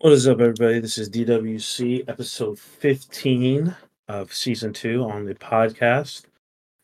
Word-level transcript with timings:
What 0.00 0.14
is 0.14 0.26
up, 0.26 0.40
everybody? 0.40 0.80
This 0.80 0.96
is 0.96 1.10
DWC 1.10 2.08
episode 2.08 2.58
15 2.58 3.76
of 4.08 4.32
season 4.32 4.72
two 4.72 5.04
on 5.04 5.26
the 5.26 5.34
podcast. 5.34 6.22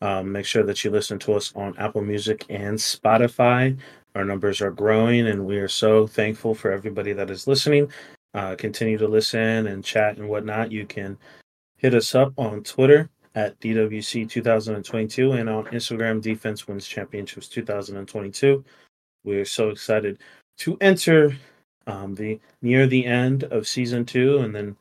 Um, 0.03 0.31
make 0.31 0.45
sure 0.45 0.63
that 0.65 0.85
you 0.85 0.91
listen 0.91 1.19
to 1.21 1.33
us 1.33 1.51
on 1.57 1.75
Apple 1.79 2.03
Music 2.03 2.45
and 2.51 2.77
Spotify. 2.77 3.79
Our 4.15 4.27
numbers 4.27 4.61
are 4.61 4.71
growing, 4.71 5.29
and 5.29 5.47
we 5.47 5.57
are 5.57 5.67
so 5.67 6.07
thankful 6.07 6.55
for 6.55 6.71
everybody 6.71 7.15
that 7.15 7.31
is 7.31 7.47
listening. 7.47 7.91
Uh, 8.35 8.55
continue 8.55 8.99
to 8.99 9.09
listen 9.09 9.67
and 9.67 9.83
chat 9.83 10.19
and 10.19 10.29
whatnot. 10.29 10.71
You 10.71 10.85
can 10.85 11.17
hit 11.79 11.95
us 11.95 12.15
up 12.15 12.35
on 12.37 12.65
Twitter 12.65 13.09
at 13.35 13.59
DWC 13.61 14.29
2022 14.29 15.33
and 15.33 15.49
on 15.49 15.65
Instagram, 15.69 16.21
Defense 16.21 16.69
Wins 16.69 16.87
Championships 16.87 17.49
2022. 17.49 18.63
We 19.25 19.37
are 19.37 19.47
so 19.47 19.71
excited 19.71 20.19
to 20.59 20.77
enter 20.83 21.35
um, 21.87 22.15
the 22.15 22.41
near 22.63 22.87
the 22.87 23.07
end 23.07 23.45
of 23.45 23.67
season 23.67 24.05
two, 24.05 24.39
and 24.39 24.55
then 24.55 24.77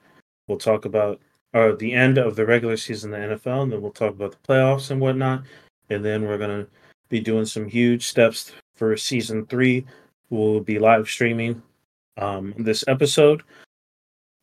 we'll 0.48 0.58
talk 0.58 0.86
about 0.86 1.20
or 1.54 1.73
the 1.76 1.94
end 1.94 2.18
of 2.18 2.36
the 2.36 2.46
regular 2.46 2.76
season 2.76 3.13
in 3.13 3.30
the 3.30 3.36
NFL, 3.36 3.63
and 3.63 3.72
then 3.72 3.82
we'll 3.82 3.91
talk 3.91 4.12
about 4.12 4.32
the 4.32 4.54
playoffs 4.54 4.91
and 4.91 5.00
whatnot. 5.00 5.44
And 5.90 6.04
then 6.04 6.23
we're 6.26 6.38
gonna 6.38 6.68
be 7.10 7.20
doing 7.20 7.46
some 7.46 7.68
huge 7.68 8.08
steps 8.08 8.52
for 8.76 8.98
season 8.98 9.46
three. 9.46 9.86
We'll 10.30 10.60
be 10.60 10.80
live 10.80 11.08
streaming 11.08 11.62
um, 12.18 12.54
this 12.58 12.84
episode 12.88 13.44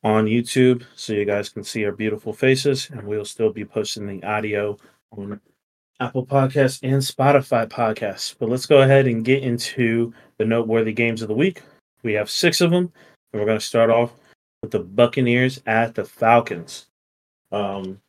on 0.05 0.27
YouTube 0.27 0.85
so 0.97 1.13
you 1.13 1.25
guys 1.25 1.49
can 1.49 1.65
see 1.65 1.85
our 1.85 1.93
beautiful 1.93 2.33
faces, 2.33 2.89
and 2.91 3.03
we'll 3.03 3.25
still 3.25 3.53
be 3.53 3.65
posting 3.65 4.07
the 4.07 4.27
audio 4.27 4.79
on 5.17 5.41
Apple 6.01 6.27
Podcasts 6.27 6.81
and 6.83 7.03
Spotify 7.03 7.69
podcasts. 7.69 8.35
But 8.39 8.49
let's 8.49 8.67
go 8.67 8.83
ahead 8.83 9.07
and 9.07 9.25
get 9.25 9.43
into 9.43 10.13
the 10.39 10.45
noteworthy 10.45 10.93
games 10.93 11.23
of 11.23 11.29
the 11.29 11.35
week. 11.35 11.63
We 12.03 12.15
have 12.15 12.31
six 12.31 12.61
of 12.61 12.71
them, 12.71 12.93
and 13.33 13.41
we're 13.41 13.47
going 13.47 13.59
to 13.59 13.65
start 13.65 13.91
off 13.91 14.13
with 14.63 14.71
the 14.71 14.81
Buccaneers 14.81 15.61
at 15.67 15.95
the 15.95 16.05
Falcons. 16.05 16.87
Um, 17.51 18.01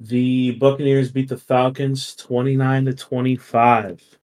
the 0.00 0.52
Buccaneers 0.52 1.10
beat 1.10 1.28
the 1.28 1.36
Falcons 1.36 2.14
29 2.16 2.86
to 2.86 2.94
25. 2.94 4.18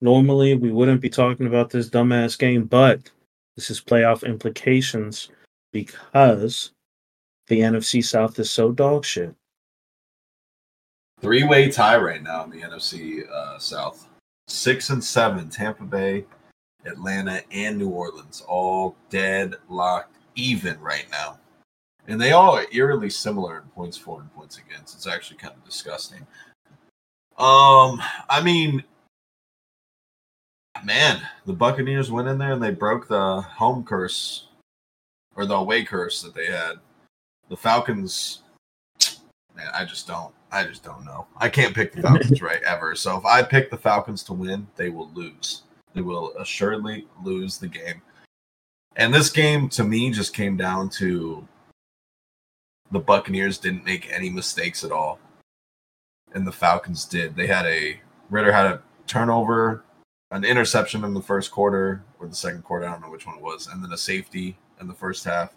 Normally, 0.00 0.54
we 0.54 0.72
wouldn't 0.72 1.00
be 1.00 1.10
talking 1.10 1.46
about 1.46 1.70
this 1.70 1.88
dumbass 1.88 2.38
game, 2.38 2.64
but 2.64 3.10
this 3.56 3.70
is 3.70 3.80
playoff 3.80 4.26
implications 4.26 5.28
because 5.72 6.72
the 7.46 7.60
NFC 7.60 8.04
South 8.04 8.38
is 8.38 8.50
so 8.50 8.72
dog 8.72 9.04
shit. 9.04 9.34
Three 11.20 11.44
way 11.44 11.70
tie 11.70 11.96
right 11.96 12.22
now 12.22 12.44
in 12.44 12.50
the 12.50 12.62
NFC 12.62 13.28
uh, 13.30 13.58
South. 13.58 14.08
Six 14.48 14.90
and 14.90 15.02
seven, 15.02 15.48
Tampa 15.48 15.84
Bay, 15.84 16.24
Atlanta, 16.84 17.42
and 17.50 17.78
New 17.78 17.88
Orleans, 17.88 18.42
all 18.46 18.96
dead 19.10 19.54
locked 19.68 20.16
even 20.34 20.80
right 20.80 21.06
now. 21.10 21.38
And 22.08 22.20
they 22.20 22.32
all 22.32 22.56
are 22.56 22.66
eerily 22.72 23.10
similar 23.10 23.58
in 23.58 23.68
points 23.68 23.96
for 23.96 24.20
and 24.20 24.34
points 24.34 24.58
against. 24.58 24.96
It's 24.96 25.06
actually 25.06 25.36
kind 25.36 25.54
of 25.54 25.64
disgusting. 25.64 26.26
Um, 27.38 28.02
I 28.28 28.42
mean, 28.42 28.82
man, 30.84 31.20
the 31.46 31.52
Buccaneers 31.52 32.10
went 32.10 32.28
in 32.28 32.38
there 32.38 32.52
and 32.52 32.62
they 32.62 32.72
broke 32.72 33.08
the 33.08 33.40
home 33.40 33.84
curse 33.84 34.48
or 35.36 35.46
the 35.46 35.54
away 35.54 35.84
curse 35.84 36.22
that 36.22 36.34
they 36.34 36.46
had. 36.46 36.74
The 37.48 37.56
Falcons, 37.56 38.42
man, 39.54 39.68
I 39.74 39.84
just 39.84 40.06
don't. 40.06 40.34
I 40.50 40.64
just 40.64 40.84
don't 40.84 41.04
know. 41.04 41.26
I 41.36 41.48
can't 41.48 41.74
pick 41.74 41.92
the 41.92 42.02
Falcons 42.02 42.42
right 42.42 42.62
ever. 42.62 42.94
So 42.94 43.16
if 43.16 43.24
I 43.24 43.42
pick 43.42 43.70
the 43.70 43.78
Falcons 43.78 44.22
to 44.24 44.32
win, 44.32 44.66
they 44.76 44.90
will 44.90 45.10
lose. 45.14 45.62
They 45.94 46.00
will 46.00 46.32
assuredly 46.38 47.06
lose 47.22 47.58
the 47.58 47.68
game. 47.68 48.02
And 48.96 49.12
this 49.12 49.30
game 49.30 49.68
to 49.70 49.84
me 49.84 50.10
just 50.10 50.34
came 50.34 50.56
down 50.56 50.90
to 50.90 51.46
the 52.90 53.00
Buccaneers 53.00 53.58
didn't 53.58 53.84
make 53.84 54.10
any 54.12 54.28
mistakes 54.28 54.84
at 54.84 54.92
all. 54.92 55.18
And 56.34 56.46
the 56.46 56.52
Falcons 56.52 57.04
did. 57.04 57.34
They 57.34 57.46
had 57.46 57.66
a 57.66 58.00
Ridder 58.30 58.52
had 58.52 58.66
a 58.66 58.82
turnover, 59.06 59.84
an 60.30 60.44
interception 60.44 61.04
in 61.04 61.12
the 61.12 61.20
first 61.20 61.50
quarter 61.50 62.02
or 62.18 62.26
the 62.26 62.34
second 62.34 62.64
quarter, 62.64 62.86
I 62.86 62.92
don't 62.92 63.02
know 63.02 63.10
which 63.10 63.26
one 63.26 63.36
it 63.36 63.42
was, 63.42 63.66
and 63.66 63.84
then 63.84 63.92
a 63.92 63.98
safety 63.98 64.56
in 64.80 64.88
the 64.88 64.94
first 64.94 65.24
half. 65.24 65.54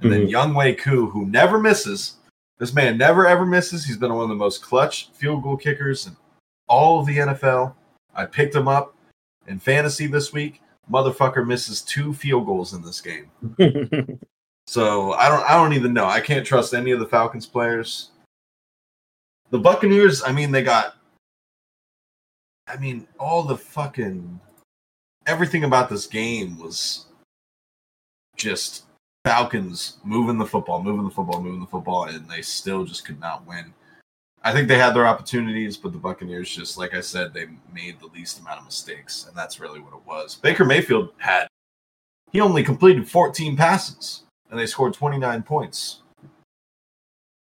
And 0.00 0.10
mm-hmm. 0.10 0.24
then 0.24 0.28
Younghoe 0.28 0.78
Koo, 0.78 1.08
who 1.10 1.26
never 1.26 1.58
misses, 1.58 2.16
this 2.58 2.74
man 2.74 2.98
never 2.98 3.26
ever 3.26 3.46
misses. 3.46 3.84
He's 3.84 3.98
been 3.98 4.14
one 4.14 4.24
of 4.24 4.28
the 4.28 4.34
most 4.34 4.62
clutch 4.62 5.10
field 5.12 5.42
goal 5.42 5.56
kickers 5.56 6.06
in 6.06 6.16
all 6.68 6.98
of 6.98 7.06
the 7.06 7.18
NFL. 7.18 7.74
I 8.14 8.24
picked 8.24 8.54
him 8.54 8.66
up 8.66 8.95
in 9.48 9.58
fantasy 9.58 10.06
this 10.06 10.32
week. 10.32 10.62
Motherfucker 10.90 11.46
misses 11.46 11.82
two 11.82 12.14
field 12.14 12.46
goals 12.46 12.72
in 12.72 12.82
this 12.82 13.00
game. 13.00 13.30
so 14.66 15.12
I 15.12 15.28
don't 15.28 15.42
I 15.48 15.54
don't 15.54 15.72
even 15.72 15.92
know. 15.92 16.06
I 16.06 16.20
can't 16.20 16.46
trust 16.46 16.74
any 16.74 16.92
of 16.92 17.00
the 17.00 17.06
Falcons 17.06 17.46
players. 17.46 18.10
The 19.50 19.58
Buccaneers, 19.58 20.22
I 20.24 20.32
mean, 20.32 20.50
they 20.52 20.62
got 20.62 20.96
I 22.68 22.76
mean, 22.76 23.06
all 23.18 23.42
the 23.42 23.56
fucking 23.56 24.40
everything 25.26 25.64
about 25.64 25.88
this 25.88 26.06
game 26.06 26.58
was 26.58 27.06
just 28.36 28.84
Falcons 29.24 29.98
moving 30.04 30.38
the 30.38 30.46
football, 30.46 30.82
moving 30.82 31.04
the 31.04 31.10
football, 31.10 31.42
moving 31.42 31.60
the 31.60 31.66
football, 31.66 32.04
and 32.04 32.28
they 32.28 32.42
still 32.42 32.84
just 32.84 33.04
could 33.04 33.18
not 33.18 33.46
win. 33.46 33.74
I 34.46 34.52
think 34.52 34.68
they 34.68 34.78
had 34.78 34.94
their 34.94 35.08
opportunities, 35.08 35.76
but 35.76 35.90
the 35.90 35.98
Buccaneers 35.98 36.48
just, 36.48 36.78
like 36.78 36.94
I 36.94 37.00
said, 37.00 37.34
they 37.34 37.48
made 37.74 37.98
the 37.98 38.06
least 38.06 38.38
amount 38.38 38.60
of 38.60 38.64
mistakes, 38.64 39.26
and 39.26 39.36
that's 39.36 39.58
really 39.58 39.80
what 39.80 39.92
it 39.92 40.06
was. 40.06 40.36
Baker 40.36 40.64
Mayfield 40.64 41.10
had 41.18 41.48
he 42.30 42.40
only 42.40 42.62
completed 42.62 43.10
14 43.10 43.56
passes, 43.56 44.22
and 44.48 44.56
they 44.56 44.66
scored 44.66 44.94
29 44.94 45.42
points. 45.42 46.02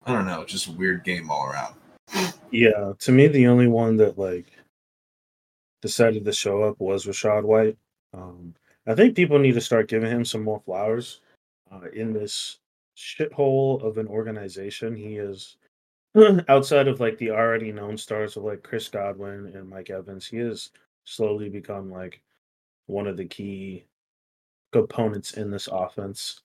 I 0.06 0.12
don't 0.12 0.26
know, 0.26 0.44
just 0.44 0.68
a 0.68 0.70
weird 0.70 1.02
game 1.02 1.28
all 1.28 1.44
around. 1.44 1.74
Yeah, 2.52 2.92
to 3.00 3.10
me, 3.10 3.26
the 3.26 3.48
only 3.48 3.66
one 3.66 3.96
that 3.96 4.16
like 4.16 4.46
decided 5.80 6.24
to 6.24 6.32
show 6.32 6.62
up 6.62 6.78
was 6.78 7.06
Rachaad 7.06 7.42
White. 7.42 7.78
Um, 8.14 8.54
I 8.86 8.94
think 8.94 9.16
people 9.16 9.40
need 9.40 9.54
to 9.54 9.60
start 9.60 9.88
giving 9.88 10.08
him 10.08 10.24
some 10.24 10.44
more 10.44 10.62
flowers 10.64 11.20
uh, 11.72 11.88
in 11.92 12.12
this 12.12 12.60
shithole 12.96 13.82
of 13.82 13.98
an 13.98 14.06
organization. 14.06 14.94
He 14.94 15.16
is 15.16 15.56
outside 16.48 16.88
of 16.88 17.00
like 17.00 17.18
the 17.18 17.30
already 17.30 17.72
known 17.72 17.96
stars 17.96 18.36
of 18.36 18.44
like 18.44 18.62
Chris 18.62 18.88
Godwin 18.88 19.52
and 19.54 19.68
Mike 19.68 19.90
Evans. 19.90 20.26
He 20.26 20.38
has 20.38 20.70
slowly 21.04 21.48
become 21.48 21.90
like 21.90 22.20
one 22.86 23.06
of 23.06 23.16
the 23.16 23.24
key 23.24 23.84
components 24.72 25.34
in 25.34 25.50
this 25.50 25.68
offense. 25.70 26.40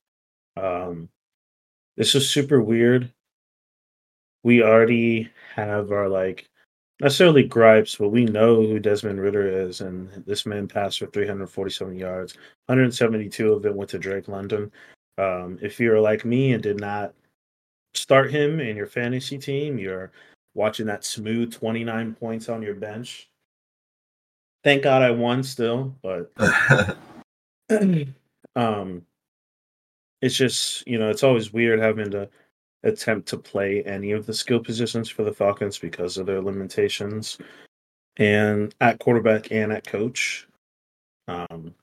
Um, 0.56 1.10
this 1.96 2.16
is 2.16 2.30
super 2.30 2.62
weird. 2.62 3.12
We 4.44 4.64
already 4.64 5.30
have 5.56 5.92
our 5.92 6.08
like 6.08 6.50
necessarily 7.02 7.44
gripes, 7.44 7.96
but 7.96 8.10
we 8.10 8.26
know 8.26 8.56
who 8.56 8.80
Desmond 8.80 9.20
Ridder 9.20 9.48
is, 9.68 9.82
and 9.82 10.10
this 10.26 10.46
man 10.46 10.68
passed 10.68 11.00
for 11.00 11.08
347 11.08 11.96
yards. 11.96 12.36
172 12.68 13.54
of 13.54 13.66
it 13.66 13.76
went 13.76 13.90
to 13.92 14.00
Drake 14.00 14.28
London. 14.28 14.72
Um, 15.18 15.58
if 15.62 15.80
you're 15.80 16.00
like 16.00 16.26
me 16.26 16.54
and 16.54 16.64
did 16.64 16.80
not 16.80 17.14
start 17.98 18.32
him 18.32 18.60
in 18.60 18.76
your 18.76 18.88
fantasy 18.88 19.38
team, 19.38 19.78
you're 19.78 20.12
watching 20.54 20.86
that 20.88 21.06
smooth 21.06 21.54
29 21.54 22.16
points 22.16 22.50
on 22.50 22.62
your 22.62 22.76
bench. 22.76 23.30
Thank 24.64 24.84
God 24.84 25.02
I 25.02 25.12
won 25.12 25.44
still, 25.44 25.96
but 26.02 26.32
um 28.56 29.06
it's 30.22 30.36
just, 30.36 30.88
you 30.88 30.98
know, 30.98 31.10
it's 31.10 31.24
always 31.24 31.54
weird 31.54 31.80
having 31.80 32.10
to 32.10 32.28
attempt 32.84 33.28
to 33.30 33.38
play 33.38 33.84
any 33.84 34.12
of 34.12 34.26
the 34.26 34.34
skill 34.34 34.60
positions 34.60 35.10
for 35.10 35.24
the 35.24 35.34
Falcons 35.34 35.78
because 35.78 36.18
of 36.18 36.26
their 36.26 36.42
limitations 36.42 37.38
and 38.18 38.74
at 38.82 39.00
quarterback 39.00 39.52
and 39.52 39.72
at 39.72 39.86
coach. 39.86 40.48
Um 41.28 41.74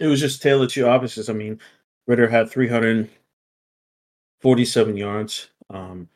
it 0.00 0.06
was 0.06 0.20
just 0.20 0.42
tailored 0.42 0.70
to 0.70 0.88
opposites. 0.88 1.28
I 1.28 1.32
mean, 1.32 1.60
Ridder 2.06 2.28
had 2.28 2.50
347 4.42 4.96
yards. 4.96 5.48
Um, 5.70 6.08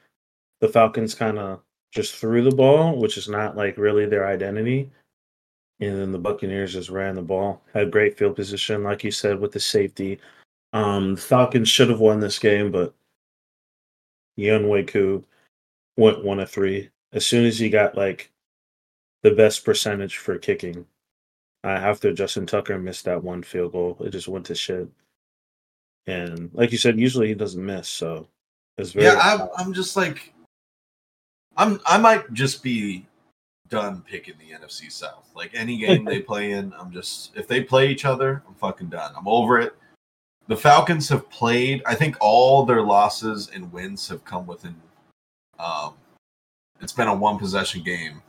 the 0.60 0.68
Falcons 0.68 1.14
kind 1.14 1.38
of 1.38 1.60
just 1.92 2.16
threw 2.16 2.42
the 2.42 2.54
ball, 2.54 2.98
which 2.98 3.16
is 3.16 3.28
not 3.28 3.56
like 3.56 3.78
really 3.78 4.06
their 4.06 4.26
identity. 4.26 4.90
And 5.80 5.96
then 5.96 6.12
the 6.12 6.18
Buccaneers 6.18 6.72
just 6.72 6.88
ran 6.88 7.14
the 7.14 7.22
ball, 7.22 7.62
had 7.72 7.90
great 7.90 8.16
field 8.18 8.36
position, 8.36 8.82
like 8.82 9.04
you 9.04 9.10
said, 9.10 9.38
with 9.38 9.52
the 9.52 9.60
safety. 9.60 10.18
Um, 10.72 11.14
the 11.14 11.20
Falcons 11.20 11.68
should 11.68 11.90
have 11.90 12.00
won 12.00 12.18
this 12.18 12.38
game, 12.38 12.70
but 12.70 12.94
Koo 14.38 15.24
went 15.96 16.24
one 16.24 16.40
of 16.40 16.50
three. 16.50 16.90
As 17.12 17.26
soon 17.26 17.44
as 17.44 17.58
he 17.58 17.70
got 17.70 17.96
like 17.96 18.30
the 19.22 19.30
best 19.30 19.64
percentage 19.64 20.16
for 20.16 20.38
kicking, 20.38 20.86
uh, 21.64 21.68
after 21.68 22.12
Justin 22.12 22.46
Tucker 22.46 22.78
missed 22.78 23.04
that 23.04 23.22
one 23.22 23.42
field 23.42 23.72
goal, 23.72 23.96
it 24.00 24.10
just 24.10 24.28
went 24.28 24.46
to 24.46 24.54
shit. 24.54 24.88
And 26.06 26.50
like 26.54 26.72
you 26.72 26.78
said, 26.78 26.98
usually 26.98 27.28
he 27.28 27.34
doesn't 27.34 27.64
miss, 27.64 27.88
so 27.88 28.28
it's 28.78 28.92
very. 28.92 29.06
Yeah, 29.06 29.18
I'm, 29.20 29.48
I'm 29.56 29.72
just 29.72 29.96
like, 29.96 30.32
I'm 31.56 31.80
I 31.86 31.98
might 31.98 32.32
just 32.32 32.62
be 32.62 33.06
done 33.68 34.02
picking 34.08 34.34
the 34.38 34.54
NFC 34.56 34.90
South. 34.92 35.28
Like 35.34 35.50
any 35.54 35.76
game 35.78 36.04
they 36.04 36.20
play 36.22 36.52
in, 36.52 36.72
I'm 36.78 36.92
just 36.92 37.36
if 37.36 37.48
they 37.48 37.62
play 37.62 37.88
each 37.88 38.04
other, 38.04 38.42
I'm 38.46 38.54
fucking 38.54 38.88
done. 38.88 39.12
I'm 39.16 39.26
over 39.26 39.58
it. 39.58 39.74
The 40.48 40.56
Falcons 40.56 41.08
have 41.08 41.28
played. 41.28 41.82
I 41.86 41.96
think 41.96 42.16
all 42.20 42.64
their 42.64 42.82
losses 42.82 43.50
and 43.52 43.72
wins 43.72 44.08
have 44.08 44.24
come 44.24 44.46
within. 44.46 44.76
Um, 45.58 45.94
it's 46.80 46.92
been 46.92 47.08
a 47.08 47.14
one 47.14 47.36
possession 47.36 47.82
game, 47.82 48.22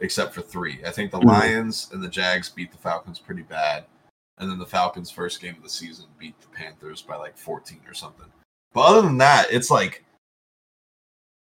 except 0.00 0.34
for 0.34 0.42
three. 0.42 0.80
I 0.84 0.90
think 0.90 1.10
the 1.12 1.20
Mhm. 1.20 1.24
Lions 1.24 1.88
and 1.92 2.02
the 2.02 2.08
Jags 2.08 2.50
beat 2.50 2.72
the 2.72 2.78
Falcons 2.78 3.18
pretty 3.18 3.42
bad, 3.42 3.86
and 4.42 4.50
then 4.50 4.58
the 4.58 4.66
Falcons' 4.66 5.10
first 5.10 5.40
game 5.40 5.54
of 5.56 5.62
the 5.62 5.68
season 5.68 6.06
beat 6.18 6.38
the 6.40 6.48
Panthers 6.48 7.00
by 7.00 7.14
like 7.14 7.38
14 7.38 7.78
or 7.86 7.94
something. 7.94 8.26
But 8.74 8.86
other 8.86 9.02
than 9.02 9.18
that, 9.18 9.46
it's 9.52 9.70
like 9.70 10.04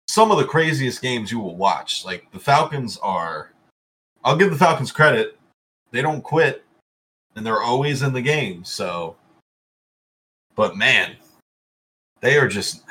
some 0.09 0.29
of 0.29 0.37
the 0.37 0.43
craziest 0.43 1.01
games 1.01 1.31
you 1.31 1.39
will 1.39 1.55
watch. 1.55 2.03
Like 2.03 2.29
the 2.33 2.39
Falcons 2.39 2.97
are, 3.01 3.53
I'll 4.25 4.35
give 4.35 4.51
the 4.51 4.57
Falcons 4.57 4.91
credit. 4.91 5.39
They 5.91 6.01
don't 6.01 6.21
quit, 6.21 6.65
and 7.37 7.45
they're 7.45 7.61
always 7.61 8.01
in 8.01 8.11
the 8.11 8.21
game. 8.21 8.65
So, 8.65 9.15
but 10.55 10.75
man, 10.75 11.15
they 12.19 12.37
are 12.37 12.47
just. 12.49 12.83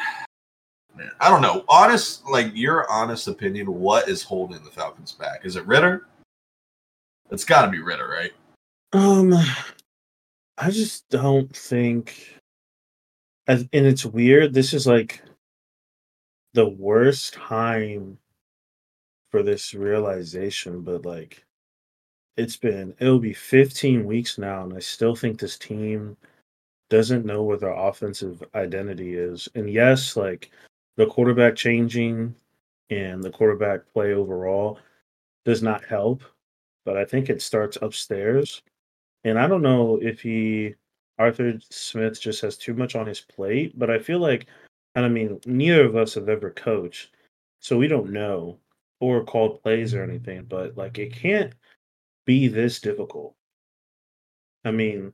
Man, 0.97 1.11
I 1.21 1.29
don't 1.29 1.43
know. 1.43 1.65
Honest, 1.69 2.27
like 2.27 2.53
your 2.55 2.91
honest 2.91 3.29
opinion, 3.29 3.67
what 3.67 4.09
is 4.09 4.23
holding 4.23 4.65
the 4.65 4.71
Falcons 4.71 5.13
back? 5.13 5.45
Is 5.45 5.57
it 5.57 5.67
Ridder? 5.67 6.07
It's 7.31 7.45
got 7.45 7.67
to 7.67 7.71
be 7.71 7.81
Ridder, 7.81 8.09
right? 8.09 8.33
Um, 8.93 9.35
I 10.59 10.71
just 10.71 11.09
don't 11.09 11.55
think, 11.55 12.39
and 13.47 13.69
it's 13.73 14.05
weird. 14.05 14.55
This 14.55 14.73
is 14.75 14.87
like 14.87 15.23
the 16.55 16.69
worst 16.69 17.35
time 17.35 18.19
for 19.31 19.43
this 19.43 19.75
realization, 19.75 20.83
but 20.83 21.05
like 21.05 21.45
it's 22.37 22.57
been 22.57 22.95
it'll 23.01 23.19
be 23.19 23.35
15 23.35 24.05
weeks 24.07 24.39
now, 24.39 24.65
and 24.65 24.75
I 24.75 24.81
still 24.81 25.15
think 25.15 25.39
this 25.39 25.59
team 25.59 26.17
doesn't 26.91 27.27
know 27.27 27.43
what 27.45 27.61
their 27.61 27.73
offensive 27.75 28.43
identity 28.55 29.15
is. 29.15 29.49
And 29.55 29.71
yes, 29.71 30.17
like 30.17 30.51
the 30.97 31.07
quarterback 31.07 31.57
changing 31.57 32.35
and 32.91 33.23
the 33.23 33.31
quarterback 33.31 33.83
play 33.93 34.13
overall 34.15 34.79
does 35.45 35.63
not 35.63 35.85
help, 35.85 36.23
but 36.85 36.97
I 36.97 37.05
think 37.05 37.31
it 37.31 37.43
starts 37.43 37.79
upstairs. 37.83 38.63
And 39.25 39.39
I 39.39 39.47
don't 39.47 39.63
know 39.63 39.99
if 40.01 40.21
he 40.21 40.75
Arthur 41.19 41.59
Smith 41.71 42.21
just 42.21 42.41
has 42.41 42.57
too 42.57 42.75
much 42.75 42.97
on 42.97 43.07
his 43.07 43.21
plate, 43.21 43.79
but 43.79 43.91
I 43.91 43.99
feel 43.99 44.19
like 44.19 44.47
and 44.95 45.05
I 45.05 45.09
mean 45.09 45.41
neither 45.47 45.85
of 45.85 45.97
us 45.97 46.15
have 46.15 46.29
ever 46.29 46.51
coached, 46.51 47.11
so 47.61 47.77
we 47.77 47.89
don't 47.89 48.13
know 48.13 48.59
or 49.01 49.25
called 49.25 49.63
plays 49.63 49.95
or 49.95 50.03
anything, 50.03 50.45
but 50.45 50.77
like 50.77 50.99
it 50.99 51.13
can't 51.13 51.53
be 52.27 52.49
this 52.49 52.81
difficult. 52.81 53.35
I 54.65 54.71
mean, 54.71 55.13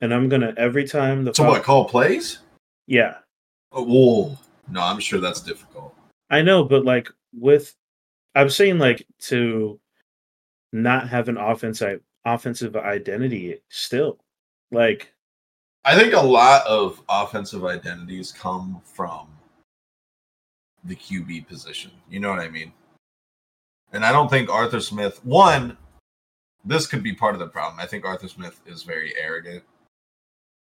and 0.00 0.12
I'm 0.12 0.28
gonna 0.28 0.54
every 0.56 0.86
time 0.86 1.24
the 1.24 1.34
So 1.34 1.44
what? 1.44 1.62
Call 1.62 1.84
plays? 1.84 2.40
yeah, 2.86 3.16
Oh, 3.72 3.84
whoa. 3.84 4.38
No, 4.68 4.80
I'm 4.82 5.00
sure 5.00 5.18
that's 5.18 5.40
difficult. 5.40 5.94
I 6.30 6.42
know, 6.42 6.64
but 6.64 6.84
like 6.84 7.08
with, 7.32 7.74
I'm 8.34 8.50
saying 8.50 8.78
like 8.78 9.06
to 9.20 9.80
not 10.72 11.08
have 11.08 11.28
an 11.28 11.36
offensive 11.36 12.00
offensive 12.24 12.76
identity 12.76 13.58
still, 13.68 14.18
like 14.70 15.12
I 15.84 15.96
think 15.96 16.14
a 16.14 16.20
lot 16.20 16.66
of 16.66 17.02
offensive 17.08 17.64
identities 17.64 18.32
come 18.32 18.80
from 18.84 19.26
the 20.84 20.94
QB 20.94 21.48
position. 21.48 21.90
You 22.08 22.20
know 22.20 22.30
what 22.30 22.40
I 22.40 22.48
mean? 22.48 22.72
And 23.92 24.04
I 24.04 24.12
don't 24.12 24.30
think 24.30 24.48
Arthur 24.48 24.80
Smith, 24.80 25.24
one, 25.24 25.76
this 26.64 26.86
could 26.86 27.02
be 27.02 27.14
part 27.14 27.34
of 27.34 27.40
the 27.40 27.48
problem. 27.48 27.80
I 27.80 27.86
think 27.86 28.04
Arthur 28.04 28.28
Smith 28.28 28.60
is 28.66 28.84
very 28.84 29.12
arrogant 29.20 29.64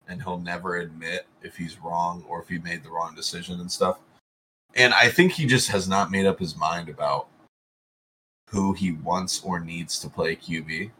and 0.08 0.22
he'll 0.22 0.38
never 0.38 0.78
admit 0.78 1.26
if 1.42 1.56
he's 1.56 1.78
wrong 1.80 2.24
or 2.28 2.42
if 2.42 2.48
he 2.48 2.58
made 2.58 2.82
the 2.82 2.90
wrong 2.90 3.14
decision 3.14 3.60
and 3.60 3.70
stuff. 3.70 3.98
And 4.74 4.94
I 4.94 5.08
think 5.08 5.32
he 5.32 5.46
just 5.46 5.68
has 5.68 5.86
not 5.88 6.10
made 6.10 6.26
up 6.26 6.38
his 6.38 6.56
mind 6.56 6.88
about 6.88 7.28
who 8.48 8.72
he 8.72 8.92
wants 8.92 9.42
or 9.44 9.60
needs 9.60 9.98
to 10.00 10.08
play 10.08 10.36
QB. 10.36 10.90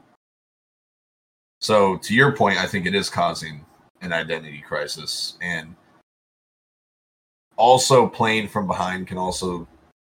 So, 1.63 1.97
to 1.99 2.13
your 2.13 2.33
point, 2.33 2.59
I 2.59 2.67
think 2.67 2.87
it 2.87 2.95
is 2.95 3.09
causing 3.09 3.65
an 4.01 4.13
identity 4.13 4.61
crisis. 4.67 5.39
And 5.41 5.77
also, 7.57 8.09
playing 8.09 8.49
from 8.49 8.67
behind 8.67 9.07
can 9.07 9.17
also, 9.17 9.69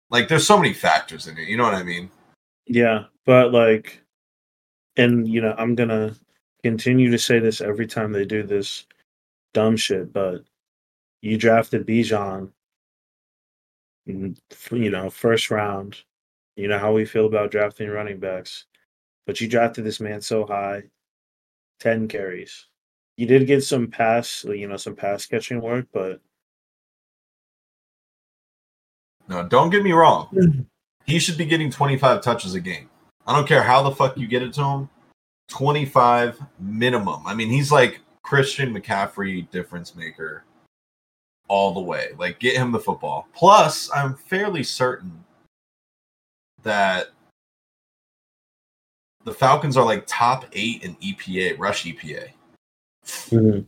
like, 0.09 0.27
there's 0.27 0.47
so 0.47 0.57
many 0.57 0.73
factors 0.73 1.27
in 1.27 1.37
it. 1.37 1.47
You 1.47 1.57
know 1.57 1.63
what 1.63 1.75
I 1.75 1.83
mean? 1.83 2.09
Yeah, 2.65 3.05
but 3.25 3.51
like, 3.51 4.01
and 4.97 5.27
you 5.27 5.41
know, 5.41 5.53
I'm 5.57 5.75
gonna 5.75 6.15
continue 6.63 7.11
to 7.11 7.19
say 7.19 7.37
this 7.39 7.61
every 7.61 7.85
time 7.85 8.11
they 8.11 8.25
do 8.25 8.41
this 8.41 8.87
dumb 9.53 9.77
shit. 9.77 10.11
But 10.11 10.43
you 11.21 11.37
drafted 11.37 11.85
Bijan, 11.85 12.49
mm, 14.07 14.37
you 14.71 14.89
know, 14.89 15.09
first 15.11 15.51
round. 15.51 15.97
You 16.55 16.67
know 16.67 16.79
how 16.79 16.93
we 16.93 17.05
feel 17.05 17.27
about 17.27 17.51
drafting 17.51 17.89
running 17.89 18.19
backs, 18.19 18.65
but 19.27 19.39
you 19.39 19.47
drafted 19.47 19.83
this 19.83 19.99
man 19.99 20.21
so 20.21 20.45
high, 20.45 20.83
ten 21.79 22.07
carries. 22.07 22.67
You 23.17 23.27
did 23.27 23.47
get 23.47 23.63
some 23.63 23.87
pass, 23.87 24.43
you 24.43 24.67
know, 24.67 24.77
some 24.77 24.95
pass 24.95 25.25
catching 25.25 25.61
work, 25.61 25.85
but 25.93 26.19
No, 29.27 29.47
don't 29.47 29.69
get 29.69 29.83
me 29.83 29.91
wrong. 29.91 30.27
Mm. 30.33 30.65
He 31.05 31.19
should 31.19 31.37
be 31.37 31.45
getting 31.45 31.69
25 31.69 32.21
touches 32.21 32.55
a 32.55 32.59
game. 32.59 32.89
I 33.25 33.35
don't 33.35 33.47
care 33.47 33.63
how 33.63 33.81
the 33.83 33.91
fuck 33.91 34.17
you 34.17 34.27
get 34.27 34.43
it 34.43 34.53
to 34.53 34.63
him. 34.63 34.89
25 35.49 36.39
minimum. 36.59 37.25
I 37.25 37.33
mean, 37.33 37.49
he's 37.49 37.71
like 37.71 38.01
Christian 38.21 38.73
McCaffrey 38.73 39.49
difference 39.51 39.95
maker 39.95 40.43
all 41.47 41.73
the 41.73 41.81
way. 41.81 42.09
Like, 42.17 42.39
get 42.39 42.55
him 42.55 42.71
the 42.71 42.79
football. 42.79 43.27
Plus, 43.33 43.89
I'm 43.93 44.15
fairly 44.15 44.63
certain 44.63 45.23
that 46.63 47.09
the 49.23 49.33
Falcons 49.33 49.77
are 49.77 49.85
like 49.85 50.03
top 50.07 50.45
eight 50.53 50.83
in 50.83 50.95
EPA, 50.95 51.57
rush 51.57 51.85
EPA. 51.85 52.29
Hmm. 53.29 53.59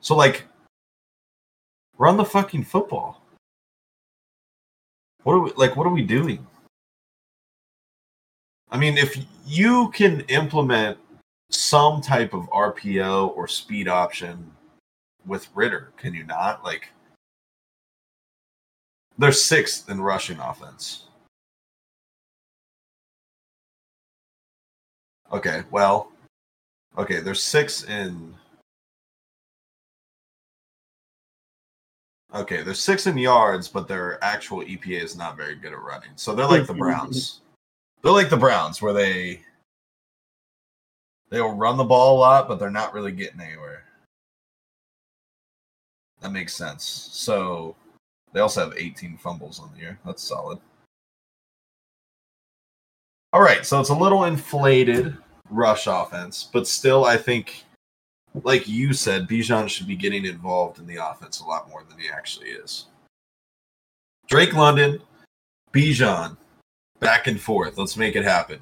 So, 0.00 0.16
like, 0.16 0.44
run 1.98 2.16
the 2.16 2.24
fucking 2.24 2.64
football. 2.64 3.22
What 5.22 5.34
are 5.34 5.40
we 5.40 5.52
like? 5.56 5.76
What 5.76 5.86
are 5.86 5.92
we 5.92 6.02
doing? 6.02 6.46
I 8.70 8.78
mean, 8.78 8.96
if 8.96 9.18
you 9.44 9.90
can 9.90 10.20
implement 10.28 10.96
some 11.50 12.00
type 12.00 12.32
of 12.32 12.48
RPO 12.50 13.36
or 13.36 13.48
speed 13.48 13.88
option 13.88 14.50
with 15.26 15.48
Ridder, 15.54 15.92
can 15.96 16.14
you 16.14 16.24
not? 16.24 16.64
Like, 16.64 16.88
they're 19.18 19.32
sixth 19.32 19.90
in 19.90 20.00
rushing 20.00 20.38
offense. 20.38 21.09
Okay, 25.32 25.62
well, 25.70 26.10
okay, 26.98 27.20
they're 27.20 27.34
six 27.34 27.84
in. 27.84 28.34
Okay, 32.34 32.62
they're 32.62 32.74
six 32.74 33.06
in 33.06 33.18
yards, 33.18 33.68
but 33.68 33.88
their 33.88 34.22
actual 34.22 34.62
EPA 34.62 35.02
is 35.02 35.16
not 35.16 35.36
very 35.36 35.54
good 35.54 35.72
at 35.72 35.80
running. 35.80 36.10
So 36.16 36.34
they're 36.34 36.46
like 36.46 36.66
the 36.66 36.74
Browns. 36.74 37.40
They're 38.02 38.12
like 38.12 38.30
the 38.30 38.36
Browns, 38.36 38.80
where 38.80 38.92
they 38.92 39.40
they'll 41.28 41.54
run 41.54 41.76
the 41.76 41.84
ball 41.84 42.16
a 42.16 42.18
lot, 42.18 42.48
but 42.48 42.58
they're 42.58 42.70
not 42.70 42.94
really 42.94 43.12
getting 43.12 43.40
anywhere. 43.40 43.84
That 46.20 46.32
makes 46.32 46.54
sense. 46.54 46.84
So 46.84 47.76
they 48.32 48.40
also 48.40 48.68
have 48.68 48.76
18 48.76 49.16
fumbles 49.16 49.58
on 49.58 49.70
the 49.74 49.80
year. 49.80 49.98
That's 50.04 50.22
solid. 50.22 50.58
All 53.32 53.40
right, 53.40 53.64
so 53.64 53.80
it's 53.80 53.90
a 53.90 53.94
little 53.94 54.24
inflated 54.24 55.16
rush 55.50 55.86
offense, 55.86 56.48
but 56.52 56.66
still, 56.66 57.04
I 57.04 57.16
think, 57.16 57.64
like 58.42 58.66
you 58.66 58.92
said, 58.92 59.28
Bijan 59.28 59.68
should 59.68 59.86
be 59.86 59.94
getting 59.94 60.24
involved 60.24 60.80
in 60.80 60.86
the 60.86 60.96
offense 60.96 61.40
a 61.40 61.46
lot 61.46 61.68
more 61.68 61.84
than 61.88 61.98
he 61.98 62.08
actually 62.10 62.48
is. 62.48 62.86
Drake 64.26 64.52
London, 64.52 65.00
Bijan, 65.72 66.36
back 66.98 67.28
and 67.28 67.40
forth. 67.40 67.78
Let's 67.78 67.96
make 67.96 68.16
it 68.16 68.24
happen. 68.24 68.60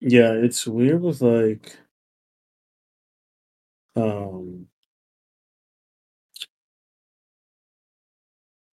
Yeah, 0.00 0.32
it's 0.32 0.66
weird 0.66 1.00
with 1.00 1.22
like 1.22 1.78
um 3.96 4.66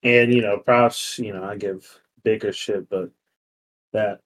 and 0.03 0.33
you 0.33 0.41
know, 0.41 0.57
props, 0.57 1.19
you 1.19 1.31
know, 1.31 1.43
I 1.43 1.55
give 1.55 1.87
bigger 2.23 2.51
shit, 2.51 2.89
but 2.89 3.11
that 3.93 4.19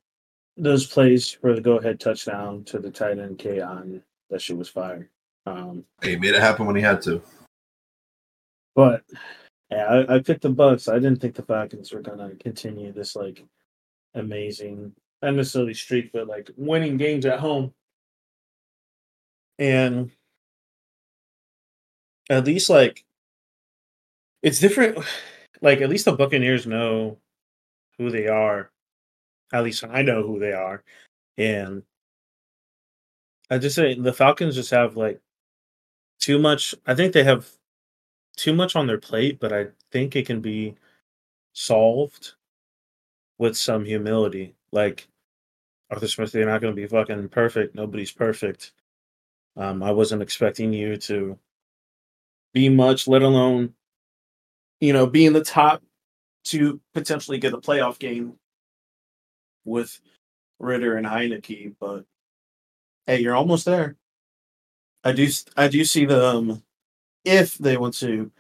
those 0.57 0.85
plays 0.87 1.31
for 1.31 1.53
the 1.53 1.61
go 1.61 1.77
ahead 1.77 1.99
touchdown 1.99 2.63
to 2.65 2.79
the 2.79 2.89
tight 2.91 3.19
end 3.19 3.37
K 3.37 3.59
on 3.59 4.01
that 4.29 4.41
shit 4.41 4.57
was 4.57 4.69
fire. 4.69 5.09
Um 5.45 5.85
He 6.03 6.15
made 6.15 6.33
it 6.35 6.41
happen 6.41 6.65
when 6.65 6.75
he 6.75 6.81
had 6.81 7.01
to. 7.03 7.21
but 8.75 9.03
yeah, 9.71 9.85
I, 9.85 10.15
I 10.15 10.19
picked 10.19 10.41
the 10.43 10.49
Bucks. 10.49 10.87
I 10.87 10.95
didn't 10.95 11.17
think 11.17 11.35
the 11.35 11.41
Falcons 11.43 11.91
were 11.91 12.01
gonna 12.01 12.35
continue 12.35 12.91
this 12.91 13.15
like 13.15 13.43
amazing, 14.13 14.93
not 15.21 15.33
necessarily 15.35 15.73
streak, 15.73 16.11
but 16.13 16.27
like 16.27 16.49
winning 16.55 16.97
games 16.97 17.25
at 17.25 17.39
home. 17.39 17.73
And 19.59 20.11
at 22.29 22.45
least 22.45 22.69
like 22.69 23.05
it's 24.41 24.59
different. 24.59 24.99
Like 25.61 25.79
at 25.79 25.89
least 25.89 26.03
the 26.03 26.11
Buccaneers 26.11 26.67
know 26.67 27.17
who 27.97 28.11
they 28.11 28.27
are. 28.27 28.69
At 29.53 29.63
least 29.63 29.83
I 29.83 30.01
know 30.01 30.23
who 30.23 30.39
they 30.39 30.53
are, 30.53 30.83
and 31.37 31.83
I 33.49 33.57
just 33.57 33.75
say 33.75 33.93
the 33.93 34.13
Falcons 34.13 34.55
just 34.55 34.71
have 34.71 34.97
like 34.97 35.21
too 36.19 36.39
much. 36.39 36.73
I 36.87 36.95
think 36.95 37.13
they 37.13 37.23
have 37.23 37.49
too 38.35 38.53
much 38.53 38.75
on 38.75 38.87
their 38.87 38.97
plate, 38.97 39.39
but 39.39 39.53
I 39.53 39.67
think 39.91 40.15
it 40.15 40.25
can 40.25 40.41
be 40.41 40.75
solved 41.53 42.33
with 43.37 43.55
some 43.55 43.85
humility. 43.85 44.55
Like 44.71 45.07
Arthur 45.91 46.07
Smith, 46.07 46.31
they're 46.31 46.45
not 46.45 46.61
going 46.61 46.75
to 46.75 46.81
be 46.81 46.87
fucking 46.87 47.29
perfect. 47.29 47.75
Nobody's 47.75 48.11
perfect. 48.11 48.71
Um, 49.57 49.83
I 49.83 49.91
wasn't 49.91 50.21
expecting 50.21 50.73
you 50.73 50.97
to 50.97 51.37
be 52.53 52.69
much, 52.69 53.07
let 53.07 53.21
alone, 53.21 53.73
you 54.79 54.91
know, 54.93 55.05
be 55.05 55.25
in 55.25 55.33
the 55.33 55.43
top 55.43 55.83
to 56.45 56.79
potentially 56.93 57.37
get 57.37 57.53
a 57.53 57.57
playoff 57.57 57.99
game 57.99 58.33
with 59.65 59.99
Ridder 60.59 60.97
and 60.97 61.05
Heinicke. 61.05 61.75
But 61.79 62.05
hey, 63.07 63.19
you're 63.21 63.35
almost 63.35 63.65
there. 63.65 63.97
I 65.03 65.11
do, 65.11 65.27
I 65.57 65.67
do 65.67 65.83
see 65.83 66.05
them 66.05 66.63
if 67.23 67.57
they 67.57 67.77
want 67.77 67.93
to 67.95 68.31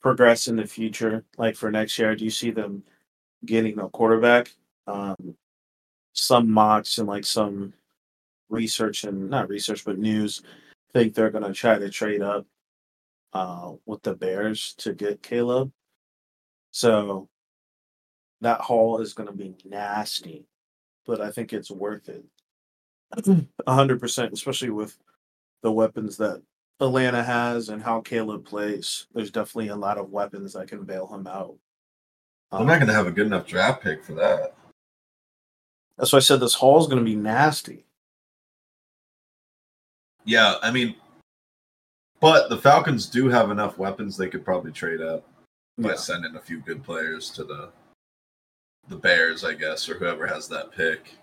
progress 0.00 0.48
in 0.48 0.56
the 0.56 0.66
future, 0.66 1.24
like 1.36 1.56
for 1.56 1.70
next 1.70 1.98
year. 1.98 2.12
I 2.12 2.14
do 2.14 2.30
see 2.30 2.50
them 2.50 2.84
getting 3.44 3.78
a 3.78 3.88
quarterback. 3.88 4.54
Um, 4.86 5.36
some 6.14 6.50
mocks 6.50 6.98
and 6.98 7.08
like 7.08 7.24
some 7.24 7.72
research 8.48 9.04
and 9.04 9.28
not 9.28 9.48
research 9.48 9.84
but 9.84 9.98
news 9.98 10.42
think 10.92 11.12
they're 11.12 11.30
going 11.30 11.44
to 11.44 11.52
try 11.52 11.76
to 11.76 11.90
trade 11.90 12.22
up 12.22 12.46
uh, 13.32 13.72
with 13.84 14.00
the 14.02 14.14
Bears 14.14 14.74
to 14.78 14.94
get 14.94 15.22
Caleb. 15.22 15.72
So 16.70 17.28
that 18.40 18.60
haul 18.60 19.00
is 19.00 19.12
going 19.12 19.26
to 19.26 19.34
be 19.34 19.56
nasty, 19.64 20.46
but 21.06 21.20
I 21.20 21.30
think 21.30 21.52
it's 21.52 21.70
worth 21.70 22.08
it. 22.08 22.24
100%, 23.66 24.32
especially 24.32 24.70
with 24.70 24.96
the 25.62 25.72
weapons 25.72 26.16
that 26.16 26.42
Atlanta 26.80 27.22
has 27.22 27.68
and 27.68 27.82
how 27.82 28.00
Caleb 28.00 28.44
plays. 28.44 29.06
There's 29.14 29.30
definitely 29.30 29.68
a 29.68 29.76
lot 29.76 29.98
of 29.98 30.10
weapons 30.10 30.52
that 30.54 30.68
can 30.68 30.84
bail 30.84 31.06
him 31.06 31.26
out. 31.26 31.54
Um, 32.52 32.66
They're 32.66 32.76
not 32.76 32.84
going 32.84 32.88
to 32.88 32.94
have 32.94 33.06
a 33.06 33.12
good 33.12 33.26
enough 33.26 33.46
draft 33.46 33.82
pick 33.82 34.04
for 34.04 34.14
that. 34.14 34.54
That's 35.96 36.12
why 36.12 36.18
I 36.18 36.20
said 36.20 36.40
this 36.40 36.54
haul 36.54 36.80
is 36.80 36.86
going 36.86 36.98
to 36.98 37.04
be 37.04 37.16
nasty. 37.16 37.84
Yeah, 40.24 40.56
I 40.62 40.70
mean, 40.70 40.96
but 42.20 42.48
the 42.48 42.56
Falcons 42.56 43.06
do 43.06 43.28
have 43.28 43.50
enough 43.50 43.78
weapons 43.78 44.16
they 44.16 44.28
could 44.28 44.44
probably 44.44 44.72
trade 44.72 45.00
up 45.00 45.26
by 45.78 45.90
yeah. 45.90 45.96
sending 45.96 46.34
a 46.36 46.40
few 46.40 46.60
good 46.60 46.82
players 46.82 47.30
to 47.30 47.44
the 47.44 47.70
the 48.88 48.96
Bears, 48.96 49.44
I 49.44 49.54
guess, 49.54 49.88
or 49.88 49.94
whoever 49.94 50.26
has 50.26 50.48
that 50.48 50.72
pick. 50.72 51.16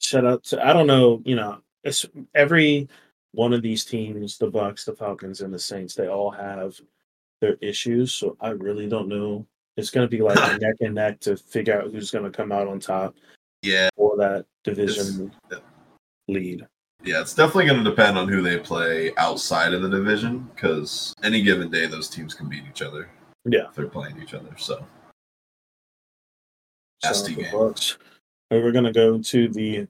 Shut 0.00 0.24
up! 0.24 0.42
To, 0.44 0.66
I 0.66 0.72
don't 0.72 0.86
know. 0.86 1.22
You 1.24 1.36
know, 1.36 1.60
it's 1.84 2.06
every 2.34 2.88
one 3.32 3.52
of 3.52 3.62
these 3.62 3.84
teams, 3.84 4.38
the 4.38 4.50
Bucks, 4.50 4.84
the 4.84 4.94
Falcons, 4.94 5.40
and 5.40 5.52
the 5.52 5.58
Saints, 5.58 5.94
they 5.94 6.08
all 6.08 6.30
have 6.30 6.80
their 7.40 7.56
issues. 7.60 8.14
So 8.14 8.36
I 8.40 8.50
really 8.50 8.88
don't 8.88 9.08
know. 9.08 9.46
It's 9.76 9.90
going 9.90 10.06
to 10.06 10.10
be 10.10 10.22
like 10.22 10.36
neck 10.60 10.76
and 10.80 10.94
neck 10.94 11.20
to 11.20 11.36
figure 11.36 11.80
out 11.80 11.92
who's 11.92 12.10
going 12.10 12.24
to 12.24 12.30
come 12.30 12.52
out 12.52 12.68
on 12.68 12.80
top. 12.80 13.14
Yeah, 13.62 13.90
for 13.96 14.16
that 14.16 14.46
division 14.64 15.32
lead. 16.28 16.66
Yeah, 17.02 17.20
it's 17.20 17.34
definitely 17.34 17.66
going 17.66 17.82
to 17.82 17.90
depend 17.90 18.18
on 18.18 18.28
who 18.28 18.42
they 18.42 18.58
play 18.58 19.12
outside 19.16 19.72
of 19.72 19.82
the 19.82 19.88
division 19.88 20.50
because 20.54 21.14
any 21.22 21.42
given 21.42 21.70
day 21.70 21.86
those 21.86 22.08
teams 22.08 22.34
can 22.34 22.48
beat 22.48 22.64
each 22.68 22.82
other. 22.82 23.08
Yeah, 23.44 23.68
if 23.68 23.74
they're 23.74 23.86
playing 23.86 24.20
each 24.22 24.34
other. 24.34 24.54
So, 24.58 24.84
the 27.02 27.48
Bucks. 27.52 27.98
We're 28.50 28.72
going 28.72 28.84
to 28.84 28.92
go 28.92 29.18
to 29.18 29.48
the 29.48 29.86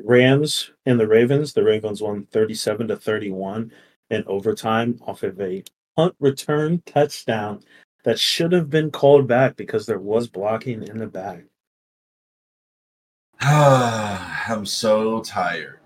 Rams 0.00 0.72
and 0.86 0.98
the 0.98 1.06
Ravens. 1.06 1.52
The 1.52 1.62
Ravens 1.62 2.02
won 2.02 2.26
37 2.32 2.88
to 2.88 2.96
31 2.96 3.72
in 4.10 4.24
overtime 4.26 4.98
off 5.06 5.22
of 5.22 5.40
a 5.40 5.62
punt 5.96 6.14
return 6.20 6.82
touchdown 6.86 7.62
that 8.04 8.18
should 8.18 8.52
have 8.52 8.68
been 8.68 8.90
called 8.90 9.28
back 9.28 9.56
because 9.56 9.86
there 9.86 9.98
was 9.98 10.26
blocking 10.26 10.82
in 10.82 10.98
the 10.98 11.06
back. 11.06 11.44
I'm 13.40 14.66
so 14.66 15.20
tired 15.20 15.78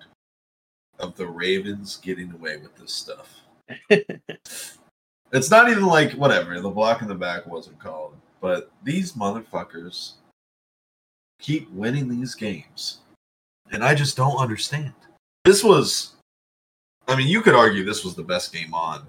of 0.98 1.16
the 1.16 1.26
Ravens 1.26 1.96
getting 1.96 2.32
away 2.32 2.56
with 2.56 2.74
this 2.76 2.92
stuff. 2.92 3.40
it's 3.90 5.50
not 5.50 5.68
even 5.68 5.86
like 5.86 6.12
whatever, 6.12 6.58
the 6.60 6.70
block 6.70 7.02
in 7.02 7.08
the 7.08 7.14
back 7.14 7.46
wasn't 7.46 7.78
called, 7.78 8.16
but 8.40 8.70
these 8.82 9.12
motherfuckers 9.12 10.12
keep 11.38 11.70
winning 11.72 12.08
these 12.08 12.34
games 12.34 12.98
and 13.72 13.84
I 13.84 13.94
just 13.94 14.16
don't 14.16 14.36
understand. 14.36 14.92
This 15.44 15.62
was, 15.62 16.14
I 17.08 17.16
mean, 17.16 17.28
you 17.28 17.42
could 17.42 17.54
argue 17.54 17.84
this 17.84 18.04
was 18.04 18.14
the 18.14 18.22
best 18.22 18.52
game 18.52 18.74
on. 18.74 19.06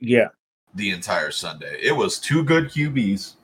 Yeah. 0.00 0.28
The 0.74 0.90
entire 0.90 1.30
Sunday. 1.30 1.78
It 1.82 1.92
was 1.92 2.18
two 2.18 2.42
good 2.44 2.66
QBs, 2.66 3.34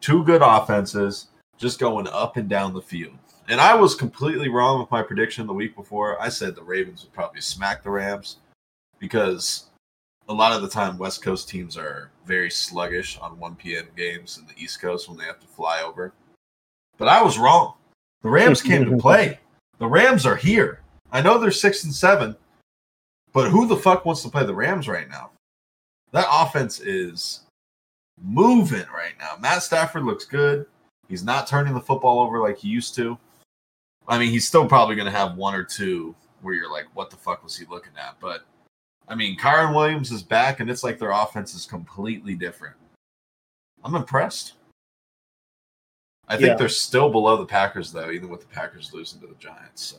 two 0.00 0.24
good 0.24 0.42
offenses, 0.42 1.28
just 1.56 1.78
going 1.78 2.08
up 2.08 2.36
and 2.36 2.48
down 2.48 2.74
the 2.74 2.82
field. 2.82 3.16
And 3.48 3.60
I 3.60 3.74
was 3.74 3.94
completely 3.94 4.48
wrong 4.48 4.78
with 4.78 4.90
my 4.90 5.02
prediction 5.02 5.46
the 5.46 5.54
week 5.54 5.74
before. 5.74 6.20
I 6.20 6.28
said 6.28 6.54
the 6.54 6.62
Ravens 6.62 7.02
would 7.02 7.12
probably 7.12 7.40
smack 7.40 7.82
the 7.82 7.90
Rams 7.90 8.38
because 8.98 9.70
a 10.28 10.34
lot 10.34 10.52
of 10.52 10.60
the 10.60 10.68
time 10.68 10.98
West 10.98 11.22
Coast 11.22 11.48
teams 11.48 11.76
are 11.76 12.10
very 12.26 12.50
sluggish 12.50 13.18
on 13.18 13.38
1 13.38 13.56
p.m. 13.56 13.86
games 13.96 14.38
in 14.38 14.46
the 14.46 14.62
East 14.62 14.80
Coast 14.82 15.08
when 15.08 15.16
they 15.16 15.24
have 15.24 15.40
to 15.40 15.46
fly 15.46 15.82
over. 15.82 16.12
But 16.98 17.08
I 17.08 17.22
was 17.22 17.38
wrong. 17.38 17.74
The 18.22 18.28
Rams 18.28 18.60
came 18.60 18.84
to 18.84 18.96
play. 19.00 19.38
The 19.78 19.86
Rams 19.86 20.26
are 20.26 20.36
here. 20.36 20.80
I 21.10 21.22
know 21.22 21.38
they're 21.38 21.50
six 21.50 21.84
and 21.84 21.94
seven, 21.94 22.36
but 23.32 23.50
who 23.50 23.66
the 23.66 23.76
fuck 23.76 24.04
wants 24.04 24.22
to 24.22 24.28
play 24.28 24.44
the 24.44 24.54
Rams 24.54 24.88
right 24.88 25.08
now? 25.08 25.30
That 26.12 26.26
offense 26.30 26.80
is 26.80 27.40
moving 28.20 28.86
right 28.94 29.14
now. 29.18 29.36
Matt 29.40 29.62
Stafford 29.62 30.04
looks 30.04 30.24
good. 30.24 30.66
He's 31.08 31.24
not 31.24 31.46
turning 31.46 31.74
the 31.74 31.80
football 31.80 32.20
over 32.20 32.40
like 32.40 32.58
he 32.58 32.68
used 32.68 32.94
to. 32.96 33.16
I 34.06 34.18
mean, 34.18 34.30
he's 34.30 34.46
still 34.46 34.66
probably 34.66 34.96
going 34.96 35.10
to 35.10 35.16
have 35.16 35.36
one 35.36 35.54
or 35.54 35.64
two 35.64 36.14
where 36.42 36.54
you're 36.54 36.70
like, 36.70 36.86
what 36.94 37.10
the 37.10 37.16
fuck 37.16 37.44
was 37.44 37.56
he 37.56 37.66
looking 37.66 37.92
at? 37.98 38.16
But 38.20 38.44
I 39.06 39.14
mean, 39.14 39.38
Kyren 39.38 39.74
Williams 39.74 40.10
is 40.10 40.22
back, 40.22 40.60
and 40.60 40.70
it's 40.70 40.84
like 40.84 40.98
their 40.98 41.10
offense 41.10 41.54
is 41.54 41.64
completely 41.64 42.34
different. 42.34 42.76
I'm 43.84 43.94
impressed. 43.94 44.54
I 46.28 46.36
think 46.36 46.48
yeah. 46.48 46.54
they're 46.56 46.68
still 46.68 47.08
below 47.10 47.36
the 47.36 47.46
Packers 47.46 47.90
though, 47.90 48.10
even 48.10 48.28
with 48.28 48.40
the 48.40 48.46
Packers 48.46 48.92
losing 48.92 49.20
to 49.20 49.26
the 49.26 49.34
Giants. 49.34 49.82
So 49.82 49.96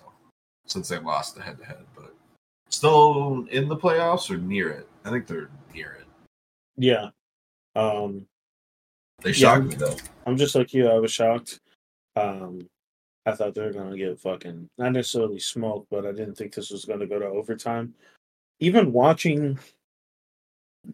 since 0.66 0.88
they 0.88 1.00
lost 1.00 1.36
the 1.36 1.42
head 1.42 1.58
to 1.58 1.66
head, 1.66 1.86
but 1.96 2.14
still 2.70 3.48
in 3.50 3.68
the 3.68 3.76
playoffs 3.76 4.30
or 4.30 4.38
near 4.38 4.70
it. 4.70 4.88
I 5.04 5.10
think 5.10 5.26
they're 5.26 5.50
near 5.74 5.98
it. 6.00 6.08
Yeah. 6.78 7.10
Um 7.76 8.28
they 9.22 9.34
shocked 9.34 9.64
yeah, 9.64 9.70
me 9.70 9.76
though. 9.76 9.98
I'm 10.26 10.38
just 10.38 10.56
like 10.56 10.74
you, 10.74 10.88
I 10.88 11.00
was 11.00 11.12
shocked. 11.12 11.60
Um 12.16 12.68
I 13.26 13.32
thought 13.34 13.56
they 13.56 13.62
were 13.62 13.74
gonna 13.74 13.98
get 13.98 14.20
fucking 14.20 14.70
not 14.78 14.92
necessarily 14.92 15.40
smoked, 15.40 15.88
but 15.90 16.06
I 16.06 16.12
didn't 16.12 16.36
think 16.36 16.54
this 16.54 16.70
was 16.70 16.86
gonna 16.86 17.08
go 17.08 17.18
to 17.18 17.26
overtime. 17.26 17.96
Even 18.60 18.94
watching 18.94 19.58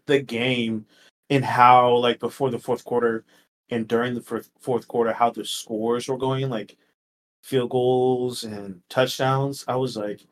the 0.06 0.20
game 0.20 0.86
and 1.30 1.44
how 1.44 1.96
like 1.96 2.20
before 2.20 2.50
the 2.50 2.58
fourth 2.58 2.84
quarter 2.84 3.24
and 3.70 3.88
during 3.88 4.14
the 4.14 4.44
fourth 4.60 4.88
quarter 4.88 5.12
how 5.12 5.30
the 5.30 5.44
scores 5.44 6.08
were 6.08 6.18
going, 6.18 6.48
like 6.48 6.76
field 7.42 7.70
goals 7.70 8.44
and 8.44 8.80
touchdowns, 8.88 9.64
I 9.68 9.76
was 9.76 9.96
like, 9.96 10.26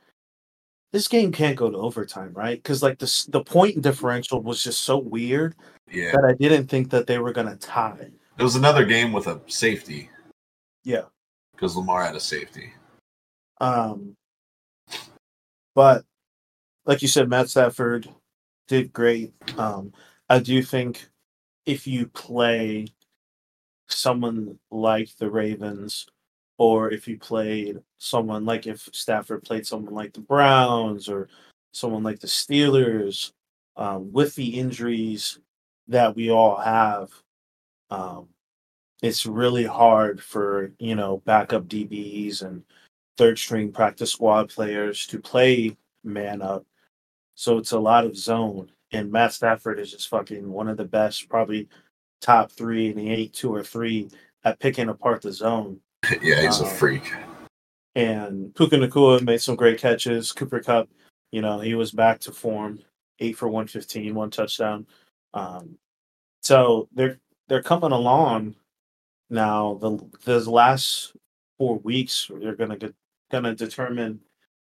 this 0.92 1.08
game 1.08 1.32
can't 1.32 1.56
go 1.56 1.70
to 1.70 1.76
overtime, 1.76 2.32
right? 2.34 2.56
Because 2.56 2.82
like 2.82 2.98
the 2.98 3.26
the 3.28 3.42
point 3.42 3.82
differential 3.82 4.40
was 4.40 4.62
just 4.62 4.82
so 4.82 4.98
weird 4.98 5.56
yeah. 5.90 6.12
that 6.12 6.24
I 6.24 6.34
didn't 6.34 6.68
think 6.68 6.90
that 6.90 7.06
they 7.06 7.18
were 7.18 7.32
gonna 7.32 7.56
tie. 7.56 8.10
It 8.38 8.42
was 8.42 8.56
another 8.56 8.84
game 8.84 9.12
with 9.12 9.26
a 9.26 9.40
safety. 9.46 10.08
Yeah, 10.84 11.06
because 11.52 11.76
Lamar 11.76 12.04
had 12.04 12.14
a 12.14 12.20
safety. 12.20 12.72
Um, 13.60 14.14
but 15.74 16.04
like 16.86 17.02
you 17.02 17.08
said, 17.08 17.28
Matt 17.28 17.48
Stafford 17.48 18.08
did 18.68 18.92
great. 18.92 19.32
Um, 19.58 19.92
I 20.28 20.38
do 20.38 20.62
think 20.62 21.08
if 21.66 21.86
you 21.86 22.06
play 22.06 22.86
someone 23.88 24.58
like 24.70 25.16
the 25.16 25.30
Ravens, 25.30 26.06
or 26.58 26.90
if 26.90 27.08
you 27.08 27.18
played 27.18 27.80
someone 27.98 28.44
like 28.44 28.66
if 28.66 28.88
Stafford 28.92 29.42
played 29.42 29.66
someone 29.66 29.94
like 29.94 30.12
the 30.12 30.20
Browns 30.20 31.08
or 31.08 31.28
someone 31.72 32.02
like 32.02 32.20
the 32.20 32.26
Steelers, 32.26 33.32
um, 33.76 34.12
with 34.12 34.34
the 34.36 34.58
injuries 34.58 35.38
that 35.88 36.14
we 36.14 36.30
all 36.30 36.56
have, 36.56 37.10
um, 37.90 38.28
it's 39.02 39.26
really 39.26 39.64
hard 39.64 40.22
for 40.22 40.72
you 40.78 40.94
know 40.94 41.18
backup 41.24 41.66
DBs 41.66 42.42
and 42.42 42.62
third 43.16 43.38
string 43.38 43.72
practice 43.72 44.12
squad 44.12 44.48
players 44.48 45.06
to 45.06 45.18
play 45.18 45.76
man 46.02 46.42
up. 46.42 46.64
So 47.34 47.58
it's 47.58 47.72
a 47.72 47.78
lot 47.78 48.04
of 48.04 48.16
zone. 48.16 48.70
And 48.92 49.10
Matt 49.10 49.32
Stafford 49.32 49.80
is 49.80 49.90
just 49.90 50.08
fucking 50.08 50.48
one 50.50 50.68
of 50.68 50.76
the 50.76 50.84
best, 50.84 51.28
probably 51.28 51.68
top 52.24 52.50
three 52.50 52.90
in 52.90 52.96
the 52.96 53.10
eight, 53.10 53.34
two 53.34 53.54
or 53.54 53.62
three 53.62 54.08
at 54.44 54.58
picking 54.58 54.88
apart 54.88 55.20
the 55.22 55.32
zone. 55.32 55.78
yeah, 56.22 56.40
he's 56.42 56.60
a 56.60 56.64
Um, 56.64 56.70
freak. 56.76 57.12
And 57.94 58.54
Puka 58.54 58.76
Nacua 58.76 59.22
made 59.22 59.40
some 59.40 59.54
great 59.56 59.78
catches. 59.78 60.32
Cooper 60.32 60.60
Kupp, 60.60 60.88
you 61.30 61.42
know, 61.42 61.60
he 61.60 61.74
was 61.74 61.92
back 61.92 62.18
to 62.20 62.32
form, 62.32 62.80
eight 63.20 63.36
for 63.36 63.48
115, 63.48 64.14
one 64.14 64.30
touchdown. 64.30 64.86
Um, 65.34 65.78
so 66.40 66.88
they're 66.92 67.18
they're 67.48 67.62
coming 67.62 67.92
along 67.92 68.56
now. 69.30 69.74
The 69.74 69.98
the 70.24 70.50
last 70.50 71.14
four 71.58 71.78
weeks, 71.78 72.30
they're 72.40 72.56
gonna 72.56 72.76
get 72.78 72.94
gonna 73.30 73.54
determine 73.54 74.20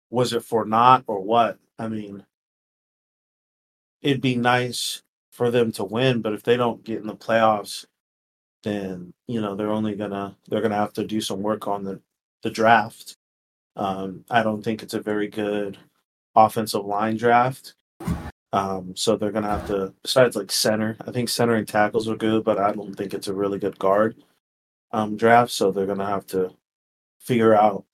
was 0.10 0.34
it 0.34 0.44
for 0.44 0.66
not 0.66 1.04
or 1.08 1.22
what. 1.22 1.58
I 1.80 1.88
mean, 1.88 2.26
it'd 4.02 4.22
be 4.22 4.36
nice 4.36 5.02
for 5.32 5.50
them 5.50 5.72
to 5.74 5.84
win, 5.84 6.22
but 6.22 6.34
if 6.34 6.44
they 6.44 6.58
don't 6.58 6.84
get 6.84 7.00
in 7.02 7.08
the 7.08 7.16
playoffs, 7.16 7.86
then 8.64 9.14
you 9.28 9.42
know 9.42 9.56
they're 9.56 9.72
only 9.72 9.96
gonna 9.96 10.36
they're 10.48 10.62
gonna 10.62 10.76
have 10.76 10.94
to 10.94 11.06
do 11.06 11.22
some 11.22 11.42
work 11.42 11.68
on 11.68 11.84
the 11.84 12.00
the 12.44 12.50
draft. 12.50 13.18
Um, 13.76 14.26
I 14.30 14.44
don't 14.44 14.64
think 14.64 14.84
it's 14.84 14.94
a 14.94 15.00
very 15.02 15.28
good 15.28 15.78
offensive 16.36 16.86
line 16.86 17.18
draft. 17.18 17.74
Um, 18.54 18.96
so 18.96 19.16
they're 19.16 19.32
gonna 19.32 19.50
have 19.50 19.68
to 19.68 19.94
besides 20.04 20.36
like 20.36 20.52
center. 20.52 20.98
I 21.08 21.12
think 21.12 21.30
center 21.30 21.56
and 21.56 21.68
tackles 21.68 22.08
are 22.10 22.16
good, 22.18 22.44
but 22.44 22.60
I 22.60 22.74
don't 22.74 22.96
think 22.96 23.14
it's 23.14 23.28
a 23.28 23.34
really 23.34 23.60
good 23.60 23.80
guard 23.80 24.16
um, 24.92 25.18
draft. 25.18 25.52
So 25.52 25.72
they're 25.72 25.86
gonna 25.88 26.06
have 26.06 26.28
to 26.28 26.54
figure 27.20 27.56
out 27.56 27.86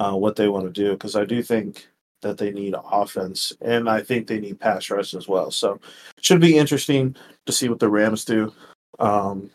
uh, 0.00 0.14
what 0.14 0.36
they 0.36 0.48
want 0.48 0.66
to 0.66 0.82
do 0.82 0.92
because 0.92 1.16
I 1.16 1.24
do 1.24 1.42
think 1.42 1.88
that 2.22 2.38
they 2.38 2.50
need 2.50 2.74
offense 2.90 3.52
and 3.60 3.88
I 3.88 4.00
think 4.00 4.26
they 4.26 4.40
need 4.40 4.58
pass 4.58 4.90
rush 4.90 5.14
as 5.14 5.28
well. 5.28 5.50
So 5.50 5.80
should 6.20 6.40
be 6.40 6.56
interesting 6.56 7.14
to 7.46 7.52
see 7.52 7.68
what 7.68 7.78
the 7.78 7.88
Rams 7.88 8.24
do. 8.24 8.52
Um, 8.98 9.50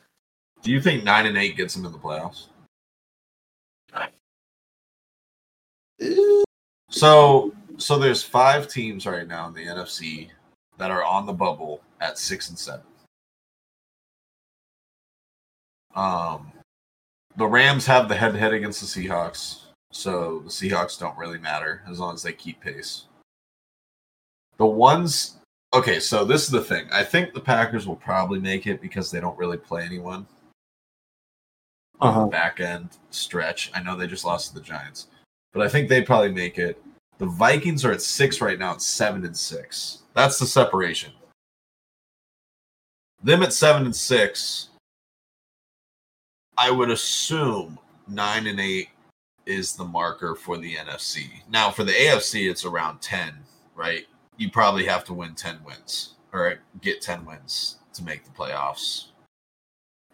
Do 0.61 0.71
you 0.71 0.81
think 0.81 1.03
nine 1.03 1.25
and 1.25 1.37
eight 1.37 1.57
gets 1.57 1.73
them 1.73 1.85
in 1.85 1.91
the 1.91 1.97
playoffs? 1.97 2.47
So, 6.89 7.53
so 7.77 7.97
there's 7.97 8.23
five 8.23 8.67
teams 8.67 9.05
right 9.05 9.27
now 9.27 9.47
in 9.47 9.53
the 9.53 9.65
NFC 9.65 10.29
that 10.77 10.91
are 10.91 11.03
on 11.03 11.25
the 11.25 11.33
bubble 11.33 11.81
at 11.99 12.17
six 12.17 12.49
and 12.49 12.57
seven. 12.57 12.85
Um, 15.95 16.51
the 17.37 17.47
Rams 17.47 17.85
have 17.85 18.07
the 18.07 18.15
head-to-head 18.15 18.53
against 18.53 18.81
the 18.81 18.87
Seahawks, 18.87 19.61
so 19.91 20.39
the 20.39 20.49
Seahawks 20.49 20.99
don't 20.99 21.17
really 21.17 21.37
matter 21.37 21.83
as 21.89 21.99
long 21.99 22.13
as 22.13 22.23
they 22.23 22.33
keep 22.33 22.59
pace. 22.61 23.03
The 24.57 24.65
ones, 24.65 25.37
okay, 25.73 25.99
so 25.99 26.23
this 26.25 26.43
is 26.43 26.49
the 26.49 26.61
thing. 26.61 26.87
I 26.91 27.03
think 27.03 27.33
the 27.33 27.39
Packers 27.41 27.87
will 27.87 27.95
probably 27.95 28.39
make 28.39 28.67
it 28.67 28.81
because 28.81 29.11
they 29.11 29.19
don't 29.19 29.37
really 29.37 29.57
play 29.57 29.83
anyone 29.83 30.25
Uh-huh. 31.99 32.21
the 32.25 32.27
back 32.31 32.59
end 32.59 32.89
stretch. 33.09 33.71
I 33.73 33.81
know 33.83 33.95
they 33.95 34.07
just 34.07 34.25
lost 34.25 34.49
to 34.49 34.53
the 34.55 34.61
Giants, 34.61 35.07
but 35.53 35.61
I 35.61 35.69
think 35.69 35.89
they 35.89 36.01
probably 36.01 36.31
make 36.31 36.57
it. 36.57 36.81
The 37.17 37.25
Vikings 37.27 37.85
are 37.85 37.91
at 37.91 38.01
six 38.01 38.41
right 38.41 38.57
now. 38.57 38.73
It's 38.73 38.87
seven 38.87 39.25
and 39.25 39.37
six. 39.37 39.99
That's 40.13 40.39
the 40.39 40.45
separation. 40.47 41.11
Them 43.23 43.43
at 43.43 43.53
seven 43.53 43.85
and 43.85 43.95
six. 43.95 44.69
I 46.57 46.71
would 46.71 46.89
assume 46.89 47.77
nine 48.07 48.47
and 48.47 48.59
eight 48.59 48.89
is 49.51 49.73
the 49.73 49.85
marker 49.85 50.35
for 50.35 50.57
the 50.57 50.75
NFC. 50.75 51.29
Now 51.49 51.69
for 51.69 51.83
the 51.83 51.91
AFC, 51.91 52.49
it's 52.49 52.65
around 52.65 53.01
ten, 53.01 53.33
right? 53.75 54.05
You 54.37 54.49
probably 54.49 54.85
have 54.85 55.03
to 55.05 55.13
win 55.13 55.35
ten 55.35 55.59
wins 55.63 56.15
or 56.33 56.59
get 56.81 57.01
ten 57.01 57.25
wins 57.25 57.77
to 57.93 58.03
make 58.03 58.23
the 58.23 58.31
playoffs 58.31 59.07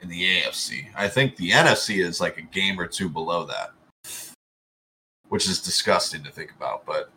in 0.01 0.09
the 0.09 0.41
AFC. 0.41 0.88
I 0.95 1.07
think 1.07 1.35
the 1.35 1.51
NFC 1.51 2.03
is 2.03 2.19
like 2.19 2.38
a 2.38 2.41
game 2.41 2.79
or 2.79 2.88
two 2.88 3.09
below 3.09 3.45
that, 3.45 3.71
which 5.29 5.47
is 5.47 5.62
disgusting 5.62 6.23
to 6.23 6.31
think 6.31 6.51
about. 6.51 6.85
But 6.85 7.12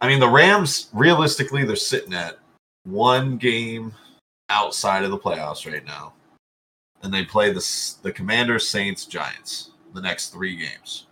I 0.00 0.08
mean, 0.08 0.20
the 0.20 0.28
Rams, 0.28 0.88
realistically, 0.92 1.64
they're 1.64 1.76
sitting 1.76 2.14
at 2.14 2.38
one 2.84 3.36
game 3.36 3.92
outside 4.48 5.04
of 5.04 5.10
the 5.10 5.18
playoffs 5.18 5.70
right 5.70 5.84
now, 5.84 6.12
and 7.02 7.12
they 7.12 7.24
play 7.24 7.52
the 7.52 7.94
the 8.02 8.12
Commanders, 8.12 8.68
Saints, 8.68 9.06
Giants 9.06 9.69
the 9.94 10.00
next 10.00 10.28
three 10.28 10.56
games. 10.56 11.06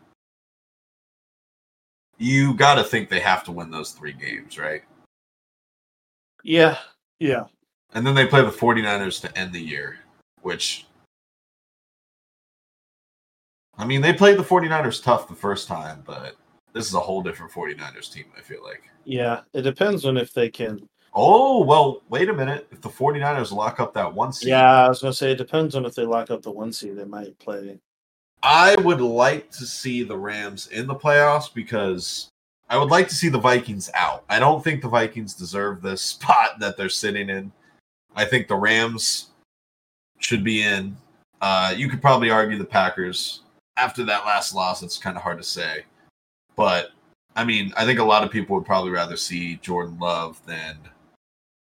You 2.19 2.55
got 2.55 2.75
to 2.75 2.85
think 2.85 3.09
they 3.09 3.21
have 3.21 3.45
to 3.45 3.53
win 3.53 3.71
those 3.71 3.93
three 3.93 4.13
games, 4.13 4.59
right? 4.59 4.83
yeah, 6.45 6.79
yeah. 7.19 7.45
And 7.95 8.07
then 8.07 8.15
they 8.15 8.27
play 8.27 8.43
the 8.43 8.49
49ers 8.49 9.21
to 9.23 9.39
end 9.39 9.53
the 9.53 9.61
year, 9.61 9.99
which 10.43 10.87
I 13.79 13.85
mean, 13.85 14.01
they 14.01 14.13
played 14.13 14.39
the 14.39 14.43
49ers 14.43 15.03
tough 15.03 15.29
the 15.29 15.35
first 15.35 15.69
time, 15.69 16.03
but 16.05 16.37
this 16.73 16.87
is 16.87 16.95
a 16.95 17.01
whole 17.01 17.23
different 17.23 17.53
49ers 17.53 18.13
team, 18.13 18.27
I 18.37 18.41
feel 18.41 18.63
like. 18.65 18.83
Yeah, 19.05 19.43
it 19.53 19.63
depends 19.63 20.05
on 20.05 20.17
if 20.17 20.33
they 20.33 20.51
can. 20.51 20.87
Oh, 21.15 21.65
well, 21.65 22.03
wait 22.09 22.29
a 22.29 22.35
minute. 22.35 22.67
If 22.71 22.81
the 22.81 22.89
49ers 22.89 23.53
lock 23.53 23.81
up 23.81 23.95
that 23.95 24.13
one 24.13 24.33
seed, 24.33 24.51
Yeah, 24.51 24.85
I 24.85 24.89
was 24.89 25.01
gonna 25.01 25.13
say 25.13 25.33
it 25.33 25.39
depends 25.39 25.75
on 25.75 25.87
if 25.87 25.95
they 25.95 26.05
lock 26.05 26.31
up 26.31 26.43
the 26.43 26.51
one 26.51 26.73
seed. 26.73 26.97
They 26.97 27.05
might 27.05 27.39
play. 27.39 27.79
I 28.43 28.77
would 28.83 29.01
like 29.01 29.51
to 29.53 29.67
see 29.67 30.03
the 30.03 30.17
Rams 30.17 30.69
in 30.69 30.87
the 30.87 30.95
playoffs 30.95 31.53
because 31.53 32.29
I 32.69 32.79
would 32.79 32.91
like 32.91 33.09
to 33.09 33.15
see 33.15 33.29
the 33.29 33.39
Vikings 33.39 33.91
out. 33.95 34.25
I 34.29 34.39
don't 34.39 34.63
think 34.63 34.83
the 34.83 34.89
Vikings 34.89 35.35
deserve 35.35 35.83
this 35.83 36.03
spot 36.15 36.59
that 36.61 36.77
they're 36.77 36.89
sitting 36.89 37.29
in. 37.29 37.53
I 38.15 38.25
think 38.25 38.49
the 38.49 38.57
Rams 38.57 39.29
should 40.19 40.45
be 40.45 40.63
in. 40.63 40.97
Uh, 41.41 41.73
you 41.77 41.89
could 41.89 42.01
probably 42.03 42.31
argue 42.31 42.59
the 42.59 42.65
Packers 42.65 43.43
after 43.77 44.05
that 44.05 44.25
last 44.27 44.55
loss. 44.55 44.83
It's 44.83 44.99
kind 44.99 45.17
of 45.17 45.23
hard 45.23 45.39
to 45.39 45.45
say, 45.45 45.85
but 46.57 46.91
I 47.37 47.45
mean, 47.45 47.73
I 47.77 47.85
think 47.85 48.01
a 48.01 48.05
lot 48.05 48.25
of 48.25 48.31
people 48.33 48.57
would 48.57 48.67
probably 48.67 48.91
rather 48.91 49.17
see 49.17 49.57
Jordan 49.57 49.97
Love 50.01 50.45
than 50.47 50.77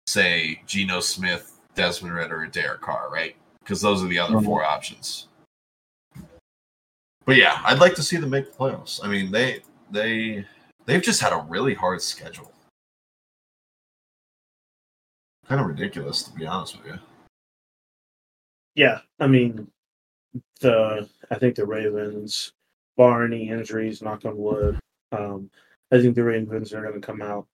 say 0.06 0.60
Geno 0.66 1.00
Smith, 1.00 1.58
Desmond 1.74 2.14
Ridder, 2.14 2.42
or 2.42 2.46
Derek 2.46 2.82
Carr, 2.82 3.08
right? 3.10 3.34
Because 3.60 3.80
those 3.80 4.04
are 4.04 4.08
the 4.08 4.18
other 4.18 4.34
Mhm. 4.36 4.44
four 4.44 4.64
options. 4.64 5.28
But 7.24 7.36
yeah, 7.36 7.60
I'd 7.64 7.78
like 7.78 7.94
to 7.94 8.02
see 8.02 8.16
them 8.16 8.30
make 8.30 8.50
the 8.50 8.58
playoffs. 8.58 9.00
I 9.02 9.08
mean, 9.08 9.30
they 9.30 9.60
they 9.90 10.44
they've 10.86 11.02
just 11.02 11.20
had 11.20 11.32
a 11.32 11.44
really 11.48 11.74
hard 11.74 12.02
schedule. 12.02 12.52
Kind 15.46 15.60
of 15.60 15.66
ridiculous, 15.66 16.22
to 16.24 16.32
be 16.32 16.46
honest 16.46 16.78
with 16.78 16.86
you. 16.86 16.98
Yeah, 18.74 19.00
I 19.20 19.26
mean, 19.26 19.68
the 20.60 21.08
I 21.30 21.34
think 21.36 21.54
the 21.54 21.66
Ravens, 21.66 22.52
bar 22.96 23.24
any 23.24 23.48
injuries, 23.48 24.02
knock 24.02 24.24
on 24.24 24.36
wood, 24.36 24.78
um, 25.12 25.50
I 25.92 26.00
think 26.00 26.14
the 26.14 26.24
Ravens 26.24 26.72
are 26.72 26.82
going 26.82 27.00
to 27.00 27.06
come 27.06 27.20
out 27.20 27.46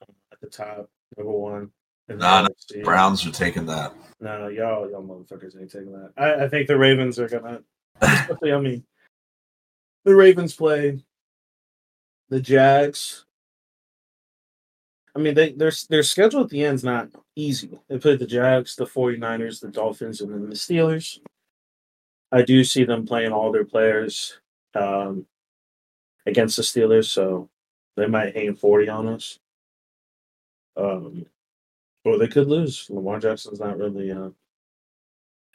uh, 0.00 0.12
at 0.32 0.40
the 0.40 0.48
top, 0.48 0.88
number 1.16 1.32
one. 1.32 1.70
Nah, 2.08 2.42
no, 2.42 2.82
Browns 2.82 3.26
are 3.26 3.30
taking 3.30 3.66
that. 3.66 3.94
No, 4.20 4.48
y'all, 4.48 4.90
y'all 4.90 5.02
motherfuckers 5.02 5.60
ain't 5.60 5.70
taking 5.70 5.92
that. 5.92 6.12
I, 6.16 6.44
I 6.44 6.48
think 6.48 6.66
the 6.66 6.76
Ravens 6.76 7.18
are 7.18 7.28
gonna. 7.28 7.60
I 8.02 8.58
mean, 8.58 8.84
the 10.04 10.14
Ravens 10.14 10.54
play 10.54 11.02
the 12.28 12.40
Jags. 12.40 13.24
I 15.14 15.18
mean, 15.18 15.34
they 15.34 15.52
their 15.52 15.72
their 15.90 16.02
schedule 16.02 16.42
at 16.42 16.48
the 16.48 16.64
end's 16.64 16.84
not 16.84 17.10
easy. 17.36 17.78
They 17.88 17.98
play 17.98 18.16
the 18.16 18.26
Jags, 18.26 18.76
the 18.76 18.86
49ers, 18.86 19.60
the 19.60 19.68
Dolphins, 19.68 20.20
and 20.20 20.32
then 20.32 20.48
the 20.48 20.54
Steelers. 20.54 21.18
I 22.30 22.42
do 22.42 22.64
see 22.64 22.84
them 22.84 23.06
playing 23.06 23.32
all 23.32 23.52
their 23.52 23.66
players 23.66 24.40
um, 24.74 25.26
against 26.26 26.56
the 26.56 26.62
Steelers, 26.62 27.06
so 27.06 27.50
they 27.96 28.06
might 28.06 28.34
hang 28.34 28.56
40 28.56 28.88
on 28.88 29.06
us. 29.08 29.38
Um, 30.76 31.26
or 32.04 32.18
they 32.18 32.28
could 32.28 32.48
lose. 32.48 32.86
Lamar 32.88 33.20
Jackson's 33.20 33.60
not 33.60 33.76
really 33.76 34.10
uh, 34.10 34.30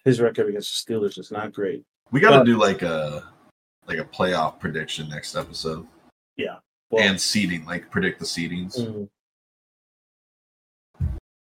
his 0.06 0.22
record 0.22 0.50
against 0.50 0.86
the 0.86 0.94
Steelers 0.94 1.18
is 1.18 1.32
not 1.32 1.52
great. 1.52 1.84
We 2.12 2.20
got 2.20 2.38
to 2.38 2.46
do 2.46 2.58
like 2.58 2.84
a 2.84 3.24
like 3.88 4.00
a 4.00 4.04
playoff 4.06 4.60
prediction 4.60 5.08
next 5.10 5.36
episode 5.36 5.88
Yeah. 6.36 6.58
Well, 6.90 7.04
and 7.04 7.20
seeding, 7.20 7.66
like 7.66 7.90
predict 7.90 8.20
the 8.20 8.26
seedings. 8.26 8.78
mhm. 8.78 9.10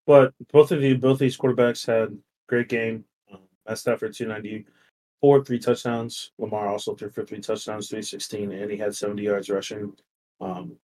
But 0.06 0.34
both 0.52 0.72
of 0.72 0.82
you, 0.82 0.98
both 0.98 1.18
these 1.18 1.38
quarterbacks 1.38 1.86
had 1.86 2.18
great 2.48 2.68
game. 2.68 3.04
Um, 3.32 3.38
Matt 3.66 3.78
Stafford, 3.78 4.12
294, 4.12 5.44
three 5.44 5.58
touchdowns. 5.58 6.32
Lamar 6.38 6.68
also 6.68 6.94
threw 6.94 7.08
for 7.08 7.24
three 7.24 7.40
touchdowns, 7.40 7.88
316, 7.88 8.52
and 8.52 8.70
he 8.70 8.76
had 8.76 8.94
70 8.94 9.22
yards 9.22 9.48
rushing. 9.48 9.94
Um, 10.40 10.76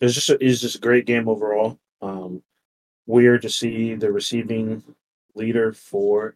it 0.00 0.06
was 0.06 0.14
just 0.14 0.30
a, 0.30 0.34
it 0.42 0.46
was 0.46 0.60
just 0.60 0.76
a 0.76 0.80
great 0.80 1.06
game 1.06 1.28
overall. 1.28 1.78
Um, 2.00 2.42
weird 3.06 3.42
to 3.42 3.50
see 3.50 3.94
the 3.94 4.10
receiving 4.10 4.82
leader 5.34 5.72
for 5.72 6.34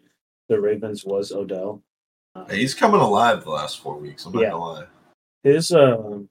the 0.48 0.60
Ravens 0.60 1.04
was 1.04 1.32
Odell. 1.32 1.82
Hey, 2.48 2.58
he's 2.58 2.74
coming 2.74 3.00
alive 3.00 3.44
the 3.44 3.50
last 3.50 3.80
four 3.80 3.96
weeks. 3.98 4.24
I'm 4.24 4.32
not 4.32 4.40
Yeah. 4.42 4.50
gonna 4.50 4.64
lie. 4.64 4.86
his 5.42 5.70
um 5.72 6.28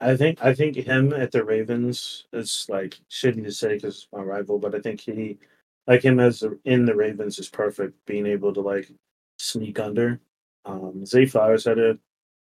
I 0.00 0.16
think 0.16 0.42
I 0.42 0.54
think 0.54 0.76
him 0.76 1.12
at 1.12 1.30
the 1.32 1.44
Ravens 1.44 2.26
is 2.32 2.66
like 2.68 2.98
shitty 3.10 3.44
to 3.44 3.52
say 3.52 3.74
because 3.74 3.96
it's 3.98 4.08
my 4.12 4.22
rival, 4.22 4.58
but 4.58 4.74
I 4.74 4.80
think 4.80 5.00
he 5.00 5.38
like 5.86 6.02
him 6.02 6.20
as 6.20 6.42
in 6.64 6.84
the 6.84 6.94
Ravens 6.94 7.38
is 7.38 7.48
perfect, 7.48 7.94
being 8.06 8.26
able 8.26 8.52
to 8.54 8.60
like 8.60 8.90
sneak 9.38 9.78
under. 9.78 10.20
Um, 10.64 11.04
Zay 11.04 11.26
Flowers 11.26 11.64
had 11.64 11.78
a 11.78 11.98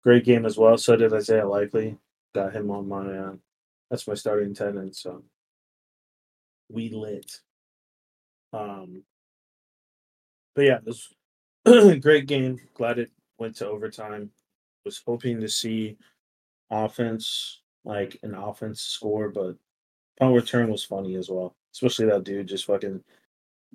great 0.03 0.25
game 0.25 0.47
as 0.47 0.57
well. 0.57 0.79
So 0.79 0.97
did 0.97 1.12
Isaiah 1.12 1.47
Likely. 1.47 1.99
Got 2.35 2.55
him 2.55 2.71
on 2.71 2.88
my 2.88 3.07
uh, 3.16 3.37
that's 3.90 4.07
my 4.09 4.14
starting 4.14 4.55
tenant. 4.55 4.97
So 4.97 5.23
we 6.71 6.90
lit. 6.90 7.40
Um, 8.55 9.03
but 10.55 10.62
yeah, 10.64 10.79
a 10.87 10.92
great 12.01 12.27
game. 12.27 12.61
Glad 12.75 12.98
it 12.98 13.11
went 13.38 13.57
to 13.57 13.68
overtime. 13.68 14.31
Was 14.85 15.03
hoping 15.07 15.40
to 15.40 15.48
see 15.48 15.96
offense, 16.70 17.61
like 17.85 18.18
an 18.22 18.35
offense 18.35 18.81
score, 18.81 19.29
but 19.29 19.57
punt 20.18 20.35
return 20.35 20.70
was 20.70 20.85
funny 20.85 21.14
as 21.14 21.29
well. 21.31 21.55
Especially 21.72 22.07
that 22.07 22.25
dude 22.25 22.48
just 22.48 22.64
fucking 22.64 23.03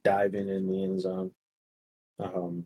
diving 0.03 0.49
in 0.49 0.67
the 0.67 0.83
end 0.83 1.01
zone. 1.01 1.31
Um, 2.19 2.65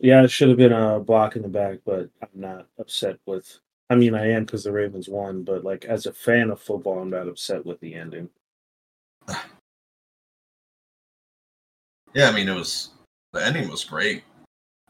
yeah, 0.00 0.22
it 0.22 0.30
should 0.30 0.48
have 0.48 0.58
been 0.58 0.72
a 0.72 1.00
block 1.00 1.36
in 1.36 1.42
the 1.42 1.48
back, 1.48 1.80
but 1.84 2.08
I'm 2.22 2.28
not 2.34 2.66
upset 2.78 3.18
with. 3.26 3.58
I 3.90 3.94
mean, 3.94 4.14
I 4.14 4.30
am 4.30 4.44
because 4.44 4.64
the 4.64 4.72
Ravens 4.72 5.08
won, 5.08 5.42
but 5.42 5.64
like 5.64 5.84
as 5.84 6.06
a 6.06 6.12
fan 6.12 6.50
of 6.50 6.60
football, 6.60 7.00
I'm 7.00 7.10
not 7.10 7.28
upset 7.28 7.66
with 7.66 7.80
the 7.80 7.94
ending. 7.94 8.30
Yeah, 12.14 12.30
I 12.30 12.32
mean 12.32 12.48
it 12.48 12.54
was 12.54 12.90
the 13.32 13.44
ending 13.44 13.68
was 13.68 13.84
great, 13.84 14.22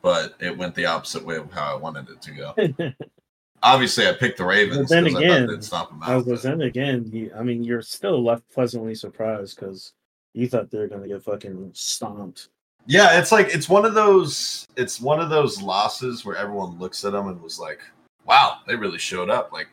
but 0.02 0.34
it 0.40 0.56
went 0.56 0.74
the 0.74 0.86
opposite 0.86 1.24
way 1.24 1.36
of 1.36 1.50
how 1.52 1.72
I 1.72 1.76
wanted 1.76 2.08
it 2.08 2.22
to 2.22 2.30
go. 2.32 2.92
Obviously, 3.62 4.06
I 4.06 4.12
picked 4.12 4.38
the 4.38 4.44
Ravens 4.44 4.88
But 4.88 4.88
then 4.88 5.04
because 5.04 5.22
I 5.22 5.28
thought 5.40 5.48
they'd 5.48 5.64
stop 5.64 5.88
them 5.90 6.02
I 6.02 6.12
out. 6.12 6.26
was 6.26 6.42
but- 6.42 6.48
then 6.48 6.62
again. 6.62 7.10
You, 7.12 7.32
I 7.36 7.42
mean, 7.42 7.64
you're 7.64 7.82
still 7.82 8.22
left 8.22 8.48
pleasantly 8.52 8.94
surprised 8.94 9.58
because 9.58 9.92
you 10.34 10.48
thought 10.48 10.70
they 10.70 10.78
were 10.78 10.86
going 10.86 11.02
to 11.02 11.08
get 11.08 11.22
fucking 11.24 11.70
stomped. 11.74 12.48
Yeah, 12.86 13.18
it's 13.18 13.32
like 13.32 13.48
it's 13.54 13.68
one 13.68 13.84
of 13.84 13.92
those 13.94 14.66
it's 14.76 14.98
one 15.00 15.20
of 15.20 15.28
those 15.28 15.60
losses 15.60 16.24
where 16.24 16.36
everyone 16.36 16.78
looks 16.78 17.04
at 17.04 17.12
them 17.12 17.28
and 17.28 17.42
was 17.42 17.58
like, 17.58 17.80
"Wow, 18.24 18.58
they 18.66 18.76
really 18.76 18.98
showed 18.98 19.28
up. 19.28 19.52
Like 19.52 19.66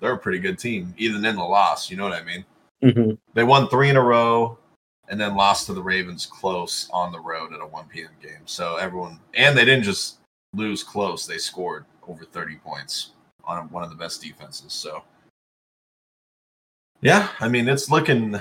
they're 0.00 0.12
a 0.12 0.18
pretty 0.18 0.38
good 0.38 0.58
team, 0.58 0.92
even 0.98 1.24
in 1.24 1.36
the 1.36 1.42
loss." 1.44 1.88
You 1.90 1.96
know 1.96 2.04
what 2.04 2.12
I 2.20 2.24
mean? 2.24 2.44
Mm-hmm. 2.82 3.12
They 3.32 3.44
won 3.44 3.68
three 3.68 3.88
in 3.88 3.96
a 3.96 4.02
row, 4.02 4.58
and 5.08 5.20
then 5.20 5.34
lost 5.34 5.66
to 5.66 5.74
the 5.74 5.82
Ravens 5.82 6.26
close 6.26 6.88
on 6.92 7.12
the 7.12 7.20
road 7.20 7.52
at 7.52 7.60
a 7.60 7.66
1 7.66 7.86
p.m. 7.88 8.10
game. 8.22 8.42
So 8.46 8.76
everyone, 8.76 9.18
and 9.34 9.56
they 9.56 9.64
didn't 9.64 9.84
just 9.84 10.18
lose 10.54 10.82
close; 10.82 11.26
they 11.26 11.38
scored 11.38 11.84
over 12.06 12.24
30 12.24 12.56
points 12.56 13.10
on 13.44 13.70
one 13.70 13.82
of 13.82 13.90
the 13.90 13.96
best 13.96 14.22
defenses. 14.22 14.72
So, 14.72 15.02
yeah, 17.00 17.28
I 17.40 17.48
mean, 17.48 17.68
it's 17.68 17.90
looking, 17.90 18.38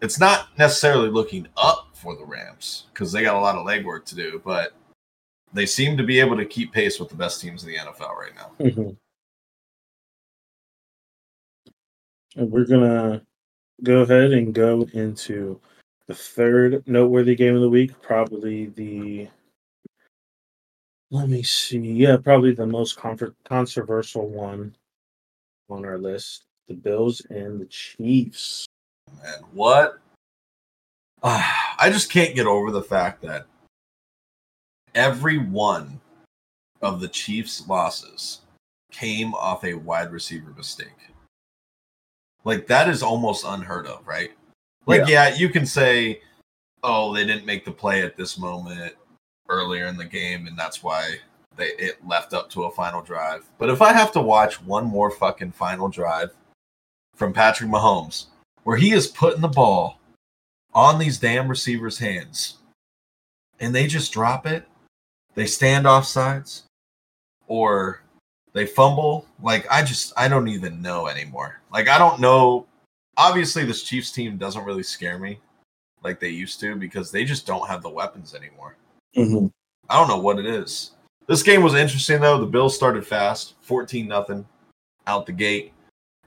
it's 0.00 0.20
not 0.20 0.48
necessarily 0.58 1.08
looking 1.08 1.48
up 1.56 1.88
for 1.94 2.16
the 2.16 2.24
Rams 2.24 2.86
because 2.92 3.10
they 3.10 3.22
got 3.22 3.36
a 3.36 3.40
lot 3.40 3.56
of 3.56 3.66
legwork 3.66 4.04
to 4.06 4.14
do, 4.14 4.40
but 4.44 4.72
they 5.52 5.66
seem 5.66 5.96
to 5.96 6.04
be 6.04 6.20
able 6.20 6.36
to 6.36 6.44
keep 6.44 6.72
pace 6.72 7.00
with 7.00 7.08
the 7.08 7.14
best 7.14 7.40
teams 7.40 7.64
in 7.64 7.70
the 7.70 7.76
NFL 7.76 8.14
right 8.14 8.34
now. 8.34 8.50
Mm-hmm. 8.60 8.90
And 12.40 12.50
we're 12.50 12.66
gonna 12.66 13.22
go 13.82 14.02
ahead 14.02 14.32
and 14.32 14.54
go 14.54 14.86
into 14.92 15.60
the 16.08 16.14
third 16.14 16.82
noteworthy 16.86 17.36
game 17.36 17.54
of 17.54 17.60
the 17.60 17.68
week. 17.68 18.00
Probably 18.02 18.66
the 18.66 19.28
let 21.10 21.28
me 21.28 21.42
see, 21.42 21.78
yeah, 21.78 22.16
probably 22.16 22.52
the 22.52 22.66
most 22.66 22.96
comfort, 22.96 23.34
controversial 23.44 24.28
one 24.28 24.74
on 25.70 25.84
our 25.84 25.98
list: 25.98 26.44
the 26.66 26.74
Bills 26.74 27.22
and 27.30 27.60
the 27.60 27.66
Chiefs. 27.66 28.66
man. 29.22 29.40
What? 29.52 29.98
Ah, 31.22 31.76
I 31.78 31.90
just 31.90 32.10
can't 32.10 32.34
get 32.34 32.46
over 32.46 32.70
the 32.70 32.82
fact 32.82 33.22
that 33.22 33.46
every 34.94 35.38
one 35.38 36.00
of 36.82 37.00
the 37.00 37.08
Chiefs' 37.08 37.66
losses 37.68 38.40
came 38.90 39.34
off 39.34 39.64
a 39.64 39.74
wide 39.74 40.10
receiver 40.10 40.52
mistake. 40.56 40.88
Like 42.44 42.66
that 42.68 42.88
is 42.88 43.02
almost 43.02 43.44
unheard 43.46 43.86
of, 43.86 44.06
right? 44.06 44.32
Like, 44.88 45.06
yeah, 45.06 45.34
you 45.34 45.48
can 45.48 45.66
say, 45.66 46.22
"Oh, 46.82 47.14
they 47.14 47.24
didn't 47.24 47.46
make 47.46 47.64
the 47.64 47.70
play 47.70 48.02
at 48.02 48.16
this 48.16 48.38
moment 48.38 48.94
earlier 49.48 49.86
in 49.86 49.96
the 49.96 50.04
game, 50.04 50.46
and 50.46 50.58
that's 50.58 50.82
why 50.82 51.16
they 51.56 51.68
it 51.78 52.04
left 52.06 52.32
up 52.32 52.50
to 52.50 52.64
a 52.64 52.70
final 52.70 53.02
drive." 53.02 53.44
But 53.58 53.70
if 53.70 53.82
I 53.82 53.92
have 53.92 54.12
to 54.12 54.20
watch 54.20 54.62
one 54.62 54.86
more 54.86 55.10
fucking 55.10 55.52
final 55.52 55.88
drive 55.88 56.30
from 57.14 57.32
Patrick 57.32 57.70
Mahomes 57.70 58.26
where 58.64 58.76
he 58.76 58.92
is 58.92 59.06
putting 59.06 59.40
the 59.40 59.48
ball 59.48 59.98
on 60.74 60.98
these 60.98 61.18
damn 61.18 61.48
receivers' 61.48 61.98
hands 61.98 62.58
and 63.60 63.74
they 63.74 63.86
just 63.86 64.12
drop 64.12 64.46
it, 64.46 64.66
they 65.34 65.46
stand 65.46 65.86
off 65.86 66.06
sides, 66.06 66.64
or 67.46 68.02
they 68.52 68.66
fumble. 68.66 69.26
Like, 69.42 69.66
I 69.70 69.82
just, 69.82 70.12
I 70.16 70.28
don't 70.28 70.48
even 70.48 70.80
know 70.80 71.08
anymore. 71.08 71.60
Like, 71.72 71.88
I 71.88 71.98
don't 71.98 72.20
know. 72.20 72.66
Obviously, 73.18 73.64
this 73.64 73.82
Chiefs 73.82 74.12
team 74.12 74.38
doesn't 74.38 74.64
really 74.64 74.82
scare 74.82 75.18
me 75.18 75.40
like 76.02 76.20
they 76.20 76.28
used 76.28 76.60
to 76.60 76.76
because 76.76 77.10
they 77.10 77.24
just 77.24 77.46
don't 77.46 77.68
have 77.68 77.82
the 77.82 77.90
weapons 77.90 78.34
anymore. 78.34 78.76
Mm-hmm. 79.16 79.48
I 79.90 79.98
don't 79.98 80.08
know 80.08 80.18
what 80.18 80.38
it 80.38 80.46
is. 80.46 80.92
This 81.26 81.42
game 81.42 81.62
was 81.62 81.74
interesting 81.74 82.20
though. 82.20 82.38
The 82.38 82.46
Bills 82.46 82.74
started 82.74 83.06
fast, 83.06 83.54
14 83.62 84.06
nothing 84.06 84.46
out 85.06 85.26
the 85.26 85.32
gate. 85.32 85.72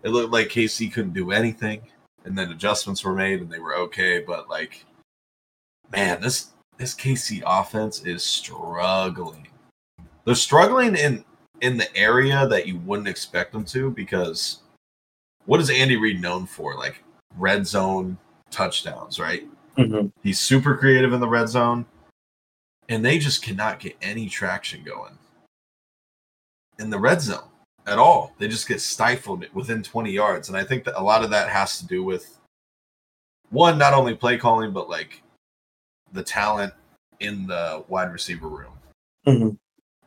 It 0.03 0.09
looked 0.09 0.33
like 0.33 0.49
KC 0.49 0.91
couldn't 0.91 1.13
do 1.13 1.31
anything 1.31 1.81
and 2.25 2.37
then 2.37 2.51
adjustments 2.51 3.03
were 3.03 3.15
made 3.15 3.41
and 3.41 3.49
they 3.49 3.59
were 3.59 3.75
okay, 3.75 4.19
but 4.19 4.49
like 4.49 4.85
man, 5.91 6.21
this 6.21 6.51
this 6.77 6.95
KC 6.95 7.41
offense 7.45 8.03
is 8.05 8.23
struggling. 8.23 9.47
They're 10.25 10.35
struggling 10.35 10.95
in 10.95 11.23
in 11.61 11.77
the 11.77 11.95
area 11.95 12.47
that 12.47 12.67
you 12.67 12.77
wouldn't 12.79 13.07
expect 13.07 13.51
them 13.53 13.63
to 13.65 13.91
because 13.91 14.61
what 15.45 15.59
is 15.59 15.69
Andy 15.69 15.97
Reid 15.97 16.21
known 16.21 16.45
for? 16.45 16.75
Like 16.75 17.03
red 17.37 17.65
zone 17.65 18.17
touchdowns, 18.49 19.19
right? 19.19 19.47
Mm-hmm. 19.77 20.07
He's 20.21 20.39
super 20.39 20.75
creative 20.77 21.13
in 21.13 21.19
the 21.19 21.27
red 21.27 21.47
zone, 21.47 21.85
and 22.89 23.03
they 23.03 23.17
just 23.17 23.41
cannot 23.41 23.79
get 23.79 23.97
any 24.01 24.27
traction 24.27 24.83
going 24.83 25.17
in 26.79 26.89
the 26.89 26.99
red 26.99 27.21
zone 27.21 27.47
at 27.87 27.97
all. 27.97 28.33
They 28.37 28.47
just 28.47 28.67
get 28.67 28.81
stifled 28.81 29.45
within 29.53 29.83
20 29.83 30.11
yards. 30.11 30.49
And 30.49 30.57
I 30.57 30.63
think 30.63 30.83
that 30.83 30.99
a 30.99 31.03
lot 31.03 31.23
of 31.23 31.29
that 31.29 31.49
has 31.49 31.79
to 31.79 31.87
do 31.87 32.03
with 32.03 32.39
one, 33.49 33.77
not 33.77 33.93
only 33.93 34.15
play 34.15 34.37
calling, 34.37 34.71
but 34.71 34.89
like 34.89 35.21
the 36.11 36.23
talent 36.23 36.73
in 37.19 37.47
the 37.47 37.83
wide 37.87 38.11
receiver 38.11 38.47
room. 38.47 38.73
Mm-hmm. 39.27 39.49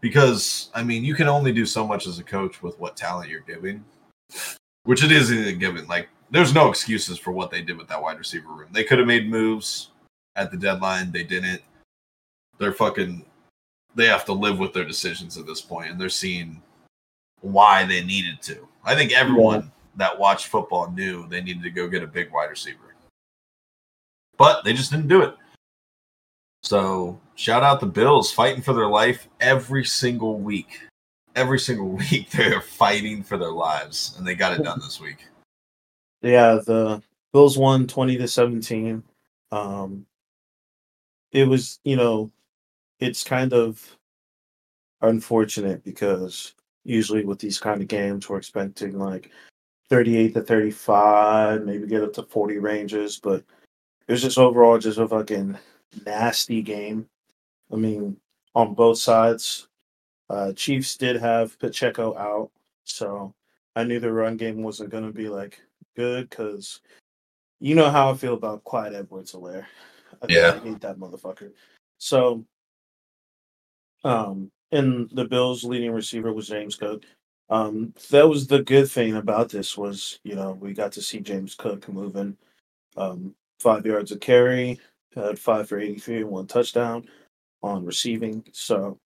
Because, 0.01 0.70
I 0.75 0.83
mean, 0.83 1.05
you 1.05 1.14
can 1.14 1.29
only 1.29 1.53
do 1.53 1.64
so 1.64 1.87
much 1.87 2.07
as 2.07 2.18
a 2.18 2.25
coach 2.25 2.62
with 2.62 2.79
what 2.79 2.97
talent 2.97 3.31
you're 3.31 3.40
giving, 3.40 3.83
which 4.85 5.03
it 5.03 5.12
isn't 5.12 5.59
given. 5.59 5.87
Like, 5.87 6.09
there's 6.31 6.55
no 6.55 6.68
excuses 6.68 7.18
for 7.18 7.33
what 7.33 7.51
they 7.51 7.62
did 7.62 7.77
with 7.77 7.88
that 7.88 8.01
wide 8.01 8.18
receiver 8.18 8.49
room. 8.49 8.68
They 8.73 8.85
could 8.85 8.99
have 8.99 9.07
made 9.07 9.29
moves 9.29 9.90
at 10.37 10.51
the 10.51 10.57
deadline. 10.57 11.12
They 11.12 11.25
didn't. 11.25 11.62
They're 12.59 12.73
fucking. 12.73 13.25
They 13.94 14.07
have 14.07 14.25
to 14.25 14.33
live 14.33 14.59
with 14.59 14.73
their 14.73 14.85
decisions 14.85 15.37
at 15.38 15.47
this 15.47 15.61
point, 15.61 15.90
and 15.90 16.01
they're 16.01 16.09
seeing 16.09 16.61
why 17.40 17.85
they 17.85 18.03
needed 18.03 18.42
to. 18.42 18.66
I 18.85 18.94
think 18.94 19.12
everyone 19.12 19.70
that 19.97 20.18
watched 20.18 20.47
football 20.47 20.90
knew 20.90 21.29
they 21.29 21.40
needed 21.40 21.62
to 21.62 21.70
go 21.70 21.87
get 21.87 22.03
a 22.03 22.07
big 22.09 22.33
wide 22.33 22.51
receiver, 22.51 22.97
but 24.37 24.64
they 24.64 24.73
just 24.73 24.90
didn't 24.90 25.09
do 25.09 25.23
it. 25.23 25.37
So 26.64 27.20
shout 27.37 27.62
out 27.62 27.79
the 27.79 27.87
Bills 27.87 28.33
fighting 28.33 28.62
for 28.62 28.73
their 28.73 28.88
life 28.88 29.29
every 29.40 29.85
single 29.85 30.40
week. 30.40 30.81
Every 31.35 31.59
single 31.59 31.88
week 32.11 32.31
they're 32.31 32.61
fighting 32.61 33.23
for 33.23 33.37
their 33.38 33.53
lives, 33.53 34.14
and 34.18 34.27
they 34.27 34.35
got 34.35 34.59
it 34.59 34.64
done 34.64 34.81
this 34.81 35.01
week. 35.01 35.27
Yeah, 36.23 36.61
the 36.64 37.03
Bills 37.33 37.59
won 37.59 37.87
20 37.87 38.16
to 38.18 38.29
17. 38.29 39.03
Um 39.53 40.07
it 41.33 41.49
was, 41.49 41.81
you 41.85 41.97
know, 41.97 42.31
it's 43.01 43.25
kind 43.25 43.53
of 43.53 43.99
unfortunate 45.03 45.83
because 45.85 46.55
usually 46.85 47.25
with 47.25 47.40
these 47.40 47.59
kind 47.59 47.83
of 47.83 47.88
games 47.88 48.29
we're 48.29 48.38
expecting 48.38 48.99
like 48.99 49.31
38 49.90 50.35
to 50.35 50.42
35, 50.42 51.64
maybe 51.64 51.87
get 51.87 52.03
up 52.03 52.12
to 52.14 52.23
40 52.23 52.59
ranges, 52.59 53.18
but 53.18 53.44
it 54.07 54.12
was 54.12 54.23
just 54.23 54.38
overall 54.38 54.79
just 54.79 54.99
a 54.99 55.09
fucking 55.09 55.59
nasty 56.07 56.62
game. 56.62 57.07
I 57.73 57.77
mean, 57.77 58.16
on 58.55 58.75
both 58.75 58.99
sides. 58.99 59.68
Uh 60.30 60.52
Chiefs 60.52 60.96
did 60.96 61.16
have 61.16 61.58
Pacheco 61.58 62.16
out, 62.16 62.50
so 62.84 63.34
I 63.76 63.84
knew 63.84 64.00
the 64.00 64.12
run 64.12 64.37
game 64.37 64.62
wasn't 64.62 64.90
going 64.90 65.04
to 65.04 65.12
be 65.12 65.28
like 65.28 65.60
good 65.96 66.30
because 66.30 66.80
you 67.60 67.74
know 67.74 67.90
how 67.90 68.10
I 68.10 68.14
feel 68.14 68.34
about 68.34 68.64
Clyde 68.64 68.94
Edwards-Helaire. 68.94 69.66
I, 70.22 70.26
Yeah. 70.28 70.54
I 70.54 70.64
hate 70.64 70.80
that 70.80 70.98
motherfucker. 70.98 71.52
So 71.98 72.44
Um, 74.04 74.50
and 74.72 75.08
the 75.10 75.24
Bills' 75.24 75.64
leading 75.64 75.92
receiver 75.92 76.32
was 76.32 76.48
James 76.48 76.76
Cook. 76.76 77.04
Um, 77.50 77.94
that 78.10 78.28
was 78.28 78.46
the 78.46 78.62
good 78.62 78.90
thing 78.90 79.16
about 79.16 79.48
this 79.50 79.76
was 79.76 80.18
you 80.24 80.34
know 80.34 80.52
we 80.52 80.72
got 80.72 80.92
to 80.92 81.02
see 81.02 81.20
James 81.20 81.54
Cook 81.54 81.88
moving 81.88 82.37
um, 82.96 83.34
five 83.60 83.84
yards 83.87 84.12
of 84.12 84.20
carry, 84.20 84.78
had 85.14 85.38
five 85.38 85.68
for 85.68 85.78
eighty 85.78 85.98
three 85.98 86.18
and 86.18 86.30
one 86.30 86.46
touchdown 86.46 87.06
on 87.62 87.84
receiving. 87.84 88.44
So, 88.52 88.98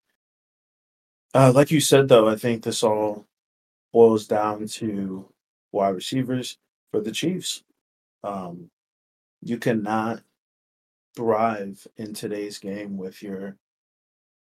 uh, 1.35 1.53
like 1.55 1.71
you 1.71 1.81
said 1.81 2.09
though, 2.09 2.29
I 2.29 2.37
think 2.37 2.63
this 2.63 2.83
all 2.83 3.27
boils 3.93 4.27
down 4.27 4.67
to 4.67 5.29
wide 5.73 5.91
receivers 5.95 6.59
for 6.91 7.01
the 7.01 7.13
Chiefs. 7.13 7.63
Um, 8.25 8.71
you 9.43 9.59
cannot 9.59 10.23
thrive 11.17 11.87
in 11.97 12.15
today's 12.15 12.59
game 12.59 12.97
with 12.97 13.23
your 13.23 13.57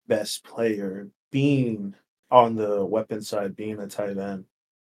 best 0.07 0.45
player 0.45 1.09
being 1.31 1.95
on 2.31 2.55
the 2.57 2.85
weapon 2.85 3.23
side, 3.23 3.57
being 3.57 3.79
a 3.81 3.87
tight 3.87 4.19
end. 4.19 4.45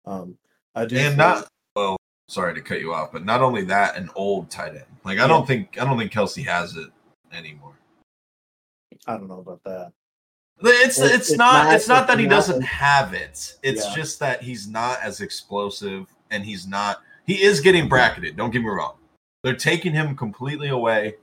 Um, 0.05 0.37
I 0.75 0.85
do 0.85 0.97
and 0.97 1.17
not 1.17 1.47
well. 1.75 1.97
Sorry 2.29 2.53
to 2.55 2.61
cut 2.61 2.79
you 2.79 2.93
off, 2.93 3.11
but 3.11 3.25
not 3.25 3.41
only 3.41 3.63
that, 3.65 3.95
an 3.97 4.09
old 4.15 4.49
tight 4.49 4.75
end. 4.75 4.85
Like 5.03 5.19
I 5.19 5.23
Yeah. 5.23 5.27
don't 5.27 5.45
think 5.45 5.79
I 5.79 5.85
don't 5.85 5.97
think 5.97 6.11
Kelce 6.11 6.45
has 6.45 6.75
it 6.75 6.89
anymore. 7.31 7.75
I 9.05 9.17
don't 9.17 9.27
know 9.27 9.39
about 9.39 9.61
that. 9.65 9.91
It's 10.61 10.97
It's- 10.97 10.99
it's, 10.99 11.29
it's 11.29 11.37
not, 11.37 11.65
not- 11.65 11.73
it's 11.75 11.87
not 11.87 12.07
that 12.07 12.19
he 12.19 12.25
not- 12.25 12.35
doesn't 12.35 12.61
have 12.61 13.13
it. 13.13 13.57
It's 13.63 13.85
Yeah. 13.85 13.95
just 13.95 14.19
that 14.19 14.41
he's 14.41 14.67
not 14.67 14.99
as 15.01 15.19
explosive 15.21 16.07
and 16.31 16.45
he's 16.45 16.67
not 16.67 17.01
he 17.25 17.41
is 17.41 17.61
getting 17.61 17.87
bracketed, 17.87 18.35
don't 18.35 18.51
get 18.51 18.61
me 18.61 18.67
wrong. 18.67 18.97
They're 19.43 19.55
taking 19.55 19.93
him 19.93 20.15
completely 20.15 20.67
away 20.69 21.15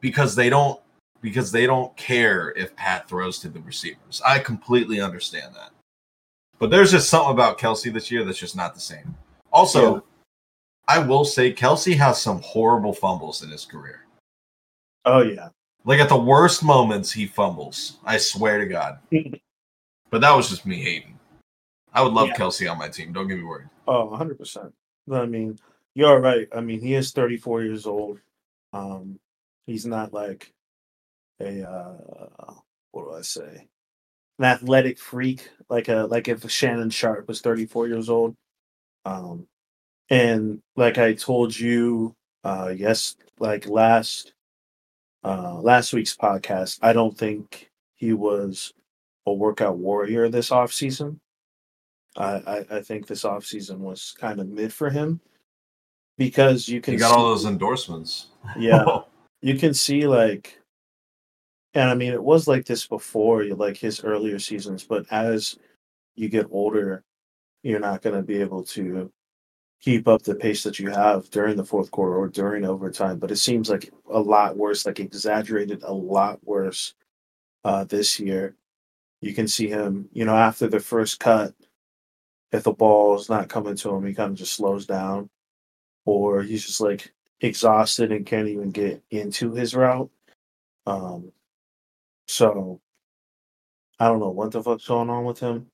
because 0.00 0.34
they 0.34 0.48
don't 0.48 0.80
because 1.22 1.52
they 1.52 1.66
don't 1.66 1.94
care 1.96 2.52
if 2.56 2.74
Pat 2.76 3.08
throws 3.08 3.38
to 3.40 3.48
the 3.48 3.60
receivers. 3.60 4.22
I 4.24 4.38
completely 4.38 5.00
understand 5.00 5.54
that. 5.54 5.70
But 6.58 6.70
there's 6.70 6.90
just 6.92 7.10
something 7.10 7.32
about 7.32 7.58
Kelce 7.58 7.92
this 7.92 8.10
year 8.10 8.24
that's 8.24 8.38
just 8.38 8.56
not 8.56 8.74
the 8.74 8.80
same. 8.80 9.16
Also, 9.52 9.94
Yeah. 9.96 10.00
I 10.88 10.98
will 11.00 11.24
say 11.24 11.52
Kelce 11.52 11.96
has 11.96 12.20
some 12.22 12.40
horrible 12.42 12.92
fumbles 12.94 13.42
in 13.42 13.50
his 13.50 13.64
career. 13.66 14.06
Oh 15.04 15.22
yeah, 15.22 15.48
Like 15.84 16.00
at 16.00 16.08
the 16.08 16.16
worst 16.16 16.62
moments, 16.62 17.10
he 17.12 17.26
fumbles. 17.26 17.98
I 18.04 18.18
swear 18.18 18.58
to 18.58 18.66
God. 18.66 18.98
But 20.10 20.22
that 20.22 20.36
was 20.36 20.50
just 20.50 20.66
me 20.66 20.82
hating. 20.82 21.16
I 21.92 22.02
would 22.02 22.12
love 22.12 22.28
Yeah. 22.28 22.34
Kelce 22.36 22.68
on 22.68 22.78
my 22.78 22.88
team. 22.88 23.12
Don't 23.12 23.28
get 23.28 23.38
me 23.38 23.44
worried. 23.44 23.68
Oh, 23.86 24.08
100%. 24.08 24.72
I 25.12 25.24
mean, 25.26 25.56
you're 25.94 26.20
right. 26.20 26.48
I 26.52 26.60
mean, 26.60 26.80
he 26.80 26.94
is 26.94 27.12
34 27.12 27.62
years 27.62 27.86
old. 27.86 28.18
Um, 28.72 29.20
he's 29.66 29.86
not 29.86 30.12
like 30.12 30.52
a 31.40 31.62
uh, 31.62 32.54
what 32.90 33.04
do 33.04 33.14
I 33.14 33.22
say? 33.22 33.68
An 34.40 34.44
athletic 34.44 34.98
freak 34.98 35.48
like 35.68 35.88
a 35.88 36.06
like 36.10 36.26
if 36.28 36.48
Shannon 36.50 36.90
Sharpe 36.90 37.28
was 37.28 37.40
34 37.40 37.88
years 37.88 38.08
old. 38.08 38.36
Um, 39.04 39.46
and 40.08 40.60
like 40.76 40.98
I 40.98 41.14
told 41.14 41.58
you, 41.58 42.14
uh, 42.42 42.72
yes, 42.76 43.16
like 43.38 43.66
last 43.68 44.32
uh 45.24 45.54
last 45.60 45.92
week's 45.92 46.16
podcast, 46.16 46.78
I 46.82 46.92
don't 46.92 47.16
think 47.16 47.70
he 47.94 48.12
was 48.12 48.72
a 49.26 49.32
workout 49.32 49.76
warrior 49.78 50.28
this 50.28 50.50
off 50.50 50.72
season. 50.72 51.20
I, 52.16 52.24
I, 52.70 52.76
I 52.78 52.82
think 52.82 53.06
this 53.06 53.22
offseason 53.22 53.78
was 53.78 54.14
kind 54.18 54.40
of 54.40 54.48
mid 54.48 54.72
for 54.72 54.90
him 54.90 55.20
because 56.18 56.68
you 56.68 56.80
can 56.80 56.94
He 56.94 56.98
got 56.98 57.10
see, 57.10 57.16
all 57.16 57.28
those 57.28 57.44
endorsements. 57.46 58.28
yeah 58.58 58.84
you 59.42 59.56
can 59.56 59.72
see 59.72 60.06
like 60.08 60.58
and 61.74 61.88
I 61.88 61.94
mean 61.94 62.12
it 62.12 62.22
was 62.22 62.48
like 62.48 62.64
this 62.66 62.86
before 62.86 63.44
like 63.44 63.76
his 63.76 64.02
earlier 64.02 64.38
seasons 64.40 64.82
but 64.82 65.06
as 65.12 65.56
you 66.16 66.28
get 66.28 66.46
older 66.50 67.04
you're 67.62 67.78
not 67.78 68.02
going 68.02 68.16
to 68.16 68.22
be 68.22 68.40
able 68.40 68.64
to 68.64 69.12
keep 69.80 70.06
up 70.06 70.22
the 70.22 70.34
pace 70.34 70.62
that 70.62 70.78
you 70.78 70.90
have 70.90 71.28
during 71.30 71.56
the 71.56 71.64
fourth 71.64 71.90
quarter 71.90 72.16
or 72.16 72.28
during 72.28 72.64
overtime 72.64 73.18
but 73.18 73.30
it 73.30 73.36
seems 73.36 73.70
like 73.70 73.90
a 74.10 74.20
lot 74.20 74.56
worse 74.56 74.84
like 74.84 75.00
exaggerated 75.00 75.82
a 75.82 75.92
lot 75.92 76.38
worse 76.44 76.94
uh 77.64 77.84
this 77.84 78.20
year. 78.20 78.54
You 79.20 79.34
can 79.34 79.48
see 79.48 79.68
him 79.68 80.08
you 80.12 80.24
know 80.24 80.36
after 80.36 80.66
the 80.68 80.80
first 80.80 81.18
cut 81.20 81.54
if 82.52 82.64
the 82.64 82.72
ball's 82.72 83.28
not 83.28 83.48
coming 83.48 83.76
to 83.76 83.90
him 83.94 84.04
he 84.06 84.14
kind 84.14 84.32
of 84.32 84.38
just 84.38 84.54
slows 84.54 84.86
down. 84.86 85.30
Or 86.06 86.42
he's 86.42 86.66
just 86.66 86.80
like 86.80 87.12
exhausted 87.40 88.10
and 88.12 88.26
can't 88.26 88.48
even 88.48 88.70
get 88.70 89.02
into 89.10 89.52
his 89.52 89.74
route. 89.74 90.10
Um 90.86 91.32
so 92.26 92.80
i 93.98 94.06
don't 94.06 94.20
know 94.20 94.30
what 94.30 94.52
the 94.52 94.62
fuck's 94.62 94.86
going 94.86 95.10
on 95.10 95.24
with 95.24 95.40
him. 95.40 95.66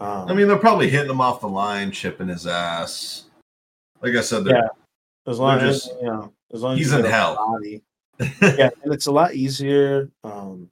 Um 0.00 0.28
I 0.28 0.34
mean, 0.34 0.46
they're 0.46 0.58
probably 0.58 0.90
hitting 0.90 1.10
him 1.10 1.20
off 1.22 1.40
the 1.40 1.48
line, 1.48 1.90
chipping 1.90 2.28
his 2.28 2.46
ass. 2.46 3.25
Like 4.02 4.14
I 4.14 4.20
said, 4.20 4.44
they're, 4.44 4.70
as 5.26 5.38
long 5.38 5.58
as 5.60 5.84
just- 5.84 5.96
you 6.00 6.06
know 6.06 6.32
as 6.54 6.62
long 6.62 6.74
as 6.74 6.78
he's 6.78 6.92
you 6.92 6.98
in 6.98 7.04
hell. 7.04 7.36
body 7.36 7.82
yeah, 8.40 8.70
and 8.82 8.94
it's 8.94 9.06
a 9.06 9.12
lot 9.12 9.34
easier 9.34 10.10
um, 10.24 10.70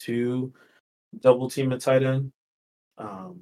to 0.00 0.52
double 1.20 1.50
team 1.50 1.72
a 1.72 1.78
tight 1.78 2.02
end 2.04 2.30
um, 2.98 3.40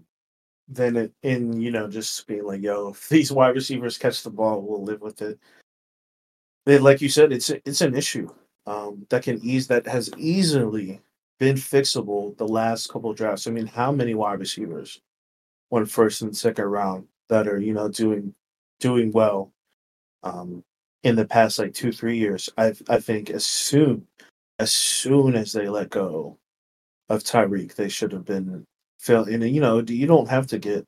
than 0.68 0.96
it 0.96 1.12
in 1.22 1.60
you 1.60 1.70
know 1.70 1.88
just 1.88 2.26
being 2.26 2.44
like, 2.44 2.62
yo, 2.62 2.88
if 2.88 3.08
these 3.08 3.30
wide 3.30 3.54
receivers 3.54 3.98
catch 3.98 4.22
the 4.22 4.30
ball, 4.30 4.62
we'll 4.62 4.82
live 4.82 5.02
with 5.02 5.20
it. 5.20 5.38
They, 6.64 6.78
like 6.78 7.02
you 7.02 7.08
said, 7.10 7.32
it's 7.32 7.50
it's 7.50 7.82
an 7.82 7.94
issue 7.94 8.30
um, 8.66 9.06
that 9.10 9.24
can 9.24 9.40
ease 9.44 9.66
that 9.66 9.86
has 9.86 10.10
easily 10.16 11.00
been 11.38 11.56
fixable 11.56 12.36
the 12.38 12.48
last 12.48 12.88
couple 12.90 13.10
of 13.10 13.16
drafts. 13.16 13.46
I 13.46 13.50
mean, 13.50 13.66
how 13.66 13.92
many 13.92 14.14
wide 14.14 14.40
receivers 14.40 15.00
went 15.70 15.90
first 15.90 16.22
and 16.22 16.34
second 16.36 16.64
round 16.64 17.06
that 17.28 17.48
are 17.48 17.58
you 17.58 17.72
know 17.72 17.88
doing 17.88 18.34
doing 18.80 19.12
well 19.12 19.52
um, 20.22 20.64
in 21.02 21.16
the 21.16 21.26
past 21.26 21.58
like 21.58 21.74
two 21.74 21.92
three 21.92 22.18
years 22.18 22.48
i 22.58 22.72
i 22.88 22.98
think 22.98 23.30
as 23.30 23.46
soon 23.46 24.06
as 24.58 24.72
soon 24.72 25.34
as 25.36 25.52
they 25.52 25.68
let 25.68 25.90
go 25.90 26.38
of 27.08 27.22
Tyreek 27.22 27.74
they 27.74 27.88
should 27.88 28.12
have 28.12 28.24
been 28.24 28.66
filled 28.98 29.28
and 29.28 29.48
you 29.48 29.60
know 29.60 29.82
you 29.86 30.06
don't 30.06 30.28
have 30.28 30.46
to 30.48 30.58
get 30.58 30.86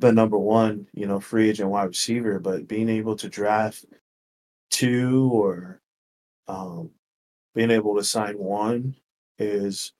the 0.00 0.12
number 0.12 0.38
one 0.38 0.86
you 0.92 1.06
know 1.06 1.20
free 1.20 1.50
agent 1.50 1.70
wide 1.70 1.84
receiver 1.84 2.38
but 2.38 2.68
being 2.68 2.88
able 2.88 3.16
to 3.16 3.28
draft 3.28 3.84
two 4.70 5.30
or 5.32 5.80
um 6.48 6.90
being 7.54 7.70
able 7.70 7.96
to 7.96 8.04
sign 8.04 8.36
one 8.38 8.94
is 9.38 9.92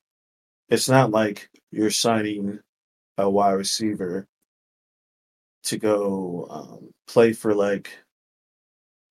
it's 0.68 0.88
not 0.88 1.10
like 1.10 1.48
you're 1.70 1.90
signing 1.90 2.58
a 3.18 3.28
wide 3.28 3.52
receiver 3.52 4.26
to 5.64 5.76
go 5.78 6.46
um, 6.50 6.90
play 7.06 7.32
for 7.32 7.54
like 7.54 7.90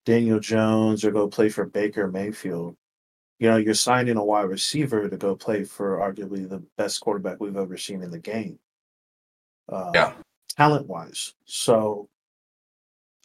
Daniel 0.06 0.40
Jones 0.40 1.04
or 1.04 1.12
go 1.12 1.28
play 1.28 1.50
for 1.50 1.66
Baker 1.66 2.08
Mayfield. 2.10 2.76
You 3.40 3.50
know, 3.50 3.58
you're 3.58 3.74
signing 3.74 4.18
a 4.18 4.24
wide 4.24 4.44
receiver 4.50 5.08
to 5.08 5.18
go 5.18 5.36
play 5.36 5.64
for 5.64 5.98
arguably 5.98 6.48
the 6.50 6.64
best 6.78 7.02
quarterback 7.02 7.40
we've 7.40 7.58
ever 7.58 7.78
seen 7.78 8.02
in 8.02 8.10
the 8.10 8.20
game. 8.20 8.58
Uh, 9.70 9.92
Yeah. 9.94 10.14
Talent 10.56 10.88
wise. 10.88 11.36
So 11.46 12.10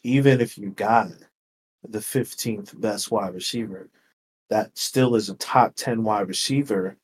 even 0.03 0.41
if 0.41 0.57
you 0.57 0.69
got 0.71 1.07
the 1.87 1.99
15th 1.99 2.79
best 2.79 3.09
wide 3.09 3.33
receiver, 3.33 3.89
that 4.49 4.77
still 4.77 5.15
is 5.15 5.29
a 5.29 5.35
top 5.35 5.73
10 5.75 6.03
wide 6.03 6.27
receiver 6.27 6.97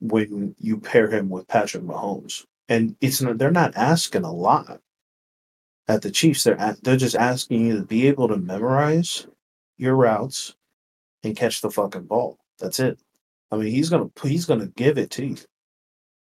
when 0.00 0.54
you 0.58 0.78
pair 0.78 1.10
him 1.10 1.28
with 1.28 1.48
Patrick 1.48 1.82
Mahomes. 1.82 2.46
And 2.68 2.96
it's 3.00 3.20
not, 3.20 3.36
they're 3.36 3.50
not 3.50 3.76
asking 3.76 4.24
a 4.24 4.32
lot 4.32 4.80
at 5.92 6.02
the 6.02 6.10
Chiefs. 6.10 6.44
They're 6.44 6.60
at, 6.60 6.82
they're 6.82 6.96
just 6.96 7.16
asking 7.16 7.66
you 7.66 7.76
to 7.76 7.84
be 7.84 8.08
able 8.08 8.28
to 8.28 8.36
memorize 8.36 9.26
your 9.78 9.96
routes 9.96 10.54
and 11.22 11.36
catch 11.36 11.60
the 11.60 11.70
fucking 11.70 12.04
ball. 12.04 12.38
That's 12.58 12.80
it. 12.80 12.98
I 13.50 13.56
mean, 13.56 13.72
he's 13.72 13.90
gonna 13.90 14.10
he's 14.22 14.46
gonna 14.46 14.68
give 14.68 14.98
it 14.98 15.10
to 15.12 15.26
you. 15.26 15.36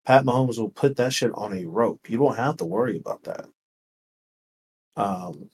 Pat 0.05 0.25
Mahomes 0.25 0.57
will 0.57 0.69
put 0.69 0.95
that 0.97 1.13
shit 1.13 1.31
on 1.35 1.53
a 1.53 1.65
rope. 1.65 2.09
You 2.09 2.17
don't 2.17 2.35
have 2.35 2.57
to 2.57 2.65
worry 2.65 2.97
about 2.97 3.23
that. 3.23 3.45
Um, 4.95 5.49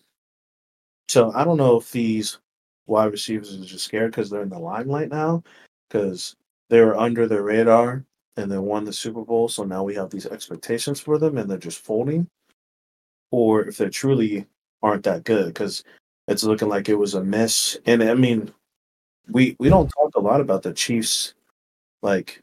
so 1.10 1.32
I 1.34 1.44
don't 1.44 1.58
know 1.58 1.78
if 1.78 1.92
these 1.92 2.40
wide 2.88 3.12
receivers 3.12 3.54
are 3.54 3.66
just 3.66 3.86
scared 3.86 4.12
because 4.12 4.30
they're 4.30 4.44
in 4.44 4.50
the 4.50 4.60
limelight 4.60 5.10
now, 5.10 5.44
because 5.90 6.36
they 6.70 6.82
were 6.82 6.98
under 6.98 7.28
the 7.28 7.42
radar 7.42 8.06
and 8.38 8.52
they 8.52 8.58
won 8.58 8.86
the 8.86 8.94
Super 8.94 9.24
Bowl. 9.24 9.50
So 9.50 9.64
now 9.64 9.84
we 9.84 9.96
have 9.96 10.10
these 10.10 10.26
expectations 10.26 11.00
for 11.00 11.18
them 11.18 11.38
and 11.38 11.50
they're 11.50 11.58
just 11.58 11.80
folding, 11.80 12.28
or 13.36 13.68
if 13.68 13.78
they 13.78 13.90
truly 13.90 14.46
aren't 14.82 15.04
that 15.04 15.26
good 15.26 15.48
because 15.48 15.84
it's 16.30 16.46
looking 16.46 16.70
like 16.70 16.88
it 16.88 16.96
was 16.96 17.16
a 17.16 17.24
miss. 17.24 17.78
And 17.86 18.02
I 18.02 18.14
mean, 18.14 18.54
we 19.30 19.58
we 19.60 19.68
don't 19.68 19.90
talk 19.90 20.16
a 20.16 20.22
lot 20.22 20.40
about 20.40 20.64
the 20.64 20.74
Chiefs, 20.74 21.34
like 22.02 22.42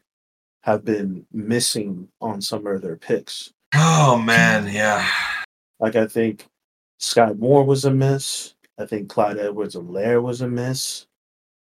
have 0.61 0.85
been 0.85 1.25
missing 1.33 2.07
on 2.21 2.41
some 2.41 2.67
of 2.67 2.81
their 2.81 2.95
picks. 2.95 3.51
Oh 3.73 4.21
man, 4.23 4.71
yeah. 4.71 5.07
Like 5.79 5.95
I 5.95 6.05
think 6.05 6.45
Scott 6.99 7.39
Moore 7.39 7.63
was 7.63 7.85
a 7.85 7.91
miss. 7.91 8.53
I 8.77 8.85
think 8.85 9.09
Clyde 9.09 9.37
Edwards-Helaire 9.37 10.21
was 10.21 10.41
a 10.41 10.47
miss. 10.47 11.07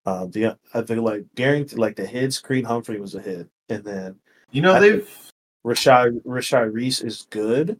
Uh, 0.06 0.26
the 0.28 0.58
I 0.74 0.82
think 0.82 1.02
like 1.02 1.26
Darrington, 1.36 1.78
like 1.78 1.98
the 1.98 2.06
hits, 2.06 2.40
Creed 2.40 2.66
Humphrey 2.66 3.02
was 3.02 3.16
a 3.16 3.22
hit, 3.22 3.50
and 3.68 3.84
then 3.84 4.16
You 4.52 4.62
know 4.62 4.74
I 4.74 4.80
they've 4.80 5.32
Rashad 5.66 6.24
Rashee 6.24 6.74
Rice 6.74 7.02
is 7.02 7.28
good, 7.30 7.78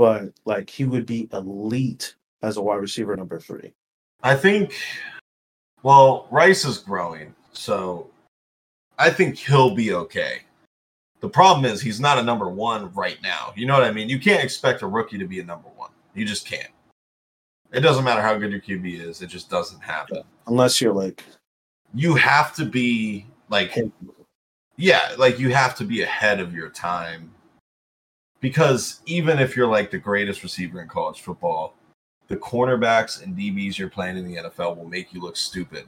but 0.00 0.32
like 0.46 0.70
he 0.70 0.86
would 0.86 1.04
be 1.04 1.28
elite 1.34 2.14
as 2.40 2.56
a 2.56 2.62
wide 2.62 2.76
receiver 2.76 3.14
number 3.14 3.38
three. 3.38 3.74
I 4.22 4.34
think 4.34 4.74
well, 5.82 6.26
Rice 6.30 6.64
is 6.64 6.78
growing, 6.78 7.34
so 7.52 8.08
I 8.98 9.10
think 9.10 9.36
he'll 9.36 9.74
be 9.74 9.92
okay. 9.92 10.38
The 11.20 11.28
problem 11.28 11.66
is 11.66 11.82
he's 11.82 12.00
not 12.00 12.16
a 12.16 12.22
number 12.22 12.48
one 12.48 12.90
right 12.94 13.18
now. 13.22 13.52
You 13.54 13.66
know 13.66 13.74
what 13.74 13.84
I 13.84 13.92
mean? 13.92 14.08
You 14.08 14.18
can't 14.18 14.42
expect 14.42 14.80
a 14.80 14.86
rookie 14.86 15.18
to 15.18 15.26
be 15.26 15.38
a 15.38 15.44
number 15.44 15.68
one. 15.76 15.90
You 16.14 16.24
just 16.24 16.46
can't. 16.46 16.72
It 17.70 17.80
doesn't 17.80 18.02
matter 18.02 18.22
how 18.22 18.38
good 18.38 18.52
your 18.52 18.60
QB 18.62 19.06
is, 19.06 19.20
it 19.20 19.26
just 19.26 19.50
doesn't 19.50 19.82
happen. 19.82 20.22
Unless 20.46 20.80
you're 20.80 20.94
like 20.94 21.22
You 21.92 22.14
have 22.14 22.54
to 22.54 22.64
be 22.64 23.26
like 23.50 23.76
yeah, 24.78 25.10
like 25.18 25.38
you 25.38 25.52
have 25.52 25.74
to 25.74 25.84
be 25.84 26.00
ahead 26.00 26.40
of 26.40 26.54
your 26.54 26.70
time. 26.70 27.30
Because 28.40 29.00
even 29.06 29.38
if 29.38 29.54
you're 29.56 29.66
like 29.66 29.90
the 29.90 29.98
greatest 29.98 30.42
receiver 30.42 30.80
in 30.80 30.88
college 30.88 31.20
football, 31.20 31.76
the 32.28 32.36
cornerbacks 32.36 33.22
and 33.22 33.36
DBs 33.36 33.76
you're 33.76 33.90
playing 33.90 34.16
in 34.16 34.26
the 34.26 34.36
NFL 34.36 34.76
will 34.76 34.88
make 34.88 35.12
you 35.12 35.20
look 35.20 35.36
stupid. 35.36 35.84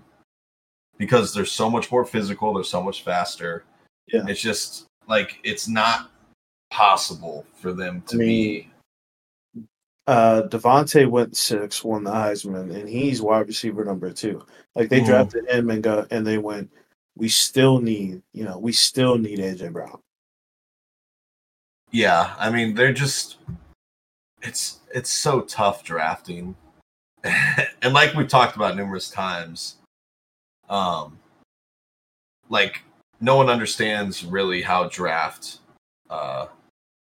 Because 0.99 1.33
they're 1.33 1.45
so 1.47 1.71
much 1.71 1.91
more 1.91 2.05
physical, 2.05 2.53
they're 2.53 2.65
so 2.65 2.83
much 2.83 3.03
faster. 3.03 3.65
Yeah. 4.09 4.25
It's 4.29 4.41
just 4.41 4.87
like 5.09 5.39
it's 5.45 5.69
not 5.69 6.11
possible 6.71 7.47
for 7.55 7.73
them 7.73 8.03
to 8.09 8.17
I 8.17 8.19
mean, 8.19 8.71
uh 10.07 10.43
DeVonta 10.49 11.09
went 11.09 11.37
six, 11.37 11.85
won 11.85 12.05
the 12.05 12.11
Heisman, 12.11 12.75
and 12.75 12.89
he's 12.89 13.23
wide 13.23 13.47
receiver 13.47 13.85
number 13.85 14.11
two. 14.13 14.45
Like 14.75 14.89
they 14.89 15.01
Mhm. 15.01 15.07
drafted 15.07 15.49
him 15.49 15.71
and 15.71 15.83
go 15.83 16.07
and 16.11 16.27
they 16.27 16.39
went, 16.39 16.71
we 17.17 17.29
still 17.29 17.81
need, 17.81 18.23
you 18.33 18.45
know, 18.45 18.59
we 18.59 18.73
still 18.73 19.17
need 19.17 19.39
AJ 19.39 19.73
Brown. 19.73 20.01
Yeah, 21.93 22.35
I 22.39 22.51
mean 22.51 22.75
they're 22.75 22.93
just 22.93 23.37
it's 24.43 24.81
it's 24.95 25.13
so 25.13 25.43
tough 25.43 25.85
drafting. 25.85 26.57
and 27.25 27.93
like 27.95 28.15
we've 28.15 28.29
talked 28.29 28.57
about 28.57 28.77
numerous 28.77 29.09
times, 29.11 29.77
um 30.69 31.19
like 32.49 32.83
no 33.21 33.37
one 33.37 33.49
understands 33.49 34.25
really 34.25 34.61
how 34.61 34.89
draft 34.89 35.59
uh 36.11 36.47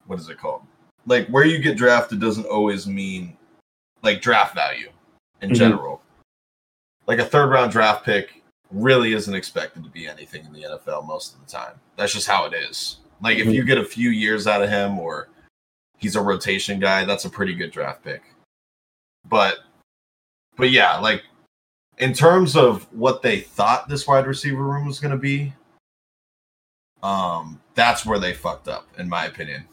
what 0.05 0.19
is 0.19 0.29
it 0.29 0.37
called 0.37 0.61
like 1.07 1.27
where 1.27 1.45
you 1.45 1.57
get 1.59 1.75
drafted 1.75 2.21
doesn't 2.21 2.45
always 2.45 2.85
mean 2.87 3.35
like 4.03 4.21
draft 4.21 4.53
value 4.55 4.89
in 5.41 5.49
Mhm. 5.49 5.55
general 5.55 6.01
like 7.07 7.19
a 7.19 7.25
third 7.25 7.49
round 7.49 7.71
draft 7.71 8.05
pick 8.05 8.43
really 8.71 9.13
isn't 9.13 9.33
expected 9.33 9.83
to 9.83 9.89
be 9.89 10.07
anything 10.07 10.45
in 10.45 10.53
the 10.53 10.63
nfl 10.63 11.05
most 11.05 11.33
of 11.33 11.39
the 11.43 11.51
time 11.51 11.79
that's 11.97 12.13
just 12.13 12.27
how 12.27 12.45
it 12.45 12.53
is 12.53 12.97
like 13.23 13.37
if 13.37 13.47
Mhm. 13.47 13.53
you 13.53 13.63
get 13.63 13.77
a 13.79 13.85
few 13.85 14.09
years 14.09 14.45
out 14.45 14.61
of 14.61 14.69
him 14.69 14.99
or 14.99 15.29
he's 15.97 16.15
a 16.15 16.21
rotation 16.21 16.79
guy 16.79 17.05
that's 17.05 17.25
a 17.25 17.29
pretty 17.29 17.53
good 17.55 17.71
draft 17.71 18.03
pick 18.03 18.21
but 19.29 19.59
but 20.57 20.69
yeah 20.69 20.97
like 20.97 21.23
in 21.99 22.13
terms 22.13 22.55
of 22.55 22.91
what 22.93 23.21
they 23.21 23.39
thought 23.39 23.87
this 23.87 24.07
wide 24.07 24.27
receiver 24.27 24.63
room 24.63 24.85
was 24.85 24.99
going 24.99 25.11
to 25.11 25.17
be, 25.17 25.53
um, 27.01 27.61
that's 27.75 28.05
where 28.05 28.19
they 28.19 28.33
fucked 28.33 28.67
up, 28.67 28.87
in 28.97 29.07
my 29.07 29.25
opinion. 29.25 29.65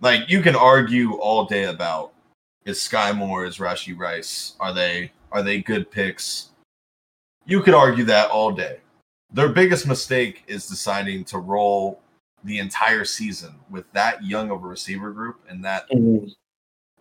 Like 0.00 0.28
you 0.28 0.42
can 0.42 0.56
argue 0.56 1.14
all 1.14 1.46
day 1.46 1.64
about 1.64 2.12
is 2.64 2.78
Skyy 2.78 3.16
Moore, 3.16 3.46
is 3.46 3.58
Rashee 3.58 3.98
Rice, 3.98 4.54
are 4.60 4.72
they 4.72 5.12
are 5.32 5.42
they 5.42 5.60
good 5.60 5.90
picks? 5.90 6.50
You 7.46 7.62
could 7.62 7.74
argue 7.74 8.04
that 8.04 8.30
all 8.30 8.52
day. 8.52 8.80
Their 9.32 9.48
biggest 9.48 9.86
mistake 9.86 10.44
is 10.46 10.66
deciding 10.66 11.24
to 11.26 11.38
roll 11.38 12.00
the 12.44 12.58
entire 12.58 13.04
season 13.04 13.54
with 13.70 13.90
that 13.92 14.22
young 14.22 14.50
of 14.50 14.62
a 14.62 14.66
receiver 14.66 15.10
group 15.10 15.40
and 15.48 15.64
that 15.64 15.88
mm-hmm. 15.90 16.26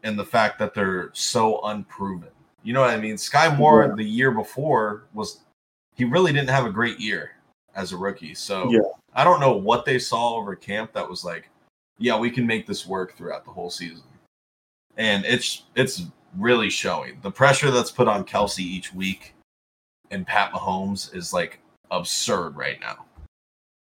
and 0.04 0.18
the 0.18 0.26
fact 0.26 0.58
that 0.60 0.74
they're 0.74 1.10
so 1.14 1.62
unproven. 1.66 2.30
You 2.64 2.74
know 2.74 2.82
what 2.82 2.92
I 2.92 2.98
mean? 2.98 3.16
Skyy 3.16 3.56
Moore 3.58 3.88
Yeah. 3.88 3.96
the 3.96 4.04
year 4.04 4.32
before 4.32 5.04
was 5.14 5.42
he 5.96 6.06
really 6.06 6.32
didn't 6.32 6.50
have 6.50 6.66
a 6.66 6.72
great 6.72 7.00
year 7.00 7.32
as 7.76 7.92
a 7.92 7.98
rookie. 7.98 8.34
So 8.34 8.72
Yeah. 8.72 8.80
I 9.14 9.24
don't 9.24 9.42
know 9.42 9.56
what 9.56 9.86
they 9.86 10.00
saw 10.00 10.36
over 10.36 10.56
camp 10.56 10.94
that 10.94 11.08
was 11.08 11.24
like, 11.26 11.50
yeah, 12.00 12.18
we 12.18 12.32
can 12.32 12.48
make 12.48 12.66
this 12.66 12.88
work 12.88 13.16
throughout 13.16 13.44
the 13.46 13.52
whole 13.52 13.70
season. 13.70 14.04
And 14.98 15.26
it's 15.26 15.64
it's 15.76 16.04
really 16.38 16.70
showing. 16.70 17.20
The 17.22 17.32
pressure 17.32 17.70
that's 17.70 17.92
put 17.92 18.08
on 18.08 18.24
Kelce 18.24 18.60
each 18.60 18.94
week 18.94 19.36
and 20.10 20.26
Pat 20.26 20.54
Mahomes 20.54 21.14
is 21.14 21.34
like 21.34 21.60
absurd 21.92 22.56
right 22.56 22.80
now 22.80 23.06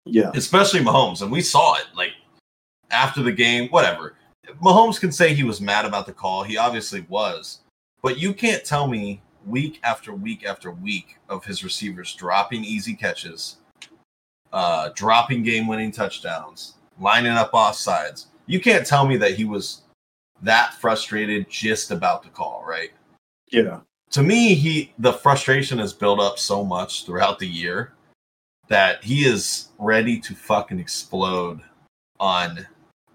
Yeah. 0.05 0.31
especially 0.35 0.81
Mahomes, 0.81 1.23
and 1.23 1.31
we 1.31 1.41
saw 1.43 1.75
it 1.77 1.87
like 1.95 2.12
after 2.91 3.23
the 3.23 3.33
game, 3.33 3.69
whatever. 3.69 4.17
Mahomes 4.61 4.99
can 4.99 5.12
say 5.12 5.33
he 5.33 5.45
was 5.45 5.61
mad 5.61 5.85
about 5.85 6.07
the 6.07 6.12
call. 6.12 6.43
He 6.43 6.57
obviously 6.57 7.07
was. 7.09 7.61
But 8.03 8.19
you 8.19 8.35
can't 8.35 8.65
tell 8.65 8.88
me 8.88 9.23
week 9.47 9.79
after 9.85 10.12
week 10.12 10.45
after 10.45 10.73
week 10.73 11.19
of 11.29 11.45
his 11.45 11.62
receivers 11.62 12.15
dropping 12.15 12.65
easy 12.65 12.95
catches, 12.95 13.59
uh, 14.53 14.91
dropping 14.95 15.45
game 15.45 15.69
winning 15.69 15.93
touchdowns, 15.93 16.75
lining 16.99 17.33
up 17.33 17.53
offsides. 17.53 18.27
You 18.47 18.61
can't 18.61 18.85
tell 18.85 19.07
me 19.07 19.17
that 19.19 19.35
he 19.35 19.45
was 19.45 19.83
that 20.43 20.75
frustrated 20.75 21.49
just 21.49 21.93
about 21.93 22.25
the 22.25 22.29
call, 22.29 22.65
right? 22.67 22.91
Yeah. 23.53 23.81
to 24.11 24.23
me 24.23 24.55
he 24.55 24.93
the 24.99 25.12
frustration 25.12 25.79
has 25.79 25.93
built 25.93 26.19
up 26.19 26.38
so 26.38 26.65
much 26.65 27.05
throughout 27.05 27.38
the 27.38 27.47
year 27.47 27.93
that 28.73 29.05
he 29.05 29.27
is 29.27 29.69
ready 29.79 30.19
to 30.19 30.35
fucking 30.35 30.79
explode 30.79 31.61
on 32.19 32.67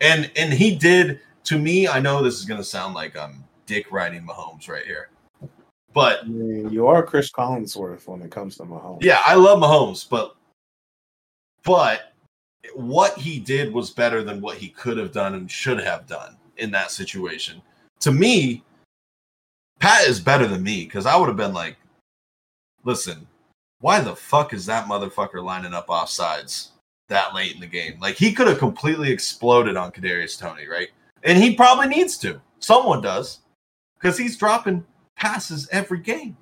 and 0.02 0.30
and 0.36 0.54
he 0.54 0.76
did 0.76 1.20
to 1.44 1.58
me 1.58 1.88
i 1.88 2.00
know 2.00 2.22
this 2.22 2.36
is 2.36 2.46
going 2.46 2.60
to 2.60 2.64
sound 2.64 2.94
like 2.94 3.18
i'm 3.18 3.44
dick 3.66 3.92
riding 3.92 4.22
mahomes 4.22 4.70
right 4.70 4.86
here 4.86 5.10
but 5.96 6.20
I 6.26 6.28
mean, 6.28 6.70
you 6.70 6.86
are 6.86 7.02
Cris 7.02 7.32
Collinsworth 7.32 8.08
when 8.08 8.22
it 8.22 8.30
comes 8.30 8.56
to 8.58 8.64
Mahomes. 8.64 9.02
yeah 9.02 9.20
i 9.26 9.34
love 9.34 9.60
mahomes 9.60 10.08
but 10.08 10.36
but 11.64 12.14
what 12.76 13.18
he 13.18 13.40
did 13.40 13.74
was 13.74 13.90
better 13.90 14.22
than 14.24 14.42
what 14.42 14.58
he 14.58 14.70
could 14.70 14.98
have 14.98 15.12
done 15.12 15.34
and 15.34 15.50
should 15.50 15.80
have 15.80 16.06
done 16.06 16.38
in 16.58 16.70
that 16.70 16.92
situation 16.92 17.64
to 18.02 18.12
me 18.12 18.64
pat 19.80 20.08
is 20.08 20.20
better 20.20 20.46
than 20.46 20.62
me 20.62 20.84
because 20.84 21.08
i 21.08 21.16
would 21.16 21.28
have 21.28 21.36
been 21.36 21.54
like 21.54 21.78
listen 22.84 23.26
why 23.80 24.00
the 24.00 24.16
fuck 24.16 24.54
is 24.54 24.66
that 24.66 24.88
motherfucker 24.88 25.44
lining 25.44 25.74
up 25.74 25.90
off 25.90 26.10
sides 26.10 26.72
that 27.10 27.34
late 27.34 27.54
in 27.54 27.62
the 27.62 27.68
game 27.68 27.98
like 28.00 28.16
he 28.16 28.34
could 28.34 28.48
have 28.48 28.60
completely 28.60 29.12
exploded 29.12 29.78
on 29.78 29.92
Kadarius 29.92 30.38
Toney 30.40 30.68
right 30.68 30.90
and 31.24 31.38
he 31.38 31.56
probably 31.56 31.88
needs 31.88 32.18
to 32.20 32.42
someone 32.60 33.02
does 33.02 33.40
because 34.00 34.18
he's 34.18 34.38
dropping 34.38 34.86
passes 35.16 35.68
every 35.72 36.00
game 36.00 36.38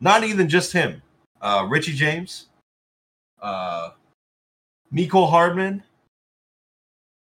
not 0.00 0.24
even 0.24 0.48
just 0.48 0.72
him 0.72 1.02
uh 1.40 1.66
richie 1.68 1.94
james 1.94 2.46
uh 3.40 3.90
Mecole 4.92 5.30
Hardman, 5.30 5.82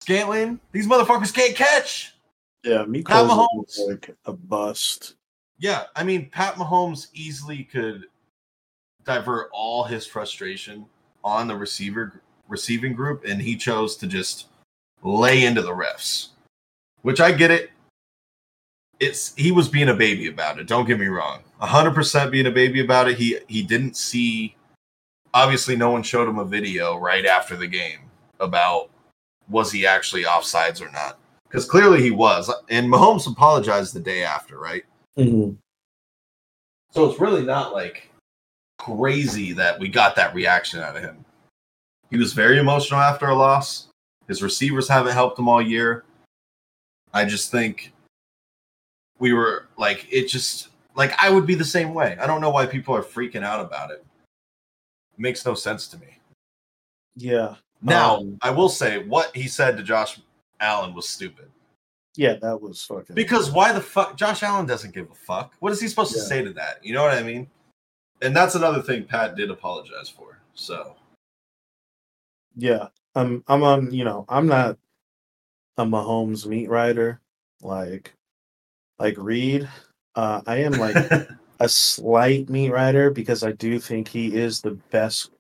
Scantling, 0.03 0.61
these 0.73 0.87
motherfuckers 0.87 1.33
can't 1.33 1.57
catch. 1.57 2.15
Yeah. 2.63 2.79
Pat 2.79 2.89
Miko 2.89 3.15
Mahomes. 3.15 3.79
like 3.89 4.15
a 4.27 4.33
bust. 4.33 5.15
Yeah, 5.59 5.85
I 5.97 6.05
mean, 6.05 6.29
Pat 6.31 6.57
Mahomes 6.57 7.09
easily 7.15 7.65
could 7.65 8.05
divert 9.05 9.51
all 9.53 9.85
his 9.85 10.07
frustration 10.07 10.87
on 11.23 11.49
the 11.49 11.57
receiver 11.57 12.23
receiving 12.49 12.93
group, 12.93 13.25
and 13.25 13.41
he 13.41 13.57
chose 13.57 13.97
to 13.97 14.07
just 14.07 14.47
lay 15.03 15.45
into 15.45 15.63
the 15.63 15.71
refs, 15.71 16.29
which 17.03 17.21
I 17.21 17.33
get 17.33 17.51
it. 17.51 17.71
It's 19.01 19.35
he 19.35 19.53
was 19.53 19.69
being 19.69 19.89
a 19.89 19.95
baby 19.95 20.29
about 20.29 20.59
it. 20.59 20.67
Don't 20.67 20.87
get 20.87 21.01
me 21.01 21.07
wrong, 21.07 21.43
hundred 21.59 21.95
percent 21.95 22.31
being 22.31 22.47
a 22.47 22.51
baby 22.51 22.81
about 22.81 23.09
it. 23.09 23.19
He 23.19 23.39
he 23.49 23.63
didn't 23.63 23.97
see. 23.97 24.57
Obviously, 25.33 25.75
no 25.75 25.91
one 25.91 26.03
showed 26.03 26.29
him 26.29 26.39
a 26.39 26.45
video 26.45 26.97
right 26.97 27.27
after 27.27 27.57
the 27.57 27.67
game 27.67 27.99
about 28.39 28.91
was 29.49 29.73
he 29.73 29.87
actually 29.87 30.23
offsides 30.25 30.81
or 30.81 30.91
not, 30.93 31.19
because 31.49 31.65
clearly 31.65 32.01
he 32.01 32.13
was. 32.13 32.53
And 32.69 32.89
Mahomes 32.89 33.31
apologized 33.31 33.95
the 33.95 34.01
day 34.01 34.23
after, 34.23 34.59
right? 34.59 34.85
Mm-hmm. 35.19 35.55
So 36.93 37.11
it's 37.11 37.21
really 37.21 37.45
not 37.45 37.73
like 37.73 38.11
crazy 38.85 39.53
that 39.53 39.79
we 39.79 39.89
got 39.89 40.15
that 40.17 40.35
reaction 40.35 40.81
out 40.81 40.97
of 40.97 41.03
him. 41.03 41.25
He 42.11 42.19
was 42.19 42.33
very 42.33 42.59
emotional 42.59 43.01
after 43.01 43.27
a 43.27 43.35
loss. 43.35 43.89
His 44.29 44.43
receivers 44.43 44.89
haven't 44.89 45.13
helped 45.13 45.39
him 45.39 45.49
all 45.49 45.63
year. 45.63 46.05
I 47.13 47.25
just 47.25 47.51
think 47.51 47.93
we 49.19 49.33
were 49.33 49.69
like, 49.77 50.07
it 50.11 50.29
just, 50.29 50.69
like, 50.97 51.13
I 51.23 51.31
would 51.31 51.47
be 51.47 51.55
the 51.55 51.65
same 51.65 51.95
way. 51.95 52.17
I 52.21 52.27
don't 52.27 52.41
know 52.41 52.51
why 52.51 52.67
people 52.67 52.95
are 52.95 53.03
freaking 53.03 53.43
out 53.43 53.65
about 53.65 53.91
it. 53.91 54.05
It 55.17 55.21
makes 55.21 55.45
no 55.47 55.55
sense 55.55 55.89
to 55.89 55.99
me. 55.99 56.19
Yeah. 57.17 57.57
Now, 57.83 58.17
Um, 58.19 58.39
I 58.43 58.51
will 58.51 58.69
say 58.69 59.05
what 59.05 59.35
he 59.35 59.47
said 59.49 59.77
to 59.77 59.83
Josh 59.83 60.21
Allen 60.61 60.95
was 60.95 61.09
stupid. 61.09 61.51
Yeah, 62.17 62.35
that 62.43 62.61
was 62.61 62.83
fucking 62.85 63.17
Because 63.17 63.51
why 63.51 63.73
the 63.73 63.81
fuck? 63.81 64.17
Josh 64.17 64.43
Allen 64.43 64.67
doesn't 64.67 64.95
give 64.95 65.11
a 65.11 65.15
fuck. 65.15 65.55
What 65.59 65.73
is 65.73 65.81
he 65.81 65.89
supposed 65.89 66.13
to 66.13 66.21
say 66.21 66.43
to 66.45 66.53
that? 66.53 66.85
You 66.85 66.95
know 66.95 67.03
what 67.03 67.13
I 67.13 67.23
mean? 67.23 67.49
And 68.25 68.35
that's 68.35 68.55
another 68.55 68.81
thing 68.81 69.05
Pat 69.05 69.37
did 69.37 69.51
apologize 69.51 70.09
for. 70.09 70.39
So 70.55 70.97
Yeah, 72.57 72.89
I'm. 73.15 73.45
I'm 73.49 73.63
on. 73.63 73.93
You 73.93 74.05
know, 74.05 74.25
I'm 74.29 74.47
not 74.47 74.79
a 75.77 75.85
Mahomes 75.85 76.47
meat 76.47 76.71
writer 76.71 77.21
like 77.61 78.15
like 78.99 79.17
Reed. 79.19 79.69
Uh, 80.15 80.41
I 80.47 80.57
am 80.59 80.73
like 80.73 80.97
a 81.61 81.69
slight 81.69 82.49
meat 82.49 82.71
writer 82.71 83.11
because 83.11 83.45
I 83.45 83.53
do 83.53 83.79
think 83.79 84.09
he 84.09 84.35
is 84.35 84.61
the 84.61 84.79
best. 84.91 85.31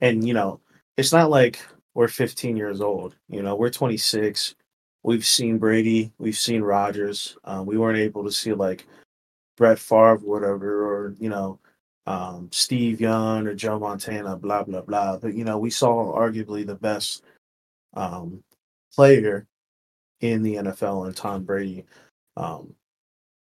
And 0.00 0.26
you 0.26 0.34
know, 0.34 0.60
it's 0.96 1.12
not 1.12 1.30
like 1.30 1.60
we're 1.94 2.08
15 2.08 2.56
years 2.56 2.80
old. 2.80 3.14
You 3.28 3.42
know, 3.42 3.54
we're 3.54 3.70
26. 3.70 4.56
We've 5.04 5.24
seen 5.24 5.58
Brady. 5.58 6.12
We've 6.18 6.36
seen 6.36 6.62
Rodgers. 6.62 7.36
Uh, 7.44 7.62
we 7.64 7.78
weren't 7.78 7.98
able 7.98 8.24
to 8.24 8.32
see 8.32 8.52
like 8.54 8.86
Brett 9.56 9.78
Favre, 9.78 10.16
whatever, 10.16 10.82
or 10.84 11.14
you 11.20 11.28
know, 11.28 11.60
um, 12.06 12.48
Steve 12.52 13.00
Young 13.00 13.46
or 13.46 13.54
Joe 13.54 13.78
Montana, 13.78 14.36
blah 14.36 14.62
blah 14.62 14.82
blah. 14.82 15.16
But 15.16 15.34
you 15.34 15.44
know, 15.44 15.58
we 15.58 15.70
saw 15.70 16.16
arguably 16.16 16.66
the 16.66 16.74
best 16.74 17.24
um, 17.94 18.42
player 18.94 19.46
in 20.20 20.42
the 20.42 20.56
NFL 20.56 21.06
and 21.06 21.16
Tom 21.16 21.44
Brady. 21.44 21.84
Um, 22.36 22.74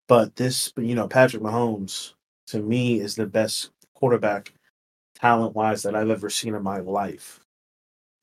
but 0.08 0.36
this, 0.36 0.72
you 0.76 0.94
know, 0.94 1.08
Patrick 1.08 1.42
Mahomes 1.42 2.14
to 2.48 2.60
me 2.60 3.00
is 3.00 3.14
the 3.14 3.26
best 3.26 3.70
quarterback 3.94 4.52
talent 5.14 5.54
wise 5.54 5.82
that 5.82 5.94
I've 5.94 6.10
ever 6.10 6.28
seen 6.28 6.54
in 6.54 6.62
my 6.62 6.78
life. 6.78 7.40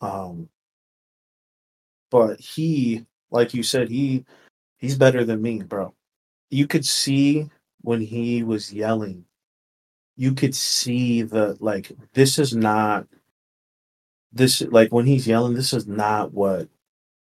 Um, 0.02 0.50
but 2.12 2.40
he, 2.40 3.06
like 3.32 3.54
you 3.54 3.64
said, 3.64 3.90
he 3.90 4.26
he's 4.78 4.98
better 4.98 5.24
than 5.24 5.42
me, 5.42 5.62
bro. 5.64 5.94
You 6.50 6.68
could 6.68 6.86
see 6.86 7.50
when 7.82 8.02
he 8.02 8.44
was 8.44 8.74
yelling, 8.74 9.26
you 10.20 10.34
could 10.34 10.54
see 10.54 11.22
the 11.22 11.58
like 11.62 11.94
this 12.14 12.38
is 12.38 12.54
not 12.54 13.08
this 14.34 14.62
like 14.64 14.92
when 14.92 15.06
he's 15.06 15.26
yelling, 15.26 15.54
this 15.54 15.72
is 15.72 15.88
not 15.88 16.34
what 16.34 16.68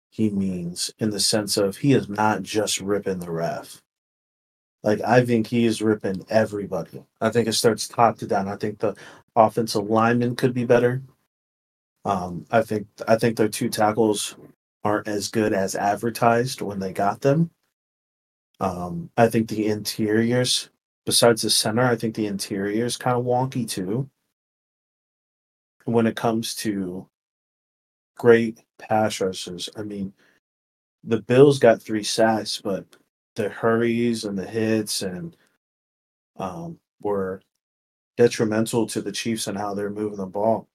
he 0.10 0.30
means 0.30 0.94
in 1.00 1.10
the 1.10 1.20
sense 1.22 1.56
of 1.56 1.78
he 1.78 1.94
is 1.94 2.10
not 2.10 2.44
just 2.44 2.82
ripping 2.82 3.20
the 3.20 3.32
ref. 3.32 3.82
Like 4.84 5.00
I 5.00 5.26
think 5.26 5.48
he 5.48 5.66
is 5.66 5.82
ripping 5.82 6.26
everybody. 6.30 7.06
I 7.22 7.30
think 7.30 7.48
it 7.48 7.54
starts 7.54 7.88
top 7.88 8.18
to 8.18 8.28
down. 8.28 8.50
I 8.50 8.58
think 8.58 8.80
the 8.80 8.96
offensive 9.34 9.90
lineman 9.90 10.36
could 10.36 10.54
be 10.54 10.66
better. 10.66 11.02
Um, 12.04 12.46
I 12.52 12.64
think 12.64 12.88
I 13.08 13.16
think 13.16 13.38
their 13.38 13.48
two 13.48 13.70
tackles 13.70 14.36
aren't 14.84 15.08
as 15.08 15.30
good 15.30 15.54
as 15.54 15.74
advertised 15.74 16.62
when 16.62 16.80
they 16.80 16.92
got 16.92 17.22
them. 17.22 17.50
Um, 18.60 19.10
I 19.16 19.30
think 19.30 19.48
the 19.48 19.68
interiors, 19.68 20.70
besides 21.06 21.42
the 21.42 21.50
center, 21.50 21.84
I 21.84 21.96
think 21.96 22.16
the 22.16 22.28
interior 22.28 22.86
is 22.86 22.98
kind 22.98 23.18
of 23.18 23.26
wonky 23.26 23.68
too. 23.68 24.10
When 25.86 26.08
it 26.08 26.16
comes 26.16 26.56
to 26.56 27.08
great 28.18 28.64
pass 28.78 29.20
rushers, 29.20 29.70
I 29.76 29.84
mean, 29.84 30.14
the 31.04 31.22
Bills 31.22 31.60
got 31.60 31.82
three 31.82 32.04
sacks, 32.04 32.62
but 32.64 32.86
the 33.36 33.50
hurries 33.50 34.24
and 34.26 34.38
the 34.38 34.46
hits 34.46 35.02
and 35.02 35.36
um, 36.38 36.80
were 37.02 37.42
detrimental 38.16 38.88
to 38.88 39.02
the 39.02 39.12
Chiefs 39.12 39.48
and 39.48 39.58
how 39.58 39.74
they're 39.74 39.90
moving 39.90 40.18
the 40.18 40.26
ball. 40.26 40.68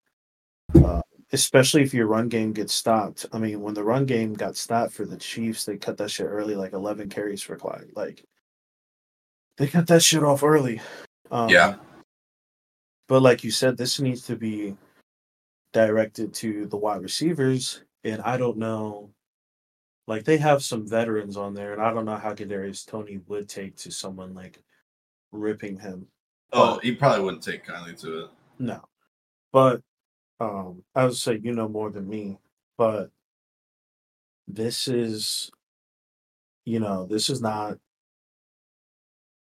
Uh, 0.74 1.00
especially 1.32 1.82
if 1.82 1.94
your 1.94 2.06
run 2.06 2.28
game 2.28 2.52
gets 2.52 2.74
stopped. 2.74 3.26
I 3.32 3.38
mean, 3.38 3.60
when 3.60 3.74
the 3.74 3.84
run 3.84 4.06
game 4.06 4.34
got 4.34 4.56
stopped 4.56 4.92
for 4.92 5.04
the 5.04 5.16
Chiefs, 5.16 5.64
they 5.64 5.76
cut 5.76 5.96
that 5.98 6.10
shit 6.10 6.26
early, 6.26 6.56
like 6.56 6.72
11 6.72 7.08
carries 7.08 7.42
for 7.42 7.56
Clyde. 7.56 7.90
Like, 7.94 8.24
they 9.58 9.66
cut 9.66 9.86
that 9.88 10.02
shit 10.02 10.22
off 10.22 10.42
early. 10.42 10.80
Um, 11.30 11.48
yeah, 11.48 11.76
But 13.08 13.22
like 13.22 13.44
you 13.44 13.50
said, 13.50 13.76
this 13.76 14.00
needs 14.00 14.22
to 14.22 14.36
be 14.36 14.76
directed 15.72 16.32
to 16.34 16.66
the 16.66 16.76
wide 16.76 17.02
receivers. 17.02 17.82
And 18.04 18.22
I 18.22 18.36
don't 18.36 18.56
know. 18.56 19.10
Like, 20.06 20.24
they 20.24 20.38
have 20.38 20.62
some 20.62 20.88
veterans 20.88 21.36
on 21.36 21.52
there, 21.52 21.74
and 21.74 21.82
I 21.82 21.92
don't 21.92 22.06
know 22.06 22.16
how 22.16 22.32
Kadarius 22.32 22.86
Toney 22.86 23.20
would 23.26 23.46
take 23.46 23.76
to 23.76 23.90
someone 23.90 24.32
like 24.34 24.62
ripping 25.32 25.78
him. 25.78 26.06
Oh, 26.52 26.78
he 26.82 26.94
probably 26.94 27.24
wouldn't 27.24 27.42
take 27.42 27.64
kindly 27.66 27.94
to 27.96 28.24
it. 28.24 28.30
No. 28.58 28.82
But 29.52 29.82
um 30.40 30.82
I 30.94 31.04
would 31.04 31.16
say 31.16 31.38
you 31.42 31.52
know 31.52 31.68
more 31.68 31.90
than 31.90 32.08
me, 32.08 32.38
but 32.78 33.10
this 34.46 34.88
is 34.88 35.50
you 36.64 36.80
know, 36.80 37.06
this 37.06 37.28
is 37.28 37.40
not 37.42 37.78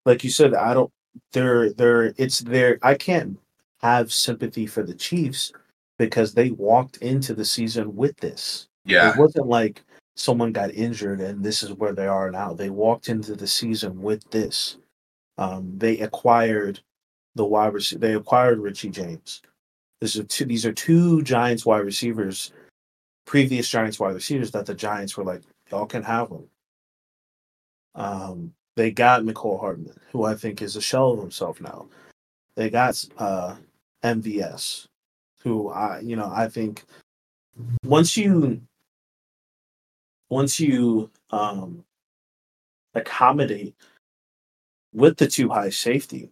like 0.04 0.24
you 0.24 0.30
said, 0.30 0.54
I 0.54 0.74
don't 0.74 0.92
they're 1.32 1.72
they're 1.72 2.14
it's 2.16 2.40
there 2.40 2.78
I 2.82 2.94
can't 2.94 3.38
have 3.80 4.12
sympathy 4.12 4.66
for 4.66 4.82
the 4.82 4.94
Chiefs 4.94 5.52
because 5.98 6.34
they 6.34 6.50
walked 6.50 6.98
into 6.98 7.34
the 7.34 7.44
season 7.44 7.94
with 7.94 8.16
this. 8.16 8.68
Yeah, 8.84 9.12
It 9.12 9.18
wasn't 9.18 9.46
like 9.46 9.82
someone 10.16 10.52
got 10.52 10.74
injured 10.74 11.20
and 11.20 11.42
this 11.42 11.62
is 11.62 11.72
where 11.72 11.92
they 11.92 12.06
are 12.06 12.30
now. 12.30 12.52
They 12.52 12.70
walked 12.70 13.08
into 13.08 13.34
the 13.34 13.46
season 13.46 14.00
with 14.00 14.28
this. 14.30 14.78
Um, 15.38 15.72
they 15.76 15.98
acquired 15.98 16.80
the 17.34 17.44
wide 17.44 17.74
receiver. 17.74 18.00
They 18.00 18.14
acquired 18.14 18.58
Richie 18.58 18.90
James. 18.90 19.42
This 20.00 20.16
is 20.16 20.26
two. 20.28 20.44
These 20.44 20.66
are 20.66 20.72
two 20.72 21.22
Giants 21.22 21.64
wide 21.64 21.84
receivers, 21.84 22.52
previous 23.26 23.68
Giants 23.68 23.98
wide 23.98 24.14
receivers 24.14 24.50
that 24.52 24.66
the 24.66 24.74
Giants 24.74 25.16
were 25.16 25.24
like, 25.24 25.42
y'all 25.70 25.86
can 25.86 26.02
have 26.02 26.28
them. 26.28 26.44
Um, 27.94 28.52
they 28.76 28.90
got 28.90 29.22
Mecole 29.22 29.60
Hardman, 29.60 29.98
who 30.10 30.24
I 30.24 30.34
think 30.34 30.62
is 30.62 30.76
a 30.76 30.80
shell 30.80 31.12
of 31.12 31.20
himself 31.20 31.60
now. 31.60 31.88
They 32.56 32.70
got 32.70 33.04
uh, 33.18 33.56
MVS, 34.02 34.86
who 35.40 35.70
I, 35.70 36.00
you 36.00 36.16
know, 36.16 36.30
I 36.32 36.48
think 36.48 36.84
once 37.84 38.16
you 38.16 38.60
once 40.30 40.58
you 40.58 41.10
um, 41.30 41.84
accommodate 42.94 43.74
with 44.92 45.16
the 45.16 45.26
two 45.26 45.48
high 45.48 45.70
safety, 45.70 46.30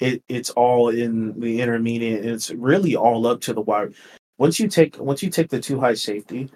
it 0.00 0.22
it's 0.28 0.50
all 0.50 0.90
in 0.90 1.38
the 1.40 1.60
intermediate. 1.60 2.24
It's 2.24 2.50
really 2.50 2.96
all 2.96 3.26
up 3.26 3.40
to 3.42 3.54
the 3.54 3.62
wire. 3.62 3.92
Once 4.38 4.60
you 4.60 4.68
take 4.68 4.98
once 4.98 5.22
you 5.22 5.30
take 5.30 5.48
the 5.48 5.60
two 5.60 5.80
high 5.80 5.94
safety, 5.94 6.50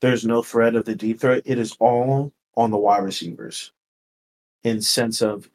there's 0.00 0.24
no 0.24 0.42
threat 0.42 0.76
of 0.76 0.84
the 0.84 0.94
deep 0.94 1.20
threat. 1.20 1.42
It 1.44 1.58
is 1.58 1.76
all 1.80 2.32
on 2.56 2.70
the 2.70 2.78
wide 2.78 3.02
receivers. 3.02 3.72
In 4.64 4.82
sense 4.82 5.22
of, 5.22 5.48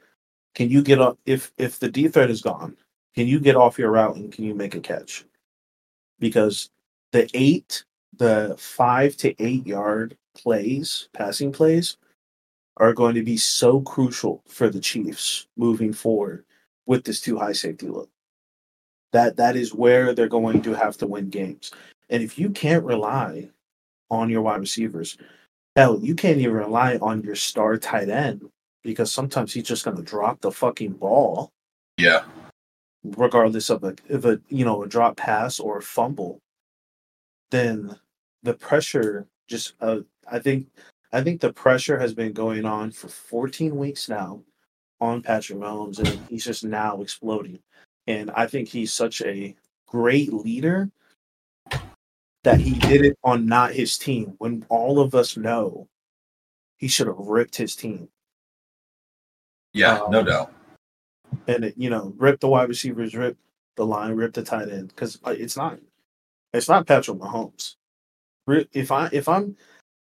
can 0.55 0.69
you 0.69 0.81
get 0.81 1.01
up 1.01 1.19
if 1.25 1.51
if 1.57 1.79
the 1.79 1.89
D 1.89 2.07
threat 2.07 2.29
is 2.29 2.41
gone? 2.41 2.77
Can 3.15 3.27
you 3.27 3.39
get 3.39 3.55
off 3.55 3.77
your 3.77 3.91
route 3.91 4.15
and 4.15 4.31
can 4.31 4.43
you 4.43 4.55
make 4.55 4.75
a 4.75 4.79
catch? 4.79 5.25
Because 6.19 6.69
the 7.11 7.29
eight, 7.33 7.83
the 8.17 8.55
five 8.57 9.15
to 9.17 9.35
eight 9.43 9.67
yard 9.67 10.17
plays, 10.35 11.09
passing 11.13 11.51
plays, 11.51 11.97
are 12.77 12.93
going 12.93 13.15
to 13.15 13.23
be 13.23 13.37
so 13.37 13.81
crucial 13.81 14.43
for 14.47 14.69
the 14.69 14.79
Chiefs 14.79 15.47
moving 15.57 15.93
forward 15.93 16.45
with 16.85 17.03
this 17.03 17.21
two 17.21 17.37
high 17.37 17.51
safety 17.51 17.87
look. 17.87 18.09
That 19.11 19.35
that 19.37 19.55
is 19.55 19.73
where 19.73 20.13
they're 20.13 20.27
going 20.27 20.61
to 20.63 20.73
have 20.73 20.97
to 20.97 21.07
win 21.07 21.29
games. 21.29 21.71
And 22.09 22.23
if 22.23 22.39
you 22.39 22.49
can't 22.49 22.83
rely 22.83 23.49
on 24.09 24.29
your 24.29 24.41
wide 24.41 24.59
receivers, 24.59 25.17
hell, 25.75 25.99
you 25.99 26.15
can't 26.15 26.39
even 26.39 26.53
rely 26.53 26.97
on 26.97 27.21
your 27.23 27.35
star 27.35 27.77
tight 27.77 28.09
end 28.09 28.49
because 28.83 29.11
sometimes 29.11 29.53
he's 29.53 29.67
just 29.67 29.85
going 29.85 29.97
to 29.97 30.03
drop 30.03 30.41
the 30.41 30.51
fucking 30.51 30.93
ball. 30.93 31.51
Yeah, 31.97 32.23
regardless 33.03 33.69
of 33.69 33.83
a 33.83 33.95
if 34.09 34.25
a 34.25 34.39
you 34.49 34.65
know 34.65 34.83
a 34.83 34.87
drop 34.87 35.17
pass 35.17 35.59
or 35.59 35.77
a 35.77 35.81
fumble, 35.81 36.39
then 37.51 37.95
the 38.43 38.53
pressure 38.53 39.27
just 39.47 39.73
uh, 39.81 39.99
I 40.31 40.39
think 40.39 40.67
I 41.11 41.21
think 41.21 41.41
the 41.41 41.53
pressure 41.53 41.99
has 41.99 42.13
been 42.13 42.33
going 42.33 42.65
on 42.65 42.91
for 42.91 43.07
14 43.07 43.75
weeks 43.75 44.09
now 44.09 44.41
on 44.99 45.21
Patrick 45.21 45.59
Mahomes, 45.59 45.99
and 45.99 46.19
he's 46.29 46.45
just 46.45 46.63
now 46.63 47.01
exploding. 47.01 47.59
And 48.07 48.31
I 48.31 48.47
think 48.47 48.67
he's 48.67 48.93
such 48.93 49.21
a 49.21 49.55
great 49.87 50.33
leader 50.33 50.89
that 52.43 52.59
he 52.59 52.73
did 52.79 53.05
it 53.05 53.17
on 53.23 53.45
not 53.45 53.73
his 53.73 53.97
team 53.97 54.33
when 54.39 54.65
all 54.69 54.99
of 54.99 55.15
us 55.15 55.37
know 55.37 55.87
he 56.77 56.87
should 56.87 57.07
have 57.07 57.17
ripped 57.17 57.55
his 57.55 57.75
team 57.75 58.09
yeah, 59.73 59.99
no 60.09 60.19
Um, 60.19 60.25
doubt. 60.25 60.53
and 61.47 61.65
it, 61.65 61.73
you 61.77 61.89
know 61.89 62.13
rip 62.17 62.39
the 62.39 62.47
wide 62.47 62.69
receivers, 62.69 63.15
rip 63.15 63.37
the 63.75 63.85
line, 63.85 64.13
rip 64.13 64.33
the 64.33 64.43
tight 64.43 64.69
end 64.69 64.89
because 64.89 65.19
it's 65.25 65.57
not 65.57 65.79
it's 66.53 66.69
not 66.69 66.85
Patrick 66.87 67.17
Mahomes. 67.17 67.75
If 68.47 68.91
I 68.91 69.09
if 69.11 69.27
I'm 69.27 69.57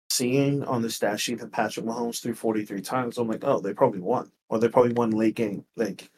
seeing 0.10 0.64
on 0.64 0.82
the 0.82 0.89
stat 0.89 1.20
sheet 1.20 1.39
that 1.39 1.51
Patrick 1.51 1.86
Mahomes 1.86 2.22
threw 2.22 2.34
43 2.34 2.82
times, 2.82 3.18
I'm 3.18 3.28
like, 3.28 3.43
oh, 3.43 3.60
they 3.60 3.74
probably 3.74 3.99
won, 4.01 4.32
or 4.49 4.60
they 4.60 4.68
probably 4.70 4.93
won 4.93 5.12
late 5.12 5.36
game, 5.36 5.66
like 5.76 6.10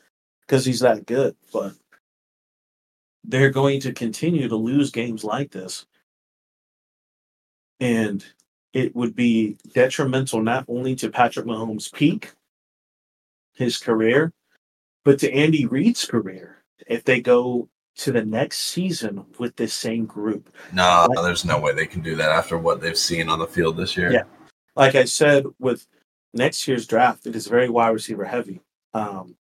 because 0.42 0.66
he's 0.66 0.82
that 0.82 1.06
good. 1.06 1.36
But 1.52 1.74
they're 3.24 3.50
going 3.52 3.80
to 3.82 3.94
continue 3.94 4.48
to 4.48 4.56
lose 4.56 4.92
games 4.92 5.24
like 5.24 5.52
this, 5.52 5.86
and 7.80 8.26
it 8.74 8.96
would 8.96 9.16
be 9.16 9.58
detrimental 9.74 10.42
not 10.42 10.66
only 10.68 10.96
to 10.96 11.10
Patrick 11.10 11.46
Mahomes' 11.46 11.92
peak, 11.94 12.32
his 13.62 13.78
career, 13.78 14.34
but 15.06 15.20
to 15.20 15.32
Andy 15.32 15.66
Reid's 15.66 16.06
career. 16.06 16.64
if 16.88 17.04
they 17.04 17.22
go 17.22 17.70
to 17.96 18.12
the 18.12 18.26
next 18.26 18.60
season 18.62 19.24
with 19.38 19.56
this 19.56 19.74
same 19.74 20.06
group. 20.06 20.50
No, 20.74 21.08
like, 21.10 21.24
there's 21.24 21.46
no 21.46 21.60
way 21.60 21.74
they 21.74 21.86
can 21.86 22.02
do 22.02 22.16
that 22.16 22.32
after 22.32 22.58
what 22.58 22.82
they've 22.82 22.98
seen 22.98 23.30
on 23.30 23.40
the 23.40 23.48
field 23.48 23.78
this 23.78 23.96
year. 23.96 24.12
Yeah. 24.12 24.24
Like 24.76 24.96
I 24.96 25.06
said, 25.06 25.46
with 25.60 25.86
next 26.34 26.68
year's 26.68 26.88
draft, 26.88 27.28
it 27.28 27.36
is 27.36 27.48
very 27.48 27.70
wide 27.70 27.90
receiver 27.90 28.26
heavy. 28.26 28.62
Um, 28.94 29.36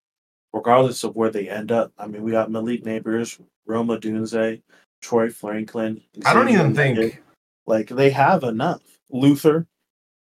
regardless 0.53 1.03
of 1.03 1.15
where 1.15 1.29
they 1.29 1.49
end 1.49 1.71
up. 1.71 1.91
I 1.97 2.07
mean, 2.07 2.23
we 2.23 2.31
got 2.31 2.51
Malik 2.51 2.83
Nabers, 2.83 3.39
Rome 3.65 3.87
Odunze, 3.87 4.61
Troy 5.01 5.29
Franklin. 5.29 6.01
I 6.25 6.33
don't 6.33 6.49
even 6.49 6.75
think 6.75 7.21
like 7.65 7.89
they 7.89 8.09
have 8.09 8.43
enough. 8.43 8.81
Luther. 9.09 9.67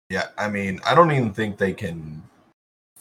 Yeah, 0.09 0.27
I 0.37 0.49
mean, 0.49 0.79
I 0.85 0.95
don't 0.95 1.11
even 1.11 1.33
think 1.33 1.57
they 1.57 1.73
can 1.73 2.21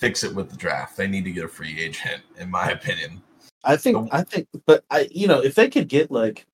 fix 0.01 0.24
it 0.24 0.34
with 0.34 0.51
the 0.51 0.57
draft. 0.57 0.96
They 0.96 1.07
need 1.07 1.24
to 1.24 1.30
get 1.30 1.44
a 1.44 1.48
free 1.48 1.78
agent, 1.78 2.22
in 2.38 2.51
my 2.51 2.70
opinion. 2.70 3.22
I 3.62 3.76
think. 3.76 4.09
I 4.11 4.22
think, 4.22 4.48
but 4.66 4.84
I, 4.90 5.07
you 5.11 5.28
know, 5.28 5.40
if 5.40 5.55
they 5.55 5.68
could 5.68 5.88
get 5.88 6.11
like 6.11 6.46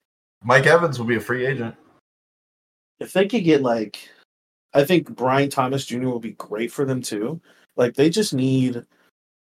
Mike 0.43 0.67
Evans 0.67 0.99
will 0.99 1.07
be 1.07 1.17
a 1.17 1.21
free 1.21 1.47
agent. 1.47 1.75
If 2.99 3.13
they 3.13 3.27
could 3.27 3.45
get 3.45 3.63
like, 3.63 4.09
I 4.75 4.85
think 4.85 5.15
Brian 5.15 5.51
Thomas 5.51 5.87
Jr. 5.87 6.09
will 6.09 6.21
be 6.21 6.33
great 6.33 6.73
for 6.73 6.85
them 6.85 7.01
too. 7.01 7.41
Like 7.77 7.95
they 7.95 8.11
just 8.11 8.35
need. 8.35 8.85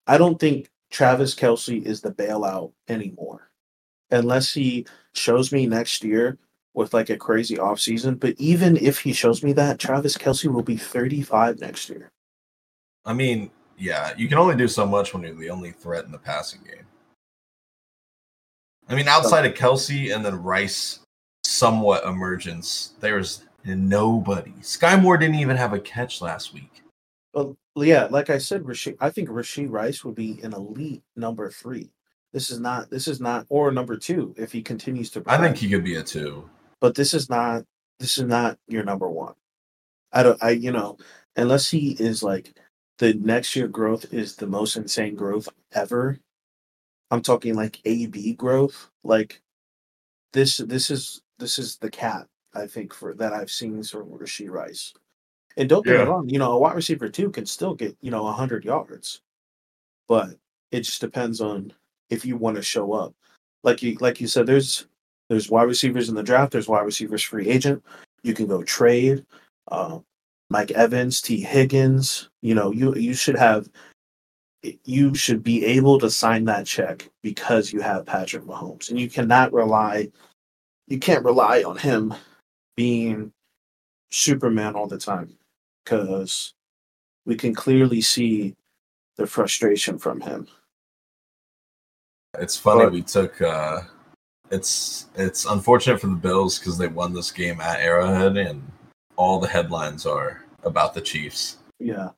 I 0.07 0.17
don't 0.17 0.39
think 0.39 0.69
Travis 0.91 1.33
Kelce 1.33 1.83
is 1.83 2.01
the 2.01 2.11
bailout 2.11 2.73
anymore, 2.87 3.49
unless 4.11 4.53
he 4.53 4.85
shows 5.13 5.51
me 5.51 5.65
next 5.65 6.03
year 6.03 6.37
with 6.73 6.93
like 6.93 7.09
a 7.09 7.17
crazy 7.17 7.55
offseason. 7.55 8.19
But 8.19 8.35
even 8.37 8.77
if 8.77 8.99
he 8.99 9.13
shows 9.13 9.43
me 9.43 9.53
that, 9.53 9.79
Travis 9.79 10.17
Kelce 10.17 10.51
will 10.51 10.63
be 10.63 10.77
35 10.77 11.59
next 11.59 11.89
year. 11.89 12.11
I 13.05 13.13
mean, 13.13 13.51
yeah, 13.77 14.13
you 14.17 14.27
can 14.27 14.37
only 14.37 14.55
do 14.55 14.67
so 14.67 14.85
much 14.85 15.13
when 15.13 15.23
you're 15.23 15.35
the 15.35 15.49
only 15.49 15.71
threat 15.71 16.05
in 16.05 16.11
the 16.11 16.17
passing 16.17 16.61
game. 16.63 16.85
I 18.87 18.95
mean, 18.95 19.07
outside 19.07 19.45
of 19.45 19.53
Kelce 19.53 20.15
and 20.15 20.23
then 20.23 20.41
Rice, 20.41 20.99
somewhat 21.43 22.05
emergence, 22.05 22.93
there's 22.99 23.43
nobody. 23.65 24.51
Skyy 24.61 25.01
Moore 25.01 25.17
didn't 25.17 25.39
even 25.39 25.57
have 25.57 25.73
a 25.73 25.79
catch 25.79 26.21
last 26.21 26.53
week. 26.53 26.83
Well, 27.33 27.57
yeah, 27.75 28.07
like 28.09 28.29
I 28.29 28.37
said, 28.37 28.63
Rashee, 28.63 28.95
I 28.99 29.09
think 29.09 29.29
Rashee 29.29 29.69
Rice 29.69 30.05
would 30.05 30.15
be 30.15 30.39
an 30.43 30.53
elite 30.53 31.03
number 31.15 31.49
three. 31.49 31.91
This 32.31 32.49
is 32.49 32.59
not. 32.59 32.89
This 32.89 33.07
is 33.07 33.19
not, 33.19 33.45
or 33.49 33.71
number 33.71 33.97
two 33.97 34.35
if 34.37 34.51
he 34.51 34.61
continues 34.61 35.09
to. 35.11 35.23
I 35.25 35.37
think 35.37 35.57
he 35.57 35.69
could 35.69 35.83
be 35.83 35.95
a 35.95 36.03
two, 36.03 36.49
but 36.81 36.93
this 36.93 37.13
is 37.13 37.29
not. 37.29 37.63
This 37.99 38.17
is 38.17 38.25
not 38.25 38.57
your 38.67 38.83
number 38.83 39.09
one. 39.09 39.33
I 40.11 40.21
don't. 40.23 40.41
I 40.43 40.51
you 40.51 40.71
know, 40.71 40.97
unless 41.37 41.69
he 41.69 41.91
is 41.91 42.23
like 42.23 42.53
the 42.97 43.13
next 43.13 43.55
year 43.55 43.67
growth 43.67 44.13
is 44.13 44.35
the 44.35 44.47
most 44.47 44.77
insane 44.77 45.15
growth 45.15 45.49
ever. 45.73 46.19
I'm 47.11 47.21
talking 47.21 47.55
like 47.55 47.81
AB 47.85 48.33
growth. 48.33 48.89
Like 49.03 49.41
this. 50.33 50.57
This 50.57 50.89
is 50.89 51.21
this 51.39 51.59
is 51.59 51.77
the 51.77 51.89
cat 51.89 52.27
I 52.53 52.67
think 52.67 52.93
for 52.93 53.13
that 53.15 53.33
I've 53.33 53.51
seen 53.51 53.83
from 53.83 54.09
Rashee 54.09 54.49
Rice. 54.49 54.93
And 55.57 55.69
don't 55.69 55.85
get 55.85 55.97
yeah. 55.97 56.03
me 56.03 56.09
wrong, 56.09 56.29
you 56.29 56.39
know, 56.39 56.53
a 56.53 56.59
wide 56.59 56.75
receiver 56.75 57.07
two 57.07 57.29
can 57.29 57.45
still 57.45 57.75
get, 57.75 57.95
you 58.01 58.11
know, 58.11 58.25
hundred 58.27 58.65
yards. 58.65 59.21
But 60.07 60.31
it 60.71 60.81
just 60.81 61.01
depends 61.01 61.41
on 61.41 61.73
if 62.09 62.25
you 62.25 62.37
want 62.37 62.57
to 62.57 62.61
show 62.61 62.93
up. 62.93 63.13
Like 63.63 63.81
you 63.81 63.95
like 63.99 64.21
you 64.21 64.27
said, 64.27 64.45
there's 64.45 64.87
there's 65.29 65.49
wide 65.49 65.63
receivers 65.63 66.09
in 66.09 66.15
the 66.15 66.23
draft, 66.23 66.51
there's 66.51 66.67
wide 66.67 66.85
receivers 66.85 67.23
free 67.23 67.49
agent. 67.49 67.83
You 68.23 68.33
can 68.33 68.47
go 68.47 68.63
trade. 68.63 69.25
Uh, 69.67 69.99
Mike 70.49 70.71
Evans, 70.71 71.21
Tee 71.21 71.41
Higgins, 71.41 72.29
you 72.41 72.53
know, 72.53 72.71
you 72.71 72.95
you 72.95 73.13
should 73.13 73.37
have 73.37 73.69
you 74.83 75.13
should 75.13 75.43
be 75.43 75.63
able 75.65 75.99
to 75.99 76.09
sign 76.09 76.45
that 76.45 76.65
check 76.65 77.09
because 77.21 77.71
you 77.71 77.81
have 77.81 78.05
Patrick 78.05 78.43
Mahomes. 78.43 78.89
And 78.89 78.99
you 78.99 79.09
cannot 79.09 79.53
rely 79.53 80.09
you 80.87 80.99
can't 80.99 81.25
rely 81.25 81.63
on 81.63 81.77
him 81.77 82.13
being 82.75 83.31
Superman 84.11 84.75
all 84.75 84.87
the 84.87 84.97
time 84.97 85.35
because 85.83 86.53
we 87.25 87.35
can 87.35 87.53
clearly 87.53 88.01
see 88.01 88.55
the 89.17 89.25
frustration 89.25 89.97
from 89.97 90.21
him. 90.21 90.47
It's 92.39 92.57
funny 92.57 92.85
but, 92.85 92.93
we 92.93 93.01
took 93.01 93.41
uh 93.41 93.81
it's 94.51 95.07
it's 95.15 95.45
unfortunate 95.45 95.99
for 95.99 96.07
the 96.07 96.15
Bills 96.15 96.59
because 96.59 96.77
they 96.77 96.87
won 96.87 97.13
this 97.13 97.31
game 97.31 97.59
at 97.61 97.79
Arrowhead 97.79 98.37
and 98.37 98.61
all 99.15 99.39
the 99.39 99.47
headlines 99.47 100.05
are 100.05 100.43
about 100.63 100.93
the 100.93 101.01
Chiefs. 101.01 101.57
Yeah. 101.79 102.09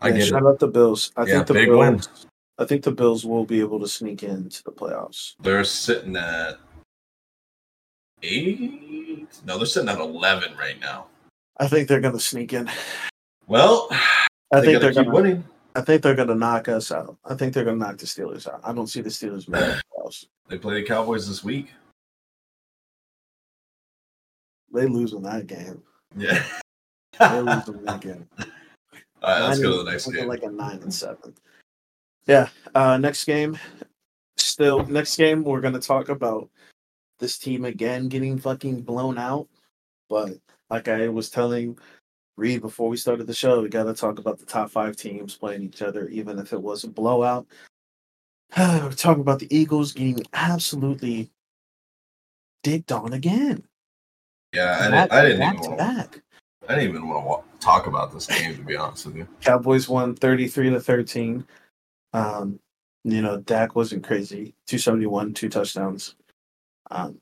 I 0.00 0.08
yeah, 0.08 0.16
get 0.18 0.26
shout 0.26 0.42
it. 0.42 0.46
out 0.46 0.58
the 0.58 0.68
Bills. 0.68 1.12
I 1.16 1.22
yeah, 1.22 1.34
think 1.34 1.46
the 1.46 1.54
big 1.54 1.68
Bills, 1.68 1.78
win. 1.78 2.00
I 2.58 2.64
think 2.64 2.82
the 2.82 2.92
Bills 2.92 3.24
will 3.24 3.44
be 3.44 3.60
able 3.60 3.80
to 3.80 3.88
sneak 3.88 4.22
into 4.22 4.62
the 4.62 4.72
playoffs. 4.72 5.34
They're 5.40 5.64
sitting 5.64 6.16
at 6.16 6.58
eight. 8.22 9.28
No, 9.44 9.56
they're 9.56 9.66
sitting 9.66 9.88
at 9.88 9.98
eleven 9.98 10.56
right 10.56 10.78
now. 10.80 11.06
I 11.58 11.68
think 11.68 11.88
they're 11.88 12.00
going 12.00 12.14
to 12.14 12.20
sneak 12.20 12.52
in. 12.52 12.70
Well, 13.46 13.88
I 13.90 14.60
they 14.60 14.66
think 14.66 14.80
they're 14.82 14.92
going 14.92 15.06
to 15.06 15.12
winning. 15.12 15.44
I 15.74 15.80
think 15.82 16.02
they're 16.02 16.14
going 16.14 16.28
to 16.28 16.34
knock 16.34 16.68
us 16.68 16.90
out. 16.90 17.16
I 17.24 17.34
think 17.34 17.52
they're 17.52 17.64
going 17.64 17.78
to 17.78 17.84
knock 17.84 17.98
the 17.98 18.06
Steelers 18.06 18.46
out. 18.46 18.60
I 18.64 18.72
don't 18.72 18.86
see 18.86 19.00
the 19.02 19.10
Steelers 19.10 19.48
making 19.48 19.80
They 20.48 20.58
play 20.58 20.80
the 20.80 20.86
Cowboys 20.86 21.28
this 21.28 21.44
week. 21.44 21.68
They 24.72 24.86
lose 24.86 25.12
in 25.12 25.22
that 25.22 25.46
game. 25.46 25.82
Yeah. 26.16 26.44
they 27.18 27.40
lose 27.40 27.68
in 27.68 27.84
that 27.84 28.00
game. 28.00 28.28
All 28.38 29.30
right, 29.30 29.40
let's 29.48 29.58
nine 29.58 29.70
go 29.70 29.78
to 29.78 29.84
the 29.84 29.90
next 29.90 30.06
game. 30.10 30.28
Like 30.28 30.42
a 30.42 30.50
nine 30.50 30.82
and 30.82 30.92
seven. 30.92 31.34
Yeah. 32.26 32.48
Uh, 32.74 32.98
next 32.98 33.24
game. 33.24 33.58
Still, 34.36 34.84
next 34.86 35.16
game 35.16 35.42
we're 35.44 35.60
going 35.60 35.74
to 35.74 35.80
talk 35.80 36.08
about 36.08 36.50
this 37.18 37.38
team 37.38 37.64
again 37.64 38.08
getting 38.08 38.38
fucking 38.38 38.82
blown 38.82 39.18
out, 39.18 39.48
but 40.08 40.32
like 40.70 40.88
I 40.88 41.08
was 41.08 41.30
telling 41.30 41.78
Reed 42.36 42.60
before 42.60 42.88
we 42.88 42.96
started 42.96 43.26
the 43.26 43.34
show, 43.34 43.62
we 43.62 43.68
got 43.68 43.84
to 43.84 43.94
talk 43.94 44.18
about 44.18 44.38
the 44.38 44.46
top 44.46 44.70
five 44.70 44.96
teams 44.96 45.36
playing 45.36 45.62
each 45.62 45.82
other, 45.82 46.08
even 46.08 46.38
if 46.38 46.52
it 46.52 46.60
was 46.60 46.84
a 46.84 46.88
blowout. 46.88 47.46
We're 48.58 48.92
talking 48.92 49.22
about 49.22 49.38
the 49.38 49.54
Eagles 49.56 49.92
getting 49.92 50.22
absolutely 50.32 51.30
dicked 52.62 52.92
on 52.92 53.12
again. 53.12 53.64
Yeah, 54.56 54.78
I, 54.80 54.84
didn't, 54.84 55.12
I 55.12 55.22
didn't 55.22 55.42
even 55.42 55.76
want 55.76 56.12
to, 56.12 56.22
I 56.66 56.74
didn't 56.74 56.88
even 56.88 57.08
want 57.08 57.44
to 57.52 57.58
talk 57.58 57.86
about 57.86 58.12
this 58.12 58.26
game 58.26 58.56
to 58.56 58.62
be 58.62 58.74
honest 58.74 59.04
with 59.04 59.16
you. 59.16 59.28
Cowboys 59.42 59.86
won 59.86 60.14
thirty 60.14 60.48
three 60.48 60.70
to 60.70 60.80
thirteen. 60.80 61.46
Um, 62.14 62.58
you 63.04 63.20
know, 63.20 63.38
Dak 63.38 63.76
wasn't 63.76 64.02
crazy. 64.02 64.54
Two 64.66 64.78
seventy 64.78 65.06
one, 65.06 65.34
two 65.34 65.50
touchdowns. 65.50 66.16
Um, 66.90 67.20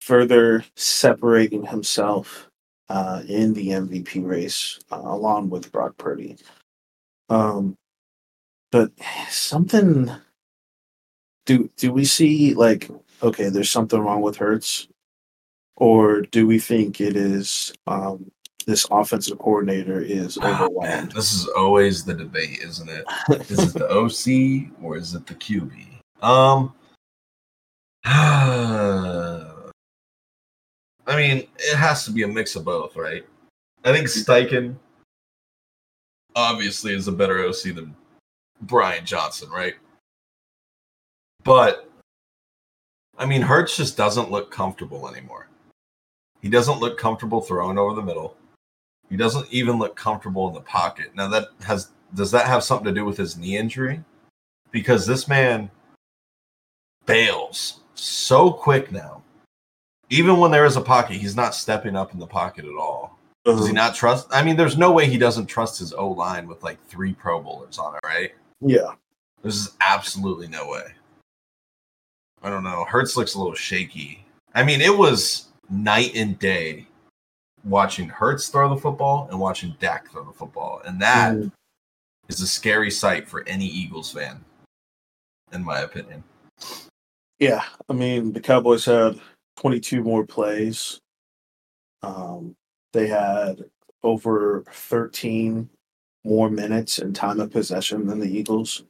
further 0.00 0.64
separating 0.76 1.66
himself 1.66 2.48
uh, 2.88 3.22
in 3.28 3.52
the 3.52 3.68
MVP 3.68 4.26
race 4.26 4.78
uh, 4.90 5.02
along 5.02 5.50
with 5.50 5.70
Brock 5.70 5.96
Purdy. 5.98 6.38
Um, 7.28 7.76
but 8.72 8.92
something 9.28 10.10
do 11.44 11.70
do 11.76 11.92
we 11.92 12.04
see 12.04 12.54
like 12.54 12.88
okay, 13.22 13.48
there's 13.48 13.70
something 13.70 14.00
wrong 14.00 14.22
with 14.22 14.36
Hurts, 14.36 14.88
or 15.80 16.20
do 16.20 16.46
we 16.46 16.58
think 16.58 17.00
it 17.00 17.16
is 17.16 17.72
um, 17.86 18.30
this 18.66 18.86
offensive 18.90 19.38
coordinator 19.38 20.00
is 20.00 20.38
oh, 20.40 20.46
overwhelmed? 20.46 20.88
Man, 20.88 21.10
this 21.14 21.32
is 21.32 21.48
always 21.56 22.04
the 22.04 22.14
debate, 22.14 22.60
isn't 22.62 22.88
it? 22.88 23.04
is 23.50 23.74
it 23.74 23.78
the 23.78 23.88
OC 23.90 24.70
or 24.82 24.96
is 24.96 25.14
it 25.14 25.26
the 25.26 25.34
QB? 25.34 25.86
Um. 26.22 26.74
I 28.04 29.46
mean, 31.16 31.48
it 31.58 31.76
has 31.76 32.04
to 32.04 32.12
be 32.12 32.22
a 32.22 32.28
mix 32.28 32.54
of 32.54 32.64
both, 32.64 32.94
right? 32.94 33.26
I 33.84 33.92
think 33.92 34.06
Steichen 34.06 34.76
obviously 36.36 36.94
is 36.94 37.08
a 37.08 37.12
better 37.12 37.44
OC 37.44 37.74
than 37.74 37.96
Brian 38.62 39.04
Johnson, 39.04 39.50
right? 39.50 39.74
But 41.42 41.90
I 43.18 43.26
mean, 43.26 43.42
Hurts 43.42 43.76
just 43.76 43.96
doesn't 43.96 44.30
look 44.30 44.50
comfortable 44.50 45.08
anymore. 45.08 45.48
He 46.40 46.48
doesn't 46.48 46.80
look 46.80 46.98
comfortable 46.98 47.40
throwing 47.40 47.78
over 47.78 47.94
the 47.94 48.02
middle. 48.02 48.36
He 49.08 49.16
doesn't 49.16 49.46
even 49.50 49.78
look 49.78 49.96
comfortable 49.96 50.48
in 50.48 50.54
the 50.54 50.60
pocket. 50.60 51.14
Now 51.14 51.28
that 51.28 51.48
has 51.62 51.90
does 52.14 52.30
that 52.32 52.46
have 52.46 52.64
something 52.64 52.86
to 52.86 52.92
do 52.92 53.04
with 53.04 53.16
his 53.16 53.36
knee 53.36 53.56
injury? 53.56 54.02
Because 54.70 55.06
this 55.06 55.28
man 55.28 55.70
bails 57.06 57.80
so 57.94 58.50
quick 58.50 58.90
now 58.90 59.22
even 60.10 60.38
when 60.38 60.50
there 60.50 60.64
is 60.64 60.76
a 60.76 60.80
pocket, 60.80 61.16
he's 61.16 61.36
not 61.36 61.54
stepping 61.54 61.96
up 61.96 62.12
in 62.12 62.18
the 62.18 62.26
pocket 62.26 62.64
at 62.64 62.74
all. 62.74 63.16
Uh-huh. 63.46 63.56
Does 63.56 63.68
he 63.68 63.72
not 63.72 63.94
trust? 63.94 64.26
I 64.32 64.42
mean, 64.42 64.56
there's 64.56 64.76
no 64.76 64.90
way 64.90 65.06
he 65.06 65.16
doesn't 65.16 65.46
trust 65.46 65.78
his 65.78 65.94
O 65.94 66.08
line 66.08 66.46
with 66.46 66.62
like 66.62 66.84
three 66.86 67.14
Pro 67.14 67.40
Bowlers 67.40 67.78
on 67.78 67.94
it, 67.94 68.00
right? 68.04 68.32
Yeah. 68.60 68.92
There's 69.40 69.76
absolutely 69.80 70.48
no 70.48 70.68
way. 70.68 70.88
I 72.42 72.50
don't 72.50 72.64
know. 72.64 72.84
Hurts 72.84 73.16
looks 73.16 73.34
a 73.34 73.38
little 73.38 73.54
shaky. 73.54 74.26
I 74.54 74.64
mean, 74.64 74.80
it 74.80 74.94
was 74.94 75.46
night 75.70 76.12
and 76.14 76.38
day 76.38 76.86
watching 77.64 78.08
Hurts 78.08 78.48
throw 78.48 78.68
the 78.68 78.80
football 78.80 79.28
and 79.30 79.38
watching 79.38 79.76
Dak 79.80 80.10
throw 80.10 80.24
the 80.24 80.32
football. 80.32 80.82
And 80.84 81.00
that 81.00 81.34
mm. 81.34 81.52
is 82.28 82.40
a 82.40 82.46
scary 82.46 82.90
sight 82.90 83.28
for 83.28 83.46
any 83.46 83.66
Eagles 83.66 84.12
fan, 84.12 84.44
in 85.52 85.64
my 85.64 85.80
opinion. 85.80 86.24
Yeah, 87.38 87.64
I 87.88 87.92
mean 87.92 88.32
the 88.32 88.40
Cowboys 88.40 88.84
had 88.84 89.18
22 89.56 90.02
more 90.02 90.26
plays. 90.26 91.00
Um, 92.02 92.54
they 92.92 93.06
had 93.06 93.64
over 94.02 94.64
13 94.72 95.68
more 96.24 96.50
minutes 96.50 96.98
and 96.98 97.14
time 97.14 97.40
of 97.40 97.50
possession 97.50 98.06
than 98.06 98.18
the 98.18 98.30
Eagles. 98.30 98.84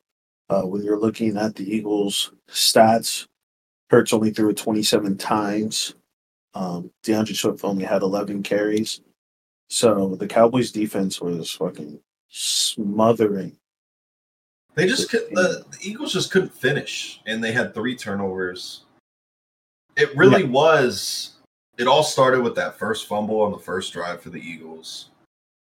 Uh, 0.48 0.62
when 0.62 0.82
you're 0.82 0.98
looking 0.98 1.36
at 1.36 1.54
the 1.54 1.76
Eagles' 1.76 2.32
stats, 2.48 3.26
Hurts 3.88 4.12
only 4.12 4.30
threw 4.30 4.50
it 4.50 4.56
27 4.56 5.16
times. 5.16 5.94
Um, 6.54 6.90
D'Andre 7.02 7.34
Swift 7.34 7.64
only 7.64 7.84
had 7.84 8.02
11 8.02 8.42
carries. 8.42 9.00
So 9.68 10.16
the 10.16 10.26
Cowboys' 10.26 10.72
defense 10.72 11.20
was 11.20 11.52
fucking 11.52 12.00
smothering. 12.28 13.56
They 14.74 14.86
just 14.86 15.10
could, 15.10 15.28
the, 15.30 15.64
the 15.70 15.78
Eagles 15.82 16.12
just 16.12 16.30
couldn't 16.30 16.54
finish, 16.54 17.20
and 17.26 17.42
they 17.42 17.52
had 17.52 17.74
three 17.74 17.96
turnovers. 17.96 18.84
It 19.96 20.16
really 20.16 20.42
yeah. 20.42 20.48
was. 20.48 21.36
It 21.78 21.86
all 21.86 22.02
started 22.02 22.42
with 22.42 22.54
that 22.56 22.78
first 22.78 23.06
fumble 23.06 23.40
on 23.42 23.52
the 23.52 23.58
first 23.58 23.92
drive 23.92 24.22
for 24.22 24.30
the 24.30 24.40
Eagles, 24.40 25.10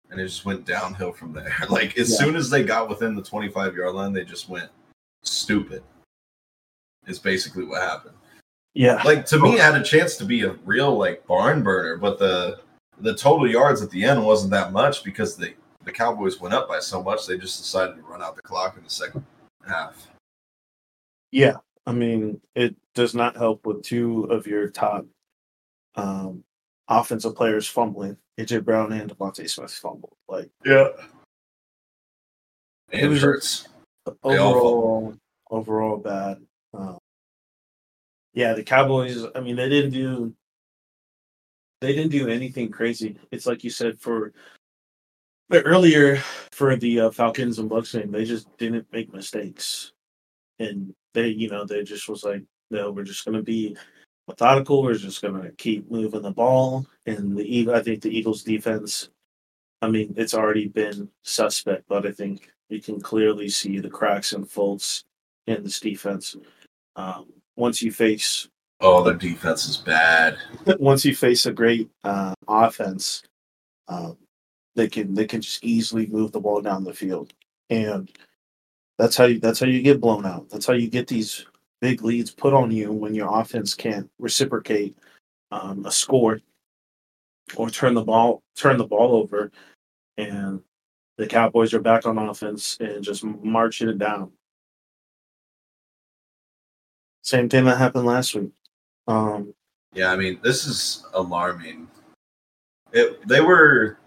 and 0.09 0.19
it 0.19 0.25
just 0.25 0.45
went 0.45 0.65
downhill 0.65 1.11
from 1.11 1.33
there. 1.33 1.53
Like 1.69 1.97
as 1.97 2.11
yeah. 2.11 2.17
soon 2.17 2.35
as 2.35 2.49
they 2.49 2.63
got 2.63 2.89
within 2.89 3.15
the 3.15 3.23
25 3.23 3.75
yard 3.75 3.93
line, 3.93 4.13
they 4.13 4.23
just 4.23 4.49
went 4.49 4.69
stupid. 5.23 5.83
Is 7.07 7.19
basically 7.19 7.65
what 7.65 7.81
happened. 7.81 8.15
Yeah. 8.75 9.01
Like 9.03 9.25
to 9.27 9.39
me, 9.39 9.53
it 9.53 9.61
had 9.61 9.75
a 9.75 9.83
chance 9.83 10.17
to 10.17 10.25
be 10.25 10.43
a 10.43 10.51
real 10.65 10.95
like 10.95 11.25
barn 11.25 11.63
burner, 11.63 11.97
but 11.97 12.19
the 12.19 12.59
the 12.99 13.15
total 13.15 13.49
yards 13.49 13.81
at 13.81 13.89
the 13.89 14.03
end 14.03 14.23
wasn't 14.23 14.51
that 14.51 14.73
much 14.73 15.03
because 15.03 15.35
the 15.35 15.53
the 15.85 15.91
Cowboys 15.91 16.39
went 16.41 16.53
up 16.53 16.67
by 16.67 16.79
so 16.79 17.01
much 17.01 17.25
they 17.25 17.37
just 17.37 17.57
decided 17.59 17.95
to 17.95 18.01
run 18.01 18.21
out 18.21 18.35
the 18.35 18.41
clock 18.41 18.75
in 18.77 18.83
the 18.83 18.89
second 18.89 19.25
half. 19.65 20.07
Yeah, 21.31 21.57
I 21.87 21.93
mean 21.93 22.41
it 22.53 22.75
does 22.93 23.15
not 23.15 23.37
help 23.37 23.65
with 23.65 23.81
two 23.81 24.25
of 24.25 24.45
your 24.45 24.69
top 24.69 25.05
um, 25.95 26.43
offensive 26.89 27.35
players 27.35 27.67
fumbling. 27.67 28.17
AJ 28.37 28.65
Brown 28.65 28.91
and 28.91 29.09
DeVonta 29.09 29.49
Smith 29.49 29.71
fumbled. 29.71 30.17
Like 30.27 30.49
yeah, 30.65 30.89
and 32.91 33.01
it 33.01 33.07
was 33.07 33.21
hurts. 33.21 33.69
Overall, 34.21 35.15
overall 35.49 35.97
bad. 35.97 36.41
Um, 36.73 36.97
yeah, 38.35 38.53
the 38.53 38.63
Cowboys. 38.63 39.25
I 39.33 39.39
mean, 39.39 39.55
they 39.55 39.69
didn't 39.69 39.91
do 39.91 40.33
they 41.81 41.93
didn't 41.93 42.11
do 42.11 42.29
anything 42.29 42.69
crazy. 42.71 43.17
It's 43.31 43.45
like 43.45 43.63
you 43.63 43.69
said 43.69 43.99
for 43.99 44.33
but 45.49 45.63
earlier 45.65 46.17
for 46.51 46.75
the 46.75 47.01
uh, 47.01 47.11
Falcons 47.11 47.59
and 47.59 47.69
Bucks 47.69 47.93
game, 47.93 48.11
they 48.11 48.25
just 48.25 48.55
didn't 48.57 48.87
make 48.91 49.13
mistakes, 49.13 49.93
and 50.59 50.93
they, 51.13 51.27
you 51.27 51.49
know, 51.49 51.65
they 51.65 51.83
just 51.83 52.09
was 52.09 52.23
like, 52.23 52.43
no, 52.71 52.91
we're 52.91 53.03
just 53.03 53.25
going 53.25 53.37
to 53.37 53.43
be 53.43 53.77
methodical. 54.27 54.81
We're 54.81 54.95
just 54.95 55.21
going 55.21 55.39
to 55.41 55.51
keep 55.51 55.89
moving 55.89 56.23
the 56.23 56.31
ball, 56.31 56.87
and 57.05 57.37
the 57.37 57.69
I 57.71 57.81
think 57.81 58.01
the 58.01 58.15
Eagles 58.15 58.43
defense. 58.43 59.09
I 59.81 59.89
mean, 59.89 60.15
it's 60.17 60.33
already 60.33 60.67
been 60.67 61.09
suspect, 61.23 61.83
but 61.87 62.07
I 62.07 62.11
think 62.11 62.49
you 62.69 62.81
can 62.81 62.99
clearly 62.99 63.49
see 63.49 63.79
the 63.79 63.89
cracks 63.89 64.33
and 64.33 64.49
faults 64.49 65.05
in 65.45 65.63
this 65.63 65.79
defense. 65.79 66.35
Um, 66.95 67.27
once 67.55 67.81
you 67.81 67.91
face 67.91 68.47
oh, 68.81 69.03
their 69.03 69.13
defense 69.13 69.67
is 69.67 69.77
bad. 69.77 70.37
once 70.79 71.05
you 71.05 71.15
face 71.15 71.45
a 71.45 71.51
great 71.51 71.89
uh, 72.03 72.33
offense, 72.47 73.23
um, 73.87 74.17
they 74.75 74.87
can 74.87 75.13
they 75.13 75.25
can 75.25 75.41
just 75.41 75.63
easily 75.63 76.07
move 76.07 76.31
the 76.31 76.39
ball 76.39 76.61
down 76.61 76.83
the 76.83 76.93
field, 76.93 77.33
and 77.69 78.11
that's 78.97 79.17
how 79.17 79.25
you 79.25 79.39
that's 79.39 79.59
how 79.59 79.65
you 79.65 79.81
get 79.81 80.01
blown 80.01 80.25
out. 80.25 80.49
That's 80.49 80.65
how 80.65 80.73
you 80.73 80.89
get 80.89 81.07
these 81.07 81.45
big 81.81 82.03
leads 82.03 82.31
put 82.31 82.53
on 82.53 82.71
you 82.71 82.91
when 82.91 83.13
your 83.13 83.39
offense 83.39 83.73
can't 83.73 84.09
reciprocate 84.19 84.97
um, 85.51 85.85
a 85.85 85.91
score 85.91 86.41
or 87.55 87.69
turn 87.69 87.93
the 87.93 88.03
ball 88.03 88.41
turn 88.55 88.77
the 88.77 88.87
ball 88.87 89.15
over, 89.15 89.51
and 90.17 90.61
the 91.17 91.27
Cowboys 91.27 91.73
are 91.73 91.79
back 91.79 92.05
on 92.05 92.17
offense 92.17 92.77
and 92.79 93.03
just 93.03 93.23
marching 93.23 93.89
it 93.89 93.97
down. 93.97 94.31
Same 97.25 97.49
thing 97.49 97.65
that 97.65 97.77
happened 97.77 98.05
last 98.05 98.35
week. 98.35 98.51
Um, 99.07 99.53
yeah, 99.93 100.11
I 100.11 100.15
mean, 100.15 100.39
this 100.43 100.67
is 100.67 101.03
alarming. 101.13 101.87
It, 102.93 103.27
they 103.27 103.41
were 103.41 103.97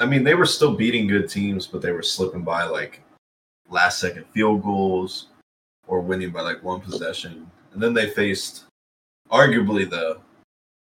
I 0.00 0.06
mean, 0.06 0.24
they 0.24 0.34
were 0.34 0.46
still 0.46 0.74
beating 0.74 1.06
good 1.06 1.28
teams, 1.28 1.66
but 1.66 1.80
they 1.80 1.92
were 1.92 2.02
slipping 2.02 2.42
by 2.42 2.64
like 2.64 3.00
last 3.68 4.00
second 4.00 4.24
field 4.32 4.62
goals 4.62 5.28
or 5.86 6.00
winning 6.00 6.30
by 6.30 6.40
like 6.40 6.62
one 6.64 6.80
possession. 6.80 7.48
And 7.72 7.82
then 7.82 7.94
they 7.94 8.10
faced 8.10 8.64
arguably 9.30 9.88
the 9.88 10.18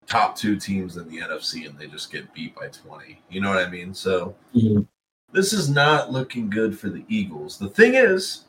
top 0.05 0.35
two 0.35 0.57
teams 0.57 0.97
in 0.97 1.09
the 1.09 1.19
NFC 1.21 1.67
and 1.67 1.77
they 1.77 1.87
just 1.87 2.11
get 2.11 2.31
beat 2.33 2.55
by 2.55 2.67
20. 2.67 3.19
You 3.29 3.41
know 3.41 3.49
what 3.49 3.65
I 3.65 3.69
mean? 3.69 3.93
So 3.95 4.35
mm-hmm. 4.55 4.81
this 5.31 5.53
is 5.53 5.69
not 5.69 6.11
looking 6.11 6.49
good 6.49 6.77
for 6.77 6.89
the 6.89 7.03
Eagles. 7.07 7.57
The 7.57 7.69
thing 7.69 7.95
is, 7.95 8.45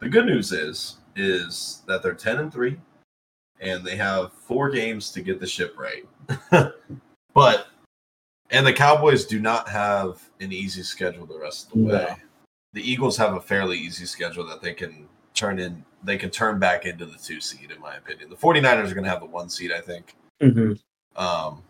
the 0.00 0.08
good 0.08 0.26
news 0.26 0.50
is 0.50 0.96
is 1.16 1.82
that 1.86 2.02
they're 2.02 2.14
10 2.14 2.38
and 2.38 2.52
3 2.52 2.76
and 3.60 3.84
they 3.84 3.96
have 3.96 4.32
four 4.32 4.70
games 4.70 5.10
to 5.12 5.22
get 5.22 5.40
the 5.40 5.46
ship 5.46 5.76
right. 5.78 6.06
but 7.34 7.68
and 8.50 8.66
the 8.66 8.72
Cowboys 8.72 9.24
do 9.24 9.40
not 9.40 9.68
have 9.68 10.20
an 10.40 10.52
easy 10.52 10.82
schedule 10.82 11.24
the 11.24 11.38
rest 11.38 11.68
of 11.68 11.72
the 11.72 11.84
way. 11.84 11.92
No. 11.92 12.16
The 12.74 12.90
Eagles 12.90 13.16
have 13.16 13.34
a 13.34 13.40
fairly 13.40 13.78
easy 13.78 14.04
schedule 14.04 14.46
that 14.46 14.60
they 14.60 14.74
can 14.74 15.08
turn 15.34 15.58
in 15.58 15.84
they 16.04 16.18
can 16.18 16.30
turn 16.30 16.58
back 16.58 16.84
into 16.84 17.06
the 17.06 17.16
two 17.16 17.40
seed 17.40 17.70
in 17.70 17.80
my 17.80 17.94
opinion. 17.94 18.28
The 18.28 18.36
49ers 18.36 18.90
are 18.90 18.94
going 18.94 19.04
to 19.04 19.10
have 19.10 19.20
the 19.20 19.26
one 19.26 19.48
seed, 19.48 19.72
I 19.72 19.80
think. 19.80 20.16
Mm-hmm. 20.42 20.72
Um, 21.22 21.62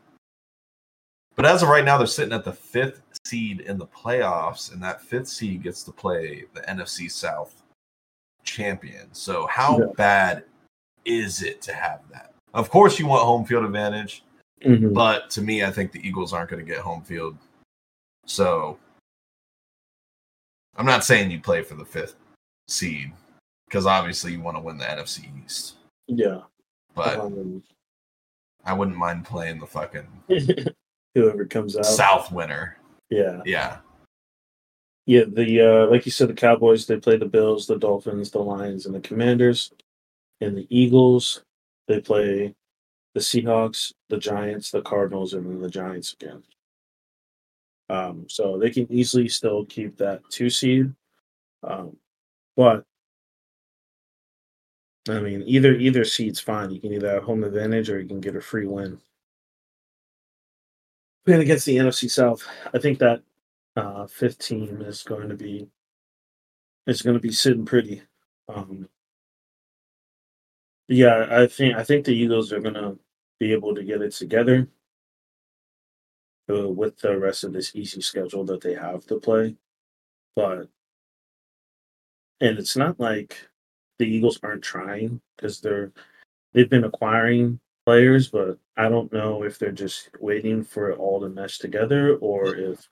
but 1.37 1.45
as 1.45 1.63
of 1.63 1.69
right 1.69 1.85
now, 1.85 1.99
they're 1.99 2.07
sitting 2.07 2.33
at 2.33 2.45
the 2.45 2.53
fifth 2.53 3.03
seed 3.27 3.61
in 3.61 3.79
the 3.79 3.87
playoffs, 3.87 4.73
and 4.73 4.83
that 4.83 5.03
fifth 5.03 5.29
seed 5.29 5.63
gets 5.63 5.83
to 5.85 5.93
play 5.93 6.45
the 6.55 6.61
NFC 6.63 7.11
South 7.11 7.62
champion. 8.45 9.13
So, 9.13 9.47
how 9.47 9.79
yeah. 9.79 9.87
bad 9.97 10.45
is 11.05 11.43
it 11.43 11.63
to 11.63 11.73
have 11.73 12.01
that? 12.13 12.33
Of 12.55 12.71
course, 12.71 12.99
you 12.99 13.07
want 13.07 13.23
home 13.23 13.45
field 13.45 13.65
advantage. 13.65 14.23
Mm-hmm. 14.65 14.93
But 14.93 15.31
to 15.31 15.43
me, 15.43 15.65
I 15.65 15.71
think 15.71 15.93
the 15.93 16.07
Eagles 16.07 16.33
aren't 16.33 16.51
going 16.51 16.65
to 16.65 16.71
get 16.71 16.81
home 16.81 17.03
field. 17.03 17.37
So 18.27 18.79
I'm 20.77 20.87
not 20.87 21.05
saying 21.05 21.31
you 21.31 21.41
play 21.41 21.63
for 21.63 21.75
the 21.75 21.85
fifth 21.85 22.15
seed 22.69 23.13
because 23.67 23.87
obviously 23.87 24.33
you 24.33 24.41
want 24.41 24.57
to 24.57 24.63
win 24.63 24.79
the 24.79 24.85
NFC 24.85 25.29
East. 25.45 25.77
Yeah. 26.07 26.43
But 26.95 27.19
um, 27.19 27.63
I 28.65 28.73
wouldn't 28.73 28.97
mind 28.97 29.25
playing 29.25 29.59
the 29.59 29.67
fucking 29.67 30.07
whoever 31.15 31.45
comes 31.45 31.77
out 31.77 31.87
South 31.87 32.31
winner. 32.31 32.77
Yeah. 33.11 33.43
Yeah. 33.45 33.79
Yeah, 35.07 35.25
the 35.27 35.61
uh 35.61 35.91
like 35.91 36.07
you 36.07 36.13
said, 36.13 36.29
the 36.29 36.35
Cowboys 36.35 36.87
they 36.87 36.97
play 36.97 37.17
the 37.17 37.27
Bills, 37.27 37.67
the 37.67 37.79
Dolphins, 37.79 38.31
the 38.31 38.39
Lions, 38.39 38.87
and 38.87 38.95
the 38.95 39.01
Commanders. 39.01 39.73
And 40.41 40.57
the 40.57 40.67
Eagles, 40.71 41.45
they 41.87 42.01
play 42.01 42.55
the 43.15 43.21
Seahawks, 43.21 43.93
the 44.09 44.19
Giants, 44.19 44.71
the 44.71 44.83
Cardinals, 44.83 45.35
and 45.35 45.47
then 45.47 45.61
the 45.61 45.71
Giants 45.71 46.15
again. 46.15 46.43
Um, 47.89 48.27
so 48.29 48.59
they 48.59 48.71
can 48.71 48.91
easily 48.91 49.29
still 49.29 49.65
keep 49.67 49.97
that 49.99 50.23
two 50.31 50.51
seed. 50.51 50.93
Um, 51.63 51.97
but 52.57 52.85
I 55.09 55.21
mean, 55.21 55.43
either 55.47 55.75
either 55.75 56.05
seed's 56.05 56.41
fine. 56.41 56.71
You 56.71 56.81
can 56.81 56.93
either 56.93 57.11
have 57.11 57.25
home 57.25 57.45
advantage 57.45 57.91
or 57.91 58.01
you 58.01 58.09
can 58.09 58.21
get 58.21 58.37
a 58.37 58.41
free 58.41 58.67
win. 58.67 58.99
Playing 61.25 61.43
against 61.43 61.67
the 61.67 61.77
NFC 61.77 62.11
South, 62.11 62.45
I 62.73 62.79
think 62.79 62.99
that 62.99 63.23
uh, 63.77 64.07
fifth 64.07 64.39
team 64.39 64.83
is 64.83 65.03
going 65.03 65.29
to 65.29 65.37
be 65.37 65.69
is 66.87 67.03
going 67.03 67.15
to 67.15 67.21
be 67.21 67.33
sitting 67.33 67.65
pretty. 67.65 68.03
Um, 68.49 68.89
yeah, 70.89 71.27
I 71.31 71.47
think 71.47 71.77
I 71.77 71.85
think 71.85 72.05
the 72.05 72.15
Eagles 72.15 72.53
are 72.53 72.61
gonna 72.61 72.97
be 73.39 73.53
able 73.53 73.75
to 73.75 73.85
get 73.85 74.03
it 74.03 74.13
together 74.13 74.69
uh, 76.51 76.69
with 76.69 76.99
the 76.99 77.19
rest 77.19 77.45
of 77.45 77.53
this 77.53 77.75
easy 77.75 78.01
schedule 78.01 78.45
that 78.45 78.61
they 78.61 78.75
have 78.75 79.07
to 79.07 79.19
play. 79.19 79.57
But 80.37 80.69
and 82.41 82.59
it's 82.59 82.77
not 82.77 83.01
like 83.01 83.49
the 83.99 84.07
Eagles 84.07 84.39
aren't 84.43 84.63
trying 84.63 85.21
because 85.37 85.61
they're 85.61 85.93
they've 86.53 86.71
been 86.71 86.85
acquiring 86.85 87.61
players, 87.87 88.29
but 88.29 88.59
I 88.77 88.89
don't 88.89 89.13
know 89.13 89.45
if 89.45 89.59
they're 89.59 89.73
just 89.73 90.11
waiting 90.21 90.65
for 90.65 90.91
it 90.91 90.99
all 90.99 91.21
to 91.21 91.29
mesh 91.29 91.59
together 91.59 92.17
or 92.17 92.55
if 92.57 92.89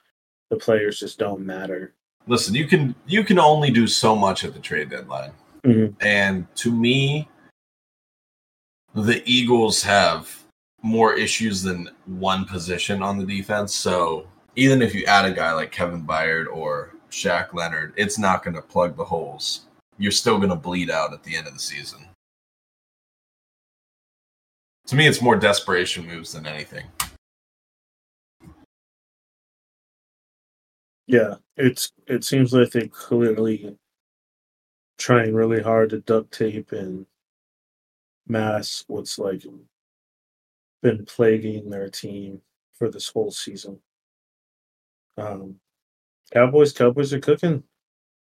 the 0.51 0.57
players 0.57 0.99
just 0.99 1.17
don't 1.17 1.39
matter. 1.39 1.93
Listen, 2.27 2.53
you 2.53 2.67
can 2.67 2.93
you 3.07 3.23
can 3.23 3.39
only 3.39 3.71
do 3.71 3.87
so 3.87 4.15
much 4.15 4.43
at 4.43 4.53
the 4.53 4.59
trade 4.59 4.91
deadline. 4.91 5.31
Mm-hmm. 5.63 5.95
And 6.05 6.45
to 6.57 6.71
me, 6.71 7.27
the 8.93 9.23
Eagles 9.25 9.81
have 9.81 10.43
more 10.83 11.13
issues 11.13 11.63
than 11.63 11.89
one 12.05 12.45
position 12.45 13.01
on 13.01 13.17
the 13.17 13.25
defense. 13.25 13.73
So 13.73 14.27
even 14.55 14.81
if 14.81 14.93
you 14.93 15.05
add 15.05 15.25
a 15.25 15.31
guy 15.31 15.53
like 15.53 15.71
Kevin 15.71 16.05
Byard 16.05 16.47
or 16.51 16.93
Shaq 17.09 17.53
Leonard, 17.53 17.93
it's 17.95 18.19
not 18.19 18.43
going 18.43 18.55
to 18.55 18.61
plug 18.61 18.97
the 18.97 19.05
holes. 19.05 19.61
You're 19.97 20.11
still 20.11 20.37
going 20.37 20.49
to 20.49 20.55
bleed 20.55 20.89
out 20.89 21.13
at 21.13 21.23
the 21.23 21.35
end 21.35 21.47
of 21.47 21.53
the 21.53 21.59
season. 21.59 22.07
To 24.87 24.95
me, 24.95 25.07
it's 25.07 25.21
more 25.21 25.35
desperation 25.35 26.05
moves 26.07 26.33
than 26.33 26.45
anything. 26.45 26.85
Yeah, 31.11 31.35
it's 31.57 31.91
it 32.07 32.23
seems 32.23 32.53
like 32.53 32.71
they're 32.71 32.87
clearly 32.87 33.77
trying 34.97 35.33
really 35.33 35.61
hard 35.61 35.89
to 35.89 35.99
duct 35.99 36.31
tape 36.31 36.71
and 36.71 37.05
mask 38.29 38.85
what's 38.87 39.19
like 39.19 39.43
been 40.81 41.05
plaguing 41.05 41.69
their 41.69 41.89
team 41.89 42.39
for 42.71 42.89
this 42.89 43.09
whole 43.09 43.29
season. 43.29 43.81
Um, 45.17 45.55
Cowboys, 46.31 46.71
Cowboys 46.71 47.11
are 47.11 47.19
cooking. 47.19 47.63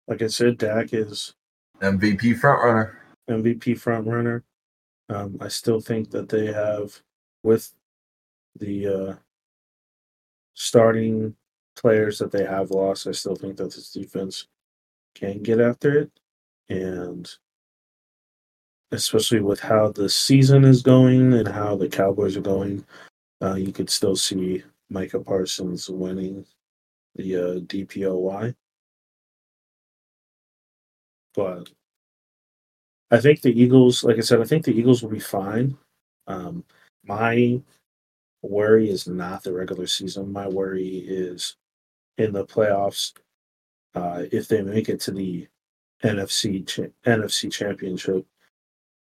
Like 0.07 0.21
I 0.21 0.27
said, 0.27 0.59
Dak 0.59 0.93
is 0.93 1.33
MVP 1.81 2.39
frontrunner. 2.39 2.97
MVP 3.27 3.79
front 3.79 4.05
runner. 4.05 4.43
Um, 5.09 5.39
I 5.41 5.47
still 5.47 5.79
think 5.79 6.11
that 6.11 6.29
they 6.29 6.53
have, 6.53 7.01
with 7.41 7.73
the 8.55 8.87
uh, 8.87 9.15
starting 10.53 11.35
players 11.77 12.19
that 12.19 12.31
they 12.31 12.43
have 12.43 12.71
lost, 12.71 13.07
I 13.07 13.11
still 13.11 13.35
think 13.35 13.57
that 13.57 13.65
this 13.65 13.91
defense 13.91 14.47
can 15.15 15.41
get 15.41 15.59
after 15.59 15.99
it. 15.99 16.11
And 16.69 17.29
especially 18.91 19.41
with 19.41 19.59
how 19.59 19.91
the 19.91 20.09
season 20.09 20.63
is 20.65 20.81
going 20.81 21.33
and 21.33 21.47
how 21.47 21.75
the 21.75 21.89
Cowboys 21.89 22.35
are 22.37 22.41
going, 22.41 22.85
uh, 23.41 23.55
you 23.55 23.71
could 23.71 23.89
still 23.89 24.15
see 24.15 24.63
Micah 24.89 25.19
Parsons 25.19 25.89
winning 25.89 26.45
the 27.15 27.35
uh, 27.35 27.59
DPOY. 27.61 28.55
But 31.35 31.69
I 33.11 33.19
think 33.19 33.41
the 33.41 33.59
Eagles, 33.61 34.03
like 34.03 34.17
I 34.17 34.21
said, 34.21 34.41
I 34.41 34.45
think 34.45 34.65
the 34.65 34.77
Eagles 34.77 35.03
will 35.03 35.09
be 35.09 35.19
fine. 35.19 35.77
Um, 36.25 36.63
my 37.05 37.61
worry 38.41 38.89
is 38.89 39.07
not 39.07 39.43
the 39.43 39.53
regular 39.53 39.87
season. 39.87 40.31
My 40.31 40.47
worry 40.47 41.05
is 41.07 41.55
in 42.17 42.33
the 42.33 42.45
playoffs. 42.45 43.13
Uh, 43.95 44.23
if 44.31 44.47
they 44.47 44.61
make 44.61 44.89
it 44.89 44.99
to 45.01 45.11
the 45.11 45.47
NFC 46.03 46.65
cha- 46.67 46.93
NFC 47.09 47.51
Championship, 47.51 48.25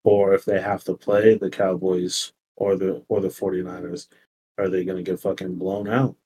or 0.05 0.35
if 0.35 0.45
they 0.45 0.61
have 0.61 0.85
to 0.85 0.95
play 0.95 1.37
the 1.37 1.51
Cowboys 1.51 2.33
or 2.57 2.77
the 2.77 3.03
or 3.09 3.21
the 3.21 3.29
49ers, 3.29 4.09
are 4.59 4.69
they 4.69 4.85
going 4.85 5.03
to 5.03 5.11
get 5.11 5.21
fucking 5.21 5.57
blown 5.57 5.89
out? 5.89 6.17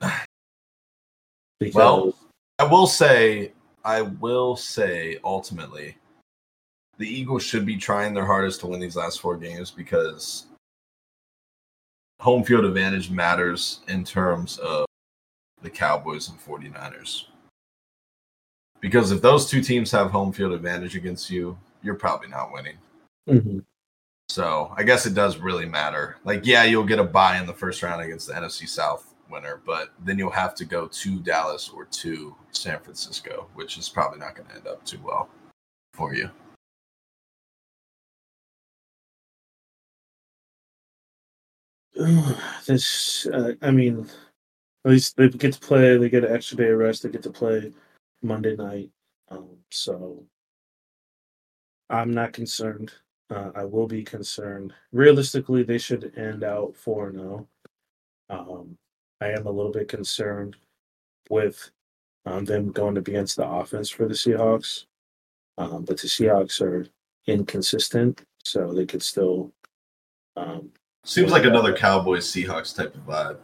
Because 1.58 1.74
Well, 1.74 2.14
I 2.58 2.64
will 2.64 2.86
say, 2.86 3.52
I 3.82 4.02
will 4.02 4.56
say, 4.56 5.18
ultimately, 5.24 5.96
the 6.98 7.08
Eagles 7.08 7.42
should 7.44 7.64
be 7.64 7.76
trying 7.76 8.14
their 8.14 8.26
hardest 8.26 8.60
to 8.60 8.66
win 8.66 8.80
these 8.80 8.96
last 8.96 9.20
four 9.20 9.36
games 9.36 9.70
because 9.70 10.46
home 12.20 12.42
field 12.44 12.64
advantage 12.64 13.10
matters 13.10 13.80
in 13.88 14.04
terms 14.04 14.58
of 14.58 14.85
the 15.66 15.70
Cowboys 15.70 16.28
and 16.28 16.38
49ers. 16.38 17.24
Because 18.80 19.10
if 19.10 19.20
those 19.20 19.50
two 19.50 19.60
teams 19.60 19.90
have 19.90 20.12
home 20.12 20.32
field 20.32 20.52
advantage 20.52 20.94
against 20.94 21.28
you, 21.28 21.58
you're 21.82 21.96
probably 21.96 22.28
not 22.28 22.52
winning. 22.52 22.78
Mhm. 23.28 23.64
So 24.28 24.72
I 24.76 24.84
guess 24.84 25.06
it 25.06 25.14
does 25.14 25.38
really 25.38 25.66
matter. 25.66 26.18
Like, 26.24 26.46
yeah, 26.46 26.62
you'll 26.62 26.84
get 26.84 27.00
a 27.00 27.04
bye 27.04 27.38
in 27.38 27.46
the 27.46 27.52
first 27.52 27.82
round 27.82 28.00
against 28.00 28.28
the 28.28 28.34
NFC 28.34 28.68
South 28.68 29.12
winner, 29.28 29.60
but 29.66 29.92
then 30.04 30.18
you'll 30.18 30.30
have 30.30 30.54
to 30.54 30.64
go 30.64 30.86
to 30.86 31.18
Dallas 31.20 31.68
or 31.68 31.86
to 31.86 32.36
San 32.52 32.78
Francisco, 32.78 33.48
which 33.54 33.76
is 33.76 33.88
probably 33.88 34.20
not 34.20 34.36
going 34.36 34.48
to 34.48 34.54
end 34.54 34.68
up 34.68 34.84
too 34.84 35.00
well 35.02 35.28
for 35.94 36.14
you. 36.14 36.30
this, 42.66 43.26
uh, 43.32 43.54
I 43.62 43.70
mean, 43.70 44.08
at 44.86 44.92
least 44.92 45.16
they 45.16 45.28
get 45.28 45.52
to 45.52 45.58
play. 45.58 45.96
They 45.96 46.08
get 46.08 46.24
an 46.24 46.32
extra 46.32 46.56
day 46.56 46.68
of 46.68 46.78
rest. 46.78 47.02
They 47.02 47.08
get 47.08 47.24
to 47.24 47.30
play 47.30 47.72
Monday 48.22 48.54
night. 48.54 48.88
Um, 49.28 49.48
so 49.68 50.24
I'm 51.90 52.12
not 52.12 52.32
concerned. 52.32 52.92
Uh, 53.28 53.50
I 53.56 53.64
will 53.64 53.88
be 53.88 54.04
concerned. 54.04 54.72
Realistically, 54.92 55.64
they 55.64 55.78
should 55.78 56.12
end 56.16 56.44
out 56.44 56.76
four 56.76 57.10
zero. 57.10 57.48
Um, 58.30 58.78
I 59.20 59.30
am 59.30 59.48
a 59.48 59.50
little 59.50 59.72
bit 59.72 59.88
concerned 59.88 60.54
with 61.28 61.70
um, 62.24 62.44
them 62.44 62.70
going 62.70 62.94
to 62.94 63.00
against 63.00 63.36
the 63.36 63.48
offense 63.48 63.90
for 63.90 64.06
the 64.06 64.14
Seahawks. 64.14 64.84
Um, 65.58 65.84
but 65.84 65.98
the 66.00 66.06
Seahawks 66.06 66.60
are 66.60 66.86
inconsistent, 67.26 68.22
so 68.44 68.72
they 68.72 68.86
could 68.86 69.02
still. 69.02 69.50
Um, 70.36 70.70
Seems 71.04 71.32
like 71.32 71.44
another 71.44 71.76
Cowboys 71.76 72.30
Seahawks 72.30 72.76
type 72.76 72.94
of 72.94 73.00
vibe. 73.00 73.38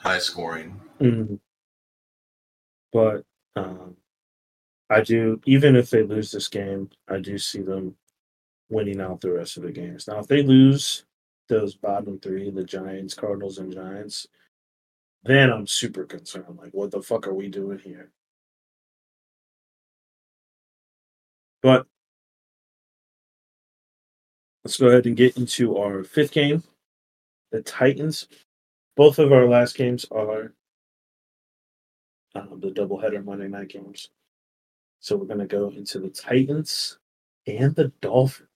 High 0.00 0.18
scoring. 0.18 0.80
mhm. 1.00 1.38
But 2.92 3.24
um, 3.54 3.96
I 4.88 5.02
do, 5.02 5.40
even 5.44 5.76
if 5.76 5.90
they 5.90 6.02
lose 6.02 6.32
this 6.32 6.48
game, 6.48 6.90
I 7.06 7.20
do 7.20 7.38
see 7.38 7.60
them 7.60 7.94
winning 8.70 9.00
out 9.00 9.20
the 9.20 9.32
rest 9.32 9.56
of 9.56 9.62
the 9.62 9.72
games. 9.72 10.08
Now, 10.08 10.18
if 10.18 10.26
they 10.26 10.42
lose 10.42 11.04
those 11.48 11.74
bottom 11.74 12.18
three, 12.18 12.50
the 12.50 12.64
Giants, 12.64 13.14
Cardinals, 13.14 13.58
and 13.58 13.72
Giants, 13.72 14.26
then 15.22 15.50
I'm 15.50 15.66
super 15.66 16.04
concerned. 16.04 16.58
Like, 16.58 16.72
what 16.72 16.90
the 16.90 17.02
fuck 17.02 17.26
are 17.26 17.34
we 17.34 17.48
doing 17.48 17.78
here? 17.78 18.10
But 21.62 21.86
let's 24.64 24.78
go 24.78 24.88
ahead 24.88 25.06
and 25.06 25.16
get 25.16 25.36
into 25.36 25.76
our 25.76 26.02
fifth 26.04 26.32
game. 26.32 26.62
The 27.52 27.62
Titans. 27.62 28.26
Both 28.96 29.18
of 29.18 29.32
our 29.32 29.46
last 29.46 29.76
games 29.76 30.04
are 30.10 30.52
um, 32.34 32.60
the 32.60 32.70
doubleheader 32.70 33.24
Monday 33.24 33.48
night 33.48 33.68
games. 33.68 34.10
So 35.00 35.16
we're 35.16 35.26
going 35.26 35.40
to 35.40 35.46
go 35.46 35.70
into 35.70 35.98
the 35.98 36.10
Titans 36.10 36.98
and 37.46 37.74
the 37.74 37.88
Dolphins. 38.00 38.48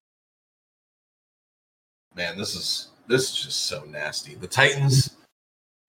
Man, 2.15 2.39
this 2.39 2.55
is 2.55 2.89
this 3.09 3.31
is 3.31 3.37
just 3.37 3.65
so 3.65 3.85
nasty. 3.85 4.35
The 4.35 4.47
Titans. 4.47 5.17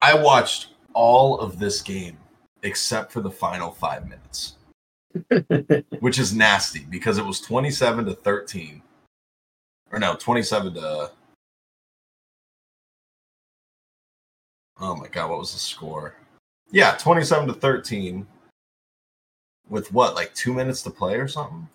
I 0.01 0.15
watched 0.15 0.69
all 0.93 1.39
of 1.39 1.59
this 1.59 1.81
game 1.81 2.17
except 2.63 3.11
for 3.11 3.21
the 3.21 3.29
final 3.29 3.71
five 3.71 4.07
minutes, 4.07 4.55
which 5.99 6.17
is 6.17 6.33
nasty 6.33 6.85
because 6.89 7.17
it 7.17 7.25
was 7.25 7.39
twenty-seven 7.41 8.05
to 8.05 8.13
thirteen, 8.13 8.81
or 9.91 9.99
no, 9.99 10.15
twenty-seven 10.15 10.73
to. 10.75 11.11
Oh 14.79 14.95
my 14.95 15.07
god, 15.07 15.29
what 15.29 15.39
was 15.39 15.53
the 15.53 15.59
score? 15.59 16.15
Yeah, 16.71 16.95
twenty-seven 16.99 17.47
to 17.47 17.53
thirteen. 17.53 18.27
With 19.69 19.91
what, 19.91 20.13
like 20.15 20.33
two 20.35 20.53
minutes 20.53 20.83
to 20.83 20.91
play 20.91 21.15
or 21.15 21.27
something? 21.27 21.67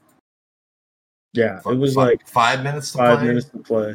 yeah, 1.33 1.61
it 1.67 1.77
was 1.77 1.95
Fi- 1.95 2.05
like 2.05 2.27
five 2.27 2.63
minutes 2.63 2.93
to 2.93 2.99
five 2.99 3.19
play. 3.19 3.29
minutes 3.29 3.49
to 3.51 3.59
play, 3.59 3.95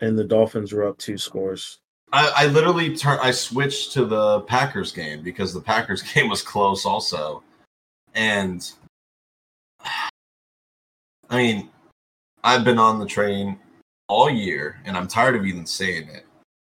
and 0.00 0.18
the 0.18 0.24
Dolphins 0.24 0.72
were 0.72 0.86
up 0.86 0.98
two 0.98 1.18
scores. 1.18 1.78
I, 2.12 2.32
I 2.36 2.46
literally 2.46 2.96
turned. 2.96 3.20
I 3.20 3.30
switched 3.30 3.92
to 3.92 4.04
the 4.06 4.40
Packers 4.42 4.92
game 4.92 5.22
because 5.22 5.52
the 5.52 5.60
Packers 5.60 6.02
game 6.14 6.28
was 6.28 6.42
close, 6.42 6.84
also. 6.86 7.42
And 8.14 8.70
I 11.30 11.36
mean, 11.36 11.68
I've 12.42 12.64
been 12.64 12.78
on 12.78 12.98
the 12.98 13.06
train 13.06 13.58
all 14.08 14.30
year, 14.30 14.80
and 14.86 14.96
I'm 14.96 15.06
tired 15.06 15.36
of 15.36 15.44
even 15.44 15.66
saying 15.66 16.08
it. 16.08 16.24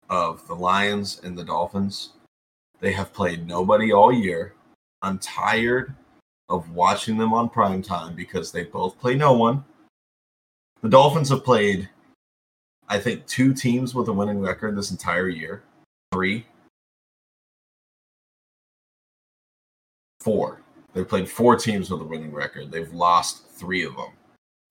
Of 0.09 0.47
the 0.47 0.55
Lions 0.55 1.21
and 1.23 1.37
the 1.37 1.43
Dolphins, 1.43 2.13
they 2.79 2.91
have 2.93 3.13
played 3.13 3.47
nobody 3.47 3.93
all 3.93 4.11
year. 4.11 4.53
I'm 5.01 5.19
tired 5.19 5.93
of 6.49 6.71
watching 6.71 7.17
them 7.17 7.33
on 7.33 7.49
prime 7.49 7.81
time 7.81 8.15
because 8.15 8.51
they 8.51 8.63
both 8.63 8.99
play 8.99 9.15
no 9.15 9.33
one. 9.33 9.63
The 10.81 10.89
Dolphins 10.89 11.29
have 11.29 11.43
played 11.43 11.89
I 12.91 12.97
think 12.97 13.27
two 13.27 13.53
teams 13.53 13.93
with 13.93 14.07
a 14.07 14.13
winning 14.13 14.39
record 14.39 14.75
this 14.75 14.89
entire 14.89 15.29
year. 15.29 15.61
Three. 16.11 16.47
Four. 20.21 20.61
They've 20.93 21.07
played 21.07 21.29
four 21.29 21.55
teams 21.55 21.91
with 21.91 22.01
a 22.01 22.05
winning 22.05 22.33
record. 22.33 22.71
They've 22.71 22.91
lost 22.91 23.47
three 23.51 23.85
of 23.85 23.95
them. 23.95 24.09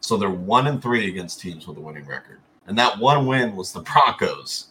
So 0.00 0.16
they're 0.16 0.30
one 0.30 0.66
and 0.66 0.82
three 0.82 1.08
against 1.08 1.40
teams 1.40 1.68
with 1.68 1.78
a 1.78 1.80
winning 1.80 2.06
record. 2.06 2.40
And 2.66 2.76
that 2.76 2.98
one 2.98 3.24
win 3.24 3.54
was 3.54 3.72
the 3.72 3.80
Broncos 3.80 4.70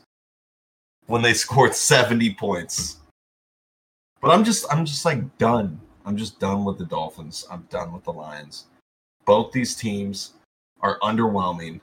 when 1.07 1.21
they 1.21 1.33
scored 1.45 1.75
70 1.75 2.33
points. 2.35 2.97
But 4.21 4.31
I'm 4.31 4.43
just 4.43 4.65
I'm 4.71 4.85
just 4.85 5.05
like 5.05 5.37
done. 5.37 5.79
I'm 6.05 6.17
just 6.17 6.39
done 6.39 6.63
with 6.63 6.77
the 6.77 6.85
Dolphins. 6.85 7.45
I'm 7.51 7.67
done 7.69 7.93
with 7.93 8.03
the 8.03 8.13
Lions. 8.13 8.65
Both 9.25 9.51
these 9.51 9.75
teams 9.75 10.33
are 10.81 10.99
underwhelming. 10.99 11.81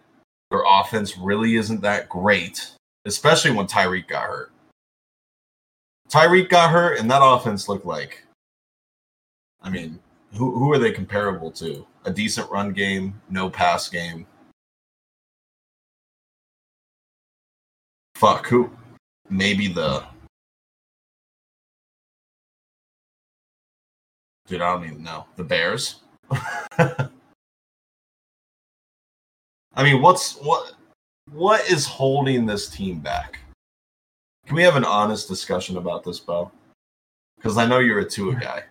Their 0.51 0.63
offense 0.67 1.19
really 1.19 1.57
isn't 1.57 1.83
that 1.83 2.09
great, 2.09 2.73
especially 3.05 3.51
when 3.51 3.67
Tyreek 3.67 4.09
got 4.09 4.27
hurt. 4.27 4.53
Tyreek 6.09 6.49
got 6.49 6.71
hurt, 6.71 6.99
and 6.99 7.11
that 7.11 7.23
offense 7.23 7.69
looked 7.69 7.87
like, 7.87 8.25
I 9.63 9.69
mean, 9.69 9.99
who, 10.35 10.57
who 10.59 10.73
are 10.73 10.79
they 10.79 10.93
comparable 10.93 11.51
to? 11.53 11.87
A 12.05 12.11
decent 12.11 12.51
run 12.51 12.73
game, 12.73 13.21
no 13.31 13.51
pass 13.51 13.89
game. 13.89 14.27
fuck 18.25 18.47
who? 18.47 18.71
Maybe 19.31 19.69
the. 19.69 20.05
Dude, 24.47 24.61
I 24.61 24.73
don't 24.73 24.85
even 24.85 25.03
know. 25.03 25.25
The 25.37 25.45
Bears. 25.45 26.01
I 26.79 27.09
mean, 29.83 30.03
what's 30.03 30.37
what? 30.37 30.75
What 31.33 31.69
is 31.71 31.87
holding 31.87 32.47
this 32.47 32.69
team 32.69 33.01
back? 33.01 33.39
Can 34.47 34.57
we 34.57 34.63
have 34.63 34.77
an 34.77 34.85
honest 34.85 35.27
discussion 35.27 35.79
about 35.79 36.05
this, 36.05 36.21
Bo? 36.21 36.53
Because 37.37 37.57
I 37.57 37.67
know 37.67 37.79
you're 37.79 38.01
a 38.01 38.09
Tua 38.09 38.35
guy. 38.35 38.65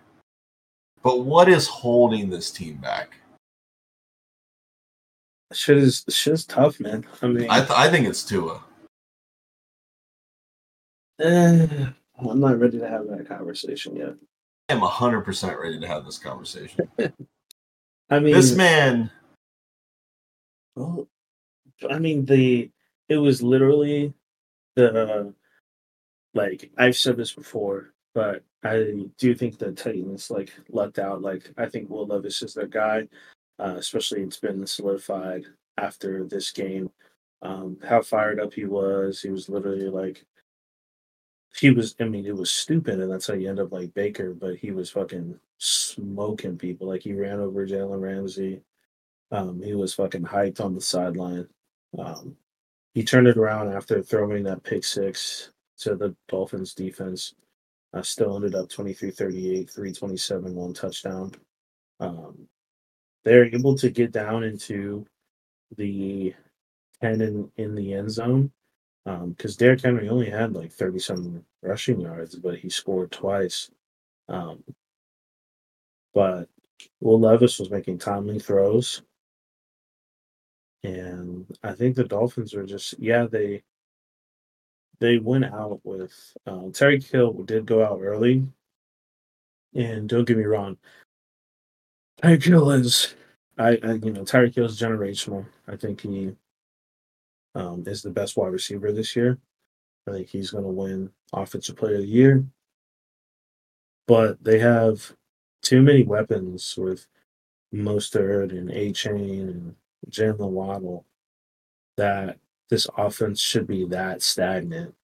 But 1.02 1.20
what 1.20 1.48
is 1.48 1.66
holding 1.66 2.30
this 2.30 2.50
team 2.50 2.76
back? 2.76 3.16
Shit 5.52 5.78
is 5.78 6.04
shit 6.08 6.32
is 6.32 6.46
tough, 6.46 6.80
man. 6.80 7.04
I 7.22 7.26
mean, 7.26 7.46
I 7.50 7.58
th- 7.58 7.70
I 7.70 7.90
think 7.90 8.06
it's 8.08 8.24
Tua. 8.24 8.62
Eh, 11.20 11.86
I'm 12.18 12.40
not 12.40 12.58
ready 12.58 12.78
to 12.78 12.88
have 12.88 13.08
that 13.08 13.28
conversation 13.28 13.96
yet. 13.96 14.14
I 14.68 14.72
am 14.72 14.80
hundred 14.80 15.22
percent 15.22 15.58
ready 15.58 15.78
to 15.80 15.86
have 15.86 16.04
this 16.04 16.18
conversation. 16.18 16.88
I 18.10 18.18
mean, 18.18 18.34
this 18.34 18.54
man, 18.54 19.10
well, 20.76 21.08
I 21.90 21.98
mean 21.98 22.24
the 22.24 22.70
it 23.08 23.16
was 23.16 23.42
literally 23.42 24.14
the 24.76 25.34
like 26.34 26.70
I've 26.78 26.96
said 26.96 27.16
this 27.16 27.32
before, 27.32 27.92
but 28.14 28.42
I 28.64 29.06
do 29.18 29.34
think 29.34 29.58
the 29.58 29.72
Titans 29.72 30.30
like 30.30 30.52
lucked 30.70 30.98
out. 30.98 31.22
Like 31.22 31.50
I 31.56 31.66
think 31.66 31.90
Will 31.90 32.06
Levis 32.06 32.42
is 32.42 32.54
their 32.54 32.66
guy, 32.66 33.08
uh, 33.58 33.76
especially 33.76 34.22
it's 34.22 34.40
been 34.40 34.66
solidified 34.66 35.44
after 35.78 36.24
this 36.24 36.50
game. 36.50 36.90
Um, 37.42 37.76
how 37.86 38.00
fired 38.00 38.40
up 38.40 38.54
he 38.54 38.64
was. 38.64 39.20
He 39.20 39.30
was 39.30 39.48
literally 39.48 39.88
like 39.90 40.24
he 41.56 41.70
was 41.70 41.94
I 42.00 42.04
mean, 42.04 42.26
it 42.26 42.36
was 42.36 42.50
stupid 42.50 43.00
and 43.00 43.10
that's 43.10 43.26
how 43.26 43.34
you 43.34 43.48
end 43.48 43.60
up 43.60 43.72
like 43.72 43.94
Baker, 43.94 44.34
but 44.34 44.56
he 44.56 44.70
was 44.70 44.90
fucking 44.90 45.38
smoking 45.58 46.58
people. 46.58 46.88
Like 46.88 47.02
he 47.02 47.12
ran 47.12 47.40
over 47.40 47.66
Jalen 47.66 48.00
Ramsey. 48.00 48.60
Um, 49.30 49.62
he 49.62 49.74
was 49.74 49.94
fucking 49.94 50.24
hyped 50.24 50.60
on 50.60 50.74
the 50.74 50.80
sideline. 50.80 51.48
Um, 51.98 52.36
he 52.94 53.02
turned 53.04 53.28
it 53.28 53.36
around 53.36 53.72
after 53.72 54.02
throwing 54.02 54.44
that 54.44 54.62
pick 54.62 54.84
six 54.84 55.50
to 55.78 55.96
the 55.96 56.14
Dolphins 56.28 56.74
defense. 56.74 57.34
Uh, 57.92 58.02
still 58.02 58.34
ended 58.34 58.54
up 58.54 58.68
23 58.68 59.10
38, 59.10 59.70
327, 59.70 60.54
one 60.54 60.74
touchdown. 60.74 61.32
Um, 62.00 62.48
they're 63.24 63.46
able 63.46 63.76
to 63.76 63.90
get 63.90 64.12
down 64.12 64.42
into 64.42 65.06
the 65.76 66.34
10 67.00 67.20
in, 67.20 67.50
in 67.56 67.74
the 67.74 67.94
end 67.94 68.10
zone 68.10 68.50
because 69.04 69.56
Derrick 69.56 69.82
Henry 69.82 70.08
only 70.08 70.30
had 70.30 70.54
like 70.54 70.72
30 70.72 70.98
some 70.98 71.44
rushing 71.62 72.00
yards, 72.00 72.36
but 72.36 72.58
he 72.58 72.70
scored 72.70 73.12
twice. 73.12 73.70
Um, 74.28 74.64
but 76.14 76.48
Will 77.00 77.20
Levis 77.20 77.58
was 77.58 77.70
making 77.70 77.98
timely 77.98 78.38
throws. 78.38 79.02
And 80.82 81.46
I 81.62 81.72
think 81.72 81.96
the 81.96 82.04
Dolphins 82.04 82.54
were 82.54 82.64
just, 82.66 82.98
yeah, 82.98 83.26
they 83.26 83.62
they 85.00 85.18
went 85.18 85.44
out 85.44 85.80
with 85.84 86.14
um, 86.46 86.72
Tyreek 86.72 87.10
Hill 87.10 87.32
did 87.44 87.66
go 87.66 87.84
out 87.84 88.00
early, 88.00 88.46
and 89.74 90.08
don't 90.08 90.24
get 90.24 90.36
me 90.36 90.44
wrong, 90.44 90.78
Tyreek 92.22 92.44
Hill 92.44 92.70
is, 92.70 93.14
I, 93.58 93.78
I 93.82 93.92
you 93.94 94.12
know 94.12 94.22
Tyreek 94.22 94.54
Hill 94.54 94.66
is 94.66 94.80
generational. 94.80 95.46
I 95.66 95.76
think 95.76 96.02
he 96.02 96.34
um, 97.54 97.84
is 97.86 98.02
the 98.02 98.10
best 98.10 98.36
wide 98.36 98.52
receiver 98.52 98.92
this 98.92 99.14
year. 99.14 99.38
I 100.08 100.12
think 100.12 100.28
he's 100.28 100.50
going 100.50 100.64
to 100.64 100.70
win 100.70 101.10
Offensive 101.32 101.76
Player 101.76 101.96
of 101.96 102.02
the 102.02 102.06
Year. 102.06 102.44
But 104.06 104.42
they 104.42 104.58
have 104.58 105.14
too 105.62 105.80
many 105.82 106.04
weapons 106.04 106.76
with 106.76 107.06
Mostert 107.74 108.50
and 108.50 108.70
Achane 108.70 109.40
and 109.40 109.74
Jalen 110.10 110.50
Waddle 110.50 111.06
that 111.96 112.38
this 112.68 112.86
offense 112.96 113.40
should 113.40 113.66
be 113.66 113.86
that 113.86 114.22
stagnant. 114.22 114.94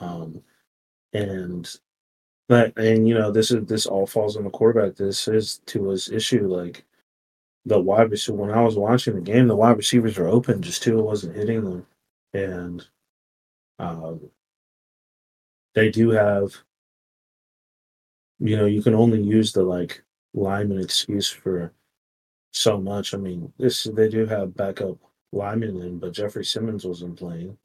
Um, 0.00 0.42
and 1.12 1.68
but 2.48 2.76
and 2.76 3.08
you 3.08 3.14
know 3.14 3.30
this 3.30 3.50
is 3.50 3.64
this 3.66 3.86
all 3.86 4.06
falls 4.06 4.36
on 4.36 4.44
the 4.44 4.50
quarterback. 4.50 4.96
This 4.96 5.26
is 5.28 5.60
Tua's 5.66 6.10
issue. 6.10 6.46
Like 6.46 6.84
the 7.66 7.80
wide 7.80 8.10
receiver 8.12 8.38
when 8.38 8.50
I 8.50 8.62
was 8.62 8.76
watching 8.76 9.16
the 9.16 9.20
game, 9.20 9.48
the 9.48 9.56
wide 9.56 9.76
receivers 9.76 10.16
were 10.16 10.28
open, 10.28 10.62
just 10.62 10.82
Tua 10.82 11.02
wasn't 11.02 11.36
hitting 11.36 11.64
them, 11.64 11.86
and 12.32 12.86
um, 13.78 14.30
they 15.74 15.90
do 15.90 16.10
have. 16.10 16.56
You 18.38 18.56
know, 18.56 18.66
you 18.66 18.82
can 18.82 18.94
only 18.94 19.20
use 19.20 19.52
the 19.52 19.62
like 19.62 20.02
lineman 20.34 20.80
excuse 20.80 21.28
for 21.28 21.72
so 22.52 22.80
much. 22.80 23.14
I 23.14 23.16
mean, 23.16 23.52
this 23.58 23.84
they 23.84 24.08
do 24.08 24.26
have 24.26 24.56
backup 24.56 24.98
linemen 25.32 25.82
in, 25.82 25.98
but 25.98 26.12
Jeffrey 26.12 26.44
Simmons 26.44 26.84
wasn't 26.84 27.18
playing. 27.18 27.58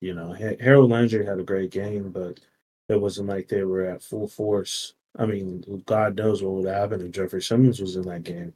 You 0.00 0.14
know, 0.14 0.32
Harold 0.32 0.90
Landry 0.90 1.24
had 1.24 1.38
a 1.38 1.44
great 1.44 1.70
game, 1.70 2.10
but 2.10 2.40
it 2.88 3.00
wasn't 3.00 3.28
like 3.28 3.48
they 3.48 3.64
were 3.64 3.86
at 3.86 4.02
full 4.02 4.28
force. 4.28 4.94
I 5.18 5.26
mean, 5.26 5.82
God 5.86 6.16
knows 6.16 6.42
what 6.42 6.54
would 6.54 6.66
happen 6.66 7.00
if 7.00 7.12
Jeffrey 7.12 7.42
Simmons 7.42 7.80
was 7.80 7.96
in 7.96 8.02
that 8.02 8.24
game. 8.24 8.54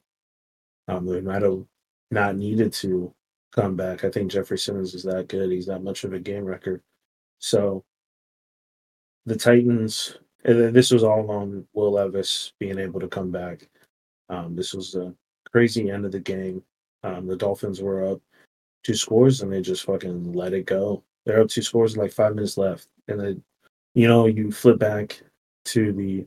Um, 0.89 1.07
they 1.07 1.21
might 1.21 1.43
have 1.43 1.65
not 2.11 2.37
needed 2.37 2.73
to 2.75 3.13
come 3.55 3.77
back. 3.77 4.05
I 4.05 4.11
think 4.11 4.31
Jeffrey 4.31 4.59
Simmons 4.59 4.95
is 4.95 5.03
that 5.05 5.29
good. 5.29 5.51
He's 5.51 5.67
that 5.67 5.83
much 5.83 6.05
of 6.05 6.13
a 6.13 6.19
game 6.19 6.45
record. 6.45 6.83
So 7.39 7.85
the 9.27 9.37
Titans, 9.37 10.19
and 10.45 10.75
this 10.75 10.91
was 10.91 11.05
all 11.05 11.31
on 11.31 11.67
Will 11.73 11.93
Levis 11.93 12.53
being 12.59 12.79
able 12.79 13.01
to 13.01 13.09
come 13.09 13.31
back. 13.31 13.69
Um, 14.29 14.57
this 14.57 14.75
was 14.75 14.95
a 14.95 15.15
crazy 15.51 15.91
end 15.91 16.05
of 16.05 16.13
the 16.13 16.21
game. 16.21 16.63
Um, 17.03 17.27
the 17.27 17.37
Dolphins 17.37 17.81
were 17.81 18.05
up 18.05 18.21
two 18.83 18.95
scores 18.95 19.41
and 19.41 19.53
they 19.53 19.61
just 19.61 19.85
fucking 19.85 20.33
let 20.33 20.53
it 20.53 20.67
go. 20.67 21.03
They're 21.25 21.41
up 21.41 21.49
two 21.49 21.63
scores 21.63 21.97
with 21.97 22.05
like 22.05 22.13
five 22.13 22.35
minutes 22.35 22.59
left. 22.59 22.89
And 23.09 23.21
then, 23.21 23.45
you 23.95 24.09
know, 24.09 24.27
you 24.27 24.51
flip 24.51 24.79
back 24.79 25.21
to 25.67 25.93
the 25.93 26.27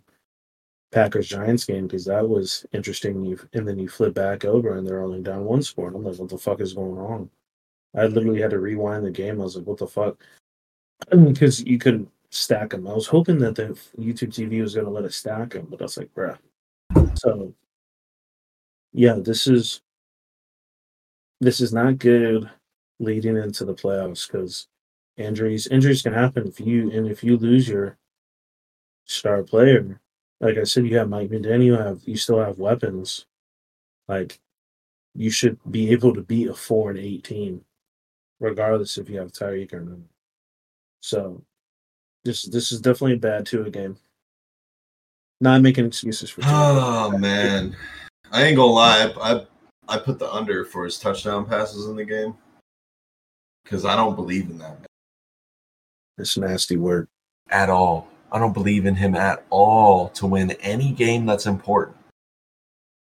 Packers 0.92 1.28
Giants 1.28 1.66
game 1.66 1.88
because 1.88 2.06
that 2.06 2.28
was 2.28 2.66
interesting. 2.74 3.24
You 3.26 3.40
and 3.54 3.68
then 3.68 3.78
you 3.78 3.90
flip 3.90 4.14
back 4.14 4.46
over 4.46 4.78
and 4.78 4.88
they're 4.88 5.04
only 5.04 5.22
down 5.22 5.44
one 5.44 5.62
score. 5.62 5.88
And 5.88 5.98
I'm 5.98 6.04
like, 6.04 6.18
what 6.18 6.30
the 6.30 6.38
fuck 6.38 6.62
is 6.62 6.74
going 6.74 6.98
on? 6.98 7.30
I 7.96 8.06
literally 8.06 8.42
had 8.42 8.52
to 8.52 8.60
rewind 8.60 9.06
the 9.06 9.12
game. 9.12 9.42
I 9.42 9.46
was 9.46 9.56
like, 9.56 9.66
what 9.66 9.78
the 9.78 9.88
fuck? 9.88 10.18
Because 11.12 11.64
you 11.64 11.78
couldn't 11.78 12.10
stack 12.32 12.72
them. 12.72 12.88
I 12.88 12.94
was 12.94 13.08
hoping 13.08 13.38
that 13.40 13.56
the 13.56 13.78
YouTube 14.00 14.30
TV 14.30 14.62
was 14.62 14.74
going 14.74 14.86
to 14.86 14.92
let 14.92 15.06
us 15.06 15.16
stack 15.16 15.52
them, 15.52 15.68
but 15.70 15.82
I 15.82 15.86
was 15.86 15.98
like, 15.98 16.14
bruh. 16.14 16.38
So, 17.16 17.54
yeah, 18.94 19.16
this 19.20 19.48
is 19.48 19.82
this 21.40 21.60
is 21.62 21.74
not 21.74 22.00
good 22.00 22.50
leading 23.00 23.38
into 23.38 23.64
the 23.64 23.76
playoffs 23.76 24.28
because 24.28 24.68
injuries 25.18 25.68
injuries 25.68 26.02
can 26.02 26.14
happen 26.14 26.48
if 26.48 26.60
you 26.60 26.92
and 26.92 27.08
if 27.08 27.24
you 27.24 27.38
lose 27.38 27.68
your 27.68 27.98
star 29.06 29.44
player. 29.44 30.00
Like 30.40 30.58
I 30.58 30.64
said, 30.64 30.86
you 30.86 30.98
have 30.98 31.10
Mike 31.10 31.30
McDaniel. 31.30 31.64
You 31.66 31.74
have 31.76 32.02
you 32.06 32.18
still 32.18 32.40
have 32.40 32.60
weapons. 32.60 33.26
Like 34.08 34.40
you 35.16 35.32
should 35.32 35.58
be 35.72 35.92
able 35.92 36.14
to 36.14 36.22
beat 36.22 36.48
a 36.48 36.54
four 36.54 36.92
and 36.92 37.00
eight 37.00 37.24
team, 37.24 37.62
regardless 38.40 38.98
if 38.98 39.10
you 39.10 39.18
have 39.20 39.32
Tyreek 39.32 39.74
or 39.74 39.80
not. 39.82 39.98
So 41.02 41.42
this 42.24 42.44
this 42.44 42.72
is 42.72 42.82
definitely 42.82 43.14
a 43.14 43.18
bad 43.18 43.46
Tua 43.46 43.70
game. 43.70 43.98
Not 45.42 45.62
making 45.62 45.86
excuses 45.86 46.30
for. 46.30 46.42
Oh 46.46 47.18
man, 47.18 47.76
I 48.32 48.44
ain't 48.44 48.58
gonna 48.58 48.72
lie. 48.72 49.12
I, 49.20 49.34
I 49.34 49.46
I 49.88 49.98
put 49.98 50.20
the 50.20 50.32
under 50.32 50.66
for 50.66 50.84
his 50.86 51.00
touchdown 51.00 51.46
passes 51.46 51.88
in 51.88 51.96
the 51.96 52.06
game 52.06 52.36
because 53.64 53.86
I 53.86 53.96
don't 53.96 54.16
believe 54.16 54.50
in 54.50 54.58
that 54.60 54.78
It's 56.18 56.38
nasty 56.38 56.78
work. 56.78 57.08
at 57.50 57.70
all. 57.70 58.08
I 58.32 58.40
don't 58.40 58.54
believe 58.54 58.86
in 58.86 58.96
him 58.96 59.16
at 59.16 59.46
all 59.50 60.10
to 60.10 60.28
win 60.28 60.52
any 60.62 60.92
game 60.92 61.26
that's 61.26 61.46
important. 61.46 61.98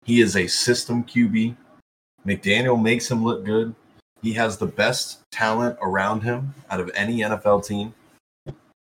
He 0.06 0.22
is 0.22 0.36
a 0.36 0.48
system 0.48 1.04
QB. 1.04 1.56
McDaniel 2.26 2.82
makes 2.82 3.10
him 3.10 3.24
look 3.24 3.44
good. 3.44 3.76
He 4.22 4.34
has 4.34 4.58
the 4.58 4.66
best 4.66 5.20
talent 5.32 5.78
around 5.82 6.22
him 6.22 6.54
out 6.70 6.80
of 6.80 6.92
any 6.94 7.20
NFL 7.20 7.66
team. 7.66 7.94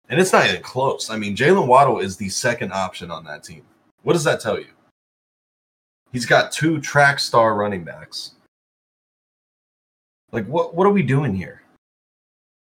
And 0.10 0.20
it's 0.20 0.34
not 0.34 0.48
even 0.48 0.62
close. 0.62 1.10
I 1.10 1.18
mean, 1.18 1.36
Jalen 1.36 1.68
Waddle 1.68 2.00
is 2.00 2.18
the 2.18 2.30
second 2.30 2.74
option 2.74 3.10
on 3.10 3.24
that 3.26 3.44
team. 3.44 3.64
What 4.04 4.14
does 4.14 4.26
that 4.26 4.42
tell 4.42 4.60
you? 4.60 4.68
He's 6.12 6.26
got 6.26 6.52
two 6.52 6.80
track 6.80 7.20
star 7.20 7.56
running 7.56 7.84
backs. 7.84 8.32
Like 10.32 10.46
what 10.48 10.76
what 10.76 10.86
are 10.88 10.92
we 10.92 11.04
doing 11.04 11.34
here? 11.34 11.62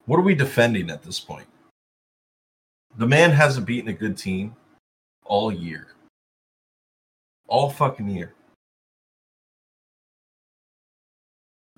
What 0.06 0.18
are 0.18 0.24
we 0.24 0.36
defending 0.36 0.90
at 0.90 1.04
this 1.04 1.20
point? 1.20 1.48
The 2.98 3.06
man 3.06 3.30
hasn't 3.30 3.68
beaten 3.68 3.90
a 3.90 3.94
good 3.94 4.18
team 4.18 4.56
all 5.24 5.52
year. 5.52 5.88
All 7.48 7.70
fucking 7.70 8.10
year. 8.10 8.34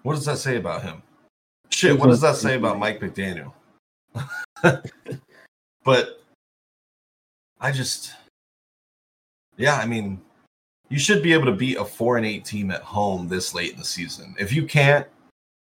What 0.03 0.15
does 0.15 0.25
that 0.25 0.37
say 0.37 0.55
about 0.55 0.81
him? 0.81 1.03
Shit, 1.69 1.99
what 1.99 2.07
does 2.07 2.21
that 2.21 2.37
say 2.37 2.55
about 2.55 2.79
Mike 2.83 3.01
McDaniel? 3.01 3.51
but 5.83 6.21
I 7.59 7.71
just, 7.71 8.13
yeah, 9.57 9.75
I 9.75 9.85
mean, 9.85 10.21
you 10.87 10.97
should 10.97 11.21
be 11.21 11.33
able 11.33 11.45
to 11.45 11.51
beat 11.51 11.77
a 11.77 11.83
four 11.83 12.15
and 12.15 12.25
eight 12.25 12.45
team 12.45 12.71
at 12.71 12.81
home 12.81 13.27
this 13.27 13.53
late 13.53 13.73
in 13.73 13.79
the 13.79 13.85
season. 13.85 14.35
If 14.39 14.53
you 14.53 14.65
can't, 14.65 15.05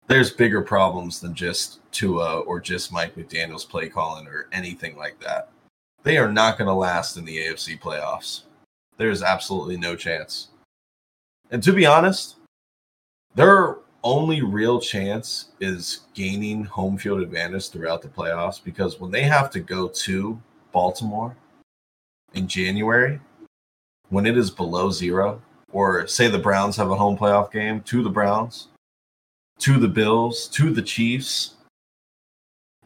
there's 0.09 0.31
bigger 0.31 0.61
problems 0.61 1.19
than 1.19 1.35
just 1.35 1.79
Tua 1.91 2.39
or 2.39 2.59
just 2.59 2.91
Mike 2.91 3.15
McDaniel's 3.15 3.63
play 3.63 3.87
calling 3.87 4.27
or 4.27 4.47
anything 4.51 4.97
like 4.97 5.19
that. 5.19 5.49
They 6.03 6.17
are 6.17 6.31
not 6.31 6.57
going 6.57 6.67
to 6.67 6.73
last 6.73 7.15
in 7.15 7.25
the 7.25 7.37
AFC 7.37 7.79
playoffs. 7.79 8.41
There's 8.97 9.21
absolutely 9.21 9.77
no 9.77 9.95
chance. 9.95 10.47
And 11.51 11.61
to 11.61 11.71
be 11.71 11.85
honest, 11.85 12.37
their 13.35 13.77
only 14.03 14.41
real 14.41 14.81
chance 14.81 15.49
is 15.59 16.01
gaining 16.15 16.63
home 16.63 16.97
field 16.97 17.21
advantage 17.21 17.69
throughout 17.69 18.01
the 18.01 18.07
playoffs 18.07 18.63
because 18.63 18.99
when 18.99 19.11
they 19.11 19.23
have 19.23 19.51
to 19.51 19.59
go 19.59 19.87
to 19.89 20.41
Baltimore 20.71 21.35
in 22.33 22.47
January, 22.47 23.19
when 24.09 24.25
it 24.25 24.37
is 24.37 24.49
below 24.49 24.89
zero, 24.89 25.39
or 25.71 26.07
say 26.07 26.27
the 26.27 26.39
Browns 26.39 26.75
have 26.77 26.89
a 26.89 26.95
home 26.95 27.15
playoff 27.15 27.51
game 27.51 27.81
to 27.81 28.01
the 28.01 28.09
Browns, 28.09 28.69
to 29.59 29.77
the 29.77 29.87
Bills, 29.87 30.47
to 30.49 30.71
the 30.71 30.81
Chiefs, 30.81 31.55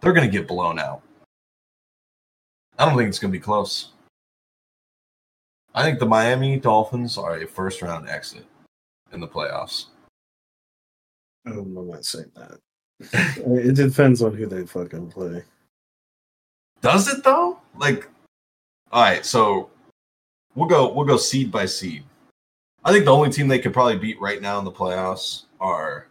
they're 0.02 0.14
going 0.14 0.30
to 0.30 0.38
get 0.38 0.48
blown 0.48 0.80
out. 0.80 1.02
I 2.78 2.86
don't 2.86 2.98
think 2.98 3.10
it's 3.10 3.20
going 3.20 3.32
to 3.32 3.38
be 3.38 3.44
close. 3.44 3.90
I 5.76 5.84
think 5.84 6.00
the 6.00 6.06
Miami 6.06 6.60
Dolphins 6.60 7.18
are 7.18 7.38
a 7.38 7.48
first 7.48 7.82
round 7.82 8.10
exit 8.10 8.46
in 9.12 9.20
the 9.20 9.28
playoffs. 9.28 9.86
I'm 11.46 11.74
not 11.74 12.06
saying 12.06 12.32
that. 12.36 12.60
it 13.46 13.76
depends 13.76 14.22
on 14.22 14.34
who 14.34 14.46
they 14.46 14.66
fucking 14.66 15.10
play. 15.12 15.44
Does 16.82 17.08
it 17.08 17.24
though? 17.24 17.60
Like, 17.78 18.10
all 18.92 19.02
right, 19.02 19.26
so 19.26 19.70
we'll 20.56 20.68
go 20.68 20.92
we'll 20.94 21.06
go 21.06 21.18
seed 21.18 21.52
by 21.52 21.66
seed. 21.66 22.04
I 22.86 22.92
think 22.92 23.06
the 23.06 23.14
only 23.14 23.30
team 23.30 23.48
they 23.48 23.60
could 23.60 23.74
probably 23.74 23.98
beat 23.98 24.20
right 24.20 24.42
now 24.42 24.60
in 24.60 24.66
the 24.66 24.72
playoffs 24.72 25.44
are 25.60 26.08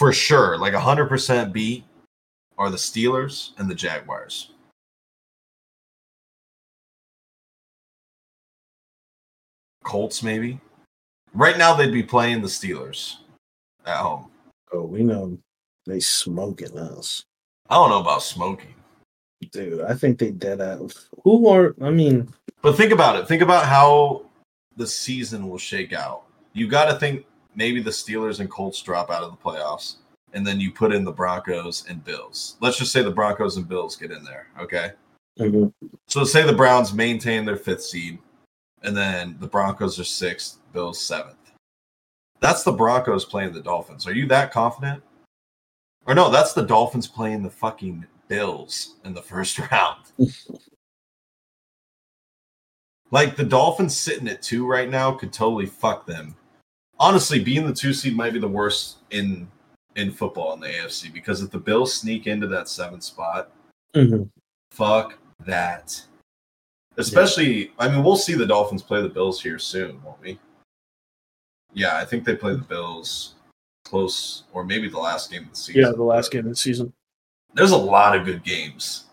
for 0.00 0.14
sure, 0.14 0.56
like 0.56 0.72
hundred 0.72 1.10
percent 1.10 1.52
beat 1.52 1.84
are 2.56 2.70
the 2.70 2.76
Steelers 2.78 3.50
and 3.58 3.70
the 3.70 3.74
Jaguars. 3.74 4.50
Colts, 9.84 10.22
maybe. 10.22 10.58
Right 11.34 11.58
now, 11.58 11.74
they'd 11.74 11.92
be 11.92 12.02
playing 12.02 12.40
the 12.40 12.48
Steelers 12.48 13.16
at 13.84 13.98
home. 13.98 14.30
Oh, 14.72 14.84
we 14.84 15.02
know 15.02 15.36
they 15.84 16.00
smoking 16.00 16.78
us. 16.78 17.22
I 17.68 17.74
don't 17.74 17.90
know 17.90 18.00
about 18.00 18.22
smoking. 18.22 18.74
Dude, 19.52 19.82
I 19.82 19.92
think 19.92 20.18
they 20.18 20.30
dead 20.30 20.62
out. 20.62 20.94
Who 21.24 21.46
are, 21.48 21.74
I 21.82 21.90
mean. 21.90 22.32
But 22.62 22.78
think 22.78 22.92
about 22.92 23.16
it. 23.16 23.28
Think 23.28 23.42
about 23.42 23.66
how 23.66 24.24
the 24.78 24.86
season 24.86 25.46
will 25.46 25.58
shake 25.58 25.92
out. 25.92 26.22
You 26.54 26.68
got 26.68 26.86
to 26.86 26.98
think 26.98 27.26
maybe 27.54 27.82
the 27.82 27.90
Steelers 27.90 28.40
and 28.40 28.50
Colts 28.50 28.82
drop 28.82 29.10
out 29.10 29.22
of 29.22 29.30
the 29.30 29.36
playoffs, 29.36 29.96
and 30.32 30.46
then 30.46 30.60
you 30.60 30.70
put 30.70 30.92
in 30.92 31.04
the 31.04 31.12
Broncos 31.12 31.84
and 31.88 32.04
Bills. 32.04 32.56
Let's 32.60 32.78
just 32.78 32.92
say 32.92 33.02
the 33.02 33.10
Broncos 33.10 33.56
and 33.56 33.68
Bills 33.68 33.96
get 33.96 34.10
in 34.10 34.24
there, 34.24 34.48
okay? 34.58 34.92
Mm-hmm. 35.38 35.86
So 36.06 36.24
say 36.24 36.44
the 36.44 36.52
Browns 36.52 36.92
maintain 36.92 37.44
their 37.44 37.56
fifth 37.56 37.84
seed, 37.84 38.18
and 38.82 38.96
then 38.96 39.36
the 39.40 39.46
Broncos 39.46 39.98
are 39.98 40.04
sixth, 40.04 40.58
Bills 40.72 41.00
seventh. 41.00 41.36
That's 42.40 42.62
the 42.62 42.72
Broncos 42.72 43.24
playing 43.24 43.52
the 43.52 43.60
Dolphins. 43.60 44.06
Are 44.06 44.14
you 44.14 44.26
that 44.28 44.52
confident? 44.52 45.02
Or 46.06 46.14
no, 46.14 46.30
that's 46.30 46.54
the 46.54 46.62
Dolphins 46.62 47.06
playing 47.06 47.42
the 47.42 47.50
fucking 47.50 48.06
Bills 48.28 48.96
in 49.04 49.12
the 49.12 49.22
first 49.22 49.58
round. 49.70 50.04
like 53.10 53.36
the 53.36 53.44
Dolphins 53.44 53.96
sitting 53.96 54.28
at 54.28 54.42
two 54.42 54.66
right 54.66 54.88
now 54.88 55.12
could 55.12 55.32
totally 55.32 55.66
fuck 55.66 56.06
them. 56.06 56.34
Honestly, 57.00 57.42
being 57.42 57.66
the 57.66 57.72
two 57.72 57.92
seed 57.92 58.14
might 58.14 58.32
be 58.32 58.38
the 58.38 58.46
worst 58.46 58.98
in 59.10 59.48
in 59.96 60.12
football 60.12 60.52
in 60.54 60.60
the 60.60 60.68
AFC 60.68 61.12
because 61.12 61.42
if 61.42 61.50
the 61.50 61.58
Bills 61.58 61.92
sneak 61.92 62.26
into 62.26 62.46
that 62.46 62.68
seventh 62.68 63.02
spot, 63.02 63.50
mm-hmm. 63.94 64.24
fuck 64.70 65.18
that. 65.46 66.00
Especially, 66.96 67.64
yeah. 67.64 67.70
I 67.78 67.88
mean, 67.88 68.04
we'll 68.04 68.16
see 68.16 68.34
the 68.34 68.46
Dolphins 68.46 68.82
play 68.82 69.00
the 69.02 69.08
Bills 69.08 69.42
here 69.42 69.58
soon, 69.58 70.02
won't 70.02 70.20
we? 70.20 70.38
Yeah, 71.72 71.96
I 71.96 72.04
think 72.04 72.24
they 72.24 72.36
play 72.36 72.52
the 72.52 72.62
Bills 72.62 73.34
close, 73.84 74.44
or 74.52 74.64
maybe 74.64 74.88
the 74.88 74.98
last 74.98 75.30
game 75.30 75.44
of 75.44 75.50
the 75.50 75.56
season. 75.56 75.82
Yeah, 75.82 75.90
the 75.92 76.02
last 76.02 76.30
game 76.30 76.44
of 76.44 76.50
the 76.50 76.56
season. 76.56 76.92
There's 77.54 77.72
a 77.72 77.76
lot 77.76 78.16
of 78.16 78.24
good 78.24 78.44
games 78.44 79.06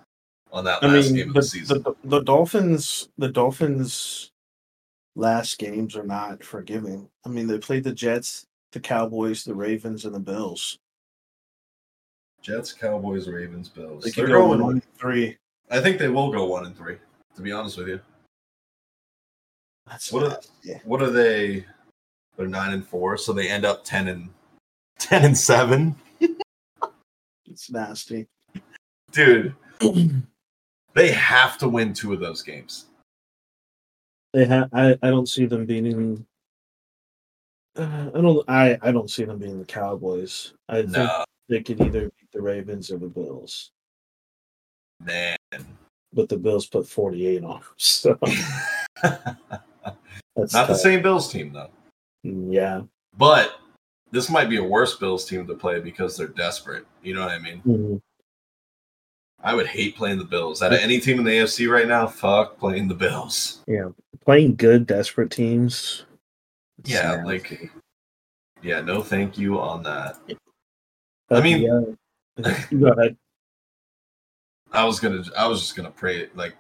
on 0.51 0.63
that 0.65 0.83
I 0.83 0.88
last 0.88 1.07
mean, 1.07 1.15
game 1.15 1.27
of 1.29 1.35
the, 1.35 1.41
the 1.41 1.47
season. 1.47 1.83
The, 1.83 1.95
the 2.03 2.21
Dolphins, 2.21 3.09
the 3.17 3.29
Dolphins' 3.29 4.31
last 5.18 5.57
games 5.57 5.95
are 5.97 6.05
not 6.05 6.43
forgiving. 6.43 7.09
I 7.26 7.30
mean, 7.30 7.47
they 7.47 7.57
played 7.57 7.84
the 7.84 7.91
Jets, 7.91 8.45
the 8.72 8.80
Cowboys, 8.80 9.43
the 9.43 9.55
Ravens, 9.55 10.05
and 10.05 10.13
the 10.13 10.20
Bills. 10.20 10.78
Jets, 12.41 12.72
Cowboys, 12.72 13.28
Ravens, 13.28 13.68
Bills. 13.68 14.03
They 14.03 14.11
They're 14.11 14.28
going 14.28 14.61
one 14.61 14.74
and 14.74 14.97
three. 14.97 15.38
I 15.70 15.82
think 15.82 15.97
they 15.97 16.07
will 16.07 16.32
go 16.32 16.45
one 16.45 16.65
and 16.65 16.78
three. 16.78 16.97
To 17.36 17.41
be 17.41 17.51
honest 17.51 17.78
with 17.78 17.89
you. 17.89 17.99
That's 19.88 20.11
what 20.11 20.24
are, 20.24 20.39
yeah. 20.63 20.80
what 20.86 21.01
are 21.01 21.09
they? 21.09 21.65
They're 22.36 22.47
nine 22.47 22.74
and 22.74 22.88
four, 22.88 23.18
so 23.18 23.34
they 23.34 23.49
end 23.49 23.65
up 23.65 23.84
ten 23.84 24.07
and 24.07 24.30
ten 24.99 25.26
and 25.26 25.38
seven. 25.38 25.95
it's 27.45 27.72
nasty, 27.72 28.28
dude. 29.11 29.55
they 30.93 31.11
have 31.11 31.57
to 31.57 31.70
win 31.70 31.93
two 31.93 32.13
of 32.13 32.20
those 32.20 32.41
games. 32.43 32.88
They 34.34 34.45
have. 34.45 34.69
I. 34.73 34.97
I 35.01 35.09
don't 35.09 35.28
see 35.28 35.45
them 35.45 35.65
beating. 35.65 36.25
Uh, 37.75 38.09
I 38.13 38.21
don't. 38.21 38.49
I. 38.49 38.78
I 38.82 38.91
don't 38.91 39.09
see 39.09 39.23
them 39.23 39.39
being 39.39 39.59
the 39.59 39.65
Cowboys. 39.65 40.53
I 40.69 40.84
think 40.84 41.09
they 41.49 41.61
could 41.61 41.82
either 41.82 42.01
beat 42.01 42.32
the 42.34 42.41
Ravens 42.41 42.91
or 42.91 42.97
the 42.97 43.07
Bills. 43.07 43.71
Man, 45.03 45.38
but 46.13 46.28
the 46.30 46.38
Bills 46.38 46.67
put 46.67 46.88
forty-eight 46.88 47.43
on 47.43 47.61
them. 47.61 47.69
So. 47.78 48.19
Not 50.38 50.49
tough. 50.51 50.67
the 50.67 50.75
same 50.75 51.01
Bills 51.01 51.32
team 51.32 51.51
though. 51.53 51.69
Yeah. 52.23 52.82
But 53.17 53.59
this 54.11 54.30
might 54.30 54.49
be 54.49 54.57
a 54.57 54.63
worse 54.63 54.95
Bills 54.95 55.25
team 55.25 55.47
to 55.47 55.55
play 55.55 55.80
because 55.80 56.15
they're 56.15 56.28
desperate. 56.28 56.86
You 57.01 57.15
know 57.15 57.21
what 57.21 57.32
I 57.32 57.39
mean? 57.39 57.61
Mm-hmm. 57.65 57.97
I 59.43 59.53
would 59.53 59.67
hate 59.67 59.95
playing 59.95 60.17
the 60.17 60.25
Bills. 60.25 60.61
Out 60.61 60.73
of 60.73 60.79
any 60.79 60.99
team 60.99 61.19
in 61.19 61.25
the 61.25 61.31
AFC 61.31 61.69
right 61.69 61.88
now, 61.88 62.07
fuck 62.07 62.57
playing 62.57 62.88
the 62.88 62.95
Bills. 62.95 63.63
Yeah. 63.67 63.89
Playing 64.25 64.55
good, 64.55 64.88
desperate 64.88 65.31
teams. 65.31 66.05
Yeah, 66.83 67.23
like 67.25 67.71
yeah, 68.61 68.81
no 68.81 69.01
thank 69.01 69.38
you 69.38 69.59
on 69.59 69.83
that. 69.83 70.17
I 71.29 71.41
mean 71.41 71.61
yeah. 71.61 72.53
go 72.79 72.88
ahead. 72.88 73.17
I 74.71 74.85
was 74.85 74.99
gonna 74.99 75.23
I 75.38 75.47
was 75.47 75.59
just 75.59 75.75
gonna 75.75 75.91
pray 75.91 76.29
like 76.35 76.55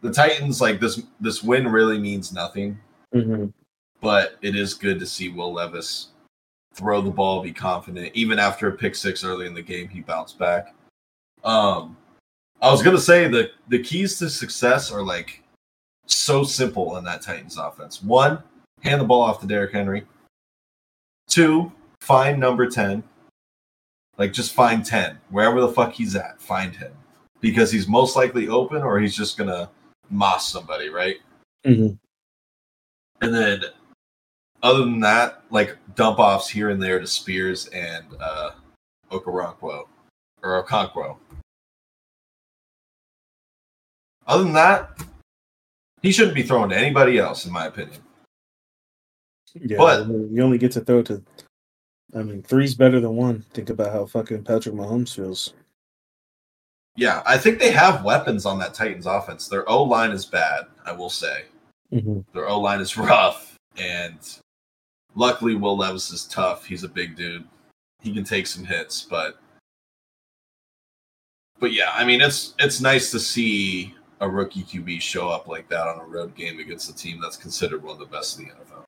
the 0.00 0.12
Titans 0.12 0.60
like 0.60 0.80
this 0.80 1.02
this 1.20 1.42
win 1.42 1.68
really 1.68 1.98
means 1.98 2.32
nothing. 2.32 2.78
Mm-hmm 3.14 3.46
but 4.04 4.36
it 4.42 4.54
is 4.54 4.74
good 4.74 5.00
to 5.00 5.06
see 5.06 5.30
Will 5.30 5.54
Levis 5.54 6.08
throw 6.74 7.00
the 7.00 7.10
ball, 7.10 7.42
be 7.42 7.52
confident. 7.52 8.10
Even 8.14 8.38
after 8.38 8.68
a 8.68 8.72
pick 8.72 8.94
six 8.94 9.24
early 9.24 9.46
in 9.46 9.54
the 9.54 9.62
game, 9.62 9.88
he 9.88 10.00
bounced 10.00 10.38
back. 10.38 10.74
Um, 11.42 11.96
I 12.64 12.70
was 12.70 12.82
gonna 12.82 12.98
say 12.98 13.28
the 13.28 13.50
the 13.68 13.78
keys 13.78 14.18
to 14.18 14.30
success 14.30 14.90
are 14.90 15.02
like 15.02 15.42
so 16.06 16.44
simple 16.44 16.96
in 16.96 17.04
that 17.04 17.20
Titans 17.20 17.58
offense. 17.58 18.02
One, 18.02 18.42
hand 18.80 19.02
the 19.02 19.04
ball 19.04 19.20
off 19.20 19.38
to 19.42 19.46
Derrick 19.46 19.72
Henry. 19.72 20.06
Two, 21.28 21.70
find 22.00 22.40
number 22.40 22.66
ten. 22.66 23.02
Like 24.16 24.32
just 24.32 24.54
find 24.54 24.82
ten 24.82 25.18
wherever 25.28 25.60
the 25.60 25.68
fuck 25.68 25.92
he's 25.92 26.16
at. 26.16 26.40
Find 26.40 26.74
him 26.74 26.92
because 27.42 27.70
he's 27.70 27.86
most 27.86 28.16
likely 28.16 28.48
open 28.48 28.82
or 28.82 28.98
he's 28.98 29.14
just 29.14 29.36
gonna 29.36 29.68
moss 30.08 30.50
somebody, 30.50 30.88
right? 30.88 31.16
Mm-hmm. 31.66 31.96
And 33.20 33.34
then 33.34 33.60
other 34.62 34.80
than 34.80 35.00
that, 35.00 35.42
like 35.50 35.76
dump 35.96 36.18
offs 36.18 36.48
here 36.48 36.70
and 36.70 36.82
there 36.82 36.98
to 36.98 37.06
Spears 37.06 37.66
and 37.68 38.06
uh, 38.18 38.52
Okoronkwo 39.10 39.84
or 40.42 40.64
Okonkwo. 40.64 41.18
Other 44.26 44.44
than 44.44 44.52
that, 44.54 45.02
he 46.02 46.12
shouldn't 46.12 46.34
be 46.34 46.42
throwing 46.42 46.70
to 46.70 46.76
anybody 46.76 47.18
else, 47.18 47.46
in 47.46 47.52
my 47.52 47.66
opinion. 47.66 48.00
Yeah, 49.54 49.78
but 49.78 50.08
you 50.08 50.42
only 50.42 50.58
get 50.58 50.72
to 50.72 50.80
throw 50.80 51.02
to. 51.02 51.22
I 52.14 52.22
mean, 52.22 52.42
three's 52.42 52.74
better 52.74 53.00
than 53.00 53.16
one. 53.16 53.44
Think 53.52 53.70
about 53.70 53.92
how 53.92 54.06
fucking 54.06 54.44
Patrick 54.44 54.74
Mahomes 54.74 55.14
feels. 55.14 55.54
Yeah, 56.96 57.22
I 57.26 57.38
think 57.38 57.58
they 57.58 57.72
have 57.72 58.04
weapons 58.04 58.46
on 58.46 58.58
that 58.60 58.74
Titans 58.74 59.06
offense. 59.06 59.48
Their 59.48 59.68
O 59.68 59.82
line 59.82 60.12
is 60.12 60.26
bad, 60.26 60.66
I 60.84 60.92
will 60.92 61.10
say. 61.10 61.44
Mm-hmm. 61.92 62.20
Their 62.32 62.48
O 62.48 62.60
line 62.60 62.80
is 62.80 62.96
rough, 62.96 63.56
and 63.76 64.18
Luckily, 65.14 65.54
Will 65.54 65.76
Levis 65.76 66.10
is 66.10 66.24
tough. 66.24 66.64
He's 66.64 66.84
a 66.84 66.88
big 66.88 67.16
dude. 67.16 67.44
He 68.02 68.12
can 68.12 68.24
take 68.24 68.46
some 68.46 68.64
hits, 68.64 69.02
but 69.02 69.38
but 71.60 71.72
yeah, 71.72 71.90
I 71.94 72.04
mean 72.04 72.20
it's 72.20 72.54
it's 72.58 72.80
nice 72.80 73.10
to 73.12 73.20
see 73.20 73.94
a 74.20 74.28
rookie 74.28 74.62
QB 74.62 75.00
show 75.00 75.28
up 75.28 75.48
like 75.48 75.68
that 75.68 75.86
on 75.86 76.00
a 76.00 76.04
road 76.04 76.34
game 76.34 76.58
against 76.58 76.90
a 76.90 76.94
team 76.94 77.20
that's 77.20 77.36
considered 77.36 77.82
one 77.82 77.92
of 77.92 77.98
the 77.98 78.06
best 78.06 78.38
in 78.38 78.46
the 78.46 78.50
NFL. 78.52 78.84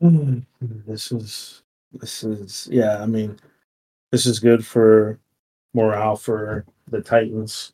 This 0.86 1.12
is 1.12 1.62
this 1.92 2.24
is 2.24 2.68
yeah. 2.70 3.02
I 3.02 3.06
mean, 3.06 3.38
this 4.12 4.26
is 4.26 4.38
good 4.38 4.66
for 4.66 5.18
morale 5.74 6.16
for 6.16 6.64
the 6.88 7.00
Titans 7.00 7.72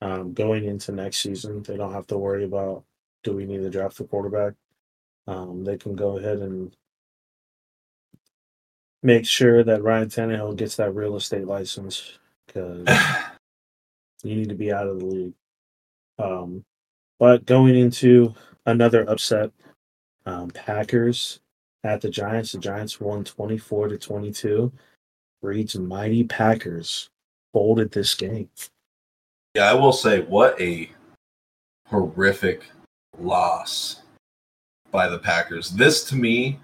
um, 0.00 0.32
going 0.34 0.64
into 0.64 0.92
next 0.92 1.18
season. 1.18 1.62
They 1.62 1.76
don't 1.76 1.92
have 1.92 2.06
to 2.08 2.18
worry 2.18 2.44
about 2.44 2.84
do 3.22 3.34
we 3.34 3.44
need 3.44 3.62
to 3.62 3.70
draft 3.70 3.98
the 3.98 4.04
quarterback. 4.04 4.54
Um, 5.26 5.64
they 5.64 5.76
can 5.76 5.94
go 5.94 6.18
ahead 6.18 6.38
and 6.38 6.74
make 9.02 9.26
sure 9.26 9.64
that 9.64 9.82
Ryan 9.82 10.08
Tannehill 10.08 10.56
gets 10.56 10.76
that 10.76 10.94
real 10.94 11.16
estate 11.16 11.46
license 11.46 12.18
because 12.46 12.86
you 14.22 14.36
need 14.36 14.48
to 14.48 14.54
be 14.54 14.72
out 14.72 14.86
of 14.86 15.00
the 15.00 15.06
league. 15.06 15.34
Um, 16.18 16.64
but 17.18 17.46
going 17.46 17.76
into 17.76 18.34
another 18.66 19.08
upset, 19.08 19.50
um, 20.26 20.50
Packers 20.50 21.40
at 21.84 22.00
the 22.00 22.10
Giants. 22.10 22.52
The 22.52 22.58
Giants 22.58 23.00
won 23.00 23.24
24 23.24 23.88
to 23.88 23.98
22. 23.98 24.72
Reed's 25.42 25.76
mighty 25.76 26.24
Packers 26.24 27.10
folded 27.52 27.90
this 27.90 28.14
game. 28.14 28.48
Yeah, 29.54 29.70
I 29.70 29.74
will 29.74 29.92
say, 29.92 30.20
what 30.20 30.58
a 30.60 30.90
horrific 31.88 32.64
loss 33.18 34.02
by 34.90 35.08
the 35.08 35.18
Packers. 35.18 35.70
This 35.70 36.04
to 36.04 36.16
me 36.16 36.58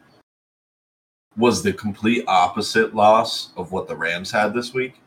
was 1.39 1.62
the 1.62 1.72
complete 1.72 2.24
opposite 2.26 2.95
loss 2.95 3.51
of 3.57 3.70
what 3.72 3.86
the 3.86 3.97
Rams 3.97 4.30
had 4.30 4.53
this 4.53 4.74
week 4.74 5.01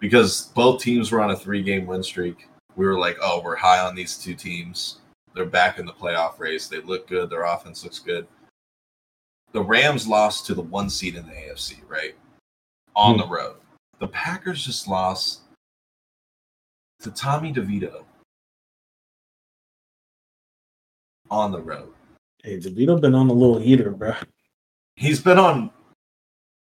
because 0.00 0.46
both 0.54 0.80
teams 0.82 1.12
were 1.12 1.20
on 1.20 1.30
a 1.30 1.36
three 1.36 1.62
game 1.62 1.86
win 1.86 2.02
streak. 2.02 2.48
We 2.74 2.86
were 2.86 2.98
like, 2.98 3.18
oh, 3.22 3.40
we're 3.44 3.56
high 3.56 3.80
on 3.80 3.94
these 3.94 4.16
two 4.16 4.34
teams. 4.34 4.98
They're 5.34 5.44
back 5.44 5.78
in 5.78 5.86
the 5.86 5.92
playoff 5.92 6.38
race. 6.38 6.66
They 6.68 6.80
look 6.80 7.06
good. 7.06 7.28
Their 7.30 7.44
offense 7.44 7.84
looks 7.84 7.98
good. 7.98 8.26
The 9.52 9.62
Rams 9.62 10.08
lost 10.08 10.46
to 10.46 10.54
the 10.54 10.62
one 10.62 10.88
seed 10.90 11.14
in 11.16 11.26
the 11.26 11.32
AFC, 11.32 11.76
right? 11.88 12.14
On 12.94 13.14
Hmm. 13.14 13.20
the 13.20 13.26
road. 13.28 13.56
The 13.98 14.08
Packers 14.08 14.64
just 14.64 14.88
lost 14.88 15.42
to 17.00 17.10
Tommy 17.10 17.52
DeVito 17.52 18.04
on 21.30 21.52
the 21.52 21.60
road. 21.60 21.92
Hey, 22.42 22.58
DeVito 22.58 23.00
been 23.00 23.14
on 23.14 23.28
a 23.28 23.32
little 23.32 23.58
heater, 23.58 23.90
bro. 23.90 24.14
He's 24.96 25.20
been 25.20 25.38
on. 25.38 25.70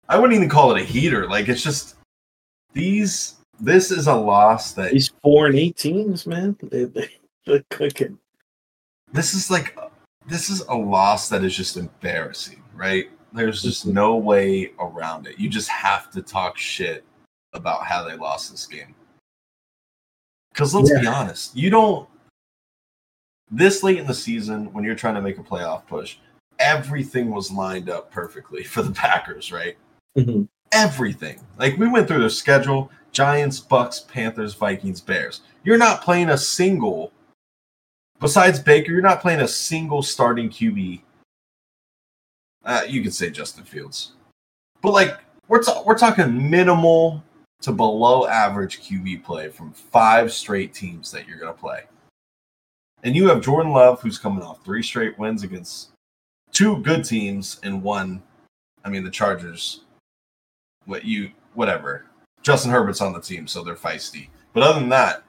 I 0.08 0.18
wouldn't 0.18 0.36
even 0.36 0.48
call 0.48 0.74
it 0.74 0.82
a 0.82 0.84
heater. 0.84 1.28
Like 1.28 1.48
it's 1.48 1.62
just 1.62 1.96
these. 2.72 3.36
This 3.60 3.90
is 3.90 4.06
a 4.06 4.14
loss 4.14 4.72
that 4.72 4.92
These 4.92 5.10
four 5.22 5.46
and 5.46 5.56
eighteens, 5.56 6.26
man. 6.26 6.56
They, 6.62 6.84
they, 6.84 7.08
they're 7.46 7.64
cooking. 7.70 8.18
this 9.12 9.34
is 9.34 9.50
like 9.50 9.76
this 10.26 10.50
is 10.50 10.60
a 10.68 10.74
loss 10.74 11.28
that 11.28 11.42
is 11.42 11.56
just 11.56 11.76
embarrassing, 11.76 12.62
right? 12.74 13.10
There's 13.32 13.62
just 13.62 13.86
no 13.86 14.16
way 14.16 14.72
around 14.78 15.26
it. 15.26 15.38
You 15.38 15.48
just 15.48 15.68
have 15.68 16.10
to 16.12 16.22
talk 16.22 16.56
shit 16.56 17.04
about 17.52 17.84
how 17.84 18.04
they 18.04 18.16
lost 18.16 18.50
this 18.50 18.66
game. 18.66 18.94
Because 20.52 20.74
let's 20.74 20.90
be 20.90 21.06
honest, 21.06 21.56
you 21.56 21.70
don't. 21.70 22.08
This 23.50 23.82
late 23.82 23.98
in 23.98 24.06
the 24.06 24.14
season, 24.14 24.72
when 24.72 24.84
you're 24.84 24.94
trying 24.94 25.14
to 25.14 25.22
make 25.22 25.38
a 25.38 25.42
playoff 25.42 25.86
push, 25.86 26.18
everything 26.58 27.30
was 27.30 27.50
lined 27.50 27.90
up 27.90 28.10
perfectly 28.10 28.62
for 28.62 28.82
the 28.82 28.92
Packers, 28.92 29.52
right? 29.52 29.76
Mhm. 30.16 30.48
Everything. 30.72 31.40
Like 31.58 31.76
we 31.78 31.88
went 31.88 32.08
through 32.08 32.20
their 32.20 32.28
schedule 32.28 32.90
Giants, 33.12 33.58
Bucks, 33.58 34.00
Panthers, 34.00 34.54
Vikings, 34.54 35.00
Bears. 35.00 35.40
You're 35.64 35.78
not 35.78 36.02
playing 36.02 36.30
a 36.30 36.38
single, 36.38 37.12
besides 38.20 38.58
Baker, 38.60 38.92
you're 38.92 39.00
not 39.00 39.20
playing 39.20 39.40
a 39.40 39.48
single 39.48 40.02
starting 40.02 40.48
QB. 40.48 41.02
Uh, 42.64 42.82
you 42.86 43.02
could 43.02 43.14
say 43.14 43.30
Justin 43.30 43.64
Fields. 43.64 44.12
But 44.82 44.92
like, 44.92 45.18
we're, 45.48 45.62
we're 45.84 45.98
talking 45.98 46.50
minimal 46.50 47.24
to 47.62 47.72
below 47.72 48.26
average 48.26 48.82
QB 48.82 49.24
play 49.24 49.48
from 49.48 49.72
five 49.72 50.32
straight 50.32 50.74
teams 50.74 51.10
that 51.10 51.26
you're 51.26 51.38
going 51.38 51.52
to 51.52 51.58
play. 51.58 51.84
And 53.02 53.16
you 53.16 53.28
have 53.28 53.40
Jordan 53.40 53.72
Love, 53.72 54.00
who's 54.00 54.18
coming 54.18 54.42
off 54.42 54.64
three 54.64 54.82
straight 54.82 55.18
wins 55.18 55.42
against 55.42 55.90
two 56.52 56.82
good 56.82 57.04
teams 57.04 57.60
and 57.62 57.82
one. 57.82 58.22
I 58.84 58.90
mean, 58.90 59.04
the 59.04 59.10
Chargers. 59.10 59.84
What 60.86 61.04
you 61.04 61.30
whatever. 61.54 62.06
Justin 62.42 62.70
Herbert's 62.70 63.00
on 63.00 63.12
the 63.12 63.20
team, 63.20 63.46
so 63.46 63.62
they're 63.62 63.74
feisty. 63.74 64.28
But 64.52 64.62
other 64.62 64.80
than 64.80 64.88
that, 64.90 65.24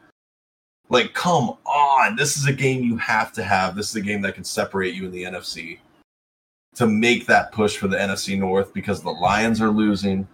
like, 0.89 1.13
come 1.13 1.57
on, 1.65 2.15
this 2.15 2.37
is 2.37 2.47
a 2.47 2.53
game 2.53 2.83
you 2.83 2.97
have 2.97 3.31
to 3.33 3.43
have. 3.43 3.75
This 3.75 3.89
is 3.89 3.95
a 3.95 4.01
game 4.01 4.21
that 4.21 4.35
can 4.35 4.43
separate 4.43 4.95
you 4.95 5.05
in 5.05 5.11
the 5.11 5.23
NFC 5.23 5.79
to 6.75 6.87
make 6.87 7.25
that 7.25 7.51
push 7.51 7.77
for 7.77 7.87
the 7.87 7.97
NFC 7.97 8.37
North 8.37 8.73
because 8.73 9.01
the 9.01 9.09
Lions 9.09 9.61
are 9.61 9.69
losing. 9.69 10.27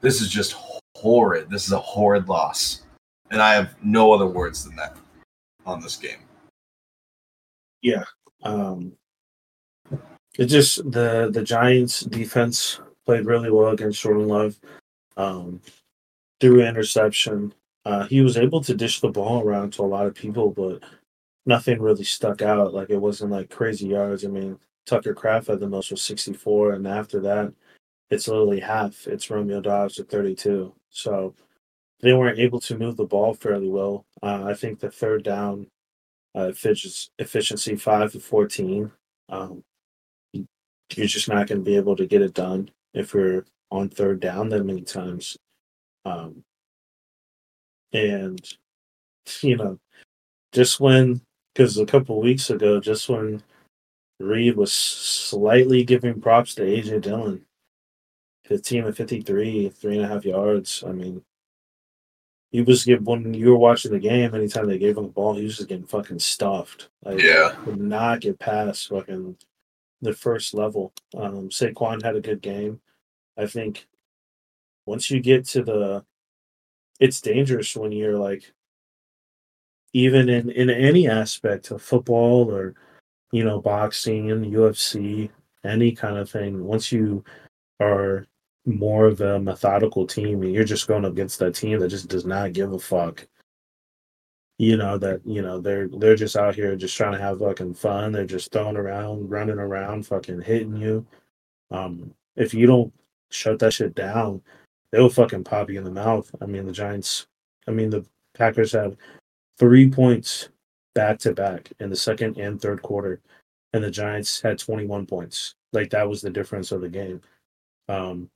This 0.00 0.20
is 0.20 0.28
just 0.28 0.56
horrid. 0.96 1.48
This 1.48 1.66
is 1.66 1.72
a 1.72 1.78
horrid 1.78 2.28
loss, 2.28 2.82
and 3.30 3.40
I 3.40 3.54
have 3.54 3.74
no 3.82 4.12
other 4.12 4.26
words 4.26 4.64
than 4.64 4.76
that 4.76 4.96
on 5.64 5.80
this 5.80 5.96
game. 5.96 6.18
Yeah. 7.82 8.04
Um, 8.42 8.92
it 10.38 10.46
just 10.46 10.90
the 10.90 11.30
the 11.32 11.42
Giants 11.42 12.00
defense 12.00 12.80
played 13.04 13.26
really 13.26 13.50
well 13.50 13.68
against 13.68 14.00
Jordan 14.02 14.28
Love. 14.28 14.58
Um, 15.16 15.60
interception. 16.40 17.54
Uh, 17.84 18.06
he 18.06 18.20
was 18.20 18.36
able 18.36 18.60
to 18.60 18.74
dish 18.74 19.00
the 19.00 19.08
ball 19.08 19.42
around 19.42 19.72
to 19.72 19.82
a 19.82 19.86
lot 19.86 20.06
of 20.06 20.14
people, 20.14 20.50
but 20.50 20.82
nothing 21.46 21.80
really 21.80 22.04
stuck 22.04 22.42
out. 22.42 22.74
Like 22.74 22.90
it 22.90 22.98
wasn't 22.98 23.30
like 23.30 23.48
crazy 23.48 23.88
yards. 23.88 24.24
I 24.24 24.28
mean, 24.28 24.58
Tucker 24.86 25.14
Kraft 25.14 25.46
had 25.46 25.60
the 25.60 25.68
most 25.68 25.90
with 25.90 26.00
64, 26.00 26.72
and 26.72 26.86
after 26.86 27.20
that, 27.20 27.52
it's 28.10 28.28
literally 28.28 28.60
half. 28.60 29.06
It's 29.06 29.30
Romeo 29.30 29.60
Doubs 29.60 29.98
at 29.98 30.08
32. 30.08 30.72
So 30.90 31.34
they 32.00 32.12
weren't 32.12 32.38
able 32.38 32.60
to 32.60 32.78
move 32.78 32.96
the 32.96 33.04
ball 33.04 33.34
fairly 33.34 33.68
well. 33.68 34.04
Uh, 34.22 34.44
I 34.44 34.54
think 34.54 34.80
the 34.80 34.90
third 34.90 35.22
down 35.22 35.68
uh, 36.34 36.52
efficiency 37.18 37.76
five 37.76 38.12
to 38.12 38.20
14. 38.20 38.90
Um, 39.28 39.64
you're 40.94 41.06
just 41.06 41.28
not 41.28 41.46
going 41.48 41.60
to 41.60 41.64
be 41.64 41.76
able 41.76 41.96
to 41.96 42.06
get 42.06 42.22
it 42.22 42.34
done 42.34 42.70
if 42.94 43.14
you're 43.14 43.44
on 43.70 43.88
third 43.88 44.20
down 44.20 44.48
that 44.50 44.64
many 44.64 44.82
times. 44.82 45.36
Um, 46.04 46.44
and, 47.92 48.40
you 49.42 49.56
know, 49.56 49.78
just 50.52 50.78
when, 50.80 51.20
because 51.54 51.78
a 51.78 51.86
couple 51.86 52.20
weeks 52.20 52.50
ago, 52.50 52.80
just 52.80 53.08
when 53.08 53.42
Reed 54.20 54.56
was 54.56 54.72
slightly 54.72 55.84
giving 55.84 56.20
props 56.20 56.54
to 56.54 56.62
AJ 56.62 57.02
Dillon, 57.02 57.44
15 58.46 58.84
and 58.84 58.96
53, 58.96 59.68
three 59.70 59.96
and 59.96 60.04
a 60.04 60.08
half 60.08 60.24
yards. 60.24 60.84
I 60.86 60.92
mean, 60.92 61.22
he 62.52 62.62
was 62.62 62.84
give 62.84 63.04
when 63.04 63.34
you 63.34 63.50
were 63.50 63.58
watching 63.58 63.90
the 63.92 63.98
game, 63.98 64.34
anytime 64.34 64.66
they 64.66 64.78
gave 64.78 64.96
him 64.96 65.04
the 65.04 65.10
ball, 65.10 65.34
he 65.34 65.42
was 65.44 65.56
just 65.56 65.68
getting 65.68 65.86
fucking 65.86 66.20
stuffed. 66.20 66.88
Like, 67.02 67.20
Yeah. 67.20 67.54
could 67.64 67.80
not 67.80 68.20
get 68.20 68.38
past 68.38 68.88
fucking 68.88 69.36
the 70.02 70.12
first 70.12 70.54
level. 70.54 70.92
Um, 71.14 71.48
Saquon 71.48 72.02
had 72.02 72.16
a 72.16 72.20
good 72.20 72.42
game. 72.42 72.80
I 73.36 73.46
think 73.46 73.86
once 74.86 75.10
you 75.10 75.20
get 75.20 75.44
to 75.46 75.62
the, 75.62 76.04
it's 77.00 77.20
dangerous 77.20 77.76
when 77.76 77.92
you're 77.92 78.18
like, 78.18 78.52
even 79.92 80.28
in 80.28 80.50
in 80.50 80.68
any 80.68 81.08
aspect 81.08 81.70
of 81.70 81.80
football 81.80 82.50
or, 82.50 82.74
you 83.32 83.44
know, 83.44 83.60
boxing, 83.60 84.30
and 84.30 84.44
UFC, 84.44 85.30
any 85.64 85.92
kind 85.92 86.18
of 86.18 86.30
thing. 86.30 86.64
Once 86.64 86.92
you 86.92 87.24
are 87.80 88.26
more 88.66 89.06
of 89.06 89.20
a 89.20 89.38
methodical 89.38 90.06
team 90.06 90.42
and 90.42 90.52
you're 90.52 90.64
just 90.64 90.88
going 90.88 91.04
against 91.04 91.38
that 91.38 91.54
team 91.54 91.78
that 91.78 91.88
just 91.88 92.08
does 92.08 92.26
not 92.26 92.52
give 92.52 92.72
a 92.72 92.78
fuck 92.78 93.26
you 94.58 94.76
know 94.76 94.96
that 94.98 95.20
you 95.26 95.42
know 95.42 95.60
they're 95.60 95.88
they're 95.88 96.16
just 96.16 96.36
out 96.36 96.54
here 96.54 96.74
just 96.76 96.96
trying 96.96 97.12
to 97.12 97.18
have 97.18 97.40
fucking 97.40 97.74
fun. 97.74 98.12
They're 98.12 98.24
just 98.24 98.52
throwing 98.52 98.76
around 98.76 99.28
running 99.30 99.58
around 99.58 100.06
fucking 100.06 100.42
hitting 100.42 100.76
you. 100.76 101.06
Um 101.70 102.14
if 102.36 102.54
you 102.54 102.66
don't 102.66 102.92
shut 103.30 103.58
that 103.58 103.72
shit 103.72 103.94
down 103.94 104.40
they'll 104.92 105.08
fucking 105.08 105.44
pop 105.44 105.68
you 105.70 105.78
in 105.78 105.84
the 105.84 105.90
mouth. 105.90 106.30
I 106.40 106.46
mean 106.46 106.66
the 106.66 106.72
giants 106.72 107.26
i 107.68 107.70
mean 107.70 107.90
the 107.90 108.06
packers 108.34 108.72
had 108.72 108.96
three 109.58 109.90
points 109.90 110.48
back 110.94 111.18
to 111.20 111.32
back 111.34 111.72
in 111.80 111.90
the 111.90 111.96
second 111.96 112.38
and 112.38 112.60
third 112.60 112.82
quarter 112.82 113.20
and 113.72 113.84
the 113.84 113.90
giants 113.90 114.40
had 114.40 114.58
21 114.58 115.06
points. 115.06 115.54
Like 115.72 115.90
that 115.90 116.08
was 116.08 116.22
the 116.22 116.30
difference 116.30 116.72
of 116.72 116.80
the 116.80 116.88
game. 116.88 117.20
Um 117.88 118.30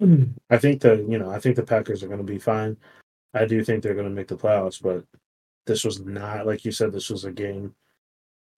i 0.50 0.58
think 0.58 0.80
the 0.80 1.04
you 1.08 1.18
know 1.18 1.30
i 1.30 1.38
think 1.38 1.56
the 1.56 1.62
packers 1.62 2.02
are 2.02 2.08
going 2.08 2.18
to 2.18 2.24
be 2.24 2.38
fine 2.38 2.76
I 3.34 3.44
do 3.44 3.62
think 3.62 3.82
they're 3.82 3.94
going 3.94 4.08
to 4.08 4.14
make 4.14 4.28
the 4.28 4.36
playoffs, 4.36 4.80
but 4.82 5.04
this 5.66 5.84
was 5.84 6.00
not 6.00 6.46
like 6.46 6.64
you 6.64 6.72
said. 6.72 6.92
This 6.92 7.10
was 7.10 7.24
a 7.24 7.32
game 7.32 7.74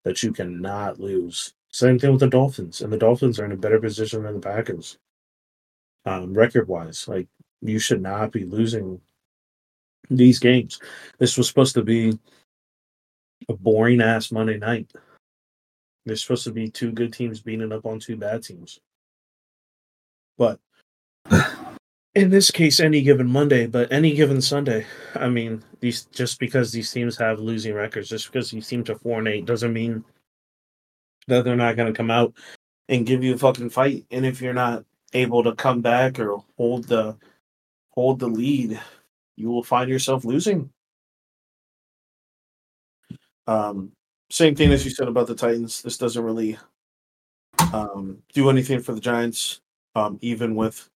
that 0.04 0.22
you 0.22 0.32
cannot 0.32 1.00
lose. 1.00 1.54
Same 1.72 1.98
thing 1.98 2.10
with 2.10 2.20
the 2.20 2.28
Dolphins, 2.28 2.80
and 2.80 2.92
the 2.92 2.98
Dolphins 2.98 3.38
are 3.38 3.44
in 3.44 3.52
a 3.52 3.56
better 3.56 3.80
position 3.80 4.22
than 4.22 4.34
the 4.34 4.40
Packers, 4.40 4.98
um, 6.04 6.34
record 6.34 6.68
wise. 6.68 7.06
Like 7.06 7.28
you 7.60 7.78
should 7.78 8.02
not 8.02 8.32
be 8.32 8.44
losing 8.44 9.00
these 10.08 10.38
games. 10.38 10.80
This 11.18 11.36
was 11.36 11.48
supposed 11.48 11.74
to 11.74 11.82
be 11.82 12.18
a 13.48 13.54
boring 13.54 14.00
ass 14.00 14.32
Monday 14.32 14.58
night. 14.58 14.92
There's 16.06 16.22
supposed 16.22 16.44
to 16.44 16.52
be 16.52 16.70
two 16.70 16.92
good 16.92 17.12
teams 17.12 17.40
beating 17.40 17.72
up 17.72 17.86
on 17.86 18.00
two 18.00 18.16
bad 18.16 18.42
teams. 18.42 18.80
But 20.38 20.58
in 22.14 22.30
this 22.30 22.50
case, 22.50 22.80
any 22.80 23.02
given 23.02 23.28
Monday, 23.28 23.66
but 23.66 23.92
any 23.92 24.14
given 24.14 24.40
Sunday, 24.40 24.84
I 25.14 25.28
mean, 25.28 25.62
these 25.80 26.04
just 26.06 26.40
because 26.40 26.72
these 26.72 26.90
teams 26.90 27.16
have 27.18 27.38
losing 27.38 27.74
records, 27.74 28.08
just 28.08 28.26
because 28.26 28.50
these 28.50 28.66
teams 28.66 28.90
are 28.90 28.98
four 28.98 29.18
and 29.18 29.28
eight, 29.28 29.46
doesn't 29.46 29.72
mean 29.72 30.04
that 31.28 31.44
they're 31.44 31.56
not 31.56 31.76
going 31.76 31.92
to 31.92 31.96
come 31.96 32.10
out 32.10 32.34
and 32.88 33.06
give 33.06 33.22
you 33.22 33.34
a 33.34 33.38
fucking 33.38 33.70
fight. 33.70 34.06
And 34.10 34.26
if 34.26 34.42
you're 34.42 34.52
not 34.52 34.84
able 35.12 35.44
to 35.44 35.54
come 35.54 35.80
back 35.80 36.18
or 36.18 36.42
hold 36.56 36.84
the 36.84 37.16
hold 37.90 38.18
the 38.18 38.28
lead, 38.28 38.80
you 39.36 39.48
will 39.48 39.62
find 39.62 39.88
yourself 39.88 40.24
losing. 40.24 40.70
Um, 43.46 43.92
same 44.30 44.54
thing 44.54 44.72
as 44.72 44.84
you 44.84 44.90
said 44.90 45.08
about 45.08 45.28
the 45.28 45.34
Titans. 45.34 45.82
This 45.82 45.98
doesn't 45.98 46.22
really 46.22 46.58
um, 47.72 48.18
do 48.32 48.50
anything 48.50 48.80
for 48.80 48.92
the 48.92 49.00
Giants, 49.00 49.60
um, 49.94 50.18
even 50.20 50.54
with 50.54 50.88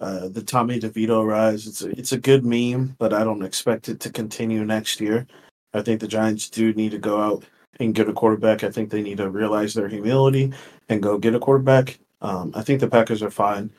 uh, 0.00 0.28
the 0.28 0.42
Tommy 0.42 0.78
DeVito 0.78 1.26
rise. 1.26 1.66
It's 1.66 1.82
a, 1.82 1.90
it's 1.98 2.12
a 2.12 2.18
good 2.18 2.44
meme, 2.44 2.96
but 2.98 3.12
I 3.12 3.24
don't 3.24 3.42
expect 3.42 3.88
it 3.88 4.00
to 4.00 4.10
continue 4.10 4.64
next 4.64 5.00
year. 5.00 5.26
I 5.74 5.82
think 5.82 6.00
the 6.00 6.08
Giants 6.08 6.48
do 6.48 6.72
need 6.72 6.92
to 6.92 6.98
go 6.98 7.20
out 7.20 7.44
and 7.80 7.94
get 7.94 8.08
a 8.08 8.12
quarterback. 8.12 8.64
I 8.64 8.70
think 8.70 8.90
they 8.90 9.02
need 9.02 9.18
to 9.18 9.30
realize 9.30 9.74
their 9.74 9.88
humility 9.88 10.52
and 10.88 11.02
go 11.02 11.18
get 11.18 11.34
a 11.34 11.40
quarterback. 11.40 11.98
Um, 12.20 12.52
I 12.54 12.62
think 12.62 12.80
the 12.80 12.88
Packers 12.88 13.22
are 13.22 13.30
fine. 13.30 13.70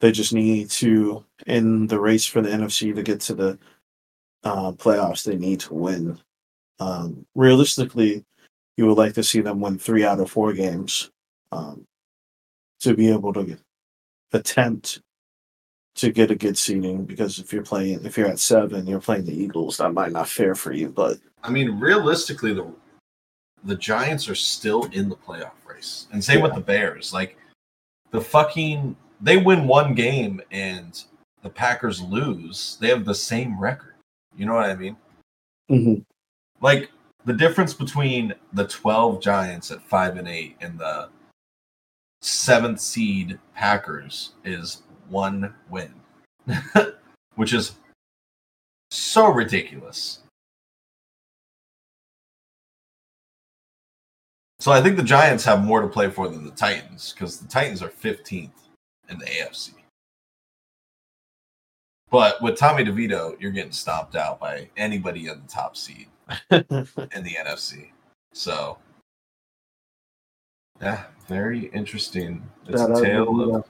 They 0.00 0.12
just 0.12 0.32
need 0.32 0.70
to, 0.70 1.24
in 1.46 1.86
the 1.86 2.00
race 2.00 2.24
for 2.24 2.40
the 2.40 2.48
NFC 2.48 2.94
to 2.94 3.02
get 3.02 3.20
to 3.22 3.34
the 3.34 3.58
uh, 4.44 4.72
playoffs, 4.72 5.24
they 5.24 5.36
need 5.36 5.60
to 5.60 5.74
win. 5.74 6.18
Um, 6.78 7.26
realistically, 7.34 8.24
you 8.76 8.86
would 8.86 8.96
like 8.96 9.12
to 9.14 9.22
see 9.22 9.42
them 9.42 9.60
win 9.60 9.78
three 9.78 10.04
out 10.04 10.20
of 10.20 10.30
four 10.30 10.54
games 10.54 11.10
um, 11.52 11.86
to 12.80 12.94
be 12.94 13.10
able 13.10 13.34
to 13.34 13.58
attempt 14.32 15.02
to 16.00 16.10
get 16.10 16.30
a 16.30 16.34
good 16.34 16.56
seeding. 16.56 17.04
Because 17.04 17.38
if 17.38 17.52
you're 17.52 17.62
playing, 17.62 18.04
if 18.04 18.16
you're 18.16 18.28
at 18.28 18.38
seven, 18.38 18.86
you're 18.86 19.00
playing 19.00 19.24
the 19.24 19.34
Eagles. 19.34 19.76
That 19.76 19.92
might 19.92 20.12
not 20.12 20.28
fair 20.28 20.54
for 20.54 20.72
you, 20.72 20.88
but 20.88 21.18
I 21.42 21.50
mean, 21.50 21.78
realistically, 21.78 22.54
the 22.54 22.66
the 23.64 23.76
Giants 23.76 24.28
are 24.28 24.34
still 24.34 24.84
in 24.92 25.08
the 25.08 25.16
playoff 25.16 25.52
race, 25.66 26.06
and 26.12 26.24
same 26.24 26.40
with 26.40 26.54
the 26.54 26.60
Bears. 26.60 27.12
Like 27.12 27.36
the 28.10 28.20
fucking, 28.20 28.96
they 29.20 29.36
win 29.36 29.66
one 29.66 29.94
game 29.94 30.40
and 30.50 31.02
the 31.42 31.50
Packers 31.50 32.00
lose. 32.00 32.78
They 32.80 32.88
have 32.88 33.04
the 33.04 33.14
same 33.14 33.60
record. 33.60 33.94
You 34.36 34.46
know 34.46 34.54
what 34.54 34.70
I 34.70 34.74
mean? 34.74 34.96
Mhm. 35.70 36.04
Like 36.62 36.90
the 37.26 37.34
difference 37.34 37.74
between 37.74 38.34
the 38.54 38.66
twelve 38.66 39.20
Giants 39.20 39.70
at 39.70 39.82
five 39.82 40.16
and 40.16 40.28
eight 40.28 40.56
and 40.60 40.78
the 40.78 41.10
seventh 42.22 42.80
seed 42.80 43.38
Packers 43.54 44.32
is 44.44 44.82
one 45.10 45.54
win, 45.68 45.92
which 47.34 47.52
is 47.52 47.72
so 48.90 49.28
ridiculous. 49.28 50.20
So 54.58 54.72
I 54.72 54.82
think 54.82 54.96
the 54.96 55.02
Giants 55.02 55.44
have 55.44 55.64
more 55.64 55.80
to 55.80 55.88
play 55.88 56.10
for 56.10 56.28
than 56.28 56.44
the 56.44 56.50
Titans 56.50 57.12
because 57.12 57.38
the 57.40 57.48
Titans 57.48 57.82
are 57.82 57.88
15th 57.88 58.50
in 59.08 59.18
the 59.18 59.24
AFC. 59.24 59.70
But 62.10 62.42
with 62.42 62.58
Tommy 62.58 62.84
DeVito, 62.84 63.40
you're 63.40 63.52
getting 63.52 63.72
stomped 63.72 64.16
out 64.16 64.40
by 64.40 64.68
anybody 64.76 65.28
in 65.28 65.40
the 65.40 65.48
top 65.48 65.76
seed 65.76 66.08
in 66.50 66.66
the 66.68 67.36
NFC. 67.38 67.90
So, 68.34 68.78
yeah, 70.82 71.04
very 71.26 71.66
interesting. 71.66 72.42
It's 72.66 72.80
Shout 72.80 72.98
a 72.98 73.02
tale 73.02 73.56
of, 73.56 73.64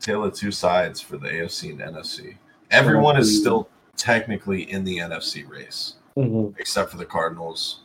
tale 0.00 0.24
of 0.24 0.34
two 0.34 0.50
sides 0.50 1.00
for 1.00 1.16
the 1.18 1.28
AFC 1.28 1.70
and 1.70 1.80
NFC. 1.80 2.36
Everyone 2.70 3.16
is 3.16 3.40
still 3.40 3.68
technically 3.96 4.70
in 4.70 4.84
the 4.84 4.98
NFC 4.98 5.48
race, 5.48 5.94
Mhm. 6.16 6.54
except 6.58 6.90
for 6.90 6.96
the 6.96 7.04
Cardinals 7.06 7.80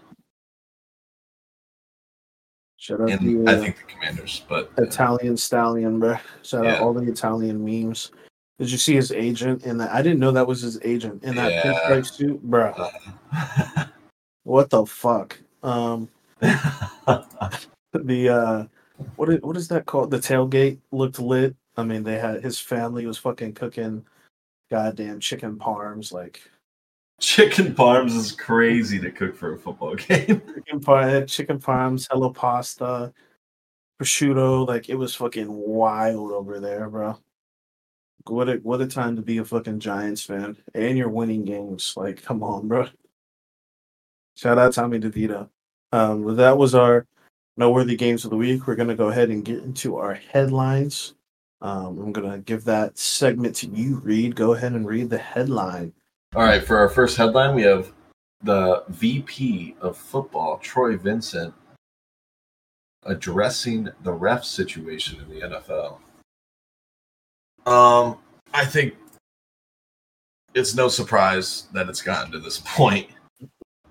Shout 2.78 3.00
out 3.02 3.10
and 3.12 3.46
the 3.46 3.50
I 3.50 3.56
uh, 3.56 3.62
think 3.62 3.78
the 3.78 3.84
Commanders. 3.84 4.44
But 4.50 4.70
Italian 4.78 5.38
stallion, 5.38 6.00
bro. 6.00 6.18
Shout 6.42 6.66
Yeah. 6.66 6.74
out 6.76 6.82
all 6.82 6.94
the 6.94 7.10
Italian 7.10 7.64
memes. 7.64 8.12
Did 8.60 8.70
you 8.70 8.78
see 8.78 8.94
his 8.94 9.12
agent 9.14 9.64
in 9.64 9.78
that? 9.78 9.92
I 9.92 10.02
didn't 10.02 10.20
know 10.20 10.32
that 10.32 10.46
was 10.46 10.62
his 10.62 10.78
agent 10.84 11.24
in 11.24 11.34
that 11.38 11.50
Yeah. 11.52 11.64
pinstripe 11.64 12.06
suit, 12.14 12.44
bro. 12.44 12.72
uh, 12.72 13.86
What 14.44 14.70
the 14.70 14.86
fuck? 14.86 15.40
Um, 15.64 16.10
the 16.42 18.30
uh, 18.30 18.66
what 19.16 19.30
is 19.30 19.42
what 19.42 19.56
is 19.56 19.70
that 19.70 19.86
called? 19.86 20.12
The 20.12 20.20
tailgate 20.20 20.80
looked 20.92 21.20
lit. 21.20 21.56
I 21.76 21.84
mean, 21.84 22.04
they 22.04 22.20
had 22.20 22.44
his 22.44 22.60
family 22.60 23.06
was 23.06 23.18
fucking 23.18 23.54
cooking 23.54 24.06
goddamn 24.70 25.20
chicken 25.20 25.58
parms, 25.58 26.12
like 26.12 26.42
chicken 27.20 27.74
parms 27.74 28.16
is 28.16 28.32
crazy 28.32 29.00
to 29.00 29.12
cook 29.12 29.36
for 29.36 29.54
a 29.54 29.58
football 29.58 29.96
game. 29.96 30.42
chicken 30.56 30.80
par 30.80 31.26
chicken 31.26 31.60
parms, 31.60 32.08
hello 32.12 32.30
pasta, 32.32 33.14
prosciutto. 34.02 34.68
Like 34.68 34.90
it 34.90 34.96
was 34.96 35.16
fucking 35.16 35.48
wild 35.50 36.32
over 36.32 36.60
there, 36.60 36.90
bro. 36.90 37.18
What 38.28 38.50
a 38.50 38.56
what 38.58 38.82
a 38.82 38.88
time 38.88 39.16
to 39.16 39.22
be 39.22 39.38
a 39.38 39.46
fucking 39.46 39.80
Giants 39.80 40.24
fan, 40.24 40.58
and 40.74 40.98
you're 40.98 41.10
winning 41.10 41.44
games. 41.44 41.94
Like, 41.98 42.24
come 42.24 42.42
on, 42.44 42.68
bro. 42.68 42.88
Shout 44.36 44.58
out 44.58 44.74
Tommy 44.74 45.00
DeVito. 45.00 45.50
Um, 45.92 46.36
that 46.38 46.58
was 46.58 46.74
our 46.74 47.06
noteworthy 47.58 47.96
games 47.96 48.24
of 48.24 48.32
the 48.32 48.38
week. 48.38 48.66
We're 48.66 48.76
gonna 48.76 48.96
go 48.96 49.10
ahead 49.10 49.30
and 49.30 49.46
get 49.46 49.60
into 49.60 49.98
our 49.98 50.16
headlines. 50.16 51.16
Um, 51.64 51.98
I'm 51.98 52.12
gonna 52.12 52.40
give 52.40 52.66
that 52.66 52.98
segment 52.98 53.56
to 53.58 53.68
you, 53.68 54.00
Reed. 54.00 54.36
Go 54.36 54.54
ahead 54.54 54.74
and 54.74 54.86
read 54.86 55.10
the 55.10 55.18
headline. 55.18 55.94
All 56.36 56.44
right, 56.44 56.62
for 56.62 56.78
our 56.78 56.90
first 56.90 57.16
headline, 57.16 57.56
we 57.56 57.62
have 57.62 57.94
the 58.44 58.84
VP 58.90 59.78
of 59.80 59.96
football, 59.96 60.58
Troy 60.58 60.98
Vincent, 60.98 61.54
addressing 63.06 63.88
the 64.04 64.12
ref 64.12 64.44
situation 64.44 65.22
in 65.22 65.30
the 65.30 65.42
NFL. 65.48 66.00
Um, 67.66 68.18
I 68.54 68.66
think 68.66 68.96
it's 70.54 70.76
no 70.76 70.90
surprise 70.90 71.68
that 71.72 71.88
it's 71.88 72.02
gotten 72.02 72.34
to 72.34 72.40
this 72.40 72.58
point 72.66 73.08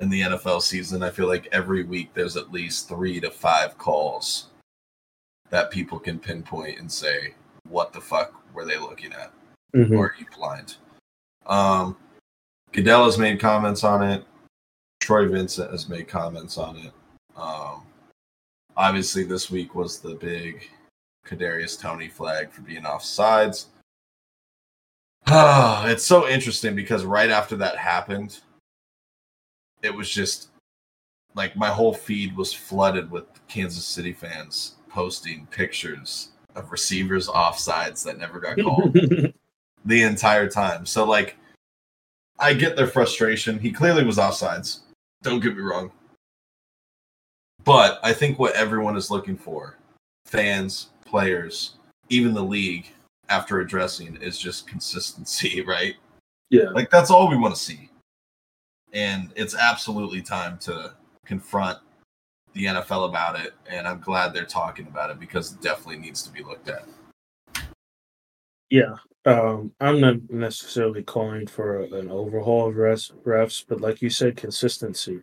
in 0.01 0.11
the 0.11 0.21
NFL 0.21 0.61
season. 0.61 1.03
I 1.03 1.09
feel 1.09 1.27
like 1.27 1.49
every 1.53 1.85
week 1.85 2.13
there's 2.13 2.37
at 2.37 2.53
least 2.53 2.87
three 2.87 3.19
to 3.21 3.31
five 3.31 3.79
calls 3.79 4.49
that 5.49 5.71
people 5.71 5.99
can 5.99 6.19
pinpoint 6.19 6.79
and 6.79 6.91
say, 6.91 7.35
what 7.69 7.93
the 7.93 8.01
fuck 8.01 8.33
were 8.55 8.65
they 8.65 8.79
looking 8.79 9.13
at? 9.13 9.33
or 9.75 10.07
are 10.07 10.15
you 10.19 10.27
blind? 10.37 10.77
Um, 11.47 11.97
Goodell 12.73 13.05
has 13.05 13.19
made 13.19 13.41
comments 13.41 13.85
on 13.85 14.03
it. 14.03 14.25
Troy 15.01 15.29
Vincent 15.29 15.71
has 15.71 15.89
made 15.89 16.09
comments 16.09 16.59
on 16.59 16.77
it. 16.77 16.93
Um, 17.37 17.83
obviously, 18.77 19.25
this 19.25 19.51
week 19.51 19.75
was 19.75 19.99
the 19.99 20.15
big 20.15 20.69
Kadarius 21.27 21.81
Toney 21.81 22.09
flag 22.09 22.51
for 22.51 22.63
being 22.63 22.87
off 22.87 23.05
sides. 23.05 23.67
Ah, 25.27 25.87
it's 25.87 26.05
so 26.05 26.29
interesting 26.29 26.75
because 26.75 27.05
right 27.05 27.31
after 27.31 27.57
that 27.57 27.77
happened, 27.77 28.41
it 29.83 29.95
was 29.95 30.11
just 30.11 30.49
like 31.35 31.57
my 31.57 31.69
whole 31.69 31.95
feed 31.95 32.37
was 32.37 32.53
flooded 32.53 33.11
with 33.11 33.25
Kansas 33.49 33.85
City 33.85 34.13
fans 34.13 34.77
posting 34.89 35.47
pictures 35.47 36.29
of 36.55 36.71
receivers 36.71 37.29
offsides 37.29 38.05
that 38.05 38.19
never 38.19 38.41
got 38.41 38.59
called 38.63 38.95
the 39.85 40.03
entire 40.03 40.49
time. 40.49 40.87
So 40.87 41.05
like 41.05 41.37
I 42.39 42.55
get 42.55 42.77
their 42.77 42.87
frustration. 42.87 43.59
He 43.59 43.71
clearly 43.71 44.05
was 44.05 44.19
offsides. 44.19 44.81
Don't 45.23 45.41
get 45.41 45.57
me 45.57 45.63
wrong. 45.63 45.93
But 47.65 48.01
I 48.03 48.13
think 48.13 48.39
what 48.39 48.57
everyone 48.57 48.97
is 48.97 49.11
looking 49.11 49.37
for, 49.37 49.79
fans, 50.27 50.91
players, 51.05 51.75
even 52.09 52.35
the 52.35 52.43
league 52.43 52.87
after 53.29 53.61
addressing 53.61 54.17
is 54.17 54.39
just 54.39 54.67
consistency, 54.67 55.61
right? 55.67 55.95
yeah. 56.51 56.69
Like 56.69 56.91
that's 56.91 57.11
all 57.11 57.29
we 57.29 57.37
want 57.37 57.55
to 57.55 57.61
see. 57.61 57.91
And 58.93 59.31
it's 59.37 59.57
absolutely 59.57 60.21
time 60.21 60.59
to 60.59 60.93
confront 61.25 61.79
the 62.53 62.67
NFL 62.67 63.09
about 63.09 63.41
it 63.41 63.55
and 63.71 63.87
I'm 63.87 64.01
glad 64.01 64.33
they're 64.33 64.45
talking 64.45 64.87
about 64.87 65.11
it 65.11 65.19
because 65.19 65.53
it 65.53 65.61
definitely 65.61 65.99
needs 65.99 66.23
to 66.23 66.31
be 66.31 66.43
looked 66.43 66.69
at. 66.69 66.87
Yeah, 68.71 68.95
um, 69.27 69.73
I'm 69.81 70.01
not 70.01 70.31
necessarily 70.31 71.03
calling 71.03 71.47
for 71.47 71.83
an 71.83 72.11
overhaul 72.11 72.69
of 72.69 72.77
refs, 72.77 73.13
refs, 73.25 73.65
but 73.67 73.81
like 73.81 74.01
you 74.01 74.11
said, 74.11 74.37
consistency. 74.37 75.21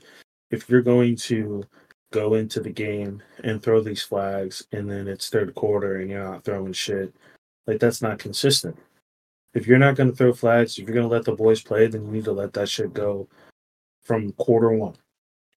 If 0.51 0.69
you're 0.69 0.81
going 0.81 1.15
to 1.15 1.64
go 2.11 2.34
into 2.35 2.60
the 2.60 2.72
game 2.72 3.22
and 3.43 3.61
throw 3.61 3.81
these 3.81 4.01
flags 4.01 4.65
and 4.72 4.89
then 4.89 5.07
it's 5.07 5.30
third 5.30 5.53
quarter 5.56 5.97
and 5.97 6.10
you're 6.10 6.23
not 6.23 6.43
throwing 6.43 6.73
shit. 6.73 7.14
Like 7.68 7.80
that's 7.80 8.01
not 8.01 8.19
consistent. 8.19 8.77
If 9.53 9.68
you're 9.68 9.77
not 9.80 9.95
going 9.95 10.10
to 10.10 10.15
throw 10.15 10.34
flags, 10.34 10.77
if 10.77 10.88
you're 10.88 10.95
going 10.95 11.07
to 11.07 11.14
let 11.14 11.26
the 11.26 11.34
boys 11.34 11.61
play, 11.61 11.88
then 11.88 12.06
you 12.06 12.11
need 12.11 12.26
to 12.26 12.31
let 12.31 12.53
that 12.53 12.69
shit 12.69 12.93
go 12.93 13.27
from 14.03 14.31
quarter 14.34 14.72
one, 14.72 14.95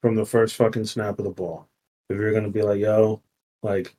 from 0.03 0.17
the 0.17 0.27
first 0.27 0.57
fucking 0.57 0.85
snap 0.85 1.19
of 1.19 1.25
the 1.25 1.31
ball. 1.31 1.69
If 2.11 2.19
you're 2.19 2.33
going 2.33 2.45
to 2.45 2.51
be 2.51 2.63
like, 2.63 2.81
yo, 2.81 3.23
like, 3.63 3.95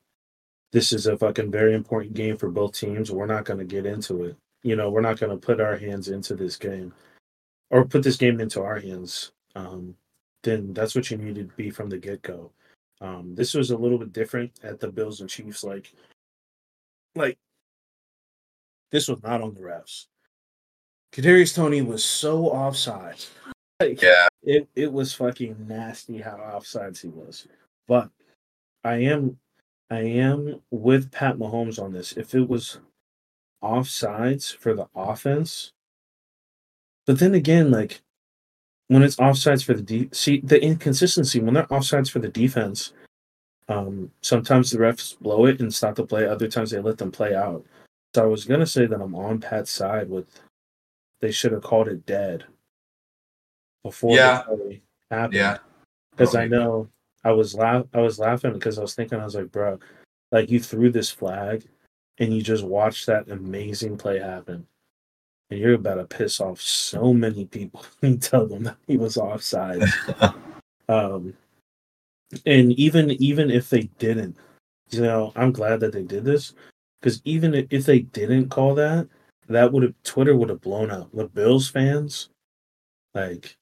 this 0.71 0.91
is 0.91 1.07
a 1.07 1.17
fucking 1.17 1.49
very 1.49 1.73
important 1.73 2.13
game 2.13 2.38
for 2.38 2.49
both 2.49 2.73
teams, 2.73 3.09
we're 3.09 3.25
not 3.25 3.45
going 3.45 3.59
to 3.59 3.65
get 3.65 3.85
into 3.85 4.25
it. 4.25 4.38
You 4.61 4.75
know, 4.75 4.89
we're 4.89 5.01
not 5.01 5.19
going 5.19 5.31
to 5.31 5.45
put 5.45 5.61
our 5.61 5.77
hands 5.77 6.09
into 6.09 6.35
this 6.35 6.57
game 6.57 6.93
or 7.69 7.85
put 7.85 8.03
this 8.03 8.17
game 8.17 8.39
into 8.39 8.61
our 8.61 8.80
hands. 8.80 9.31
Um, 9.55 9.95
then 10.43 10.73
that's 10.73 10.95
what 10.95 11.09
you 11.09 11.17
needed 11.17 11.49
to 11.49 11.55
be 11.55 11.69
from 11.69 11.89
the 11.89 11.97
get 11.97 12.21
go. 12.21 12.51
Um, 13.01 13.34
this 13.35 13.53
was 13.53 13.71
a 13.71 13.77
little 13.77 13.97
bit 13.97 14.13
different 14.13 14.51
at 14.63 14.80
the 14.80 14.91
Bills 14.91 15.21
and 15.21 15.30
Chiefs. 15.30 15.63
Like, 15.63 15.93
like 17.15 17.38
this 18.91 19.07
was 19.07 19.21
not 19.23 19.41
on 19.41 19.53
the 19.53 19.61
refs. 19.61 20.07
Kadarius 21.11 21.55
Toney 21.55 21.81
was 21.81 22.03
so 22.03 22.47
offside. 22.47 23.23
Like, 23.89 24.01
Yeah. 24.01 24.27
it 24.43 24.68
it 24.76 24.91
was 24.91 25.14
fucking 25.14 25.68
nasty 25.68 26.19
how 26.22 26.38
offsides 26.38 27.01
he 27.01 27.10
was. 27.10 27.47
But 27.88 28.10
I 28.84 28.95
am 28.95 29.38
I 29.89 29.99
am 29.99 30.61
with 30.72 31.11
Pat 31.11 31.38
Mahomes 31.38 31.81
on 31.81 31.91
this. 31.93 32.14
If 32.14 32.34
it 32.35 32.47
was 32.47 32.80
offsides 33.64 34.55
for 34.55 34.73
the 34.73 34.88
offense, 34.95 35.72
but 37.05 37.19
then 37.19 37.34
again, 37.34 37.72
like 37.72 38.01
when 38.88 39.03
it's 39.03 39.15
offsides 39.18 39.64
for 39.64 39.73
the 39.73 39.81
de- 39.81 40.10
see 40.11 40.39
the 40.41 40.61
inconsistency 40.61 41.39
when 41.39 41.53
they're 41.53 41.65
offsides 41.68 42.10
for 42.10 42.19
the 42.19 42.27
defense, 42.30 42.93
um, 43.69 44.11
sometimes 44.22 44.72
the 44.72 44.77
refs 44.77 45.18
blow 45.19 45.45
it 45.45 45.60
and 45.61 45.73
stop 45.73 45.95
the 45.95 46.05
play. 46.05 46.26
Other 46.27 46.47
times 46.47 46.72
they 46.72 46.80
let 46.80 46.97
them 46.97 47.11
play 47.11 47.34
out. 47.35 47.65
So 48.15 48.23
I 48.23 48.27
was 48.27 48.45
gonna 48.45 48.65
say 48.68 48.85
that 48.85 49.01
I'm 49.01 49.15
on 49.15 49.39
Pat's 49.39 49.72
side 49.72 50.10
with 50.10 50.27
they 51.22 51.31
should 51.31 51.53
have 51.53 51.64
called 51.64 51.88
it 51.88 52.05
dead 52.05 52.43
before 53.84 54.15
Yeah. 54.15 54.43
happened. 55.11 55.35
Yeah. 55.35 55.57
because 56.11 56.35
I 56.35 56.47
know 56.47 56.89
I 57.23 57.31
was 57.31 57.55
laugh 57.55 57.85
I 57.93 58.01
was 58.01 58.19
laughing 58.19 58.53
because 58.53 58.77
I 58.77 58.81
was 58.81 58.95
thinking 58.95 59.19
I 59.19 59.26
was 59.26 59.35
like, 59.35 59.51
bro, 59.51 59.80
like 60.31 60.49
you 60.49 60.60
threw 60.60 60.89
this 60.91 61.11
flag 61.11 61.65
and 62.19 62.34
you 62.34 62.41
just 62.41 62.64
watched 62.64 63.05
that 63.07 63.30
amazing 63.30 63.97
play 63.97 64.19
happen. 64.19 64.65
And 65.49 65.60
you're 65.60 65.76
about 65.76 65.95
to 65.95 66.05
piss 66.05 66.39
off 66.39 66.61
so 66.61 67.14
many 67.14 67.45
people 67.45 67.85
and 68.01 68.22
tell 68.22 68.47
them 68.47 68.64
that 68.64 68.77
he 68.88 68.97
was 68.97 69.18
offside. 69.18 69.84
um 70.89 71.34
and 72.45 72.72
even 72.73 73.11
even 73.11 73.51
if 73.51 73.69
they 73.69 73.84
didn't, 73.99 74.35
you 74.89 75.01
know, 75.01 75.31
I'm 75.35 75.51
glad 75.51 75.80
that 75.81 75.93
they 75.93 76.03
did 76.03 76.26
this. 76.26 76.53
Because 76.99 77.22
even 77.26 77.53
if 77.69 77.85
they 77.85 77.99
didn't 77.99 78.49
call 78.49 78.76
that, 78.76 79.07
that 79.49 79.72
would 79.72 79.84
have 79.84 79.93
Twitter 80.03 80.35
would 80.35 80.49
have 80.49 80.61
blown 80.61 80.89
up. 80.89 81.10
The 81.14 81.27
Bills 81.27 81.69
fans, 81.69 82.30
like, 83.14 83.57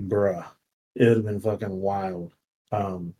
bruh, 0.00 0.46
it 0.94 1.04
would 1.04 1.16
have 1.18 1.26
been 1.26 1.40
fucking 1.40 1.80
wild. 1.80 2.32
Um, 2.72 3.14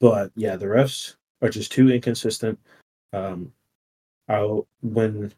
but 0.00 0.32
yeah, 0.36 0.56
the 0.56 0.66
refs 0.66 1.16
are 1.42 1.48
just 1.48 1.72
too 1.72 1.90
inconsistent. 1.90 2.58
Um, 3.12 3.52
I 4.28 4.40
when 4.82 5.32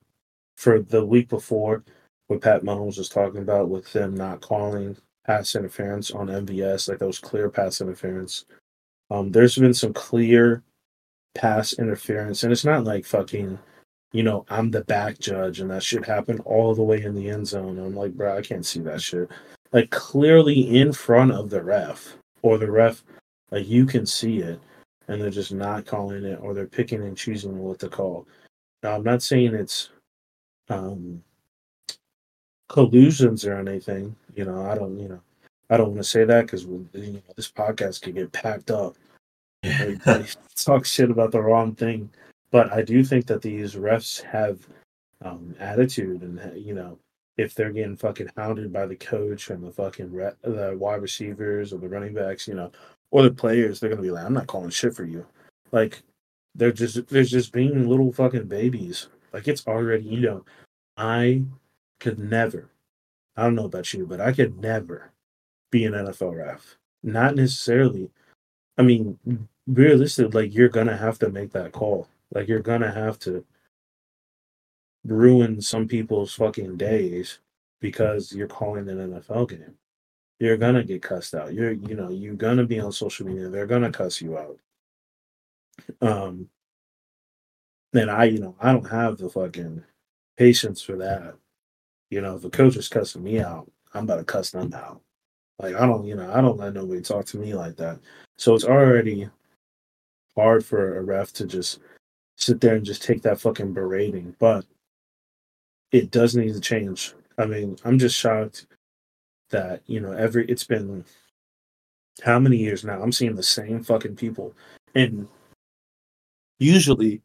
for 0.56 0.80
the 0.80 1.04
week 1.04 1.28
before, 1.28 1.84
what 2.28 2.40
Pat 2.40 2.62
Mahomes 2.62 2.98
was 2.98 3.08
talking 3.08 3.42
about 3.42 3.68
with 3.68 3.92
them 3.92 4.14
not 4.14 4.40
calling 4.40 4.96
pass 5.26 5.54
interference 5.54 6.10
on 6.10 6.28
MVS, 6.28 6.88
like 6.88 6.98
that 6.98 7.06
was 7.06 7.18
clear 7.18 7.48
pass 7.48 7.80
interference. 7.80 8.44
Um, 9.10 9.30
there's 9.30 9.56
been 9.56 9.74
some 9.74 9.92
clear 9.92 10.62
pass 11.34 11.74
interference, 11.74 12.42
and 12.42 12.52
it's 12.52 12.64
not 12.64 12.84
like 12.84 13.04
fucking, 13.04 13.58
you 14.12 14.22
know, 14.22 14.44
I'm 14.48 14.70
the 14.70 14.82
back 14.84 15.18
judge 15.18 15.60
and 15.60 15.70
that 15.70 15.82
shit 15.82 16.04
happened 16.04 16.40
all 16.44 16.74
the 16.74 16.82
way 16.82 17.02
in 17.02 17.14
the 17.14 17.28
end 17.28 17.46
zone. 17.46 17.78
I'm 17.78 17.94
like, 17.94 18.14
bro, 18.14 18.36
I 18.36 18.42
can't 18.42 18.66
see 18.66 18.80
that 18.80 19.02
shit. 19.02 19.30
Like 19.72 19.90
clearly 19.90 20.78
in 20.78 20.92
front 20.92 21.32
of 21.32 21.50
the 21.50 21.62
ref, 21.62 22.16
or 22.42 22.58
the 22.58 22.70
ref, 22.70 23.02
like 23.50 23.66
you 23.66 23.86
can 23.86 24.06
see 24.06 24.38
it, 24.38 24.60
and 25.08 25.20
they're 25.20 25.30
just 25.30 25.52
not 25.52 25.86
calling 25.86 26.24
it, 26.24 26.38
or 26.40 26.54
they're 26.54 26.66
picking 26.66 27.02
and 27.02 27.16
choosing 27.16 27.58
what 27.58 27.78
to 27.80 27.88
call. 27.88 28.26
Now, 28.82 28.94
I'm 28.94 29.04
not 29.04 29.22
saying 29.22 29.54
it's 29.54 29.90
um 30.68 31.22
collusions 32.68 33.44
or 33.44 33.56
anything. 33.56 34.14
You 34.34 34.44
know, 34.44 34.66
I 34.66 34.74
don't, 34.74 34.98
you 34.98 35.08
know, 35.08 35.20
I 35.70 35.76
don't 35.76 35.88
want 35.88 35.98
to 35.98 36.04
say 36.04 36.24
that 36.24 36.42
because 36.42 36.64
you 36.64 36.88
know, 36.94 37.22
this 37.34 37.50
podcast 37.50 38.02
could 38.02 38.14
get 38.14 38.32
packed 38.32 38.70
up. 38.70 38.96
talk 40.56 40.84
shit 40.84 41.10
about 41.10 41.32
the 41.32 41.40
wrong 41.40 41.74
thing, 41.74 42.10
but 42.50 42.72
I 42.72 42.82
do 42.82 43.04
think 43.04 43.26
that 43.26 43.42
these 43.42 43.74
refs 43.74 44.22
have 44.22 44.66
um, 45.22 45.54
attitude, 45.58 46.22
and 46.22 46.56
you 46.56 46.74
know, 46.74 46.98
if 47.36 47.54
they're 47.54 47.72
getting 47.72 47.96
fucking 47.96 48.30
hounded 48.36 48.72
by 48.72 48.86
the 48.86 48.96
coach 48.96 49.50
and 49.50 49.62
the 49.62 49.70
fucking 49.70 50.12
re- 50.12 50.32
the 50.42 50.76
wide 50.78 51.02
receivers 51.02 51.72
or 51.72 51.78
the 51.78 51.88
running 51.88 52.14
backs, 52.14 52.48
you 52.48 52.54
know, 52.54 52.70
or 53.10 53.22
the 53.22 53.30
players, 53.30 53.78
they're 53.80 53.90
gonna 53.90 54.02
be 54.02 54.10
like, 54.10 54.24
"I'm 54.24 54.32
not 54.34 54.46
calling 54.46 54.70
shit 54.70 54.94
for 54.94 55.04
you." 55.04 55.26
Like, 55.72 56.02
they're 56.54 56.72
just 56.72 57.06
they're 57.08 57.24
just 57.24 57.52
being 57.52 57.88
little 57.88 58.12
fucking 58.12 58.46
babies. 58.46 59.08
Like 59.32 59.48
it's 59.48 59.66
already, 59.66 60.04
you 60.04 60.20
know, 60.20 60.44
I 60.96 61.42
could 62.00 62.18
never. 62.18 62.70
I 63.36 63.42
don't 63.42 63.54
know 63.54 63.66
about 63.66 63.92
you, 63.92 64.06
but 64.06 64.20
I 64.20 64.32
could 64.32 64.58
never 64.60 65.12
be 65.70 65.84
an 65.84 65.92
NFL 65.92 66.36
ref. 66.36 66.76
Not 67.02 67.36
necessarily. 67.36 68.10
I 68.78 68.82
mean, 68.82 69.18
realistically, 69.66 70.44
like 70.44 70.54
you're 70.54 70.68
gonna 70.68 70.96
have 70.96 71.18
to 71.20 71.30
make 71.30 71.52
that 71.52 71.72
call. 71.72 72.08
Like 72.32 72.48
you're 72.48 72.60
gonna 72.60 72.90
have 72.90 73.18
to 73.20 73.44
ruin 75.06 75.60
some 75.60 75.86
people's 75.88 76.34
fucking 76.34 76.76
days 76.76 77.38
because 77.80 78.32
you're 78.32 78.46
calling 78.46 78.88
an 78.88 79.20
NFL 79.22 79.50
game. 79.50 79.74
You're 80.38 80.56
gonna 80.56 80.84
get 80.84 81.02
cussed 81.02 81.34
out. 81.34 81.54
You're 81.54 81.72
you 81.72 81.94
know, 81.94 82.10
you're 82.10 82.34
gonna 82.34 82.64
be 82.64 82.80
on 82.80 82.92
social 82.92 83.26
media, 83.26 83.48
they're 83.48 83.66
gonna 83.66 83.92
cuss 83.92 84.20
you 84.20 84.38
out. 84.38 84.58
Um 86.00 86.48
and 87.94 88.10
I, 88.10 88.24
you 88.24 88.38
know, 88.38 88.54
I 88.60 88.72
don't 88.72 88.90
have 88.90 89.16
the 89.16 89.30
fucking 89.30 89.82
patience 90.36 90.82
for 90.82 90.96
that. 90.96 91.34
You 92.10 92.20
know, 92.20 92.36
if 92.36 92.44
a 92.44 92.50
coach 92.50 92.76
is 92.76 92.88
cussing 92.88 93.24
me 93.24 93.40
out, 93.40 93.70
I'm 93.94 94.04
about 94.04 94.16
to 94.16 94.24
cuss 94.24 94.50
them 94.50 94.72
out. 94.74 95.00
Like 95.58 95.74
I 95.74 95.86
don't, 95.86 96.04
you 96.04 96.14
know, 96.14 96.30
I 96.32 96.40
don't 96.40 96.58
let 96.58 96.74
nobody 96.74 97.00
talk 97.00 97.24
to 97.26 97.38
me 97.38 97.54
like 97.54 97.76
that. 97.76 97.98
So 98.36 98.54
it's 98.54 98.64
already 98.64 99.28
hard 100.36 100.64
for 100.64 100.98
a 100.98 101.02
ref 101.02 101.32
to 101.34 101.46
just 101.46 101.80
sit 102.36 102.60
there 102.60 102.74
and 102.76 102.84
just 102.84 103.02
take 103.02 103.22
that 103.22 103.40
fucking 103.40 103.72
berating. 103.72 104.36
But 104.38 104.66
it 105.92 106.10
does 106.10 106.34
need 106.36 106.52
to 106.54 106.60
change. 106.60 107.14
I 107.38 107.46
mean, 107.46 107.76
I'm 107.84 107.98
just 107.98 108.16
shocked 108.16 108.66
that, 109.50 109.82
you 109.86 110.00
know, 110.00 110.12
every 110.12 110.46
it's 110.46 110.64
been 110.64 111.04
how 112.22 112.38
many 112.38 112.56
years 112.56 112.84
now? 112.84 113.02
I'm 113.02 113.12
seeing 113.12 113.34
the 113.34 113.42
same 113.42 113.82
fucking 113.82 114.16
people. 114.16 114.54
And 114.94 115.28
usually 116.58 117.20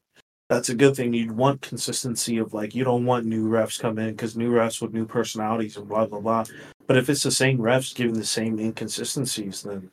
that's 0.50 0.70
a 0.70 0.76
good 0.76 0.96
thing. 0.96 1.14
You'd 1.14 1.32
want 1.32 1.62
consistency 1.62 2.38
of 2.38 2.54
like 2.54 2.76
you 2.76 2.84
don't 2.84 3.06
want 3.06 3.26
new 3.26 3.50
refs 3.50 3.80
come 3.80 3.98
in 3.98 4.12
because 4.12 4.36
new 4.36 4.52
refs 4.52 4.82
with 4.82 4.94
new 4.94 5.06
personalities 5.06 5.78
and 5.78 5.88
blah 5.88 6.06
blah 6.06 6.20
blah. 6.20 6.44
But 6.88 6.98
if 6.98 7.10
it's 7.10 7.24
the 7.24 7.32
same 7.32 7.58
refs 7.58 7.96
giving 7.96 8.16
the 8.16 8.26
same 8.26 8.60
inconsistencies, 8.60 9.64
then 9.64 9.90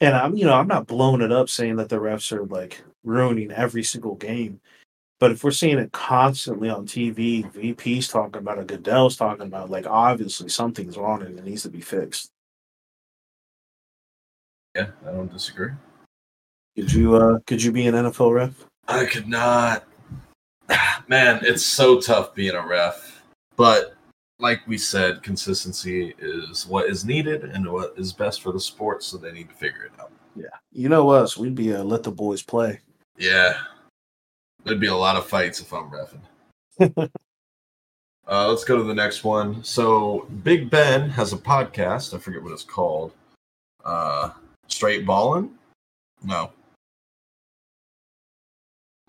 and 0.00 0.14
I'm 0.16 0.34
you 0.34 0.46
know 0.46 0.54
I'm 0.54 0.68
not 0.68 0.86
blowing 0.86 1.20
it 1.20 1.30
up 1.30 1.50
saying 1.50 1.76
that 1.76 1.90
the 1.90 2.00
refs 2.00 2.32
are 2.32 2.46
like 2.46 2.82
ruining 3.04 3.52
every 3.52 3.82
single 3.82 4.14
game. 4.14 4.60
But 5.20 5.32
if 5.32 5.44
we're 5.44 5.50
seeing 5.50 5.78
it 5.78 5.92
constantly 5.92 6.70
on 6.70 6.86
TV, 6.86 7.44
VP's 7.52 8.08
talking 8.08 8.40
about 8.40 8.58
it, 8.58 8.66
Goodell's 8.66 9.16
talking 9.16 9.46
about 9.46 9.68
it, 9.68 9.70
like 9.70 9.86
obviously 9.86 10.48
something's 10.48 10.96
wrong 10.96 11.22
and 11.22 11.38
it 11.38 11.44
needs 11.44 11.62
to 11.62 11.68
be 11.68 11.82
fixed. 11.82 12.30
Yeah, 14.74 14.86
I 15.06 15.10
don't 15.12 15.30
disagree. 15.30 15.72
Could 16.74 16.92
you 16.92 17.16
uh 17.16 17.38
could 17.46 17.62
you 17.62 17.70
be 17.70 17.86
an 17.86 17.94
NFL 17.94 18.32
ref? 18.32 18.64
I 18.88 19.04
could 19.04 19.28
not. 19.28 19.84
Man, 21.08 21.40
it's 21.42 21.66
so 21.66 22.00
tough 22.00 22.34
being 22.34 22.54
a 22.54 22.66
ref. 22.66 23.22
But 23.56 23.96
like 24.38 24.66
we 24.66 24.78
said, 24.78 25.22
consistency 25.22 26.14
is 26.18 26.66
what 26.66 26.88
is 26.88 27.04
needed 27.04 27.44
and 27.44 27.70
what 27.70 27.92
is 27.98 28.12
best 28.12 28.40
for 28.40 28.52
the 28.52 28.60
sport, 28.60 29.02
so 29.02 29.18
they 29.18 29.32
need 29.32 29.50
to 29.50 29.54
figure 29.54 29.84
it 29.84 29.92
out. 30.00 30.12
Yeah. 30.34 30.46
You 30.72 30.88
know 30.88 31.10
us, 31.10 31.36
we'd 31.36 31.54
be 31.54 31.74
uh, 31.74 31.82
let 31.82 32.04
the 32.04 32.10
boys 32.10 32.42
play. 32.42 32.80
Yeah. 33.18 33.58
There'd 34.64 34.80
be 34.80 34.88
a 34.88 34.94
lot 34.94 35.16
of 35.16 35.26
fights 35.26 35.60
if 35.60 35.72
I'm 35.72 35.90
refing. 35.90 36.20
uh, 38.28 38.48
let's 38.48 38.64
go 38.64 38.76
to 38.76 38.82
the 38.82 38.94
next 38.94 39.24
one. 39.24 39.62
So 39.64 40.26
Big 40.42 40.70
Ben 40.70 41.08
has 41.10 41.32
a 41.32 41.36
podcast. 41.38 42.14
I 42.14 42.18
forget 42.18 42.42
what 42.42 42.52
it's 42.52 42.64
called. 42.64 43.12
Uh, 43.84 44.30
Straight 44.68 45.06
Ballin'? 45.06 45.50
No. 46.22 46.52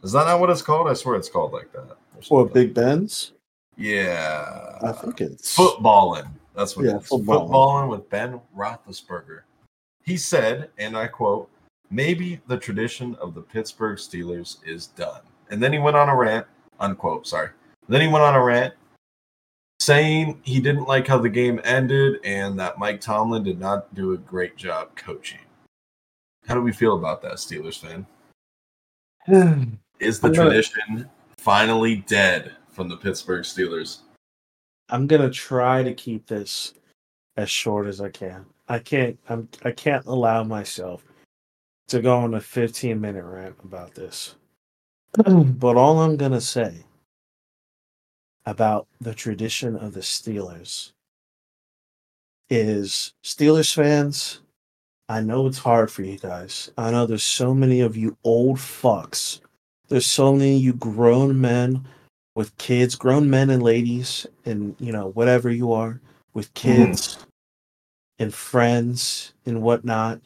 Is 0.03 0.11
that 0.13 0.25
not 0.25 0.39
what 0.39 0.49
it's 0.49 0.61
called? 0.61 0.87
I 0.87 0.93
swear 0.93 1.15
it's 1.15 1.29
called 1.29 1.51
like 1.53 1.71
that. 1.73 1.97
Or 2.29 2.47
Big 2.47 2.73
Ben's? 2.73 3.33
Yeah. 3.77 4.77
I 4.81 4.91
think 4.91 5.21
it's 5.21 5.53
Footballin'. 5.55 6.27
That's 6.55 6.75
what 6.75 6.85
Yeah, 6.85 6.95
it 6.95 7.01
is. 7.01 7.07
footballin'. 7.07 7.41
Footballin' 7.47 7.89
with 7.89 8.09
Ben 8.09 8.41
Roethlisberger. 8.55 9.41
He 10.03 10.17
said, 10.17 10.69
and 10.77 10.97
I 10.97 11.07
quote, 11.07 11.49
maybe 11.89 12.41
the 12.47 12.57
tradition 12.57 13.15
of 13.15 13.35
the 13.35 13.41
Pittsburgh 13.41 13.97
Steelers 13.97 14.57
is 14.65 14.87
done. 14.87 15.21
And 15.51 15.61
then 15.61 15.71
he 15.73 15.79
went 15.79 15.97
on 15.97 16.09
a 16.09 16.15
rant, 16.15 16.47
unquote, 16.79 17.27
sorry. 17.27 17.49
Then 17.87 18.01
he 18.01 18.07
went 18.07 18.23
on 18.23 18.35
a 18.35 18.43
rant 18.43 18.73
saying 19.79 20.39
he 20.43 20.59
didn't 20.59 20.85
like 20.87 21.07
how 21.07 21.17
the 21.17 21.29
game 21.29 21.59
ended 21.63 22.19
and 22.23 22.57
that 22.59 22.79
Mike 22.79 23.01
Tomlin 23.01 23.43
did 23.43 23.59
not 23.59 23.93
do 23.93 24.13
a 24.13 24.17
great 24.17 24.55
job 24.55 24.95
coaching. 24.95 25.39
How 26.47 26.55
do 26.55 26.61
we 26.61 26.71
feel 26.71 26.95
about 26.97 27.21
that, 27.23 27.33
Steelers 27.33 27.77
fan? 27.79 28.07
Is 29.99 30.19
the 30.19 30.29
gonna- 30.29 30.49
tradition 30.49 31.09
finally 31.37 31.97
dead 31.97 32.55
from 32.69 32.89
the 32.89 32.97
Pittsburgh 32.97 33.43
Steelers? 33.43 33.99
I'm 34.89 35.07
gonna 35.07 35.29
try 35.29 35.83
to 35.83 35.93
keep 35.93 36.27
this 36.27 36.73
as 37.37 37.49
short 37.49 37.87
as 37.87 38.01
I 38.01 38.09
can. 38.09 38.45
I 38.67 38.79
can't. 38.79 39.17
I'm. 39.29 39.47
I 39.63 39.71
can't 39.71 40.05
allow 40.05 40.43
myself 40.43 41.03
to 41.87 42.01
go 42.01 42.17
on 42.17 42.33
a 42.33 42.41
15 42.41 42.99
minute 42.99 43.23
rant 43.23 43.55
about 43.63 43.93
this. 43.93 44.35
but 45.25 45.75
all 45.75 45.99
I'm 45.99 46.15
gonna 46.15 46.41
say 46.41 46.85
about 48.45 48.87
the 48.99 49.13
tradition 49.13 49.75
of 49.75 49.93
the 49.93 49.99
Steelers 49.99 50.93
is 52.49 53.13
Steelers 53.23 53.73
fans. 53.73 54.41
I 55.09 55.21
know 55.21 55.47
it's 55.47 55.57
hard 55.57 55.91
for 55.91 56.03
you 56.03 56.17
guys. 56.17 56.71
I 56.77 56.91
know 56.91 57.05
there's 57.05 57.23
so 57.23 57.53
many 57.53 57.81
of 57.81 57.97
you 57.97 58.17
old 58.23 58.57
fucks. 58.57 59.41
There's 59.89 60.05
so 60.05 60.31
many 60.33 60.55
of 60.55 60.61
you 60.61 60.73
grown 60.73 61.39
men 61.39 61.85
with 62.35 62.57
kids, 62.57 62.95
grown 62.95 63.29
men 63.29 63.49
and 63.49 63.61
ladies, 63.61 64.25
and 64.45 64.75
you 64.79 64.93
know, 64.93 65.09
whatever 65.09 65.51
you 65.51 65.73
are, 65.73 65.99
with 66.33 66.53
mm-hmm. 66.53 66.85
kids 66.85 67.17
and 68.19 68.33
friends 68.33 69.33
and 69.45 69.61
whatnot. 69.61 70.21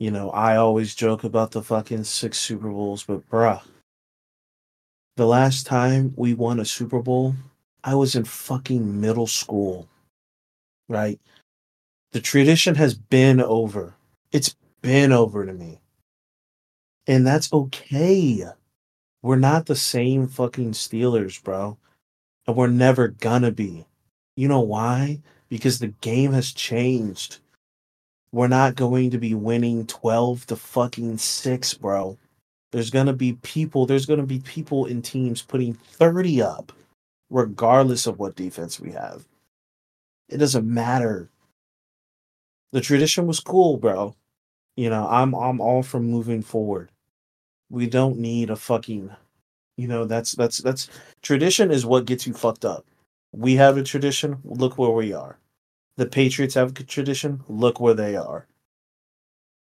You 0.00 0.10
know, 0.10 0.30
I 0.30 0.56
always 0.56 0.96
joke 0.96 1.22
about 1.22 1.52
the 1.52 1.62
fucking 1.62 2.02
six 2.02 2.40
Super 2.40 2.70
Bowls, 2.70 3.04
but 3.04 3.28
bruh, 3.30 3.62
the 5.16 5.26
last 5.26 5.66
time 5.66 6.14
we 6.16 6.34
won 6.34 6.60
a 6.60 6.64
Super 6.64 7.00
Bowl, 7.00 7.34
I 7.84 7.94
was 7.94 8.14
in 8.14 8.24
fucking 8.24 9.00
middle 9.00 9.26
school, 9.26 9.88
right? 10.88 11.20
The 12.12 12.20
tradition 12.20 12.74
has 12.76 12.94
been 12.94 13.40
over. 13.40 13.94
It's 14.32 14.56
been 14.80 15.12
over 15.12 15.44
to 15.44 15.52
me. 15.52 15.80
And 17.06 17.26
that's 17.26 17.52
okay. 17.52 18.44
We're 19.22 19.36
not 19.36 19.66
the 19.66 19.76
same 19.76 20.28
fucking 20.28 20.72
Steelers, 20.72 21.42
bro. 21.42 21.78
And 22.46 22.56
we're 22.56 22.66
never 22.68 23.08
gonna 23.08 23.50
be. 23.50 23.86
You 24.36 24.48
know 24.48 24.60
why? 24.60 25.20
Because 25.48 25.78
the 25.78 25.88
game 25.88 26.32
has 26.32 26.52
changed. 26.52 27.38
We're 28.32 28.48
not 28.48 28.76
going 28.76 29.10
to 29.10 29.18
be 29.18 29.34
winning 29.34 29.86
12 29.86 30.46
to 30.46 30.56
fucking 30.56 31.18
6, 31.18 31.74
bro. 31.74 32.16
There's 32.72 32.90
gonna 32.90 33.12
be 33.12 33.34
people, 33.42 33.86
there's 33.86 34.06
gonna 34.06 34.26
be 34.26 34.40
people 34.40 34.86
in 34.86 35.02
teams 35.02 35.42
putting 35.42 35.74
30 35.74 36.42
up, 36.42 36.72
regardless 37.30 38.06
of 38.06 38.18
what 38.18 38.36
defense 38.36 38.80
we 38.80 38.92
have. 38.92 39.26
It 40.28 40.38
doesn't 40.38 40.66
matter. 40.66 41.28
The 42.72 42.80
tradition 42.80 43.26
was 43.26 43.40
cool, 43.40 43.76
bro. 43.76 44.14
You 44.76 44.90
know, 44.90 45.06
I'm 45.08 45.34
I'm 45.34 45.60
all 45.60 45.82
for 45.82 46.00
moving 46.00 46.42
forward. 46.42 46.90
We 47.70 47.86
don't 47.86 48.18
need 48.18 48.50
a 48.50 48.56
fucking 48.56 49.10
you 49.76 49.88
know, 49.88 50.04
that's 50.04 50.32
that's 50.32 50.58
that's 50.58 50.88
tradition 51.22 51.70
is 51.70 51.86
what 51.86 52.04
gets 52.04 52.26
you 52.26 52.34
fucked 52.34 52.64
up. 52.64 52.86
We 53.32 53.54
have 53.56 53.76
a 53.78 53.82
tradition, 53.82 54.38
look 54.44 54.78
where 54.78 54.90
we 54.90 55.12
are. 55.12 55.38
The 55.96 56.06
Patriots 56.06 56.54
have 56.54 56.70
a 56.70 56.84
tradition, 56.84 57.42
look 57.48 57.80
where 57.80 57.94
they 57.94 58.16
are. 58.16 58.46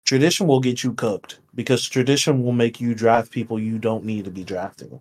Tradition 0.04 0.46
will 0.46 0.60
get 0.60 0.84
you 0.84 0.92
cooked 0.92 1.38
because 1.54 1.88
tradition 1.88 2.42
will 2.42 2.52
make 2.52 2.80
you 2.80 2.94
draft 2.94 3.30
people 3.30 3.58
you 3.58 3.78
don't 3.78 4.04
need 4.04 4.24
to 4.26 4.30
be 4.30 4.44
drafting. 4.44 5.00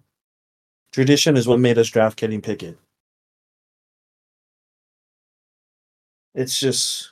Tradition 0.92 1.36
is 1.36 1.48
what 1.48 1.60
made 1.60 1.78
us 1.78 1.90
draft 1.90 2.18
Kenny 2.18 2.40
Pickett. 2.40 2.78
It's 6.36 6.60
just 6.60 7.12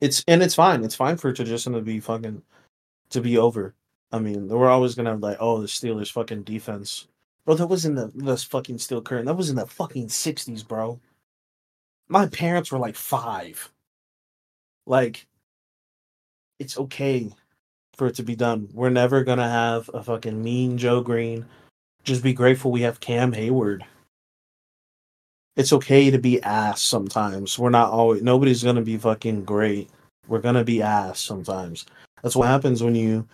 it's 0.00 0.24
and 0.28 0.42
it's 0.42 0.54
fine. 0.54 0.84
It's 0.84 0.94
fine 0.94 1.16
for 1.16 1.32
tradition 1.32 1.72
to 1.72 1.80
be 1.80 2.00
fucking 2.00 2.42
to 3.10 3.20
be 3.20 3.38
over. 3.38 3.74
I 4.12 4.18
mean, 4.18 4.48
we're 4.48 4.68
always 4.68 4.94
gonna 4.94 5.10
have 5.10 5.20
like, 5.20 5.38
oh, 5.40 5.60
the 5.60 5.66
Steelers 5.66 6.10
fucking 6.10 6.42
defense. 6.42 7.08
Bro, 7.44 7.56
that 7.56 7.66
was 7.66 7.84
in 7.84 7.94
the 7.94 8.36
fucking 8.36 8.78
steel 8.78 9.02
curtain. 9.02 9.26
That 9.26 9.34
was 9.34 9.50
in 9.50 9.56
the 9.56 9.66
fucking 9.66 10.08
sixties, 10.08 10.62
bro. 10.62 11.00
My 12.08 12.26
parents 12.26 12.72
were 12.72 12.78
like 12.78 12.96
five. 12.96 13.70
Like, 14.86 15.26
it's 16.58 16.78
okay 16.78 17.30
for 17.96 18.06
it 18.06 18.14
to 18.16 18.22
be 18.22 18.36
done. 18.36 18.68
We're 18.72 18.90
never 18.90 19.24
gonna 19.24 19.48
have 19.48 19.90
a 19.92 20.02
fucking 20.02 20.42
mean 20.42 20.78
Joe 20.78 21.00
Greene. 21.00 21.46
Just 22.04 22.22
be 22.22 22.32
grateful 22.32 22.70
we 22.70 22.82
have 22.82 23.00
Cam 23.00 23.32
Heyward. 23.32 23.82
It's 25.56 25.72
okay 25.72 26.10
to 26.10 26.18
be 26.18 26.42
ass 26.42 26.82
sometimes. 26.82 27.58
We're 27.58 27.70
not 27.70 27.90
always 27.90 28.22
nobody's 28.22 28.62
gonna 28.62 28.82
be 28.82 28.96
fucking 28.96 29.44
great. 29.44 29.90
We're 30.28 30.40
gonna 30.40 30.64
be 30.64 30.82
ass 30.82 31.20
sometimes. 31.20 31.86
That's 32.22 32.36
what 32.36 32.48
happens 32.48 32.82
when 32.82 32.94
you 32.94 33.26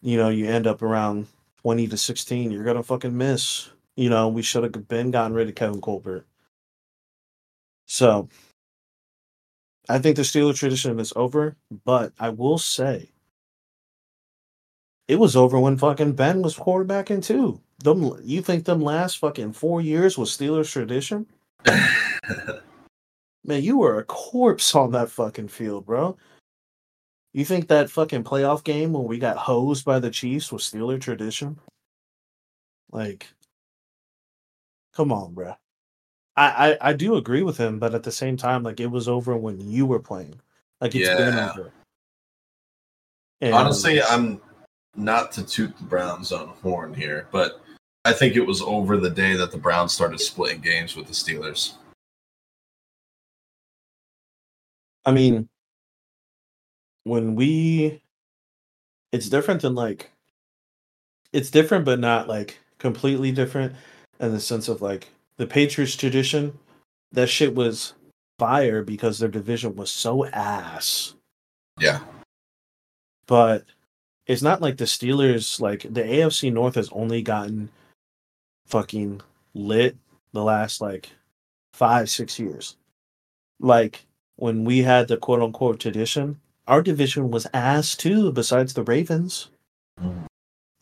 you 0.00 0.16
know, 0.16 0.28
you 0.28 0.46
end 0.46 0.66
up 0.66 0.82
around 0.82 1.26
20 1.62 1.88
to 1.88 1.96
16, 1.96 2.50
you're 2.50 2.64
to 2.64 2.82
fucking 2.82 3.16
miss. 3.16 3.70
You 3.96 4.10
know, 4.10 4.28
we 4.28 4.42
should 4.42 4.62
have 4.62 4.88
been 4.88 5.10
gotten 5.10 5.34
rid 5.34 5.48
of 5.48 5.54
Kevin 5.54 5.80
Colbert. 5.80 6.24
So, 7.86 8.28
I 9.88 9.98
think 9.98 10.16
the 10.16 10.22
Steeler 10.22 10.54
tradition 10.54 11.00
is 11.00 11.12
over, 11.16 11.56
but 11.84 12.12
I 12.18 12.28
will 12.28 12.58
say 12.58 13.10
it 15.08 15.16
was 15.18 15.34
over 15.34 15.58
when 15.58 15.78
fucking 15.78 16.12
Ben 16.12 16.42
was 16.42 16.56
quarterbacking 16.56 17.24
too. 17.24 17.60
Them, 17.82 18.18
you 18.22 18.42
think 18.42 18.64
them 18.64 18.82
last 18.82 19.18
fucking 19.18 19.54
four 19.54 19.80
years 19.80 20.18
was 20.18 20.36
Steelers 20.36 20.70
tradition? 20.70 21.26
Man, 23.44 23.62
you 23.62 23.78
were 23.78 23.98
a 23.98 24.04
corpse 24.04 24.74
on 24.74 24.92
that 24.92 25.10
fucking 25.10 25.48
field, 25.48 25.86
bro. 25.86 26.18
You 27.32 27.44
think 27.46 27.68
that 27.68 27.90
fucking 27.90 28.24
playoff 28.24 28.64
game 28.64 28.92
when 28.92 29.04
we 29.04 29.18
got 29.18 29.36
hosed 29.36 29.84
by 29.84 30.00
the 30.00 30.10
Chiefs 30.10 30.52
was 30.52 30.64
Steeler 30.64 31.00
tradition? 31.00 31.58
Like, 32.90 33.28
come 34.92 35.12
on, 35.12 35.32
bro. 35.34 35.54
I, 36.38 36.70
I 36.70 36.78
I 36.80 36.92
do 36.92 37.16
agree 37.16 37.42
with 37.42 37.56
him, 37.56 37.80
but 37.80 37.94
at 37.94 38.04
the 38.04 38.12
same 38.12 38.36
time, 38.36 38.62
like 38.62 38.78
it 38.78 38.86
was 38.86 39.08
over 39.08 39.36
when 39.36 39.60
you 39.60 39.86
were 39.86 39.98
playing. 39.98 40.40
Like 40.80 40.94
it's 40.94 41.08
been 41.08 41.34
over. 41.36 41.72
And- 43.40 43.54
Honestly, 43.54 44.00
I'm 44.00 44.40
not 44.94 45.32
to 45.32 45.44
toot 45.44 45.76
the 45.76 45.84
Browns 45.84 46.30
on 46.30 46.48
horn 46.62 46.94
here, 46.94 47.26
but 47.32 47.60
I 48.04 48.12
think 48.12 48.36
it 48.36 48.46
was 48.46 48.62
over 48.62 48.96
the 48.96 49.10
day 49.10 49.34
that 49.36 49.50
the 49.50 49.58
Browns 49.58 49.92
started 49.92 50.20
splitting 50.20 50.60
games 50.60 50.94
with 50.96 51.06
the 51.06 51.12
Steelers. 51.12 51.74
I 55.04 55.10
mean, 55.12 55.48
when 57.04 57.34
we, 57.34 58.02
it's 59.12 59.28
different 59.28 59.62
than 59.62 59.74
like, 59.74 60.10
it's 61.32 61.50
different, 61.50 61.84
but 61.84 61.98
not 61.98 62.28
like 62.28 62.58
completely 62.78 63.32
different 63.32 63.74
in 64.20 64.32
the 64.32 64.40
sense 64.40 64.68
of 64.68 64.82
like 64.82 65.08
the 65.38 65.46
Patriots 65.46 65.96
tradition. 65.96 66.58
That 67.12 67.28
shit 67.28 67.54
was 67.54 67.94
fire 68.38 68.82
because 68.82 69.18
their 69.18 69.28
division 69.30 69.74
was 69.74 69.90
so 69.90 70.26
ass. 70.26 71.14
Yeah. 71.80 72.00
But 73.26 73.64
it's 74.26 74.42
not 74.42 74.60
like 74.60 74.76
the 74.76 74.84
Steelers, 74.84 75.60
like 75.60 75.82
the 75.82 76.02
AFC 76.02 76.52
North 76.52 76.74
has 76.74 76.90
only 76.92 77.22
gotten 77.22 77.70
fucking 78.66 79.22
lit 79.54 79.96
the 80.32 80.42
last 80.44 80.80
like 80.80 81.10
five, 81.72 82.10
six 82.10 82.38
years. 82.38 82.76
Like 83.58 84.04
when 84.36 84.64
we 84.64 84.82
had 84.82 85.08
the 85.08 85.16
quote 85.16 85.40
unquote 85.42 85.80
tradition, 85.80 86.38
our 86.66 86.82
division 86.82 87.30
was 87.30 87.46
ass 87.54 87.96
too, 87.96 88.30
besides 88.32 88.74
the 88.74 88.82
Ravens. 88.84 89.48
Mhm. 90.00 90.26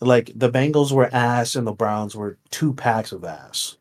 Like 0.00 0.32
the 0.34 0.50
Bengals 0.50 0.92
were 0.92 1.14
ass 1.14 1.54
and 1.54 1.66
the 1.66 1.72
Browns 1.72 2.16
were 2.16 2.36
two 2.50 2.74
packs 2.74 3.12
of 3.12 3.24
ass. 3.24 3.76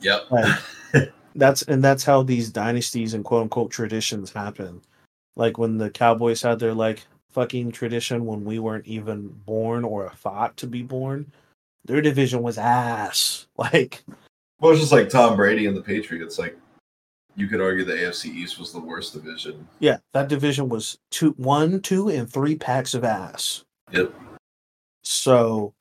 Yep. 0.00 0.30
Like, 0.30 0.58
that's 1.34 1.62
and 1.62 1.82
that's 1.82 2.04
how 2.04 2.22
these 2.22 2.50
dynasties 2.50 3.14
and 3.14 3.24
quote 3.24 3.42
unquote 3.42 3.70
traditions 3.70 4.32
happen. 4.32 4.80
Like 5.36 5.58
when 5.58 5.78
the 5.78 5.90
Cowboys 5.90 6.42
had 6.42 6.58
their 6.58 6.74
like 6.74 7.06
fucking 7.30 7.72
tradition 7.72 8.26
when 8.26 8.44
we 8.44 8.58
weren't 8.58 8.86
even 8.86 9.28
born 9.46 9.84
or 9.84 10.06
a 10.06 10.10
thought 10.16 10.56
to 10.58 10.66
be 10.66 10.82
born, 10.82 11.32
their 11.84 12.00
division 12.00 12.42
was 12.42 12.58
ass. 12.58 13.46
Like 13.56 14.02
Well, 14.58 14.72
it's 14.72 14.80
just 14.80 14.92
like 14.92 15.10
Tom 15.10 15.36
Brady 15.36 15.66
and 15.66 15.76
the 15.76 15.82
Patriots. 15.82 16.38
Like, 16.38 16.56
you 17.36 17.46
could 17.46 17.60
argue 17.60 17.84
the 17.84 17.92
AFC 17.92 18.26
East 18.26 18.58
was 18.58 18.72
the 18.72 18.80
worst 18.80 19.12
division. 19.12 19.68
yeah, 19.80 19.98
that 20.12 20.28
division 20.28 20.70
was 20.70 20.98
two, 21.10 21.32
one, 21.32 21.82
two, 21.82 22.08
and 22.08 22.30
three 22.30 22.56
packs 22.56 22.94
of 22.94 23.04
ass. 23.04 23.64
Yep. 23.92 24.14
So 25.04 25.74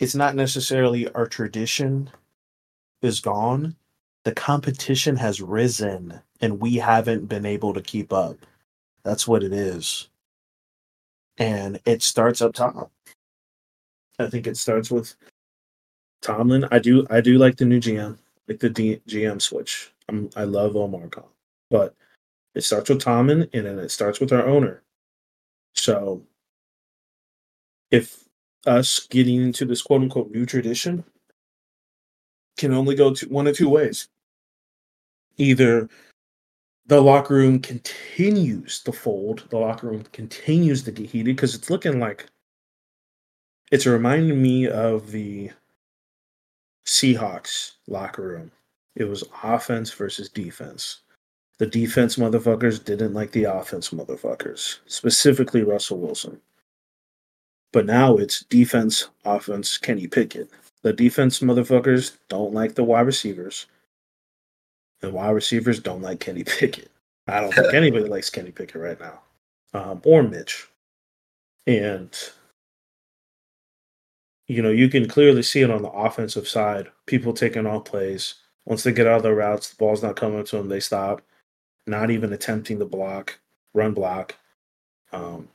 it's 0.00 0.16
not 0.16 0.34
necessarily 0.34 1.08
our 1.12 1.26
tradition 1.26 2.10
is 3.02 3.20
gone. 3.20 3.76
The 4.24 4.32
competition 4.32 5.16
has 5.16 5.40
risen 5.40 6.20
and 6.40 6.60
we 6.60 6.76
haven't 6.76 7.26
been 7.26 7.46
able 7.46 7.72
to 7.74 7.80
keep 7.80 8.12
up. 8.12 8.36
That's 9.04 9.26
what 9.26 9.42
it 9.42 9.52
is. 9.52 10.08
And 11.38 11.80
it 11.86 12.02
starts 12.02 12.42
up 12.42 12.54
top. 12.54 12.90
I 14.18 14.26
think 14.26 14.46
it 14.46 14.56
starts 14.56 14.90
with 14.90 15.14
Tomlin. 16.20 16.66
I 16.70 16.78
do 16.78 17.06
I 17.10 17.20
do 17.20 17.38
like 17.38 17.56
the 17.56 17.64
new 17.64 17.80
GM, 17.80 18.18
like 18.48 18.58
the 18.58 18.68
D, 18.68 19.00
GM 19.08 19.40
switch. 19.40 19.92
I'm, 20.08 20.28
I 20.36 20.44
love 20.44 20.74
Omar 20.76 21.06
Khan, 21.08 21.24
but 21.70 21.94
it 22.54 22.62
starts 22.62 22.90
with 22.90 23.00
Tomlin 23.00 23.48
and 23.52 23.66
then 23.66 23.78
it 23.78 23.90
starts 23.90 24.18
with 24.18 24.32
our 24.32 24.46
owner. 24.46 24.82
So 25.74 26.22
if 27.92 28.24
us 28.66 29.06
getting 29.06 29.40
into 29.42 29.64
this 29.64 29.82
quote 29.82 30.02
unquote 30.02 30.32
new 30.32 30.44
tradition 30.44 31.04
can 32.58 32.74
only 32.74 32.94
go 32.94 33.14
to 33.14 33.26
one 33.28 33.46
of 33.46 33.56
two 33.56 33.68
ways. 33.68 34.08
Either 35.38 35.88
the 36.86 37.00
locker 37.00 37.34
room 37.34 37.60
continues 37.60 38.80
to 38.80 38.92
fold, 38.92 39.44
the 39.50 39.58
locker 39.58 39.86
room 39.86 40.04
continues 40.12 40.82
to 40.82 40.92
get 40.92 41.08
heated 41.08 41.36
because 41.36 41.54
it's 41.54 41.70
looking 41.70 42.00
like 42.00 42.26
it's 43.70 43.86
reminding 43.86 44.40
me 44.40 44.66
of 44.68 45.10
the 45.10 45.50
Seahawks 46.86 47.72
locker 47.86 48.22
room. 48.22 48.50
It 48.96 49.04
was 49.04 49.22
offense 49.42 49.92
versus 49.92 50.28
defense. 50.28 51.00
The 51.58 51.66
defense 51.66 52.16
motherfuckers 52.16 52.82
didn't 52.82 53.14
like 53.14 53.32
the 53.32 53.44
offense 53.44 53.90
motherfuckers, 53.90 54.78
specifically 54.86 55.62
Russell 55.62 55.98
Wilson. 55.98 56.40
But 57.72 57.84
now 57.84 58.16
it's 58.16 58.40
defense, 58.44 59.08
offense, 59.24 59.76
Kenny 59.76 60.06
Pickett. 60.06 60.48
The 60.88 60.94
defense 60.94 61.40
motherfuckers 61.40 62.16
don't 62.30 62.54
like 62.54 62.74
the 62.74 62.82
wide 62.82 63.02
receivers. 63.02 63.66
The 65.00 65.10
wide 65.10 65.32
receivers 65.32 65.80
don't 65.80 66.00
like 66.00 66.18
Kenny 66.18 66.44
Pickett. 66.44 66.90
I 67.26 67.42
don't 67.42 67.52
think 67.52 67.74
anybody 67.74 68.06
likes 68.06 68.30
Kenny 68.30 68.52
Pickett 68.52 68.80
right 68.80 68.98
now. 68.98 69.20
Um, 69.74 70.00
or 70.06 70.22
Mitch. 70.22 70.66
And 71.66 72.18
you 74.46 74.62
know, 74.62 74.70
you 74.70 74.88
can 74.88 75.06
clearly 75.06 75.42
see 75.42 75.60
it 75.60 75.70
on 75.70 75.82
the 75.82 75.90
offensive 75.90 76.48
side. 76.48 76.88
People 77.04 77.34
taking 77.34 77.66
off 77.66 77.84
plays. 77.84 78.36
Once 78.64 78.82
they 78.82 78.92
get 78.92 79.06
out 79.06 79.18
of 79.18 79.22
their 79.24 79.34
routes, 79.34 79.68
the 79.68 79.76
ball's 79.76 80.02
not 80.02 80.16
coming 80.16 80.42
to 80.42 80.56
them, 80.56 80.70
they 80.70 80.80
stop. 80.80 81.20
Not 81.86 82.10
even 82.10 82.32
attempting 82.32 82.78
the 82.78 82.86
block, 82.86 83.38
run 83.74 83.92
block. 83.92 84.36
Um, 85.12 85.48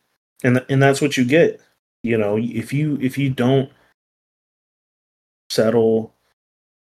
and 0.43 0.64
and 0.69 0.80
that's 0.80 1.01
what 1.01 1.18
you 1.18 1.26
get. 1.26 1.60
You 2.03 2.19
know, 2.19 2.38
if 2.38 2.72
you 2.72 2.99
if 3.01 3.18
you 3.18 3.31
don't 3.31 3.72
settle, 5.54 6.14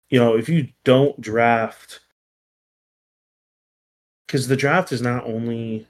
you 0.08 0.18
know, 0.18 0.36
if 0.36 0.48
you 0.48 0.68
don't 0.84 1.20
draft 1.20 2.00
because 4.26 4.46
the 4.46 4.56
draft 4.56 4.92
is 4.92 5.02
not 5.02 5.24
only 5.24 5.88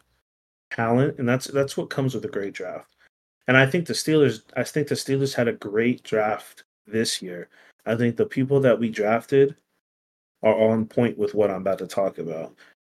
talent, 0.71 1.19
and 1.19 1.29
that's 1.29 1.47
that's 1.49 1.77
what 1.77 1.91
comes 1.91 2.15
with 2.15 2.25
a 2.25 2.29
great 2.29 2.55
draft. 2.55 2.97
And 3.47 3.57
I 3.57 3.67
think 3.67 3.87
the 3.87 3.93
Steelers, 3.93 4.43
I 4.57 4.63
think 4.63 4.89
the 4.89 4.95
Steelers 4.95 5.35
had 5.35 5.49
a 5.49 5.53
great 5.53 6.03
draft 6.05 6.65
this 6.87 7.21
year. 7.21 7.49
I 7.85 7.97
think 7.97 8.17
the 8.17 8.25
people 8.25 8.61
that 8.61 8.79
we 8.79 8.89
drafted 8.89 9.57
are 10.43 10.55
on 10.55 10.87
point 10.87 11.19
with 11.19 11.35
what 11.35 11.51
I'm 11.51 11.61
about 11.61 11.79
to 11.79 11.87
talk 11.87 12.17
about. 12.17 12.55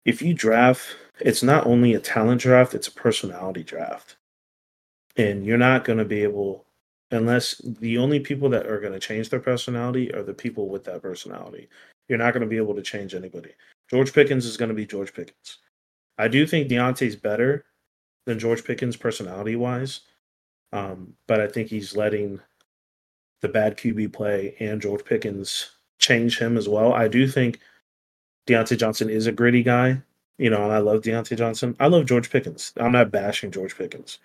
If 0.06 0.22
you 0.22 0.34
draft, 0.34 0.95
it's 1.20 1.41
not 1.41 1.66
only 1.66 1.95
a 1.95 1.99
talent 1.99 2.41
draft, 2.41 2.76
it's 2.76 2.88
a 2.88 2.91
personality 2.91 3.64
draft. 3.64 4.18
And 5.18 5.44
you're 5.44 5.58
not 5.58 5.86
going 5.86 5.99
to 5.99 6.06
be 6.06 6.22
able, 6.22 6.66
unless 7.11 7.55
the 7.63 7.97
only 7.97 8.19
people 8.19 8.49
that 8.49 8.65
are 8.65 8.79
going 8.79 8.93
to 8.93 8.99
change 8.99 9.29
their 9.29 9.39
personality 9.39 10.13
are 10.13 10.23
the 10.23 10.33
people 10.33 10.69
with 10.69 10.83
that 10.85 11.01
personality. 11.01 11.69
You're 12.07 12.17
not 12.17 12.33
going 12.33 12.41
to 12.41 12.47
be 12.47 12.57
able 12.57 12.75
to 12.75 12.81
change 12.81 13.13
anybody. 13.13 13.51
George 13.89 14.13
Pickens 14.13 14.45
is 14.45 14.57
going 14.57 14.69
to 14.69 14.75
be 14.75 14.85
George 14.85 15.13
Pickens. 15.13 15.57
I 16.17 16.27
do 16.27 16.47
think 16.47 16.69
Diontae's 16.69 17.15
better 17.15 17.65
than 18.25 18.39
George 18.39 18.63
Pickens 18.63 18.95
personality 18.95 19.55
wise. 19.55 20.01
Um, 20.73 21.13
but 21.27 21.41
I 21.41 21.47
think 21.47 21.67
he's 21.67 21.95
letting 21.95 22.39
the 23.41 23.49
bad 23.49 23.77
QB 23.77 24.13
play 24.13 24.55
and 24.59 24.81
George 24.81 25.03
Pickens 25.03 25.71
change 25.99 26.39
him 26.39 26.57
as 26.57 26.69
well. 26.69 26.93
I 26.93 27.07
do 27.07 27.27
think 27.27 27.59
Diontae 28.47 28.77
Johnson 28.77 29.09
is 29.09 29.27
a 29.27 29.31
gritty 29.31 29.63
guy, 29.63 30.01
you 30.38 30.49
know, 30.49 30.63
and 30.63 30.71
I 30.71 30.77
love 30.77 31.01
Diontae 31.01 31.38
Johnson. 31.38 31.75
I 31.79 31.88
love 31.88 32.05
George 32.05 32.29
Pickens. 32.29 32.71
I'm 32.77 32.91
not 32.91 33.11
bashing 33.11 33.51
George 33.51 33.77
Pickens. 33.77 34.19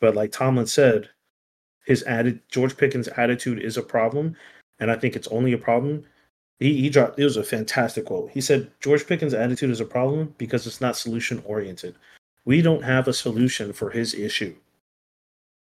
But 0.00 0.14
like 0.14 0.32
Tomlin 0.32 0.66
said, 0.66 1.08
his 1.84 2.02
added 2.04 2.40
George 2.48 2.76
Pickens' 2.76 3.08
attitude 3.08 3.60
is 3.60 3.76
a 3.76 3.82
problem, 3.82 4.36
and 4.78 4.90
I 4.90 4.96
think 4.96 5.16
it's 5.16 5.28
only 5.28 5.52
a 5.52 5.58
problem. 5.58 6.04
He, 6.58 6.80
he 6.82 6.90
dropped 6.90 7.18
it 7.18 7.24
was 7.24 7.36
a 7.36 7.44
fantastic 7.44 8.06
quote. 8.06 8.30
He 8.30 8.40
said 8.40 8.70
George 8.80 9.06
Pickens' 9.06 9.34
attitude 9.34 9.70
is 9.70 9.80
a 9.80 9.84
problem 9.84 10.34
because 10.38 10.66
it's 10.66 10.80
not 10.80 10.96
solution 10.96 11.42
oriented. 11.46 11.94
We 12.44 12.62
don't 12.62 12.82
have 12.84 13.08
a 13.08 13.12
solution 13.12 13.72
for 13.72 13.90
his 13.90 14.14
issue 14.14 14.54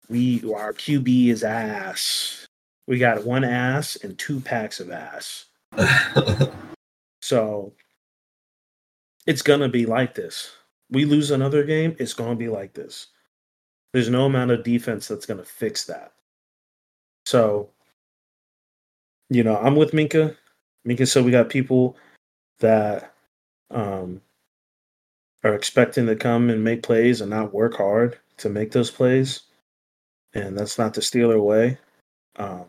we 0.09 0.41
our 0.53 0.73
QB 0.73 1.27
is 1.27 1.43
ass. 1.43 2.47
We 2.87 2.99
got 2.99 3.25
one 3.25 3.43
ass 3.43 3.95
and 3.97 4.17
two 4.17 4.39
packs 4.39 4.79
of 4.79 4.91
ass. 4.91 5.45
so 7.21 7.73
it's 9.25 9.41
gonna 9.41 9.69
be 9.69 9.85
like 9.85 10.13
this. 10.13 10.51
We 10.91 11.05
lose 11.05 11.31
another 11.31 11.63
game, 11.63 11.95
it's 11.99 12.13
gonna 12.13 12.35
be 12.35 12.49
like 12.49 12.73
this. 12.73 13.07
There's 13.95 14.09
no 14.09 14.25
amount 14.25 14.51
of 14.51 14.61
defense 14.61 15.07
that's 15.07 15.25
gonna 15.25 15.45
fix 15.45 15.85
that. 15.85 16.11
So, 17.25 17.69
you 19.29 19.41
know, 19.41 19.55
I'm 19.55 19.77
with 19.77 19.91
Minkah. 19.91 20.35
Minkah 20.85 21.07
said 21.07 21.23
we 21.23 21.31
got 21.31 21.47
people 21.47 21.95
that 22.59 23.13
um, 23.71 24.19
are 25.45 25.55
expecting 25.55 26.05
to 26.07 26.15
come 26.17 26.49
and 26.49 26.61
make 26.61 26.83
plays 26.83 27.21
and 27.21 27.29
not 27.29 27.53
work 27.53 27.75
hard 27.75 28.19
to 28.39 28.49
make 28.49 28.73
those 28.73 28.91
plays 28.91 29.43
and 30.33 30.57
that's 30.57 30.77
not 30.77 30.93
the 30.93 30.99
Steeler 30.99 31.41
way. 31.41 31.77
Um, 32.35 32.65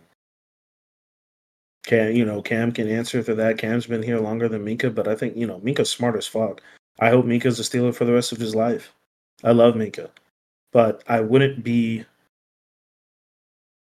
Cam, 1.85 2.15
you 2.15 2.25
know, 2.25 2.41
Cam 2.41 2.71
can 2.71 2.89
answer 2.89 3.21
for 3.25 3.35
that. 3.35 3.59
Cam's 3.59 3.87
been 3.87 4.03
here 4.03 4.21
longer 4.21 4.49
than 4.49 4.65
Minkah, 4.65 4.95
but 4.95 5.09
I 5.09 5.17
think 5.17 5.37
you 5.37 5.47
know 5.47 5.59
Minkah's 5.59 5.91
smart 5.91 6.15
as 6.15 6.27
fuck. 6.27 6.63
I 7.01 7.11
hope 7.11 7.27
Minkah's 7.27 7.59
a 7.59 7.65
Steeler 7.65 7.93
for 7.93 8.05
the 8.05 8.13
rest 8.13 8.31
of 8.31 8.39
his 8.39 8.55
life. 8.55 8.95
I 9.43 9.51
love 9.51 9.75
Minkah, 9.75 10.09
but 10.77 11.03
I 11.09 11.23
wouldn't 11.23 11.65
be. 11.65 12.05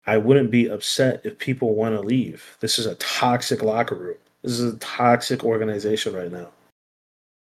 I 0.07 0.17
wouldn't 0.17 0.49
be 0.49 0.65
upset 0.67 1.21
if 1.23 1.37
people 1.37 1.75
want 1.75 1.93
to 1.93 2.01
leave. 2.01 2.57
This 2.59 2.79
is 2.79 2.87
a 2.87 2.95
toxic 2.95 3.61
locker 3.61 3.93
room. 3.93 4.17
This 4.41 4.53
is 4.53 4.73
a 4.73 4.77
toxic 4.77 5.43
organization 5.43 6.15
right 6.15 6.31
now, 6.31 6.47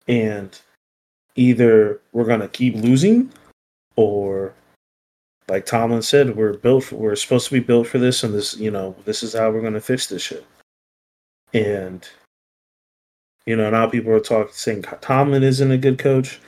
and 0.07 0.61
either 1.35 1.99
we're 2.13 2.27
gonna 2.27 2.47
keep 2.47 2.75
losing, 2.75 3.33
or 3.97 4.53
like 5.49 5.65
Tomlin 5.65 6.03
said, 6.03 6.37
we're 6.37 6.59
built. 6.59 6.85
For, 6.85 6.97
we're 6.97 7.17
supposed 7.17 7.47
to 7.47 7.55
be 7.55 7.61
built 7.61 7.87
for 7.87 7.99
this, 7.99 8.23
and 8.23 8.35
this, 8.35 8.59
you 8.59 8.71
know, 8.71 8.95
this 9.07 9.23
is 9.23 9.33
how 9.33 9.51
we're 9.51 9.63
going 9.63 9.73
to 9.73 9.81
fix 9.81 10.09
this 10.09 10.21
shit. 10.21 10.45
And 11.55 12.07
you 13.47 13.57
know, 13.57 13.71
now 13.71 13.87
people 13.87 14.13
are 14.13 14.21
talking 14.21 14.53
saying 14.53 14.85
Tomlin 15.01 15.43
isn't 15.43 15.71
a 15.71 15.79
good 15.79 15.99
coach. 15.99 16.39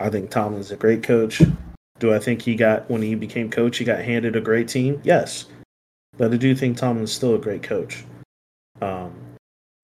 I 0.00 0.10
think 0.10 0.30
Tomlin's 0.30 0.72
a 0.72 0.76
great 0.76 1.04
coach. 1.04 1.40
Do 2.02 2.12
I 2.12 2.18
think 2.18 2.42
he 2.42 2.56
got 2.56 2.90
when 2.90 3.00
he 3.00 3.14
became 3.14 3.48
coach, 3.48 3.78
he 3.78 3.84
got 3.84 4.00
handed 4.00 4.34
a 4.34 4.40
great 4.40 4.66
team? 4.66 5.00
Yes, 5.04 5.46
but 6.16 6.34
I 6.34 6.36
do 6.36 6.52
think 6.52 6.76
Tomlin's 6.76 7.12
still 7.12 7.36
a 7.36 7.38
great 7.38 7.62
coach. 7.62 8.04
Um, 8.80 9.14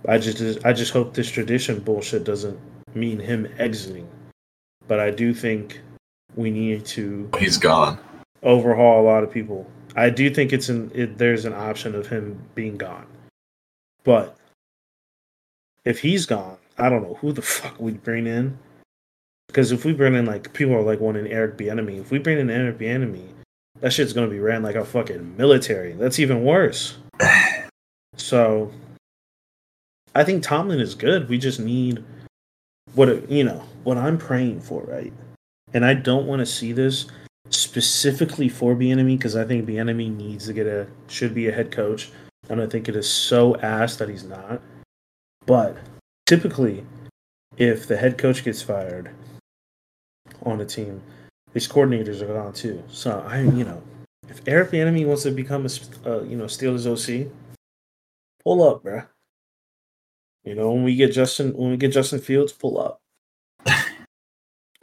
I 0.09 0.19
just 0.19 0.67
I 0.67 0.73
just 0.73 0.93
hope 0.93 1.15
this 1.15 1.31
tradition 1.31 1.79
bullshit 1.79 2.25
doesn't 2.25 2.59
mean 2.93 3.21
him 3.21 3.47
exiting. 3.57 4.09
But 4.89 4.99
I 4.99 5.13
do 5.13 5.33
think 5.33 5.81
we 6.35 6.51
need 6.51 6.85
to. 6.87 7.31
He's 7.39 7.57
gone 7.57 8.01
overhaul 8.43 9.01
a 9.01 9.07
lot 9.07 9.23
of 9.23 9.31
people. 9.31 9.65
I 9.95 10.11
do 10.11 10.29
think 10.29 10.53
it's 10.53 10.69
an 10.69 10.91
it, 10.93 11.19
there's 11.19 11.45
an 11.45 11.55
option 11.55 11.95
of 11.95 12.09
him 12.09 12.43
being 12.57 12.77
gone, 12.77 13.07
but 14.03 14.37
if 15.85 16.01
he's 16.01 16.27
gone, 16.27 16.57
I 16.79 16.89
don't 16.89 17.05
know 17.05 17.15
who 17.21 17.31
the 17.31 17.43
fuck 17.57 17.79
we'd 17.79 18.03
bring 18.03 18.27
in. 18.27 18.59
Because 19.49 19.73
if 19.73 19.85
we 19.85 19.93
bring 19.93 20.15
in 20.15 20.27
like 20.27 20.53
people 20.53 20.75
are 20.75 20.83
like 20.83 21.01
wanting 21.01 21.27
Eric 21.27 21.57
Bieniemy, 21.57 22.01
if 22.01 22.11
we 22.11 22.19
bring 22.19 22.39
in 22.39 22.51
Eric 22.51 22.79
Bieniemy, 22.79 23.27
that 23.81 23.93
shit's 23.93 24.13
gonna 24.13 24.29
be 24.29 24.39
ran 24.39 24.63
like 24.63 24.77
a 24.77 24.85
fucking 24.85 25.37
military. 25.37 25.93
That's 25.93 26.19
even 26.19 26.45
worse. 26.45 26.99
so, 28.17 28.71
I 30.15 30.23
think 30.23 30.43
Tomlin 30.43 30.81
is 30.81 30.95
good. 30.95 31.29
We 31.29 31.39
just 31.39 31.59
need 31.59 32.05
what 32.95 33.31
you 33.31 33.45
know 33.45 33.65
what 33.85 33.97
I'm 33.97 34.19
praying 34.19 34.61
for, 34.61 34.83
right? 34.83 35.13
And 35.73 35.85
I 35.85 35.95
don't 35.95 36.27
want 36.27 36.41
to 36.41 36.47
see 36.47 36.73
this 36.73 37.07
specifically 37.51 38.49
for 38.49 38.75
Bieniemy 38.75 39.17
because 39.17 39.35
I 39.35 39.45
think 39.45 39.67
Bieniemy 39.67 40.15
needs 40.15 40.47
to 40.47 40.53
get 40.53 40.67
a 40.67 40.87
should 41.09 41.35
be 41.35 41.49
a 41.49 41.53
head 41.53 41.73
coach, 41.73 42.11
and 42.51 42.61
I 42.61 42.67
think 42.67 42.89
it 42.89 42.97
is 42.97 43.11
so 43.11 43.57
ass 43.57 43.97
that 43.97 44.11
he's 44.11 44.25
not. 44.25 44.61
But 45.47 45.79
typically, 46.27 46.85
if 47.57 47.87
the 47.87 47.97
head 47.97 48.19
coach 48.19 48.45
gets 48.45 48.61
fired 48.61 49.11
on 50.51 50.61
a 50.61 50.65
team, 50.65 51.03
these 51.53 51.69
coordinators 51.69 52.21
are 52.21 52.27
gone 52.27 52.53
too. 52.53 52.83
So 52.89 53.25
I, 53.27 53.41
you 53.41 53.65
know, 53.65 53.83
if 54.29 54.41
Eric 54.47 54.71
Bieniemy 54.71 55.07
wants 55.07 55.23
to 55.25 55.31
become 55.31 55.67
a 55.67 56.09
uh, 56.09 56.23
you 56.23 56.37
know 56.37 56.45
Steelers 56.45 56.87
OC, 56.87 57.31
pull 58.43 58.63
up, 58.63 58.83
bruh. 58.83 59.07
You 60.45 60.55
know 60.55 60.73
when 60.73 60.85
we 60.85 60.95
get 60.95 61.13
Justin 61.13 61.53
when 61.55 61.71
we 61.71 61.77
get 61.77 61.93
Justin 61.93 62.21
Fields, 62.21 62.53
pull 62.53 62.79
up. 62.81 63.01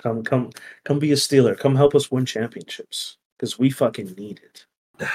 Come, 0.02 0.24
come, 0.24 0.52
come 0.84 1.00
be 1.00 1.14
a 1.14 1.16
Steeler. 1.16 1.58
Come 1.58 1.76
help 1.76 1.96
us 1.96 2.12
win 2.12 2.28
championships 2.28 3.18
because 3.36 3.58
we 3.58 3.72
fucking 3.72 4.14
need 4.16 4.40
it. 4.44 4.66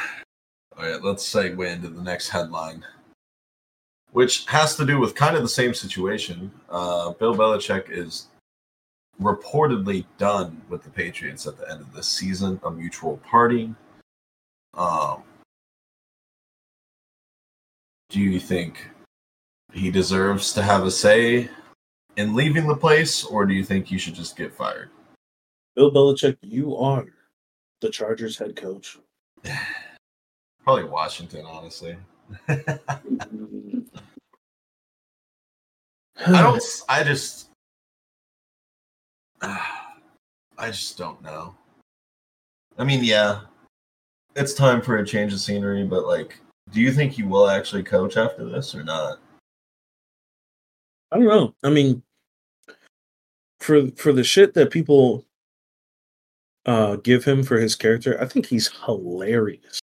All 0.76 0.84
right, 0.84 1.00
let's 1.00 1.32
segue 1.32 1.64
into 1.72 1.86
the 1.86 2.02
next 2.02 2.30
headline, 2.30 2.84
which 4.10 4.46
has 4.46 4.76
to 4.78 4.84
do 4.84 4.98
with 4.98 5.14
kind 5.14 5.36
of 5.36 5.42
the 5.42 5.48
same 5.48 5.74
situation. 5.74 6.50
Uh, 6.68 7.12
Bill 7.12 7.36
Belichick 7.36 7.84
is 7.88 8.26
reportedly 9.20 10.04
done 10.18 10.60
with 10.68 10.82
the 10.82 10.90
Patriots 10.90 11.46
at 11.46 11.58
the 11.58 11.70
end 11.70 11.80
of 11.80 11.92
this 11.92 12.08
season, 12.08 12.60
a 12.64 12.70
mutual 12.70 13.18
parting. 13.18 13.76
Um, 14.74 15.22
do 18.08 18.20
you 18.20 18.40
think 18.40 18.88
he 19.72 19.90
deserves 19.90 20.52
to 20.54 20.62
have 20.62 20.84
a 20.84 20.90
say 20.90 21.48
in 22.16 22.34
leaving 22.34 22.66
the 22.66 22.76
place, 22.76 23.24
or 23.24 23.46
do 23.46 23.54
you 23.54 23.64
think 23.64 23.86
he 23.86 23.98
should 23.98 24.14
just 24.14 24.36
get 24.36 24.54
fired? 24.54 24.90
Bill 25.76 25.92
Belichick, 25.92 26.36
you 26.42 26.76
are 26.76 27.06
the 27.80 27.90
Chargers 27.90 28.38
head 28.38 28.56
coach. 28.56 28.98
Probably 30.64 30.84
Washington, 30.84 31.46
honestly. 31.46 31.96
I 32.48 32.58
don't. 36.42 36.62
I 36.88 37.02
just. 37.02 37.49
I 39.42 40.66
just 40.66 40.98
don't 40.98 41.22
know. 41.22 41.54
I 42.78 42.84
mean, 42.84 43.02
yeah, 43.02 43.40
it's 44.36 44.54
time 44.54 44.80
for 44.80 44.98
a 44.98 45.06
change 45.06 45.32
of 45.32 45.40
scenery, 45.40 45.84
but 45.84 46.06
like, 46.06 46.38
do 46.72 46.80
you 46.80 46.92
think 46.92 47.12
he 47.12 47.22
will 47.22 47.48
actually 47.48 47.82
coach 47.82 48.16
after 48.16 48.44
this 48.44 48.74
or 48.74 48.82
not? 48.84 49.18
I 51.12 51.16
don't 51.16 51.26
know. 51.26 51.54
I 51.64 51.70
mean, 51.70 52.02
for 53.58 53.88
for 53.92 54.12
the 54.12 54.24
shit 54.24 54.54
that 54.54 54.70
people 54.70 55.24
uh 56.66 56.96
give 56.96 57.24
him 57.24 57.42
for 57.42 57.58
his 57.58 57.74
character, 57.74 58.20
I 58.20 58.26
think 58.26 58.46
he's 58.46 58.70
hilarious. 58.84 59.80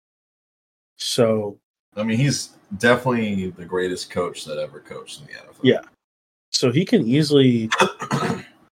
So 0.97 1.59
I 1.95 2.03
mean, 2.03 2.17
he's 2.17 2.49
definitely 2.77 3.51
the 3.51 3.65
greatest 3.65 4.09
coach 4.09 4.45
that 4.45 4.57
ever 4.57 4.79
coached 4.79 5.21
in 5.21 5.27
the 5.27 5.33
NFL. 5.33 5.59
Yeah. 5.63 5.81
so 6.51 6.71
he 6.71 6.85
can 6.85 7.07
easily 7.07 7.69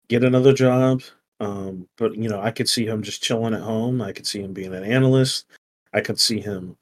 get 0.10 0.24
another 0.24 0.54
job. 0.54 1.02
Um, 1.40 1.88
but 1.98 2.16
you 2.16 2.30
know, 2.30 2.42
I 2.42 2.52
could 2.52 2.68
see 2.70 2.86
him 2.86 3.04
just 3.04 3.22
chilling 3.22 3.54
at 3.54 3.62
home. 3.62 4.02
I 4.02 4.12
could 4.12 4.28
see 4.28 4.42
him 4.42 4.54
being 4.54 4.74
an 4.74 4.84
analyst. 4.84 5.46
I 5.94 6.02
could 6.02 6.20
see 6.20 6.40
him 6.40 6.78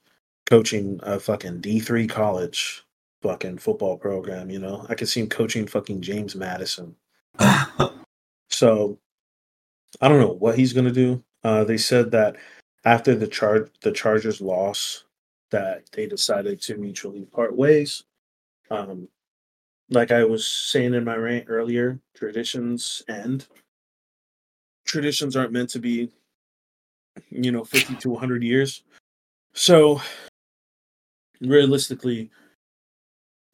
coaching 0.45 0.99
a 1.03 1.19
fucking 1.19 1.61
D 1.61 1.80
three 1.80 2.07
college 2.07 2.84
fucking 3.22 3.57
football 3.57 3.97
program. 3.97 4.49
You 4.49 4.60
know, 4.60 4.85
I 4.89 4.95
could 4.95 5.10
see 5.10 5.22
him 5.22 5.30
coaching 5.30 5.68
fucking 5.68 6.02
James 6.02 6.35
Madison. 6.35 6.95
So 8.56 8.97
I 9.99 10.07
don't 10.07 10.19
know 10.19 10.34
what 10.34 10.57
he's 10.57 10.72
gonna 10.72 10.91
do. 10.91 11.22
Uh, 11.43 11.65
they 11.65 11.77
said 11.77 12.11
that 12.11 12.38
after 12.85 13.15
the 13.15 13.27
charge 13.27 13.69
the 13.81 13.91
Chargers 13.91 14.39
loss, 14.39 15.03
that 15.52 15.84
they 15.91 16.07
decided 16.07 16.61
to 16.61 16.77
mutually 16.77 17.26
part 17.26 17.56
ways. 17.56 18.03
Um, 18.72 19.10
like 19.89 20.11
I 20.11 20.23
was 20.23 20.47
saying 20.47 20.93
in 20.93 21.03
my 21.03 21.15
rant 21.15 21.45
earlier, 21.47 21.99
traditions 22.13 23.03
end. 23.07 23.47
Traditions 24.85 25.35
aren't 25.35 25.51
meant 25.51 25.69
to 25.71 25.79
be, 25.79 26.11
you 27.29 27.51
know, 27.51 27.63
fifty 27.63 27.95
to 27.95 28.09
one 28.09 28.19
hundred 28.19 28.43
years. 28.43 28.83
So 29.53 30.01
realistically, 31.41 32.29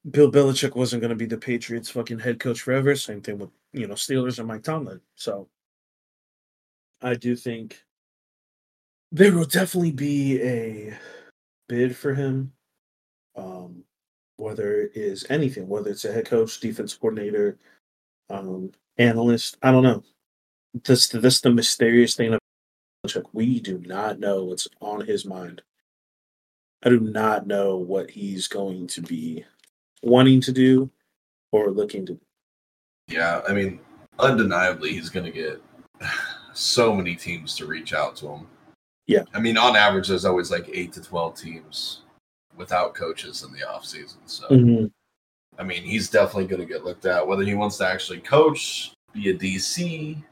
Bill 0.10 0.32
Belichick 0.32 0.76
wasn't 0.76 1.02
going 1.02 1.10
to 1.10 1.16
be 1.16 1.26
the 1.26 1.38
Patriots' 1.38 1.90
fucking 1.90 2.20
head 2.20 2.40
coach 2.40 2.62
forever. 2.62 2.96
Same 2.96 3.22
thing 3.22 3.38
with 3.38 3.50
you 3.74 3.88
know 3.88 3.94
Steelers 3.94 4.40
and 4.40 4.48
Mike 4.48 4.64
Tomlin. 4.64 5.02
So 5.16 5.48
I 7.02 7.16
do 7.16 7.36
think 7.36 7.84
there 9.12 9.34
will 9.34 9.46
definitely 9.46 9.92
be 9.92 10.42
a 10.42 10.98
bid 11.68 11.96
for 11.96 12.14
him. 12.14 12.52
Um, 13.36 13.84
whether 14.42 14.82
it 14.82 14.92
is 14.96 15.26
anything, 15.30 15.68
whether 15.68 15.92
it's 15.92 16.04
a 16.04 16.12
head 16.12 16.26
coach, 16.26 16.60
defense 16.60 16.96
coordinator, 16.96 17.58
um, 18.30 18.72
analyst, 18.98 19.58
I 19.62 19.72
don't 19.72 19.84
know. 19.84 20.04
This 20.84 21.10
this 21.10 21.42
the 21.42 21.52
mysterious 21.52 22.16
thing 22.16 22.34
of 22.34 22.40
Belichick. 23.06 23.26
We 23.34 23.60
do 23.60 23.78
not 23.86 24.20
know 24.20 24.46
what's 24.46 24.68
on 24.80 25.06
his 25.06 25.26
mind. 25.26 25.62
I 26.84 26.90
do 26.90 27.00
not 27.00 27.46
know 27.46 27.78
what 27.78 28.10
he's 28.10 28.48
going 28.48 28.88
to 28.88 29.02
be 29.02 29.46
wanting 30.02 30.42
to 30.42 30.52
do 30.52 30.90
or 31.52 31.70
looking 31.70 32.06
to 32.08 32.14
do. 32.14 32.22
Yeah, 33.08 33.42
I 33.48 33.54
mean, 33.54 33.80
undeniably, 34.18 34.94
he's 34.94 35.10
going 35.10 35.26
to 35.26 35.32
get 35.32 35.62
so 36.54 36.96
many 36.96 37.16
teams 37.16 37.56
to 37.58 37.68
reach 37.68 37.94
out 37.94 38.16
to 38.18 38.30
him. 38.30 38.48
Yeah. 39.06 39.24
I 39.34 39.40
mean, 39.40 39.58
on 39.58 39.76
average, 39.76 40.08
there's 40.08 40.26
always 40.26 40.50
like 40.50 40.70
eight 40.74 40.94
to 40.94 41.02
12 41.02 41.36
teams 41.36 42.01
without 42.62 42.94
coaches 42.94 43.44
in 43.44 43.52
the 43.52 43.66
offseason. 43.66 44.18
So, 44.28 44.48
Mhm. 44.48 44.92
I 45.58 45.64
mean, 45.64 45.84
he's 45.84 46.10
definitely 46.10 46.46
going 46.46 46.62
to 46.62 46.72
get 46.72 46.86
looked 46.86 47.06
at. 47.06 47.28
Whether 47.28 47.44
he 47.44 47.56
wants 47.56 47.78
to 47.78 47.88
actually 47.88 48.22
coach, 48.22 48.94
be 49.14 49.30
a 49.32 49.34
DC. 49.34 50.24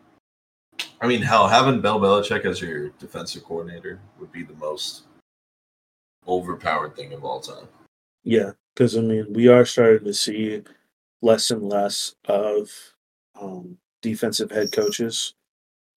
I 1.01 1.07
mean, 1.07 1.21
hell, 1.21 1.47
having 1.47 1.81
Bill 1.81 1.99
Belichick 1.99 2.45
as 2.45 2.61
your 2.61 2.89
defensive 2.91 3.43
coordinator 3.43 3.99
would 4.19 4.31
be 4.31 4.43
the 4.43 4.53
most 4.53 5.07
overpowered 6.27 6.95
thing 6.95 7.11
of 7.13 7.25
all 7.25 7.41
time. 7.41 7.67
Yeah, 8.23 8.51
because 8.73 8.95
I 8.95 9.01
mean, 9.01 9.33
we 9.33 9.47
are 9.47 9.65
starting 9.65 10.05
to 10.05 10.13
see 10.13 10.63
less 11.21 11.51
and 11.51 11.63
less 11.67 12.15
of 12.25 12.69
um, 13.41 13.77
defensive 14.01 14.51
head 14.51 14.71
coaches. 14.71 15.33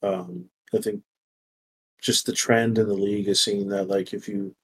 Um, 0.02 0.48
I 0.74 0.78
think 0.78 1.02
just 2.00 2.26
the 2.26 2.32
trend 2.32 2.78
in 2.78 2.88
the 2.88 2.94
league 2.94 3.28
is 3.28 3.40
seeing 3.40 3.68
that, 3.68 3.86
like, 3.86 4.12
if 4.14 4.28
you 4.28 4.56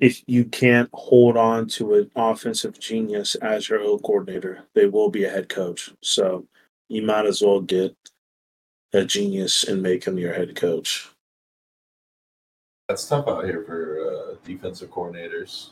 if 0.00 0.22
you 0.26 0.46
can't 0.46 0.88
hold 0.94 1.36
on 1.36 1.68
to 1.68 1.94
an 1.94 2.10
offensive 2.16 2.78
genius 2.78 3.34
as 3.36 3.68
your 3.68 3.80
O 3.80 3.98
coordinator, 3.98 4.64
they 4.74 4.86
will 4.86 5.10
be 5.10 5.24
a 5.24 5.30
head 5.30 5.48
coach. 5.48 5.92
So 6.00 6.46
you 6.88 7.02
might 7.02 7.26
as 7.26 7.42
well 7.42 7.60
get 7.60 7.94
a 8.92 9.04
genius 9.04 9.64
and 9.64 9.82
make 9.82 10.04
him 10.04 10.18
your 10.18 10.32
head 10.32 10.56
coach. 10.56 11.10
That's 12.88 13.06
tough 13.06 13.28
out 13.28 13.44
here 13.44 13.62
for 13.64 14.00
uh, 14.00 14.34
defensive 14.44 14.90
coordinators. 14.90 15.70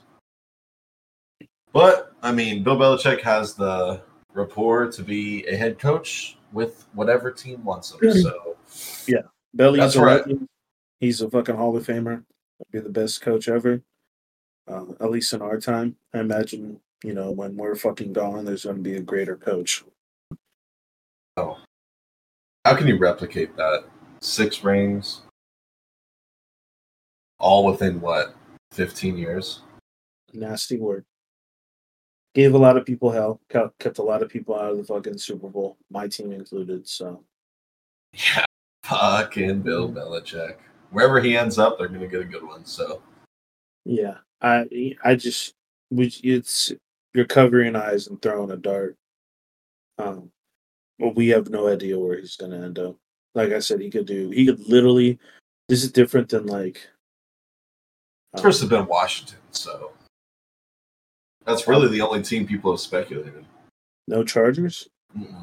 But 1.72 2.12
I 2.22 2.30
mean, 2.30 2.62
Bill 2.62 2.76
Belichick 2.76 3.22
has 3.22 3.54
the 3.54 4.02
rapport 4.34 4.92
to 4.92 5.02
be 5.02 5.44
a 5.46 5.56
head 5.56 5.78
coach 5.78 6.36
with 6.52 6.86
whatever 6.92 7.30
team 7.30 7.64
wants 7.64 7.92
him. 7.92 8.12
So 8.12 8.56
Belly's 9.54 9.80
That's 9.80 9.96
right. 9.96 10.24
He's 11.00 11.22
a 11.22 11.30
fucking 11.30 11.56
Hall 11.56 11.76
of 11.76 11.86
Famer. 11.86 12.24
Be 12.70 12.80
the 12.80 12.88
best 12.88 13.20
coach 13.20 13.48
ever. 13.48 13.82
Uh, 14.68 14.84
at 15.00 15.10
least 15.10 15.32
in 15.32 15.40
our 15.40 15.58
time. 15.58 15.96
I 16.12 16.18
imagine, 16.18 16.78
you 17.02 17.14
know, 17.14 17.30
when 17.30 17.56
we're 17.56 17.74
fucking 17.74 18.12
gone, 18.12 18.44
there's 18.44 18.64
going 18.64 18.76
to 18.76 18.82
be 18.82 18.96
a 18.96 19.00
greater 19.00 19.36
coach. 19.36 19.82
Oh, 21.36 21.58
how 22.64 22.76
can 22.76 22.86
you 22.86 22.98
replicate 22.98 23.56
that? 23.56 23.84
Six 24.20 24.64
rings, 24.64 25.22
all 27.38 27.64
within 27.64 28.00
what, 28.00 28.34
fifteen 28.72 29.16
years? 29.16 29.62
Nasty 30.34 30.76
word. 30.76 31.04
Gave 32.34 32.54
a 32.54 32.58
lot 32.58 32.76
of 32.76 32.84
people 32.84 33.10
hell. 33.10 33.40
Kept, 33.48 33.78
kept 33.78 33.98
a 33.98 34.02
lot 34.02 34.22
of 34.22 34.28
people 34.28 34.54
out 34.54 34.72
of 34.72 34.76
the 34.76 34.84
fucking 34.84 35.16
Super 35.18 35.48
Bowl, 35.48 35.78
my 35.90 36.08
team 36.08 36.32
included. 36.32 36.86
So 36.86 37.24
Yeah, 38.12 38.44
fucking 38.82 39.62
Bill 39.62 39.90
Belichick. 39.90 40.56
Wherever 40.90 41.20
he 41.20 41.36
ends 41.36 41.58
up, 41.58 41.78
they're 41.78 41.88
gonna 41.88 42.08
get 42.08 42.20
a 42.20 42.24
good 42.24 42.44
one. 42.44 42.64
So 42.64 43.02
yeah, 43.84 44.18
I 44.40 44.96
I 45.04 45.14
just 45.14 45.54
we 45.90 46.06
it's 46.22 46.72
you're 47.14 47.24
covering 47.26 47.76
eyes 47.76 48.06
and 48.06 48.20
throwing 48.20 48.50
a 48.50 48.56
dart. 48.56 48.96
Um, 49.98 50.30
well, 50.98 51.12
we 51.14 51.28
have 51.28 51.50
no 51.50 51.68
idea 51.68 51.98
where 51.98 52.18
he's 52.18 52.36
gonna 52.36 52.64
end 52.64 52.78
up. 52.78 52.96
Like 53.34 53.52
I 53.52 53.58
said, 53.58 53.80
he 53.80 53.90
could 53.90 54.06
do. 54.06 54.30
He 54.30 54.46
could 54.46 54.68
literally. 54.68 55.18
This 55.68 55.84
is 55.84 55.92
different 55.92 56.28
than 56.28 56.46
like. 56.46 56.80
um, 58.34 58.42
first 58.42 58.60
have 58.60 58.70
been 58.70 58.86
Washington. 58.86 59.38
So 59.50 59.92
that's 61.44 61.66
really 61.66 61.88
the 61.88 62.00
only 62.00 62.22
team 62.22 62.46
people 62.46 62.70
have 62.70 62.80
speculated. 62.80 63.44
no 64.06 64.24
Chargers. 64.24 64.88
Mm-mm. 65.16 65.42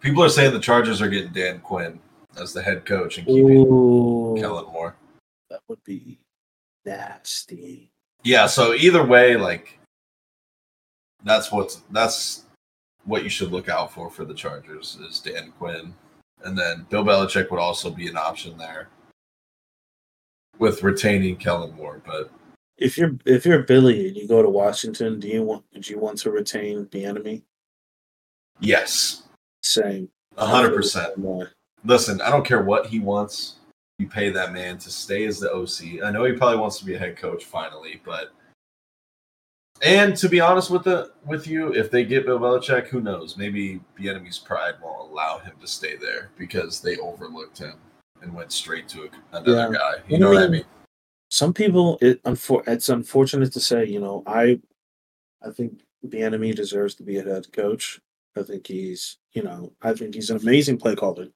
People 0.00 0.22
are 0.22 0.28
saying 0.28 0.52
the 0.52 0.60
Chargers 0.60 1.00
are 1.00 1.08
getting 1.08 1.32
Dan 1.32 1.60
Quinn 1.60 1.98
as 2.38 2.52
the 2.52 2.62
head 2.62 2.84
coach 2.84 3.18
and 3.18 3.26
keeping 3.26 3.66
Ooh, 3.66 4.36
Kellen 4.38 4.66
Moore. 4.72 4.94
that 5.50 5.60
would 5.68 5.82
be 5.84 6.18
nasty. 6.84 7.90
Yeah, 8.22 8.46
so 8.46 8.74
either 8.74 9.04
way, 9.04 9.36
like 9.36 9.78
that's 11.24 11.50
what's 11.52 11.76
that's 11.90 12.44
what 13.04 13.22
you 13.22 13.28
should 13.30 13.52
look 13.52 13.68
out 13.68 13.92
for 13.92 14.08
for 14.10 14.24
the 14.24 14.34
Chargers 14.34 14.98
is 15.08 15.20
Dan 15.20 15.52
Quinn, 15.58 15.94
and 16.44 16.56
then 16.56 16.86
Bill 16.90 17.04
Belichick 17.04 17.50
would 17.50 17.60
also 17.60 17.90
be 17.90 18.08
an 18.08 18.16
option 18.16 18.56
there 18.56 18.88
with 20.58 20.82
retaining 20.82 21.36
Kellen 21.36 21.74
Moore. 21.76 22.00
But 22.06 22.30
If 22.78 22.96
you're 22.96 23.16
if 23.26 23.44
you're 23.44 23.62
Billy 23.62 24.08
and 24.08 24.16
you 24.16 24.26
go 24.26 24.42
to 24.42 24.48
Washington, 24.48 25.20
do 25.20 25.28
you 25.28 25.42
want 25.42 25.64
do 25.78 25.92
you 25.92 25.98
want 25.98 26.18
to 26.18 26.30
retain 26.30 26.86
Bieniemy? 26.86 27.42
yes, 28.60 29.24
Same. 29.62 30.08
Hundred 30.38 30.74
percent. 30.74 31.12
Listen, 31.84 32.20
I 32.22 32.30
don't 32.30 32.46
care 32.46 32.62
what 32.62 32.86
he 32.86 32.98
wants. 32.98 33.56
You 33.98 34.08
pay 34.08 34.30
that 34.30 34.52
man 34.52 34.78
to 34.78 34.90
stay 34.90 35.24
as 35.24 35.38
the 35.38 35.52
OC. 35.52 36.02
I 36.04 36.10
know 36.10 36.24
he 36.24 36.32
probably 36.32 36.58
wants 36.58 36.78
to 36.78 36.84
be 36.84 36.94
a 36.94 36.98
head 36.98 37.16
coach 37.16 37.44
finally, 37.44 38.00
but 38.04 38.32
and 39.82 40.16
to 40.16 40.28
be 40.28 40.40
honest 40.40 40.70
with 40.70 40.82
the 40.84 41.12
with 41.24 41.46
you, 41.46 41.72
if 41.72 41.90
they 41.90 42.04
get 42.04 42.26
Bill 42.26 42.38
Belichick, 42.40 42.88
who 42.88 43.00
knows? 43.00 43.36
Maybe 43.36 43.80
Bieniemy's 43.98 44.38
pride 44.38 44.74
won't 44.82 45.10
allow 45.10 45.38
him 45.38 45.54
to 45.60 45.66
stay 45.68 45.96
there 45.96 46.30
because 46.36 46.80
they 46.80 46.96
overlooked 46.96 47.58
him 47.58 47.74
and 48.20 48.34
went 48.34 48.50
straight 48.50 48.88
to 48.88 49.08
another 49.32 49.52
Yeah. 49.52 49.70
guy. 49.72 49.94
You 50.08 50.18
know 50.18 50.30
what 50.30 50.42
I 50.42 50.48
mean? 50.48 50.64
Some 51.28 51.52
people, 51.52 51.98
it 52.00 52.20
it's 52.24 52.88
unfortunate 52.88 53.52
to 53.52 53.60
say, 53.60 53.84
you 53.84 54.00
know, 54.00 54.22
I, 54.26 54.60
I 55.44 55.50
think 55.50 55.82
Bieniemy 56.06 56.54
deserves 56.54 56.94
to 56.96 57.02
be 57.02 57.18
a 57.18 57.22
head 57.24 57.52
coach. 57.52 58.00
I 58.36 58.42
think 58.42 58.66
he's, 58.66 59.18
you 59.32 59.42
know, 59.42 59.72
I 59.82 59.94
think 59.94 60.14
he's 60.14 60.30
an 60.30 60.38
amazing 60.38 60.78
play 60.78 60.94
caller. 60.96 61.28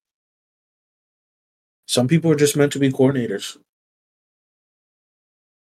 Some 1.89 2.07
people 2.07 2.31
are 2.31 2.37
just 2.37 2.55
meant 2.57 2.71
to 2.73 2.79
be 2.79 2.91
coordinators, 2.93 3.57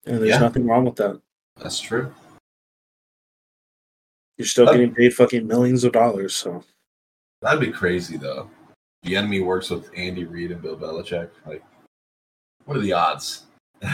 and 0.06 0.18
there's 0.20 0.30
Yeah. 0.30 0.40
nothing 0.40 0.68
wrong 0.68 0.86
with 0.86 0.96
that. 0.98 1.20
That's 1.58 1.80
true. 1.80 2.14
You're 4.38 4.48
still 4.48 4.70
Uh, 4.70 4.74
getting 4.74 4.94
paid 4.94 5.14
fucking 5.16 5.48
millions 5.48 5.84
of 5.84 5.92
dollars, 5.94 6.36
so 6.36 6.64
That'd 7.42 7.60
be 7.60 7.72
crazy 7.72 8.18
though. 8.18 8.52
Bieniemy 9.04 9.44
works 9.44 9.72
with 9.72 9.90
Andy 9.98 10.26
Reid 10.26 10.52
and 10.52 10.62
Bill 10.62 10.78
Belichick. 10.78 11.32
Like, 11.48 11.64
what 12.66 12.78
are 12.78 12.82
the 12.82 12.94
odds? 12.94 13.48
he 13.82 13.88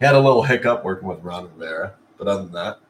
had 0.00 0.16
a 0.16 0.20
little 0.20 0.42
hiccup 0.42 0.84
working 0.84 1.06
with 1.06 1.22
Ron 1.22 1.44
Rivera, 1.44 1.96
but 2.18 2.26
other 2.26 2.42
than 2.42 2.52
that, 2.52 2.80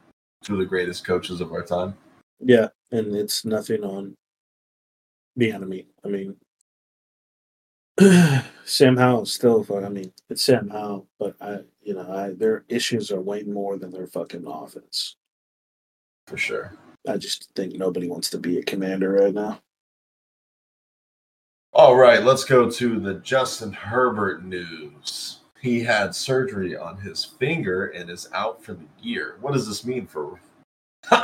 two 0.42 0.54
of 0.54 0.58
the 0.60 0.64
greatest 0.64 1.04
coaches 1.04 1.42
of 1.42 1.52
our 1.52 1.62
time. 1.62 1.98
yeah, 2.40 2.68
and 2.92 3.14
it's 3.14 3.44
nothing 3.44 3.84
on 3.84 4.16
Bieniemy. 5.38 5.86
I 6.02 6.08
mean, 6.08 6.40
Sam 8.64 8.96
Howell 8.96 9.22
is 9.22 9.32
still. 9.32 9.64
I 9.84 9.88
mean, 9.88 10.12
it's 10.28 10.42
Sam 10.42 10.68
Howell, 10.68 11.06
but 11.18 11.36
I, 11.40 11.60
you 11.82 11.94
know, 11.94 12.10
I 12.12 12.30
their 12.30 12.64
issues 12.68 13.12
are 13.12 13.20
way 13.20 13.42
more 13.44 13.78
than 13.78 13.90
their 13.90 14.06
fucking 14.06 14.44
offense. 14.46 15.16
For 16.26 16.36
sure. 16.36 16.76
I 17.06 17.18
just 17.18 17.50
think 17.54 17.74
nobody 17.74 18.08
wants 18.08 18.30
to 18.30 18.38
be 18.38 18.58
a 18.58 18.64
commander 18.64 19.12
right 19.12 19.34
now. 19.34 19.60
All 21.72 21.96
right, 21.96 22.22
let's 22.22 22.44
go 22.44 22.70
to 22.70 23.00
the 23.00 23.14
Justin 23.14 23.72
Herbert 23.72 24.44
news. 24.44 25.40
He 25.60 25.80
had 25.80 26.14
surgery 26.14 26.76
on 26.76 26.98
his 26.98 27.24
finger 27.24 27.86
and 27.86 28.08
is 28.08 28.28
out 28.32 28.62
for 28.62 28.74
the 28.74 28.86
year. 29.00 29.38
What 29.40 29.54
does 29.54 29.66
this 29.66 29.84
mean 29.84 30.06
for 30.06 30.40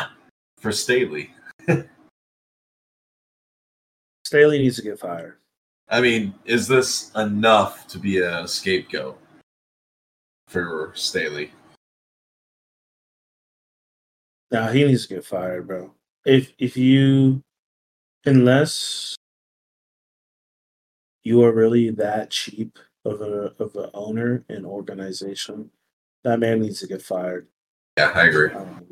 for 0.59 0.72
Staley? 0.72 1.32
Staley 4.24 4.59
needs 4.59 4.76
to 4.76 4.82
get 4.82 4.98
fired. 4.98 5.38
I 5.90 6.00
mean, 6.00 6.34
is 6.44 6.68
this 6.68 7.10
enough 7.16 7.88
to 7.88 7.98
be 7.98 8.18
a 8.18 8.46
scapegoat 8.46 9.18
for 10.46 10.92
Staley? 10.94 11.50
Now 14.52 14.68
he 14.68 14.84
needs 14.84 15.06
to 15.06 15.14
get 15.14 15.24
fired, 15.24 15.66
bro. 15.66 15.92
If 16.24 16.52
if 16.58 16.76
you 16.76 17.42
unless 18.24 19.16
you 21.22 21.42
are 21.42 21.52
really 21.52 21.90
that 21.90 22.30
cheap 22.30 22.78
of 23.04 23.20
a 23.20 23.52
of 23.58 23.74
an 23.74 23.90
owner 23.94 24.44
and 24.48 24.64
organization, 24.64 25.70
that 26.24 26.38
man 26.38 26.60
needs 26.60 26.80
to 26.80 26.86
get 26.86 27.02
fired. 27.02 27.48
Yeah, 27.96 28.12
I 28.14 28.26
agree. 28.26 28.52
Um, 28.52 28.86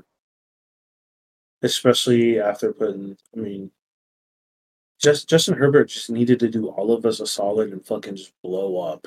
especially 1.63 2.41
after 2.41 2.73
putting, 2.73 3.17
I 3.37 3.41
mean, 3.41 3.71
just 4.99 5.29
Justin 5.29 5.55
Herbert 5.55 5.89
just 5.89 6.11
needed 6.11 6.41
to 6.41 6.49
do 6.49 6.69
all 6.69 6.93
of 6.93 7.07
us 7.07 7.21
a 7.21 7.27
solid 7.27 7.73
and 7.73 7.85
fucking 7.85 8.17
just 8.17 8.33
blow 8.43 8.81
up. 8.81 9.07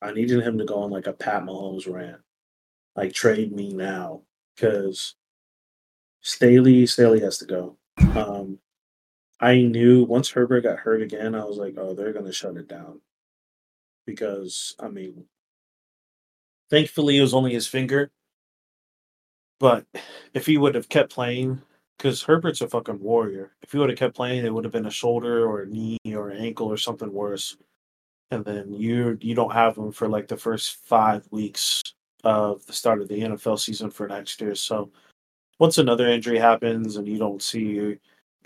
I 0.00 0.12
needed 0.12 0.42
him 0.42 0.56
to 0.58 0.64
go 0.64 0.82
on 0.82 0.90
like 0.90 1.06
a 1.06 1.12
Pat 1.12 1.42
Mahomes 1.42 1.92
rant, 1.92 2.20
like 2.96 3.12
trade 3.12 3.52
me 3.52 3.72
now, 3.72 4.22
because 4.54 5.16
Staley 6.22 6.86
Staley 6.86 7.20
has 7.20 7.38
to 7.38 7.46
go. 7.46 7.76
Um, 8.14 8.58
I 9.40 9.62
knew 9.62 10.04
once 10.04 10.30
Herbert 10.30 10.62
got 10.62 10.78
hurt 10.78 11.02
again, 11.02 11.34
I 11.34 11.44
was 11.44 11.58
like, 11.58 11.74
oh, 11.76 11.94
they're 11.94 12.12
gonna 12.12 12.32
shut 12.32 12.56
it 12.56 12.68
down, 12.68 13.00
because 14.06 14.74
I 14.78 14.88
mean, 14.88 15.24
thankfully 16.70 17.18
it 17.18 17.22
was 17.22 17.34
only 17.34 17.52
his 17.52 17.66
finger. 17.66 18.10
But 19.58 19.84
if 20.32 20.46
he 20.46 20.56
would 20.56 20.74
have 20.74 20.88
kept 20.88 21.12
playing, 21.12 21.60
because 22.00 22.22
Herbert's 22.22 22.62
a 22.62 22.68
fucking 22.68 22.98
warrior. 22.98 23.52
If 23.60 23.72
he 23.72 23.78
would 23.78 23.90
have 23.90 23.98
kept 23.98 24.16
playing, 24.16 24.46
it 24.46 24.54
would 24.54 24.64
have 24.64 24.72
been 24.72 24.86
a 24.86 24.90
shoulder 24.90 25.46
or 25.46 25.62
a 25.62 25.66
knee 25.66 25.98
or 26.14 26.30
an 26.30 26.38
ankle 26.38 26.66
or 26.66 26.78
something 26.78 27.12
worse. 27.12 27.58
And 28.30 28.42
then 28.42 28.72
you 28.72 29.18
you 29.20 29.34
don't 29.34 29.52
have 29.52 29.76
him 29.76 29.92
for 29.92 30.08
like 30.08 30.26
the 30.26 30.36
first 30.36 30.76
five 30.86 31.28
weeks 31.30 31.82
of 32.24 32.64
the 32.64 32.72
start 32.72 33.02
of 33.02 33.08
the 33.08 33.20
NFL 33.20 33.58
season 33.58 33.90
for 33.90 34.08
next 34.08 34.40
year. 34.40 34.54
So 34.54 34.90
once 35.58 35.76
another 35.76 36.08
injury 36.08 36.38
happens 36.38 36.96
and 36.96 37.06
you 37.06 37.18
don't 37.18 37.42
see 37.42 37.64
your, 37.64 37.96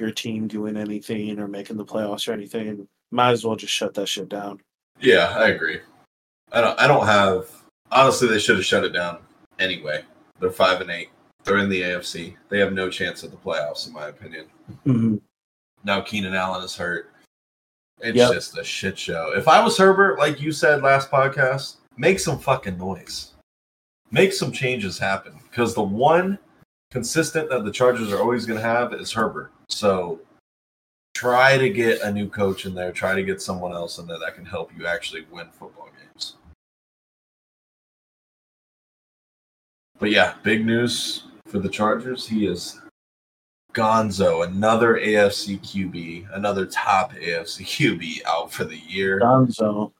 your 0.00 0.10
team 0.10 0.48
doing 0.48 0.76
anything 0.76 1.38
or 1.38 1.46
making 1.46 1.76
the 1.76 1.84
playoffs 1.84 2.26
or 2.28 2.32
anything, 2.32 2.88
might 3.12 3.30
as 3.30 3.44
well 3.44 3.54
just 3.54 3.72
shut 3.72 3.94
that 3.94 4.08
shit 4.08 4.28
down. 4.28 4.60
Yeah, 5.00 5.32
I 5.36 5.50
agree. 5.50 5.78
I 6.50 6.60
don't. 6.60 6.80
I 6.80 6.88
don't 6.88 7.06
have. 7.06 7.50
Honestly, 7.92 8.26
they 8.26 8.40
should 8.40 8.56
have 8.56 8.66
shut 8.66 8.84
it 8.84 8.92
down 8.92 9.18
anyway. 9.60 10.02
They're 10.40 10.50
five 10.50 10.80
and 10.80 10.90
eight. 10.90 11.10
They're 11.44 11.58
in 11.58 11.68
the 11.68 11.82
AFC. 11.82 12.36
They 12.48 12.58
have 12.58 12.72
no 12.72 12.88
chance 12.90 13.22
at 13.22 13.30
the 13.30 13.36
playoffs, 13.36 13.86
in 13.86 13.92
my 13.92 14.08
opinion. 14.08 14.46
Mhm. 14.86 15.20
Now 15.84 16.00
Keenan 16.00 16.34
Allen 16.34 16.64
is 16.64 16.74
hurt. 16.74 17.10
It's 18.00 18.16
Yep. 18.16 18.32
just 18.32 18.58
a 18.58 18.64
shit 18.64 18.98
show. 18.98 19.32
If 19.36 19.46
I 19.46 19.62
was 19.62 19.76
Herbert, 19.78 20.18
like 20.18 20.40
you 20.40 20.52
said 20.52 20.82
last 20.82 21.10
podcast, 21.10 21.76
make 21.96 22.18
some 22.18 22.38
fucking 22.38 22.78
noise. 22.78 23.32
Make 24.10 24.32
some 24.32 24.52
changes 24.52 24.98
happen. 24.98 25.38
Because 25.50 25.74
the 25.74 25.82
one 25.82 26.38
consistent 26.90 27.50
that 27.50 27.64
the 27.64 27.70
Chargers 27.72 28.12
are 28.12 28.20
always 28.20 28.46
going 28.46 28.58
to 28.58 28.66
have 28.66 28.94
is 28.94 29.12
Herbert. 29.12 29.52
So 29.68 30.20
try 31.14 31.58
to 31.58 31.68
get 31.68 32.00
a 32.02 32.10
new 32.12 32.28
coach 32.28 32.66
in 32.66 32.74
there. 32.74 32.90
Try 32.92 33.14
to 33.14 33.22
get 33.22 33.42
someone 33.42 33.72
else 33.72 33.98
in 33.98 34.06
there 34.06 34.18
that 34.18 34.34
can 34.34 34.44
help 34.46 34.70
you 34.76 34.86
actually 34.86 35.22
win 35.30 35.50
football 35.50 35.90
games. 35.98 36.36
But 39.98 40.10
yeah, 40.10 40.34
big 40.42 40.66
news 40.66 41.24
for 41.54 41.60
the 41.60 41.68
Chargers. 41.68 42.26
He 42.26 42.48
is 42.48 42.80
Gonzo, 43.74 44.44
another 44.44 44.94
AFC 44.94 45.60
QB, 45.60 46.34
another 46.34 46.66
top 46.66 47.12
AFC 47.12 47.64
QB 47.64 48.22
out 48.26 48.52
for 48.52 48.64
the 48.64 48.78
year. 48.78 49.20
Gonzo. 49.20 49.92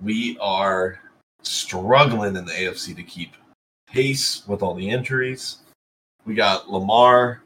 We 0.00 0.38
are 0.40 1.00
struggling 1.42 2.36
in 2.36 2.44
the 2.44 2.52
AFC 2.52 2.94
to 2.94 3.02
keep 3.02 3.32
pace 3.88 4.46
with 4.46 4.62
all 4.62 4.76
the 4.76 4.88
injuries. 4.88 5.58
We 6.26 6.34
got 6.34 6.70
Lamar, 6.70 7.42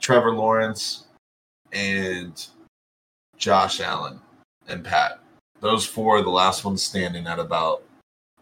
Trevor 0.00 0.34
Lawrence, 0.34 1.04
and 1.70 2.44
Josh 3.36 3.80
Allen 3.80 4.18
and 4.66 4.84
Pat. 4.84 5.20
Those 5.60 5.86
four 5.86 6.18
are 6.18 6.22
the 6.22 6.30
last 6.30 6.64
ones 6.64 6.82
standing 6.82 7.28
at 7.28 7.38
about 7.38 7.84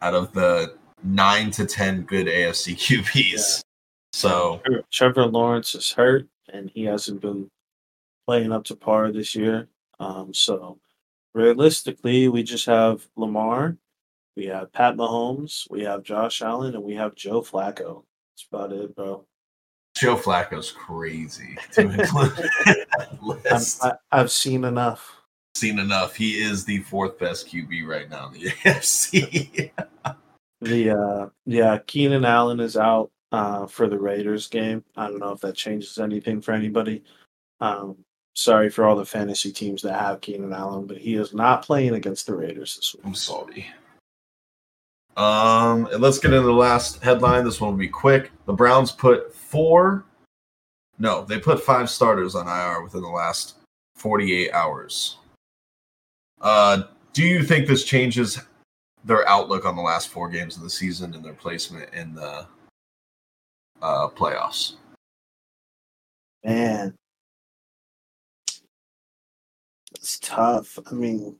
out 0.00 0.14
of 0.14 0.32
the 0.32 0.76
nine 1.04 1.50
to 1.50 1.66
ten 1.66 2.02
good 2.02 2.26
AFC 2.26 2.74
QBs. 2.74 3.56
Yeah. 3.58 3.62
So 4.16 4.62
Trevor 4.90 5.26
Lawrence 5.26 5.74
is 5.74 5.92
hurt 5.92 6.26
and 6.50 6.70
he 6.70 6.84
hasn't 6.84 7.20
been 7.20 7.50
playing 8.26 8.50
up 8.50 8.64
to 8.64 8.74
par 8.74 9.12
this 9.12 9.34
year. 9.34 9.68
Um, 10.00 10.32
so 10.32 10.78
realistically, 11.34 12.28
we 12.28 12.42
just 12.42 12.64
have 12.64 13.06
Lamar, 13.16 13.76
we 14.34 14.46
have 14.46 14.72
Pat 14.72 14.96
Mahomes, 14.96 15.70
we 15.70 15.82
have 15.82 16.02
Josh 16.02 16.40
Allen, 16.40 16.74
and 16.74 16.82
we 16.82 16.94
have 16.94 17.14
Joe 17.14 17.42
Flacco. 17.42 18.04
That's 18.32 18.46
about 18.50 18.72
it, 18.72 18.96
bro. 18.96 19.26
Joe 19.94 20.16
Flacco's 20.16 20.72
crazy 20.72 21.58
to 21.72 21.82
include 21.82 22.36
that. 22.36 23.76
I, 23.82 24.18
I've 24.18 24.30
seen 24.30 24.64
enough. 24.64 25.14
Seen 25.56 25.78
enough. 25.78 26.16
He 26.16 26.42
is 26.42 26.64
the 26.64 26.78
fourth 26.78 27.18
best 27.18 27.48
QB 27.48 27.86
right 27.86 28.08
now 28.08 28.28
in 28.28 28.32
the 28.32 28.46
AFC. 28.64 29.70
The 30.62 30.90
uh, 30.90 31.28
yeah, 31.44 31.78
Keenan 31.86 32.24
Allen 32.24 32.60
is 32.60 32.78
out 32.78 33.10
uh, 33.36 33.66
for 33.66 33.86
the 33.86 33.98
Raiders 33.98 34.48
game. 34.48 34.82
I 34.96 35.08
don't 35.08 35.18
know 35.18 35.32
if 35.32 35.40
that 35.40 35.54
changes 35.54 35.98
anything 35.98 36.40
for 36.40 36.52
anybody. 36.52 37.04
Um, 37.60 37.98
sorry 38.32 38.70
for 38.70 38.86
all 38.86 38.96
the 38.96 39.04
fantasy 39.04 39.52
teams 39.52 39.82
that 39.82 40.00
have 40.00 40.22
Keenan 40.22 40.54
Allen, 40.54 40.86
but 40.86 40.96
he 40.96 41.16
is 41.16 41.34
not 41.34 41.62
playing 41.62 41.94
against 41.94 42.26
the 42.26 42.34
Raiders 42.34 42.76
this 42.76 42.94
week. 42.94 43.04
I'm 43.04 43.14
sorry. 43.14 43.66
Um, 45.18 45.84
and 45.92 46.00
let's 46.00 46.18
get 46.18 46.32
into 46.32 46.46
the 46.46 46.52
last 46.52 47.02
headline. 47.02 47.44
This 47.44 47.60
one 47.60 47.72
will 47.72 47.78
be 47.78 47.88
quick. 47.88 48.30
The 48.46 48.54
Browns 48.54 48.90
put 48.90 49.34
four, 49.34 50.06
no, 50.98 51.22
they 51.26 51.38
put 51.38 51.62
five 51.62 51.90
starters 51.90 52.34
on 52.34 52.48
IR 52.48 52.82
within 52.82 53.02
the 53.02 53.08
last 53.08 53.56
48 53.96 54.50
hours. 54.52 55.18
Uh, 56.40 56.84
do 57.12 57.22
you 57.22 57.42
think 57.42 57.66
this 57.66 57.84
changes 57.84 58.38
their 59.04 59.28
outlook 59.28 59.66
on 59.66 59.76
the 59.76 59.82
last 59.82 60.08
four 60.08 60.30
games 60.30 60.56
of 60.56 60.62
the 60.62 60.70
season 60.70 61.12
and 61.14 61.22
their 61.22 61.34
placement 61.34 61.92
in 61.92 62.14
the 62.14 62.46
uh, 63.82 64.08
playoffs? 64.08 64.74
Man, 66.44 66.94
it's 69.94 70.18
tough. 70.20 70.78
I 70.90 70.94
mean, 70.94 71.38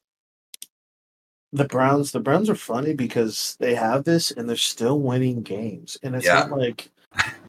the 1.52 1.64
Browns, 1.64 2.12
the 2.12 2.20
Browns 2.20 2.50
are 2.50 2.56
funny 2.56 2.94
because 2.94 3.56
they 3.60 3.74
have 3.74 4.04
this 4.04 4.30
and 4.30 4.48
they're 4.48 4.56
still 4.56 5.00
winning 5.00 5.42
games, 5.42 5.96
and 6.02 6.14
it's 6.14 6.26
Yeah. 6.26 6.46
not 6.46 6.50
like, 6.50 6.90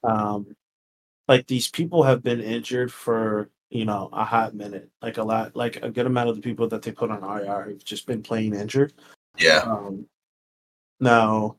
um, 0.03 0.55
like 1.27 1.47
these 1.47 1.67
people 1.69 2.03
have 2.03 2.23
been 2.23 2.39
injured 2.41 2.91
for 2.91 3.49
you 3.69 3.85
know 3.85 4.09
a 4.13 4.23
hot 4.23 4.55
minute, 4.55 4.89
like 5.01 5.17
a 5.17 5.23
lot, 5.23 5.55
like 5.55 5.77
a 5.83 5.89
good 5.89 6.05
amount 6.05 6.29
of 6.29 6.35
the 6.35 6.41
people 6.41 6.67
that 6.69 6.81
they 6.81 6.91
put 6.91 7.11
on 7.11 7.23
IR 7.23 7.69
have 7.69 7.83
just 7.83 8.05
been 8.05 8.21
playing 8.23 8.53
injured. 8.53 8.93
Yeah. 9.37 9.59
Um, 9.59 10.07
now, 10.99 11.57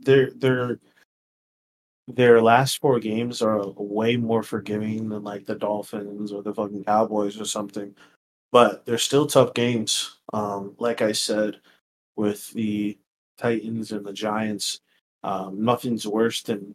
their 0.00 0.30
their 0.32 0.80
their 2.14 2.40
last 2.40 2.80
four 2.80 3.00
games 3.00 3.42
are 3.42 3.64
way 3.76 4.16
more 4.16 4.42
forgiving 4.42 5.08
than 5.08 5.22
like 5.22 5.46
the 5.46 5.54
Dolphins 5.54 6.32
or 6.32 6.42
the 6.42 6.54
fucking 6.54 6.84
Cowboys 6.84 7.40
or 7.40 7.44
something, 7.44 7.94
but 8.52 8.84
they're 8.84 8.98
still 8.98 9.26
tough 9.26 9.54
games. 9.54 10.18
Um, 10.32 10.74
like 10.78 11.02
I 11.02 11.12
said, 11.12 11.60
with 12.16 12.50
the 12.52 12.98
Titans 13.38 13.92
and 13.92 14.04
the 14.04 14.12
Giants, 14.12 14.80
um, 15.22 15.64
nothing's 15.64 16.06
worse 16.06 16.42
than 16.42 16.74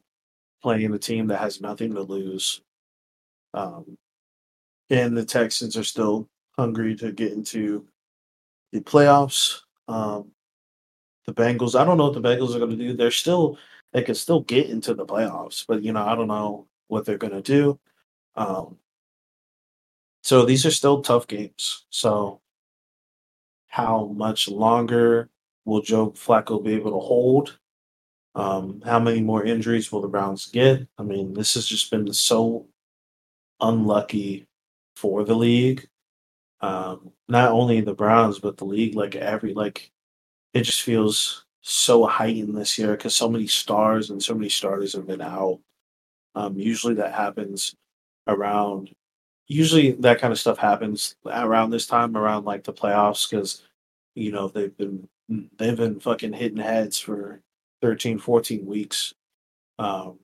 playing 0.61 0.93
a 0.93 0.99
team 0.99 1.27
that 1.27 1.39
has 1.39 1.61
nothing 1.61 1.93
to 1.93 2.01
lose. 2.01 2.61
Um, 3.53 3.97
and 4.89 5.15
the 5.15 5.25
Texans 5.25 5.77
are 5.77 5.83
still 5.83 6.27
hungry 6.57 6.95
to 6.95 7.11
get 7.11 7.33
into 7.33 7.85
the 8.71 8.81
playoffs. 8.81 9.61
Um, 9.87 10.31
the 11.25 11.33
Bengals, 11.33 11.79
I 11.79 11.85
don't 11.85 11.97
know 11.97 12.09
what 12.09 12.13
the 12.13 12.27
Bengals 12.27 12.55
are 12.55 12.59
going 12.59 12.71
to 12.71 12.77
do. 12.77 12.93
They're 12.93 13.11
still, 13.11 13.57
they 13.95 14.03
could 14.03 14.17
still 14.17 14.41
get 14.41 14.69
into 14.69 14.93
the 14.93 15.05
playoffs, 15.05 15.63
but 15.65 15.81
you 15.81 15.93
know, 15.93 16.05
I 16.05 16.15
don't 16.15 16.27
know 16.27 16.67
what 16.89 17.05
they're 17.05 17.17
to 17.17 17.41
do. 17.41 17.79
Um, 18.35 18.77
so 20.21 20.43
these 20.45 20.65
are 20.65 20.71
still 20.71 21.01
tough 21.01 21.27
games. 21.27 21.85
So, 21.91 22.41
how 23.69 24.07
much 24.07 24.49
longer 24.49 25.29
will 25.63 25.81
Joe 25.81 26.11
Flacco 26.11 26.61
be 26.61 26.73
able 26.73 26.91
to 26.91 26.99
hold? 26.99 27.57
Um, 28.35 28.81
how 28.85 28.99
many 28.99 29.21
more 29.21 29.45
injuries 29.45 29.93
will 29.93 30.01
the 30.01 30.09
Browns 30.09 30.47
get? 30.47 30.85
I 30.97 31.03
mean, 31.03 31.33
this 31.33 31.53
has 31.53 31.65
just 31.65 31.89
been 31.89 32.11
so 32.11 32.67
unlucky 33.61 34.45
for 34.97 35.23
the 35.23 35.35
league. 35.35 35.87
Um, 36.59 37.13
not 37.29 37.51
only 37.51 37.79
the 37.79 37.93
Browns, 37.93 38.39
but 38.39 38.57
the 38.57 38.65
league, 38.65 38.95
like 38.95 39.15
every 39.15 39.53
like 39.53 39.89
it 40.53 40.63
just 40.63 40.81
feels 40.81 41.44
so 41.67 42.05
heightened 42.05 42.55
this 42.55 42.77
year 42.77 42.91
because 42.91 43.15
so 43.15 43.27
many 43.27 43.47
stars 43.47 44.11
and 44.11 44.21
so 44.21 44.35
many 44.35 44.49
starters 44.49 44.93
have 44.93 45.07
been 45.07 45.21
out. 45.21 45.59
Um, 46.35 46.55
usually 46.55 46.93
that 46.95 47.13
happens 47.15 47.73
around. 48.27 48.91
Usually 49.47 49.93
that 49.93 50.21
kind 50.21 50.31
of 50.31 50.39
stuff 50.39 50.59
happens 50.59 51.15
around 51.25 51.71
this 51.71 51.87
time, 51.87 52.15
around 52.15 52.45
like 52.45 52.63
the 52.63 52.73
playoffs, 52.73 53.27
because 53.27 53.63
you 54.13 54.31
know 54.31 54.47
they've 54.47 54.77
been 54.77 55.07
they've 55.57 55.75
been 55.75 55.99
fucking 55.99 56.33
hitting 56.33 56.59
heads 56.59 56.99
for 56.99 57.41
13, 57.81 58.19
14 58.19 58.63
weeks. 58.63 59.15
Um, 59.79 60.19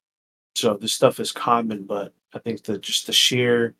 so 0.55 0.75
this 0.75 0.93
stuff 0.93 1.19
is 1.19 1.31
common, 1.31 1.85
but 1.85 2.13
I 2.35 2.39
think 2.39 2.61
that 2.63 2.81
just 2.81 3.07
the 3.07 3.13
sheer 3.13 3.73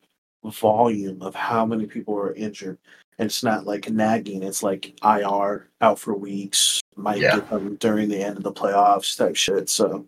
volume 0.43 1.21
of 1.21 1.35
how 1.35 1.63
many 1.65 1.85
people 1.85 2.15
are 2.15 2.33
injured, 2.33 2.79
and 3.19 3.25
it's 3.27 3.43
not 3.43 3.65
like 3.65 3.89
nagging. 3.89 4.43
It's 4.43 4.63
like 4.63 4.93
IR 5.03 5.69
out 5.81 5.99
for 5.99 6.15
weeks, 6.15 6.81
might 6.95 7.19
Yeah. 7.19 7.35
get 7.37 7.49
them 7.49 7.75
during 7.75 8.09
the 8.09 8.21
end 8.23 8.37
of 8.37 8.43
the 8.43 8.51
playoffs 8.53 9.15
type 9.17 9.35
shit. 9.35 9.69
So 9.69 10.05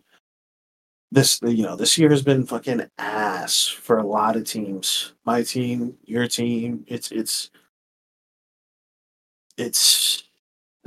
this, 1.12 1.40
you 1.44 1.64
know, 1.64 1.76
this 1.76 1.98
year 1.98 2.10
has 2.10 2.24
been 2.24 2.46
fucking 2.46 2.90
ass 2.98 3.68
for 3.68 3.98
a 4.00 4.08
lot 4.08 4.36
of 4.36 4.46
teams. 4.46 5.14
My 5.26 5.44
team, 5.44 5.98
your 6.06 6.28
team. 6.28 6.84
It's 6.88 7.12
it's 7.12 7.52
it's 9.58 10.24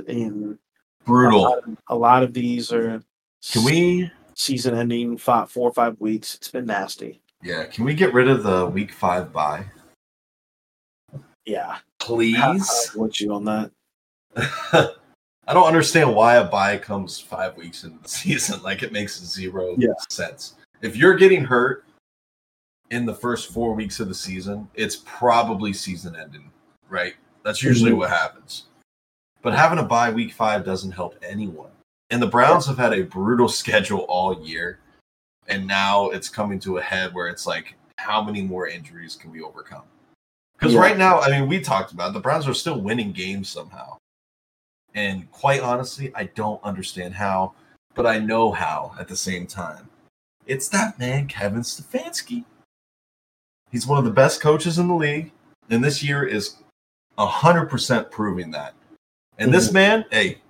in 0.07 0.57
a 1.01 1.05
Brutal. 1.05 1.41
lot, 1.41 1.57
of, 1.63 1.77
a 1.87 1.95
lot 1.95 2.23
of 2.23 2.33
these 2.33 2.71
are 2.73 3.01
Can 3.51 3.63
we? 3.63 4.11
season 4.35 4.75
ending 4.77 5.17
five, 5.17 5.49
four 5.49 5.69
or 5.69 5.73
five 5.73 5.99
weeks. 5.99 6.35
It's 6.35 6.51
been 6.51 6.65
nasty. 6.65 7.21
Yeah. 7.41 7.65
Can 7.65 7.85
we 7.85 7.93
get 7.93 8.13
rid 8.13 8.27
of 8.27 8.43
the 8.43 8.65
week 8.65 8.91
five 8.91 9.31
bye, 9.31 9.65
Yeah, 11.45 11.77
please? 12.07 12.91
I'm 12.93 13.01
with 13.01 13.19
you 13.21 13.33
on 13.33 13.43
that. 13.45 13.71
I 15.49 15.53
don't 15.53 15.67
understand 15.67 16.13
why 16.13 16.35
a 16.35 16.43
bye 16.43 16.77
comes 16.77 17.19
five 17.19 17.55
weeks 17.57 17.83
into 17.83 17.99
the 18.01 18.09
season. 18.09 18.61
Like 18.63 18.83
it 18.83 18.91
makes 18.91 19.19
zero 19.23 19.75
Yeah. 19.77 19.93
sense. 20.09 20.55
If 20.81 20.95
you're 20.95 21.15
getting 21.15 21.43
hurt 21.43 21.85
in 22.91 23.05
the 23.05 23.13
first 23.13 23.51
four 23.51 23.73
weeks 23.73 23.99
of 23.99 24.07
the 24.07 24.13
season, 24.15 24.67
it's 24.73 25.01
probably 25.05 25.73
season 25.73 26.15
ending, 26.15 26.51
right? 26.89 27.15
That's 27.43 27.63
usually 27.63 27.91
Mhm. 27.91 27.97
what 27.97 28.09
happens. 28.09 28.65
But 29.41 29.53
having 29.53 29.79
a 29.79 29.83
bye 29.83 30.09
week 30.11 30.33
five 30.33 30.65
doesn't 30.65 30.91
help 30.91 31.15
anyone. 31.21 31.71
And 32.09 32.21
the 32.21 32.27
Browns 32.27 32.65
have 32.67 32.77
had 32.77 32.93
a 32.93 33.03
brutal 33.03 33.47
schedule 33.61 34.01
all 34.09 34.45
year. 34.45 34.79
And 35.47 35.65
now 35.65 36.09
it's 36.09 36.27
coming 36.29 36.59
to 36.61 36.77
a 36.77 36.81
head 36.81 37.13
where 37.13 37.27
it's 37.27 37.47
like, 37.47 37.75
how 37.97 38.21
many 38.21 38.41
more 38.41 38.67
injuries 38.67 39.15
can 39.15 39.31
we 39.31 39.41
overcome? 39.41 39.83
Because 40.57 40.73
Yeah. 40.73 40.79
right 40.79 40.97
now, 40.97 41.19
I 41.19 41.29
mean, 41.29 41.47
we 41.47 41.61
talked 41.61 41.91
about 41.91 42.09
it, 42.09 42.13
the 42.13 42.19
Browns 42.19 42.47
are 42.47 42.53
still 42.53 42.81
winning 42.81 43.11
games 43.11 43.49
somehow. 43.49 43.97
And 44.95 45.31
quite 45.31 45.61
honestly, 45.61 46.11
I 46.15 46.25
don't 46.25 46.63
understand 46.63 47.13
how, 47.13 47.53
but 47.93 48.07
I 48.07 48.17
know 48.17 48.51
how 48.51 48.95
at 48.99 49.07
the 49.07 49.15
same 49.15 49.45
time. 49.45 49.89
It's 50.47 50.69
that 50.69 50.97
man, 50.97 51.27
Kevin 51.27 51.61
Stefanski. 51.61 52.45
He's 53.69 53.85
one 53.85 53.99
of 53.99 54.05
the 54.05 54.11
best 54.11 54.41
coaches 54.41 54.79
in 54.79 54.87
the 54.87 54.95
league, 54.95 55.31
and 55.69 55.83
this 55.83 56.01
year 56.01 56.23
is 56.25 56.55
100% 57.17 58.09
proving 58.09 58.51
that. 58.51 58.73
And 59.37 59.53
this 59.53 59.69
Mhm. 59.69 59.73
man, 59.73 60.05
hey, 60.09 60.41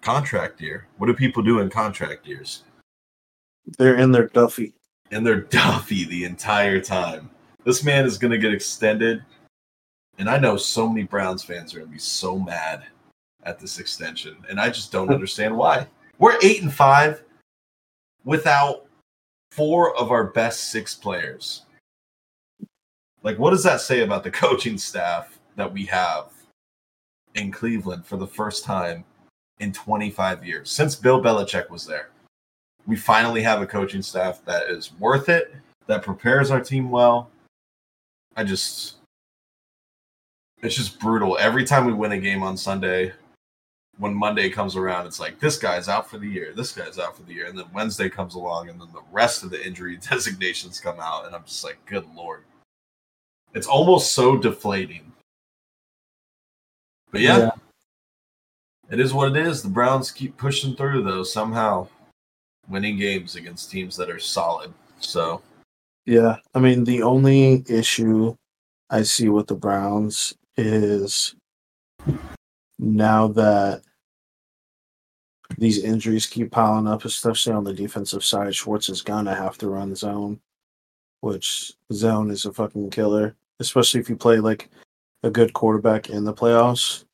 contract 0.00 0.60
year. 0.60 0.88
What 0.96 1.06
do 1.06 1.14
people 1.14 1.42
do 1.42 1.60
in 1.60 1.70
contract 1.70 2.26
years? 2.26 2.64
They're 3.78 3.96
in 3.96 4.10
their 4.10 4.26
Duffy. 4.26 4.74
And 5.12 5.24
they're 5.24 5.42
Duffy 5.42 6.04
the 6.04 6.24
entire 6.24 6.80
time. 6.80 7.30
This 7.64 7.84
man 7.84 8.04
is 8.06 8.18
going 8.18 8.32
to 8.32 8.38
get 8.38 8.52
extended. 8.52 9.24
And 10.18 10.28
I 10.28 10.38
know 10.38 10.56
so 10.56 10.88
many 10.88 11.04
Browns 11.04 11.42
fans 11.42 11.74
are 11.74 11.78
going 11.78 11.88
to 11.88 11.92
be 11.92 11.98
so 11.98 12.38
mad 12.38 12.84
at 13.44 13.58
this 13.58 13.78
extension. 13.78 14.36
And 14.48 14.60
I 14.60 14.70
just 14.70 14.92
don't 14.92 15.10
understand 15.14 15.56
why. 15.56 15.86
We're 16.18 16.38
eight 16.42 16.62
and 16.62 16.72
five 16.72 17.22
without 18.24 18.86
four 19.50 19.96
of 19.96 20.10
our 20.10 20.24
best 20.24 20.70
six 20.70 20.94
players. 20.94 21.62
Like, 23.22 23.38
what 23.38 23.50
does 23.50 23.62
that 23.64 23.80
say 23.80 24.00
about 24.00 24.24
the 24.24 24.30
coaching 24.44 24.78
staff 24.78 25.38
that 25.56 25.72
we 25.72 25.84
have 25.86 26.30
in 27.34 27.50
Cleveland 27.50 28.06
for 28.06 28.16
the 28.16 28.26
first 28.26 28.64
time 28.64 29.04
in 29.60 29.72
25 29.72 30.44
years 30.44 30.70
since 30.70 30.94
Bill 30.94 31.22
Belichick 31.22 31.70
was 31.70 31.86
there? 31.86 32.10
We 32.86 32.96
finally 32.96 33.42
have 33.42 33.62
a 33.62 33.66
coaching 33.66 34.02
staff 34.02 34.44
that 34.44 34.68
is 34.68 34.92
worth 34.98 35.28
it, 35.28 35.54
that 35.86 36.02
prepares 36.02 36.50
our 36.50 36.60
team 36.60 36.90
well. 36.90 37.30
I 38.36 38.42
just, 38.44 38.96
it's 40.62 40.76
just 40.76 40.98
brutal. 41.00 41.36
Every 41.38 41.64
time 41.64 41.86
we 41.86 41.92
win 41.92 42.12
a 42.12 42.18
game 42.18 42.42
on 42.42 42.56
Sunday, 42.56 43.12
when 43.98 44.14
Monday 44.14 44.48
comes 44.48 44.76
around, 44.76 45.06
it's 45.06 45.20
like 45.20 45.38
this 45.40 45.58
guy's 45.58 45.88
out 45.88 46.08
for 46.08 46.18
the 46.18 46.28
year, 46.28 46.52
this 46.54 46.72
guy's 46.72 46.98
out 46.98 47.16
for 47.16 47.22
the 47.24 47.32
year, 47.34 47.46
and 47.46 47.58
then 47.58 47.66
Wednesday 47.74 48.08
comes 48.08 48.34
along, 48.34 48.68
and 48.68 48.80
then 48.80 48.88
the 48.92 49.02
rest 49.10 49.42
of 49.42 49.50
the 49.50 49.64
injury 49.64 49.96
designations 50.10 50.80
come 50.80 50.98
out, 51.00 51.26
and 51.26 51.34
I'm 51.34 51.44
just 51.44 51.64
like, 51.64 51.84
good 51.86 52.06
lord, 52.14 52.44
it's 53.54 53.66
almost 53.66 54.12
so 54.12 54.36
deflating. 54.36 55.12
But 57.10 57.20
yeah, 57.20 57.38
Yeah. 57.38 57.50
it 58.90 59.00
is 59.00 59.12
what 59.12 59.36
it 59.36 59.46
is. 59.46 59.62
The 59.62 59.68
Browns 59.68 60.10
keep 60.10 60.36
pushing 60.38 60.74
through 60.74 61.02
though 61.02 61.22
somehow, 61.24 61.88
winning 62.68 62.96
games 62.98 63.36
against 63.36 63.70
teams 63.70 63.96
that 63.96 64.08
are 64.08 64.18
solid. 64.18 64.72
So 65.00 65.42
Yeah, 66.06 66.36
I 66.54 66.60
mean 66.60 66.84
the 66.84 67.02
only 67.02 67.64
issue 67.68 68.34
I 68.88 69.02
see 69.02 69.28
with 69.28 69.48
the 69.48 69.54
Browns 69.54 70.34
is 70.56 71.34
now 72.78 73.28
that 73.28 73.82
these 75.58 75.82
injuries 75.82 76.26
keep 76.26 76.50
piling 76.50 76.86
up, 76.86 77.04
especially 77.04 77.52
on 77.52 77.64
the 77.64 77.74
defensive 77.74 78.24
side, 78.24 78.54
Schwartz 78.54 78.88
is 78.88 79.02
gonna 79.02 79.34
have 79.34 79.58
to 79.58 79.68
run 79.68 79.94
zone, 79.94 80.40
which 81.20 81.74
zone 81.92 82.30
is 82.30 82.44
a 82.44 82.52
fucking 82.52 82.90
killer, 82.90 83.36
especially 83.60 84.00
if 84.00 84.08
you 84.08 84.16
play 84.16 84.38
like 84.38 84.70
a 85.22 85.30
good 85.30 85.52
quarterback 85.52 86.10
in 86.10 86.24
the 86.24 86.34
playoffs. 86.34 87.04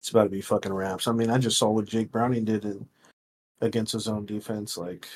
It's 0.00 0.10
about 0.10 0.24
to 0.24 0.30
be 0.30 0.40
fucking 0.40 0.72
raps. 0.72 1.06
I 1.06 1.12
mean, 1.12 1.30
I 1.30 1.38
just 1.38 1.58
saw 1.58 1.70
what 1.70 1.84
Jake 1.84 2.10
Browning 2.10 2.44
did 2.44 2.64
in 2.64 2.86
against 3.60 3.92
his 3.92 4.08
own 4.08 4.26
defense. 4.26 4.76
Like, 4.78 5.06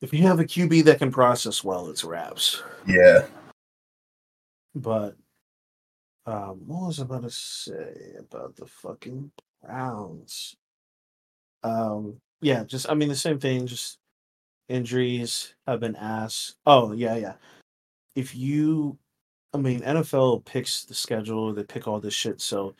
if 0.00 0.12
you 0.12 0.22
have 0.22 0.40
a 0.40 0.44
QB 0.44 0.84
that 0.84 0.98
can 0.98 1.10
process 1.10 1.64
well, 1.64 1.88
it's 1.88 2.04
raps. 2.04 2.62
yeah, 2.86 3.26
But 4.74 5.16
um, 6.26 6.62
what 6.66 6.86
was 6.86 7.00
I 7.00 7.02
about 7.02 7.22
to 7.22 7.30
say 7.30 8.14
about 8.18 8.56
the 8.56 8.66
fucking 8.66 9.30
Browns? 9.62 10.56
Um, 11.62 12.16
yeah, 12.40 12.64
just 12.64 12.88
I 12.90 12.94
mean 12.94 13.08
the 13.08 13.16
same 13.16 13.38
thing. 13.38 13.66
Just 13.66 13.98
injuries 14.68 15.54
have 15.66 15.80
been 15.80 15.96
ass. 15.96 16.54
Oh 16.66 16.92
yeah, 16.92 17.16
yeah. 17.16 17.34
If 18.14 18.34
you 18.34 18.98
I 19.54 19.58
mean, 19.58 19.80
NFL 19.82 20.44
picks 20.44 20.84
the 20.84 20.94
schedule, 20.94 21.52
they 21.52 21.62
pick 21.64 21.86
all 21.86 22.00
this 22.00 22.14
shit. 22.14 22.40
So 22.40 22.74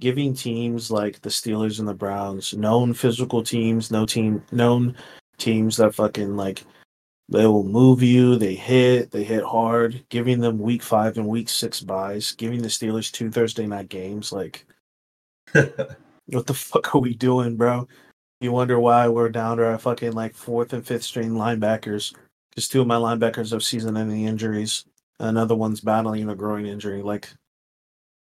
giving 0.00 0.34
teams 0.34 0.90
like 0.90 1.20
the 1.20 1.30
Steelers 1.30 1.78
and 1.78 1.88
the 1.88 1.94
Browns, 1.94 2.54
known 2.54 2.94
physical 2.94 3.42
teams, 3.42 3.90
no 3.90 4.06
team 4.06 4.42
known 4.52 4.96
teams 5.38 5.76
that 5.78 5.94
fucking 5.94 6.36
like 6.36 6.62
they 7.32 7.46
will 7.46 7.64
move 7.64 8.02
you, 8.02 8.36
they 8.36 8.54
hit, 8.54 9.10
they 9.10 9.24
hit 9.24 9.42
hard, 9.42 10.04
giving 10.08 10.40
them 10.40 10.58
week 10.58 10.82
five 10.82 11.16
and 11.16 11.26
week 11.26 11.48
six 11.48 11.80
byes, 11.80 12.32
giving 12.32 12.62
the 12.62 12.68
Steelers 12.68 13.10
two 13.10 13.30
Thursday 13.30 13.66
night 13.66 13.88
games, 13.88 14.32
like 14.32 14.66
what 15.52 16.46
the 16.46 16.54
fuck 16.54 16.94
are 16.94 17.00
we 17.00 17.14
doing, 17.14 17.56
bro? 17.56 17.88
You 18.40 18.52
wonder 18.52 18.78
why 18.80 19.08
we're 19.08 19.28
down 19.28 19.58
to 19.58 19.66
our 19.66 19.78
fucking 19.78 20.12
like 20.12 20.34
fourth 20.34 20.72
and 20.72 20.86
fifth 20.86 21.04
string 21.04 21.30
linebackers. 21.32 22.14
Because 22.50 22.68
two 22.68 22.80
of 22.82 22.86
my 22.86 22.96
linebackers 22.96 23.52
have 23.52 23.62
season 23.62 23.96
ending 23.96 24.24
injuries. 24.24 24.84
Another 25.18 25.54
one's 25.54 25.80
battling 25.80 26.28
a 26.28 26.34
groin 26.34 26.66
injury. 26.66 27.02
Like, 27.02 27.32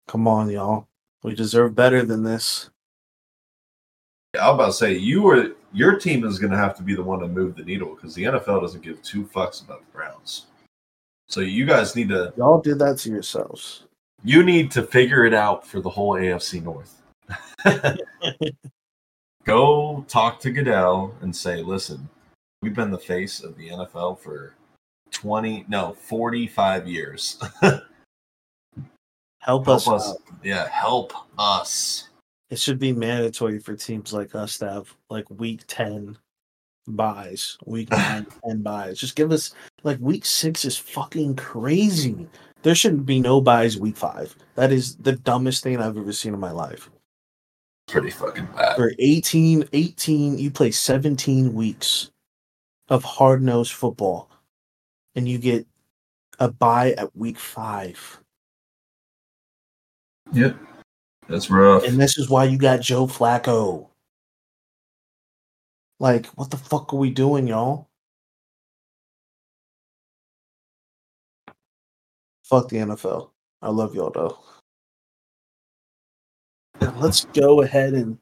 come 0.07 0.27
on, 0.27 0.49
y'all. 0.49 0.87
We 1.23 1.35
deserve 1.35 1.75
better 1.75 2.03
than 2.03 2.23
this. 2.23 2.69
I 4.39 4.49
was 4.49 4.55
about 4.55 4.65
to 4.67 4.73
say 4.73 4.93
you 4.97 5.21
were 5.23 5.51
your 5.73 5.97
team 5.99 6.23
is 6.23 6.37
going 6.39 6.51
to 6.51 6.57
have 6.57 6.75
to 6.77 6.83
be 6.83 6.95
the 6.95 7.03
one 7.03 7.19
to 7.19 7.27
move 7.27 7.55
the 7.55 7.63
needle 7.63 7.95
because 7.95 8.13
the 8.13 8.23
NFL 8.23 8.61
doesn't 8.61 8.83
give 8.83 9.01
two 9.01 9.23
fucks 9.25 9.63
about 9.63 9.79
the 9.81 9.91
Browns. 9.91 10.47
So 11.27 11.39
you 11.41 11.65
guys 11.65 11.95
need 11.95 12.09
to 12.09 12.33
Y'all 12.37 12.59
do 12.61 12.75
that 12.75 12.97
to 12.99 13.09
yourselves. 13.09 13.83
you 14.23 14.43
need 14.43 14.69
to 14.71 14.83
figure 14.83 15.25
it 15.25 15.33
out 15.33 15.65
for 15.65 15.79
the 15.79 15.89
whole 15.89 16.13
AFC 16.13 16.61
North. 16.63 17.01
Go 19.45 20.05
talk 20.07 20.39
to 20.41 20.51
Goodell 20.51 21.15
and 21.21 21.35
say, 21.35 21.63
"Listen, 21.63 22.07
we've 22.61 22.75
been 22.75 22.91
the 22.91 22.97
face 22.97 23.41
of 23.43 23.55
the 23.57 23.69
NFL 23.69 24.19
for 24.19 24.53
20 25.11 25.65
no, 25.67 25.93
45 25.93 26.87
years. 26.87 27.39
Help, 29.41 29.65
help 29.65 29.67
us. 29.69 29.87
us. 29.87 30.17
Yeah, 30.43 30.67
help 30.69 31.13
us." 31.37 32.08
It 32.49 32.59
should 32.59 32.79
be 32.79 32.93
mandatory 32.93 33.59
for 33.59 33.75
teams 33.75 34.11
like 34.11 34.33
us 34.33 34.57
to 34.59 34.69
have 34.69 34.95
like 35.09 35.29
week 35.29 35.61
10 35.67 36.17
byes, 36.87 37.57
week 37.65 37.91
9, 37.91 38.25
10 38.47 38.61
byes. 38.61 38.99
Just 38.99 39.15
give 39.15 39.31
us 39.31 39.53
like 39.83 39.99
week 39.99 40.25
six 40.25 40.65
is 40.65 40.77
fucking 40.77 41.35
crazy. 41.35 42.27
There 42.63 42.75
shouldn't 42.75 43.05
be 43.05 43.19
no 43.19 43.39
byes 43.39 43.77
week 43.77 43.97
five. 43.97 44.35
That 44.55 44.71
is 44.71 44.95
the 44.97 45.13
dumbest 45.13 45.63
thing 45.63 45.77
I've 45.77 45.97
ever 45.97 46.11
seen 46.11 46.33
in 46.33 46.39
my 46.39 46.51
life. 46.51 46.89
Pretty 47.87 48.11
fucking 48.11 48.47
bad. 48.55 48.75
For 48.75 48.91
18, 48.99 49.69
18, 49.73 50.37
you 50.37 50.51
play 50.51 50.71
17 50.71 51.53
weeks 51.53 52.11
of 52.89 53.03
hard 53.03 53.41
nosed 53.41 53.73
football 53.73 54.29
and 55.15 55.27
you 55.27 55.37
get 55.37 55.65
a 56.39 56.51
bye 56.51 56.93
at 56.93 57.15
week 57.15 57.37
five. 57.37 58.19
Yep. 60.33 60.57
That's 61.29 61.49
rough. 61.51 61.83
And 61.83 61.99
this 61.99 62.17
is 62.17 62.27
why 62.27 62.45
you 62.45 62.57
got 62.57 62.81
Joe 62.81 63.05
Flacco. 63.05 63.87
Like, 65.99 66.25
what 66.27 66.49
the 66.49 66.57
fuck 66.57 66.93
are 66.93 66.97
we 66.97 67.11
doing, 67.11 67.47
y'all? 67.47 67.87
Fuck 72.43 72.69
the 72.69 72.77
NFL. 72.77 73.29
I 73.61 73.69
love 73.69 73.93
y'all 73.93 74.09
though. 74.09 74.39
Now 76.81 76.95
let's 76.99 77.25
go 77.25 77.61
ahead 77.61 77.93
and 77.93 78.17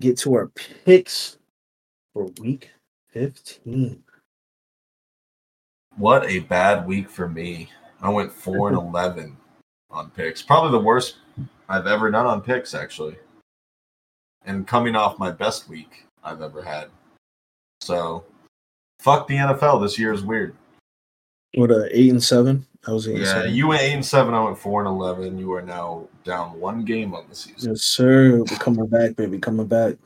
get 0.00 0.18
to 0.18 0.34
our 0.34 0.48
picks 0.48 1.38
for 2.12 2.24
week 2.40 2.70
15. 3.10 4.02
What 5.96 6.28
a 6.28 6.40
bad 6.40 6.86
week 6.86 7.08
for 7.08 7.28
me. 7.28 7.68
I 8.00 8.08
went 8.08 8.32
4 8.32 8.70
and 8.70 8.78
11 8.88 9.36
on 9.90 10.10
picks. 10.10 10.42
Probably 10.42 10.72
the 10.72 10.84
worst 10.84 11.16
I've 11.70 11.86
ever 11.86 12.10
done 12.10 12.26
on 12.26 12.42
picks, 12.42 12.74
actually. 12.74 13.16
And 14.44 14.66
coming 14.66 14.96
off 14.96 15.18
my 15.20 15.30
best 15.30 15.68
week 15.68 16.04
I've 16.24 16.42
ever 16.42 16.62
had. 16.62 16.88
So, 17.80 18.24
fuck 18.98 19.28
the 19.28 19.36
NFL. 19.36 19.80
This 19.80 19.98
year 19.98 20.12
is 20.12 20.24
weird. 20.24 20.56
What 21.54 21.70
a 21.70 21.88
eight 21.96 22.10
and 22.10 22.22
seven? 22.22 22.66
I 22.86 22.90
was 22.90 23.06
eight 23.06 23.18
Yeah, 23.18 23.24
seven. 23.26 23.54
you 23.54 23.68
went 23.68 23.82
8 23.82 23.92
and 23.92 24.04
7. 24.06 24.32
I 24.32 24.42
went 24.42 24.58
4 24.58 24.80
and 24.80 24.88
11. 24.88 25.38
You 25.38 25.52
are 25.52 25.60
now 25.62 26.08
down 26.24 26.58
one 26.58 26.84
game 26.84 27.14
on 27.14 27.26
the 27.28 27.34
season. 27.34 27.70
Yes, 27.72 27.82
sir. 27.82 28.38
We're 28.38 28.44
coming 28.56 28.86
back, 28.86 29.16
baby. 29.16 29.38
Coming 29.38 29.66
back. 29.66 29.96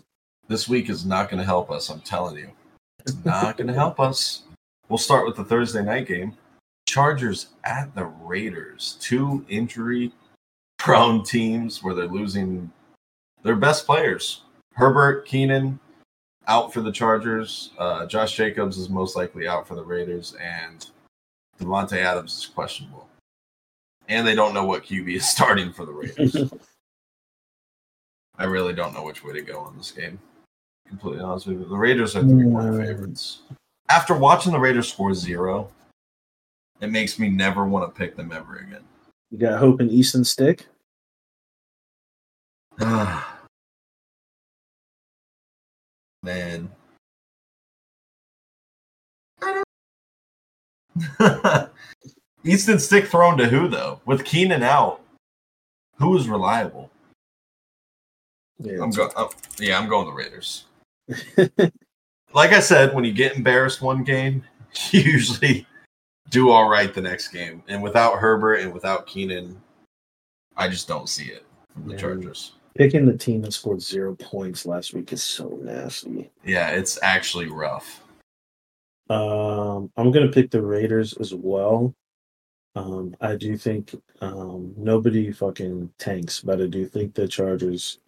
This 0.49 0.69
week 0.69 0.91
is 0.91 1.07
not 1.07 1.29
going 1.31 1.39
to 1.39 1.45
help 1.47 1.71
us. 1.71 1.89
I'm 1.89 2.01
telling 2.01 2.37
you. 2.37 2.51
It's 3.01 3.17
not 3.25 3.57
going 3.57 3.69
to 3.69 3.75
help 3.75 4.01
us. 4.01 4.43
We'll 4.89 4.99
start 4.99 5.25
with 5.25 5.37
the 5.37 5.45
Thursday 5.45 5.85
night 5.85 6.09
game. 6.09 6.37
Chargers 6.89 7.49
at 7.63 7.95
the 7.95 8.07
Raiders. 8.07 8.97
Two 9.01 9.45
injury 9.49 10.11
prone 10.85 11.23
teams 11.25 11.83
where 11.83 11.95
they're 11.95 12.07
losing 12.07 12.71
their 13.43 13.57
best 13.57 13.87
players. 13.87 14.43
Herbert, 14.75 15.25
Keenan 15.27 15.81
out 16.47 16.75
for 16.75 16.83
the 16.83 16.93
Chargers. 16.93 17.71
Uh, 17.79 18.05
Josh 18.05 18.37
Jacobs 18.37 18.77
is 18.77 18.91
most 18.91 19.17
likely 19.17 19.49
out 19.49 19.67
for 19.67 19.77
the 19.77 19.83
Raiders. 19.83 20.37
And 20.39 20.85
Davante 21.59 21.97
Adams 21.97 22.37
is 22.37 22.47
questionable. 22.47 23.09
And 24.09 24.27
they 24.27 24.35
don't 24.35 24.53
know 24.53 24.67
what 24.67 24.85
QB 24.85 25.17
is 25.17 25.27
starting 25.37 25.73
for 25.73 25.87
the 25.87 25.93
Raiders. 25.93 26.37
I 28.37 28.45
really 28.45 28.75
don't 28.75 28.93
know 28.93 29.05
which 29.05 29.25
way 29.25 29.33
to 29.33 29.41
go 29.41 29.61
on 29.61 29.79
this 29.79 29.91
game. 29.91 30.19
Completely 30.87 31.23
honest 31.23 31.47
with 31.47 31.61
you. 31.61 31.65
The 31.67 31.77
Raiders 31.77 32.15
are 32.15 32.21
three 32.21 32.45
point 32.45 32.67
Mm. 32.67 32.87
favorites. 32.87 33.41
After 33.89 34.15
watching 34.15 34.53
the 34.53 34.59
Raiders 34.59 34.93
score 34.93 35.15
zero, 35.15 35.71
it 36.81 36.91
makes 36.91 37.19
me 37.19 37.31
never 37.31 37.65
want 37.65 37.87
to 37.89 37.99
pick 37.99 38.17
them 38.17 38.33
ever 38.33 38.57
again. 38.57 38.83
You 39.31 39.39
got 39.39 39.59
hope 39.59 39.81
in 39.81 39.89
Easton 39.89 40.25
Stick? 40.25 40.67
Ah, 42.81 43.41
man. 46.23 46.71
Easton 52.45 52.79
Stick 52.79 53.07
thrown 53.07 53.37
to 53.39 53.47
who 53.49 53.69
though? 53.69 54.01
With 54.07 54.25
Keenan 54.25 54.63
out, 54.63 55.01
who 55.99 56.17
is 56.17 56.29
reliable? 56.29 56.91
Yeah, 58.59 58.83
I'm 58.83 58.91
going. 58.91 59.11
yeah, 59.59 59.79
I'm 59.79 59.89
going 59.89 60.07
the 60.07 60.13
Raiders. 60.13 60.65
like 62.33 62.53
I 62.53 62.61
said, 62.61 62.95
when 62.95 63.05
you 63.05 63.13
get 63.13 63.37
embarrassed 63.37 63.83
one 63.83 64.05
game, 64.05 64.43
you 64.91 65.01
usually 65.01 65.67
do 66.31 66.51
all 66.51 66.69
right 66.69 66.93
the 66.95 67.01
next 67.01 67.29
game. 67.29 67.63
And 67.69 67.83
without 67.83 68.19
Herbert 68.19 68.57
and 68.57 68.73
without 68.73 69.07
Keenan, 69.07 69.61
I 70.57 70.69
just 70.69 70.89
don't 70.89 71.09
see 71.09 71.27
it 71.27 71.45
from 71.73 71.87
the 71.87 71.93
Yeah. 71.95 71.99
Chargers. 72.01 72.53
Picking 72.77 73.07
the 73.07 73.17
team 73.17 73.43
that 73.43 73.53
scored 73.53 73.81
zero 73.81 74.17
points 74.17 74.67
last 74.67 74.95
week 74.95 75.13
is 75.13 75.23
so 75.23 75.59
nasty. 75.63 76.31
Yeah, 76.45 76.71
it's 76.71 76.99
actually 77.03 77.49
rough. 77.49 78.03
Um, 79.09 79.93
I'm 79.97 80.11
gonna 80.11 80.31
pick 80.33 80.51
the 80.51 80.63
Raiders 80.63 81.13
as 81.15 81.33
well. 81.33 81.95
Um, 82.75 83.15
I 83.21 83.37
do 83.37 83.57
think 83.57 83.95
um, 84.21 84.75
nobody 84.77 85.31
fucking 85.31 85.91
tanks, 85.99 86.41
but 86.41 86.61
I 86.61 86.67
do 86.67 86.87
think 86.87 87.15
the 87.15 87.29
Chargers. 87.29 88.01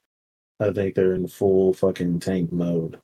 I 0.59 0.73
think 0.73 0.95
they're 0.95 1.15
in 1.15 1.29
full 1.29 1.73
fucking 1.73 2.19
tank 2.21 2.51
mode. 2.51 2.99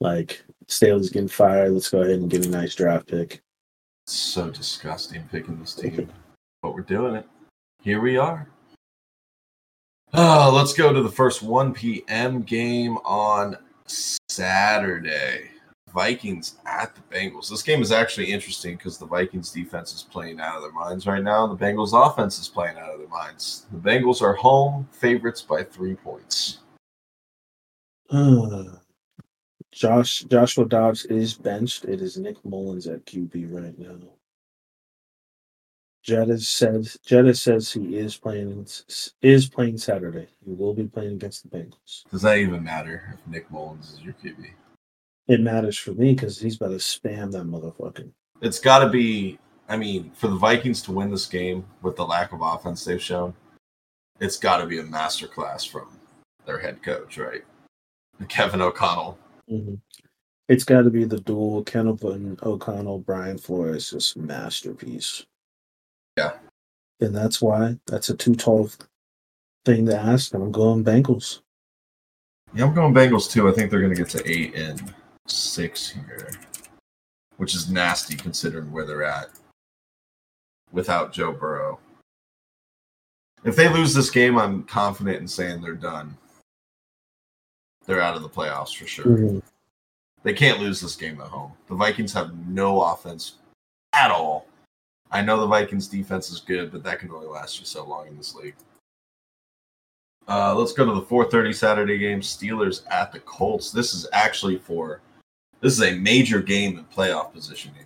Like 0.00 0.44
Staley's 0.68 1.08
getting 1.08 1.28
fired. 1.28 1.72
Let's 1.72 1.88
go 1.88 2.02
ahead 2.02 2.18
and 2.18 2.28
get 2.28 2.44
a 2.44 2.50
nice 2.50 2.74
draft 2.74 3.06
pick. 3.06 3.40
So 4.06 4.50
disgusting 4.50 5.26
picking 5.32 5.58
this 5.58 5.74
team, 5.74 6.10
but 6.62 6.74
we're 6.74 6.82
doing 6.82 7.14
it. 7.14 7.26
Here 7.80 8.00
we 8.00 8.18
are. 8.18 8.48
Oh, 10.14 10.52
let's 10.54 10.72
go 10.72 10.92
to 10.92 11.02
the 11.02 11.10
first 11.10 11.42
1 11.42 11.74
p.m. 11.74 12.42
game 12.42 12.96
on 12.98 13.56
Saturday. 13.86 15.50
Vikings 15.92 16.56
at 16.66 16.94
the 16.94 17.00
Bengals. 17.14 17.48
This 17.48 17.62
game 17.62 17.80
is 17.80 17.90
actually 17.90 18.30
interesting 18.30 18.76
because 18.76 18.98
the 18.98 19.06
Vikings 19.06 19.50
defense 19.50 19.94
is 19.94 20.02
playing 20.02 20.40
out 20.40 20.56
of 20.56 20.62
their 20.62 20.72
minds 20.72 21.06
right 21.06 21.22
now. 21.22 21.46
The 21.46 21.56
Bengals 21.56 21.92
offense 21.94 22.38
is 22.38 22.48
playing 22.48 22.76
out 22.76 22.92
of 22.92 22.98
their 22.98 23.08
minds. 23.08 23.66
The 23.72 23.78
Bengals 23.78 24.20
are 24.20 24.34
home 24.34 24.86
favorites 24.92 25.40
by 25.40 25.64
three 25.64 25.94
points. 25.94 26.58
Uh, 28.10 28.64
Josh 29.72 30.20
Joshua 30.28 30.66
Dobbs 30.66 31.06
is 31.06 31.34
benched. 31.34 31.86
It 31.86 32.02
is 32.02 32.18
Nick 32.18 32.44
Mullens 32.44 32.86
at 32.86 33.06
QB 33.06 33.50
right 33.50 33.78
now. 33.78 33.96
Jetta 36.06 36.38
says 36.38 36.96
Jetta 37.04 37.34
says 37.34 37.72
he 37.72 37.96
is 37.96 38.16
playing 38.16 38.64
is 39.22 39.48
playing 39.48 39.76
Saturday. 39.76 40.28
He 40.44 40.52
will 40.52 40.72
be 40.72 40.84
playing 40.84 41.14
against 41.14 41.42
the 41.42 41.48
Bengals. 41.58 42.04
Does 42.08 42.22
that 42.22 42.38
even 42.38 42.62
matter 42.62 43.12
if 43.12 43.26
Nick 43.26 43.50
Mullens 43.50 43.94
is 43.94 44.00
your 44.02 44.14
QB? 44.14 44.50
It 45.26 45.40
matters 45.40 45.76
for 45.76 45.90
me 45.94 46.14
because 46.14 46.38
he's 46.38 46.54
about 46.56 46.68
to 46.68 46.76
spam 46.76 47.32
that 47.32 47.46
motherfucker. 47.48 48.08
It's 48.40 48.60
got 48.60 48.84
to 48.84 48.88
be. 48.88 49.40
I 49.68 49.76
mean, 49.76 50.12
for 50.14 50.28
the 50.28 50.36
Vikings 50.36 50.80
to 50.82 50.92
win 50.92 51.10
this 51.10 51.26
game 51.26 51.66
with 51.82 51.96
the 51.96 52.06
lack 52.06 52.32
of 52.32 52.40
offense 52.40 52.84
they've 52.84 53.02
shown, 53.02 53.34
it's 54.20 54.36
got 54.36 54.58
to 54.58 54.66
be 54.66 54.78
a 54.78 54.84
masterclass 54.84 55.68
from 55.68 55.88
their 56.44 56.60
head 56.60 56.84
coach, 56.84 57.18
right? 57.18 57.42
Kevin 58.28 58.62
O'Connell. 58.62 59.18
Mhm. 59.50 59.80
It's 60.48 60.62
got 60.62 60.82
to 60.82 60.90
be 60.90 61.02
the 61.02 61.18
dual 61.18 61.64
Kenneth 61.64 62.04
and 62.04 62.40
O'Connell, 62.44 63.00
Brian 63.00 63.38
Flores, 63.38 63.90
just 63.90 64.16
masterpiece. 66.16 66.40
and 67.00 67.14
that's 67.14 67.40
why 67.42 67.78
that's 67.86 68.08
a 68.08 68.16
too 68.16 68.34
tall 68.34 68.70
thing 69.64 69.86
to 69.86 69.96
ask. 69.98 70.32
And 70.34 70.42
I'm 70.42 70.52
going 70.52 70.84
Bengals. 70.84 71.40
Yeah, 72.54 72.64
I'm 72.64 72.74
going 72.74 72.94
Bengals 72.94 73.30
too. 73.30 73.48
I 73.48 73.52
think 73.52 73.70
they're 73.70 73.80
going 73.80 73.94
to 73.94 74.02
get 74.02 74.08
to 74.10 74.30
eight 74.30 74.54
and 74.54 74.94
six 75.26 75.90
here, 75.90 76.30
which 77.36 77.54
is 77.54 77.70
nasty 77.70 78.16
considering 78.16 78.72
where 78.72 78.86
they're 78.86 79.04
at 79.04 79.28
without 80.72 81.12
Joe 81.12 81.32
Burrow. 81.32 81.78
If 83.44 83.54
they 83.56 83.68
lose 83.68 83.94
this 83.94 84.10
game, 84.10 84.38
I'm 84.38 84.64
confident 84.64 85.18
in 85.18 85.28
saying 85.28 85.60
they're 85.60 85.74
done. 85.74 86.16
They're 87.84 88.00
out 88.00 88.16
of 88.16 88.22
the 88.22 88.28
playoffs 88.28 88.74
for 88.76 88.86
sure. 88.86 89.04
Mhm. 89.04 89.42
They 90.24 90.32
can't 90.32 90.58
lose 90.58 90.80
this 90.80 90.96
game 90.96 91.20
at 91.20 91.28
home. 91.28 91.52
The 91.68 91.76
Vikings 91.76 92.12
have 92.14 92.34
no 92.48 92.80
offense 92.80 93.34
at 93.92 94.10
all. 94.10 94.46
I 95.10 95.22
know 95.22 95.40
the 95.40 95.46
Vikings 95.46 95.88
defense 95.88 96.30
is 96.30 96.40
good, 96.40 96.72
but 96.72 96.82
that 96.82 96.98
can 96.98 97.10
only 97.10 97.26
last 97.26 97.60
you 97.60 97.66
so 97.66 97.86
long 97.86 98.08
in 98.08 98.16
this 98.16 98.34
league. 98.34 98.56
Uh, 100.28 100.54
let's 100.54 100.72
go 100.72 100.84
to 100.84 100.92
the 100.92 101.06
4:30 101.06 101.52
Saturday 101.54 101.98
game. 101.98 102.20
Steelers 102.20 102.82
at 102.90 103.12
the 103.12 103.20
Colts. 103.20 103.70
This 103.70 103.94
is 103.94 104.06
actually 104.12 104.58
for 104.58 105.00
this 105.60 105.72
is 105.72 105.82
a 105.82 105.96
major 105.98 106.42
game 106.42 106.78
in 106.78 106.84
playoff 106.84 107.32
positioning. 107.32 107.84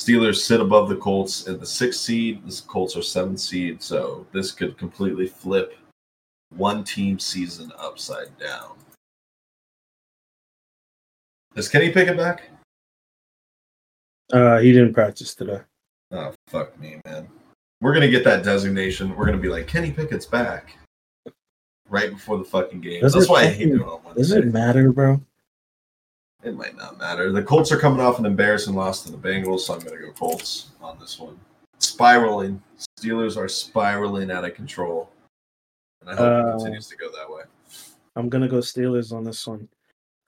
Steelers 0.00 0.36
sit 0.36 0.60
above 0.60 0.88
the 0.88 0.96
Colts 0.96 1.46
at 1.48 1.60
the 1.60 1.66
sixth 1.66 2.00
seed. 2.00 2.46
The 2.46 2.62
Colts 2.66 2.96
are 2.96 3.02
seventh 3.02 3.40
seed, 3.40 3.82
so 3.82 4.26
this 4.32 4.52
could 4.52 4.78
completely 4.78 5.26
flip 5.26 5.76
one 6.56 6.82
team 6.84 7.18
season 7.18 7.72
upside 7.78 8.36
down. 8.38 8.76
Does 11.54 11.68
Kenny 11.68 11.90
Pickett 11.90 12.16
back? 12.16 12.48
Uh, 14.32 14.58
he 14.58 14.72
didn't 14.72 14.94
practice 14.94 15.34
today. 15.34 15.60
Oh 16.10 16.32
fuck 16.48 16.78
me, 16.78 17.00
man. 17.06 17.28
We're 17.80 17.92
gonna 17.94 18.08
get 18.08 18.24
that 18.24 18.42
designation. 18.44 19.14
We're 19.16 19.26
gonna 19.26 19.38
be 19.38 19.48
like 19.48 19.66
Kenny 19.66 19.90
Pickett's 19.90 20.26
back 20.26 20.74
right 21.88 22.10
before 22.10 22.38
the 22.38 22.44
fucking 22.44 22.80
game. 22.80 23.00
Does 23.00 23.12
That's 23.14 23.28
why 23.28 23.42
I 23.42 23.46
hate 23.46 23.52
fucking- 23.68 23.68
doing 23.78 23.88
on 23.88 24.14
Does 24.16 24.32
it 24.32 24.46
matter, 24.46 24.90
bro? 24.92 25.20
It 26.42 26.54
might 26.56 26.76
not 26.76 26.98
matter. 26.98 27.32
The 27.32 27.42
Colts 27.42 27.72
are 27.72 27.78
coming 27.78 28.00
off 28.00 28.18
an 28.18 28.26
embarrassing 28.26 28.74
loss 28.74 29.02
to 29.04 29.10
the 29.12 29.18
Bengals, 29.18 29.60
so 29.60 29.74
I'm 29.74 29.80
gonna 29.80 29.98
go 30.00 30.12
Colts 30.12 30.68
on 30.80 30.98
this 30.98 31.18
one. 31.18 31.38
Spiraling. 31.78 32.62
Steelers 32.98 33.36
are 33.36 33.48
spiraling 33.48 34.30
out 34.30 34.44
of 34.44 34.54
control. 34.54 35.10
And 36.00 36.10
I 36.10 36.14
hope 36.16 36.20
Uh, 36.44 36.48
it 36.48 36.52
continues 36.58 36.88
to 36.88 36.96
go 36.96 37.10
that 37.12 37.30
way. 37.30 37.42
I'm 38.16 38.28
gonna 38.28 38.48
go 38.48 38.58
Steelers 38.58 39.12
on 39.12 39.24
this 39.24 39.46
one. 39.46 39.68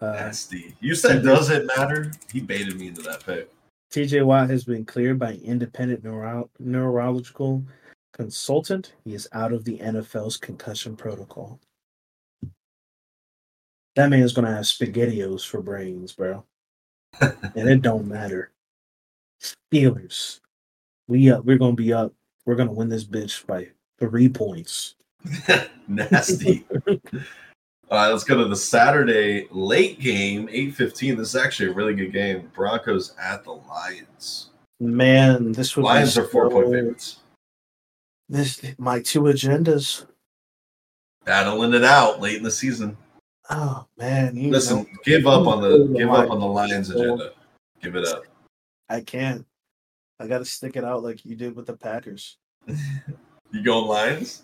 Uh, 0.00 0.12
Nasty. 0.12 0.74
You 0.80 0.94
said 0.94 1.22
does 1.22 1.50
it 1.50 1.66
matter? 1.76 2.12
He 2.32 2.40
baited 2.40 2.78
me 2.78 2.88
into 2.88 3.02
that 3.02 3.24
pick. 3.24 3.50
TJ 3.90 4.24
Watt 4.24 4.50
has 4.50 4.64
been 4.64 4.84
cleared 4.84 5.18
by 5.18 5.34
independent 5.34 6.04
neuro- 6.04 6.50
neurological 6.60 7.64
consultant. 8.12 8.92
He 9.04 9.14
is 9.14 9.28
out 9.32 9.52
of 9.52 9.64
the 9.64 9.78
NFL's 9.78 10.36
concussion 10.36 10.96
protocol. 10.96 11.60
That 13.96 14.08
man's 14.10 14.32
gonna 14.32 14.54
have 14.54 14.64
spaghettios 14.64 15.44
for 15.44 15.60
brains, 15.60 16.12
bro. 16.12 16.44
and 17.20 17.68
it 17.68 17.82
don't 17.82 18.06
matter. 18.06 18.52
Steelers. 19.42 20.38
We 21.08 21.30
up. 21.32 21.44
We're 21.44 21.58
gonna 21.58 21.74
be 21.74 21.92
up. 21.92 22.12
We're 22.46 22.54
gonna 22.54 22.72
win 22.72 22.88
this 22.88 23.04
bitch 23.04 23.44
by 23.46 23.68
three 23.98 24.28
points. 24.28 24.94
Nasty. 25.88 26.64
Right, 27.90 28.08
let's 28.08 28.22
go 28.22 28.36
to 28.38 28.44
the 28.44 28.54
Saturday 28.54 29.48
late 29.50 29.98
game, 29.98 30.48
8:15. 30.48 31.16
This 31.16 31.30
is 31.30 31.36
actually 31.36 31.70
a 31.70 31.74
really 31.74 31.94
good 31.94 32.12
game. 32.12 32.48
Broncos 32.54 33.14
at 33.20 33.42
the 33.42 33.52
Lions. 33.52 34.50
Man, 34.78 35.50
this 35.52 35.76
would 35.76 35.84
Lions 35.84 36.14
be 36.14 36.22
are 36.22 36.24
four 36.24 36.48
point 36.50 36.66
favorites. 36.66 37.18
This 38.28 38.62
my 38.78 39.00
two 39.00 39.22
agendas. 39.22 40.06
Battling 41.24 41.74
it 41.74 41.84
out 41.84 42.20
late 42.20 42.36
in 42.36 42.44
the 42.44 42.50
season. 42.50 42.96
Oh 43.50 43.84
man, 43.98 44.36
you 44.36 44.50
Listen, 44.50 44.78
know, 44.78 44.86
give 45.04 45.26
up 45.26 45.48
on 45.48 45.60
the 45.60 45.68
oh, 45.68 45.86
the 45.88 45.98
give 45.98 46.10
up 46.10 46.30
on 46.30 46.38
the 46.38 46.46
Lions. 46.46 46.90
Lions 46.90 46.90
agenda. 46.90 47.32
Give 47.82 47.96
it 47.96 48.06
up. 48.06 48.22
I 48.88 49.00
can't. 49.00 49.44
I 50.20 50.28
got 50.28 50.38
to 50.38 50.44
stick 50.44 50.76
it 50.76 50.84
out 50.84 51.02
like 51.02 51.24
you 51.24 51.34
did 51.34 51.56
with 51.56 51.66
the 51.66 51.76
Packers. 51.76 52.36
You 53.52 53.64
going 53.64 53.88
Lions? 53.88 54.42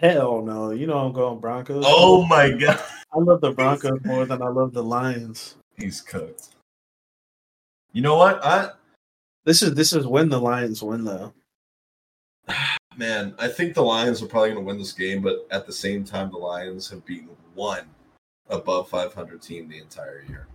Hell 0.00 0.40
no, 0.40 0.70
you 0.70 0.86
know 0.86 0.98
I'm 0.98 1.12
going 1.12 1.40
Broncos. 1.40 1.84
Oh 1.86 2.24
my 2.24 2.50
god. 2.50 2.80
I 3.12 3.18
love 3.18 3.42
the 3.42 3.52
Broncos 3.56 4.02
more 4.04 4.24
than 4.24 4.40
I 4.40 4.48
love 4.48 4.72
the 4.72 4.82
Lions. 4.82 5.56
He's 5.76 6.00
cooked. 6.00 6.48
You 7.92 8.00
know 8.00 8.16
what? 8.16 8.42
I 8.42 8.70
This 9.44 9.60
is 9.62 9.74
this 9.74 9.92
is 9.92 10.06
when 10.06 10.30
the 10.30 10.40
Lions 10.40 10.82
win 10.82 11.04
though. 11.04 11.34
man, 12.96 13.34
I 13.38 13.48
think 13.48 13.74
the 13.74 13.82
Lions 13.82 14.22
are 14.22 14.26
probably 14.26 14.50
going 14.50 14.64
to 14.64 14.66
win 14.66 14.78
this 14.78 14.92
game, 14.92 15.20
but 15.20 15.46
at 15.50 15.66
the 15.66 15.72
same 15.72 16.04
time, 16.04 16.30
the 16.30 16.38
Lions 16.38 16.88
have 16.90 17.04
beaten 17.04 17.28
one 17.54 17.84
above 18.48 18.88
500 18.88 19.40
team 19.42 19.68
the 19.68 19.78
entire 19.78 20.24
year. 20.28 20.46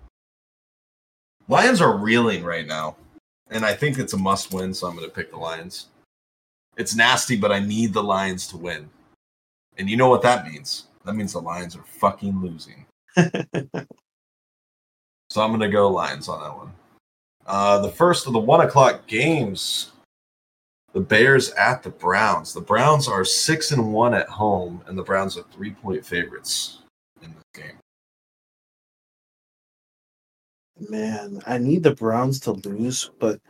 Lions 1.48 1.82
are 1.82 1.98
reeling 1.98 2.44
right 2.44 2.66
now, 2.66 2.98
and 3.52 3.64
I 3.64 3.74
think 3.74 4.00
it's 4.00 4.14
a 4.14 4.18
must 4.18 4.54
win, 4.54 4.74
so 4.74 4.88
I'm 4.88 4.96
going 4.96 5.08
to 5.08 5.14
pick 5.14 5.32
the 5.32 5.38
Lions. 5.38 5.88
It's 6.78 6.96
nasty, 6.96 7.36
but 7.36 7.52
I 7.52 7.60
need 7.60 7.94
the 7.94 8.04
Lions 8.04 8.48
to 8.48 8.58
win. 8.58 8.90
And 9.78 9.90
you 9.90 9.98
know 9.98 10.10
what 10.10 10.22
that 10.22 10.46
means? 10.46 10.88
That 11.06 11.16
means 11.16 11.34
the 11.34 11.40
Lions 11.40 11.76
are 11.76 11.84
fucking 11.84 12.42
losing. 12.42 12.86
So 15.30 15.42
I'm 15.42 15.50
going 15.50 15.60
to 15.60 15.68
go 15.68 15.90
Lions 15.90 16.30
on 16.30 16.42
that 16.42 16.56
one. 16.56 16.72
Uh, 17.46 17.80
the 17.80 17.90
first 17.90 18.26
of 18.26 18.34
the 18.34 18.40
one 18.40 18.62
o'clock 18.62 19.06
games 19.06 19.92
the 20.94 21.02
Bears 21.02 21.52
at 21.52 21.84
the 21.84 21.90
Browns. 21.90 22.54
The 22.54 22.62
Browns 22.62 23.10
are 23.10 23.26
six 23.26 23.72
and 23.72 23.92
one 23.92 24.14
at 24.14 24.30
home, 24.30 24.82
and 24.88 24.98
the 24.98 25.04
Browns 25.04 25.38
are 25.38 25.44
three 25.52 25.72
point 25.72 26.06
favorites 26.06 26.84
in 27.22 27.34
this 27.34 27.44
game. 27.54 27.78
Man, 30.90 31.42
I 31.46 31.58
need 31.58 31.84
the 31.84 31.94
Browns 31.94 32.40
to 32.42 32.54
lose, 32.54 33.12
but 33.20 33.42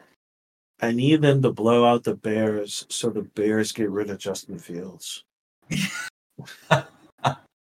I 0.81 0.91
need 0.91 1.22
them 1.22 1.43
to 1.43 1.52
blow 1.52 1.85
out 1.85 2.03
the 2.03 2.15
Bears 2.15 2.88
so 2.89 3.11
the 3.11 3.22
Bears 3.22 3.72
get 3.72 3.91
rid 3.91 4.10
of 4.10 4.18
Justin 4.18 4.57
Fields. 4.57 5.23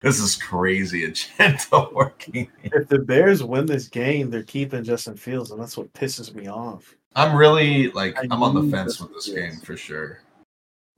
This 0.03 0.19
is 0.19 0.35
crazy 0.35 1.05
agenda 1.05 1.89
working. 1.93 2.51
If 2.65 2.89
the 2.89 2.99
Bears 2.99 3.45
win 3.45 3.67
this 3.67 3.87
game, 3.87 4.31
they're 4.31 4.43
keeping 4.43 4.83
Justin 4.83 5.17
Fields, 5.17 5.53
and 5.53 5.61
that's 5.61 5.77
what 5.77 5.93
pisses 5.93 6.35
me 6.35 6.49
off. 6.49 6.97
I'm 7.15 7.37
really 7.37 7.89
like 7.93 8.19
I 8.19 8.23
I'm 8.23 8.43
on 8.43 8.55
the 8.55 8.77
fence 8.77 8.95
Justin 8.95 9.07
with 9.07 9.15
this 9.17 9.27
Fields. 9.27 9.41
game 9.55 9.61
for 9.61 9.77
sure. 9.77 10.21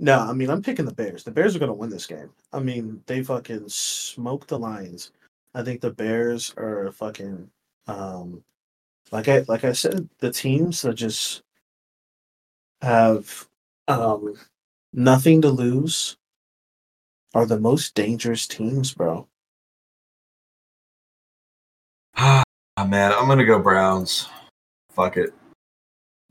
No, 0.01 0.21
I 0.21 0.33
mean 0.33 0.49
I'm 0.49 0.63
picking 0.63 0.87
the 0.87 0.95
Bears. 0.95 1.23
The 1.23 1.31
Bears 1.31 1.55
are 1.55 1.59
going 1.59 1.71
to 1.71 1.75
win 1.75 1.91
this 1.91 2.07
game. 2.07 2.31
I 2.53 2.61
mean 2.61 3.03
they 3.07 3.23
fucking 3.23 3.69
smoked 3.69 4.49
the 4.49 4.59
Lions. 4.59 5.13
I 5.55 5.63
think 5.63 5.81
the 5.83 5.91
Bears 5.91 6.55
are 6.57 6.91
fucking 6.93 7.51
um 7.87 8.43
like 9.13 9.29
I 9.29 9.45
like 9.49 9.65
I 9.65 9.73
said, 9.73 10.09
the 10.19 10.33
teams 10.33 10.81
that 10.83 10.95
just 10.95 11.43
have 12.81 13.47
um 13.87 14.35
nothing 14.95 15.43
to 15.43 15.51
lose 15.51 16.17
are 17.35 17.47
the 17.47 17.59
most 17.59 17.95
dangerous 17.95 18.47
teams, 18.47 18.95
bro. 18.95 19.27
Ah 22.77 22.85
man, 22.85 23.13
I'm 23.13 23.29
gonna 23.29 23.45
go 23.45 23.61
Browns. 23.61 24.29
Fuck 24.91 25.17
it. 25.17 25.33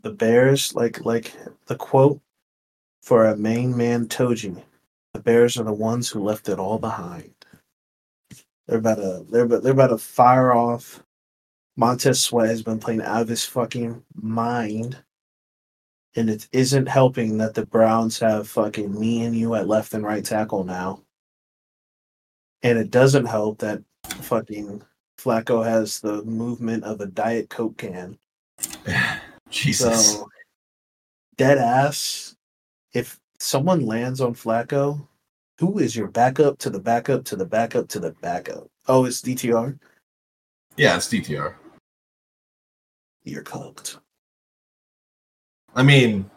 The 0.02 0.12
Bears, 0.12 0.76
like 0.76 1.06
like 1.06 1.34
the 1.68 1.76
quote 1.78 2.20
for 3.02 3.28
a 3.28 3.38
main 3.38 3.76
man 3.76 4.08
Toji, 4.08 4.62
the 5.14 5.22
Bears 5.22 5.58
are 5.58 5.64
the 5.64 5.72
ones 5.72 6.10
who 6.10 6.22
left 6.22 6.50
it 6.50 6.60
all 6.60 6.80
behind. 6.80 7.34
They're 8.68 8.80
about 8.80 8.96
to 8.96 9.26
they're 9.30 9.44
about, 9.44 9.64
they're 9.64 9.72
about 9.72 9.88
to 9.88 9.98
fire 9.98 10.54
off. 10.54 11.02
Montez 11.78 12.20
Sweat 12.20 12.50
has 12.50 12.62
been 12.62 12.80
playing 12.80 13.02
out 13.02 13.22
of 13.22 13.30
his 13.30 13.46
fucking 13.46 14.04
mind. 14.16 14.98
And 16.16 16.30
it 16.30 16.48
isn't 16.52 16.88
helping 16.88 17.38
that 17.40 17.56
the 17.56 17.66
Browns 17.66 18.20
have 18.20 18.48
fucking 18.48 19.00
me 19.00 19.24
and 19.24 19.36
you 19.36 19.56
at 19.56 19.68
left 19.68 19.94
and 19.94 20.04
right 20.04 20.24
tackle 20.24 20.64
now. 20.64 21.02
And 22.62 22.78
it 22.78 22.92
doesn't 22.92 23.26
help 23.26 23.60
that 23.60 23.82
fucking 24.22 24.84
Flacco 25.20 25.66
has 25.66 26.00
the 26.00 26.24
movement 26.24 26.84
of 26.84 27.02
a 27.02 27.08
Diet 27.08 27.50
Coke 27.50 27.78
can. 27.78 28.18
Jesus. 29.50 30.18
So, 30.18 30.30
dead 31.38 31.58
ass. 31.58 32.36
If 32.94 33.20
someone 33.40 33.86
lands 33.86 34.22
on 34.22 34.36
Flacco, 34.36 35.08
who 35.60 35.80
is 35.80 35.96
your 35.96 36.08
backup 36.08 36.58
to 36.60 36.70
the 36.70 36.80
backup 36.80 37.24
to 37.26 37.36
the 37.36 37.46
backup 37.46 37.88
to 37.90 38.00
the 38.00 38.12
backup? 38.22 38.68
Oh, 38.88 39.06
it's 39.06 39.22
DTR. 39.22 39.78
yeah, 40.78 40.96
it's 40.96 41.08
DTR. 41.08 41.56
You're 43.24 43.44
cooked. 43.44 44.00
I 45.76 45.84
mean, 45.84 46.30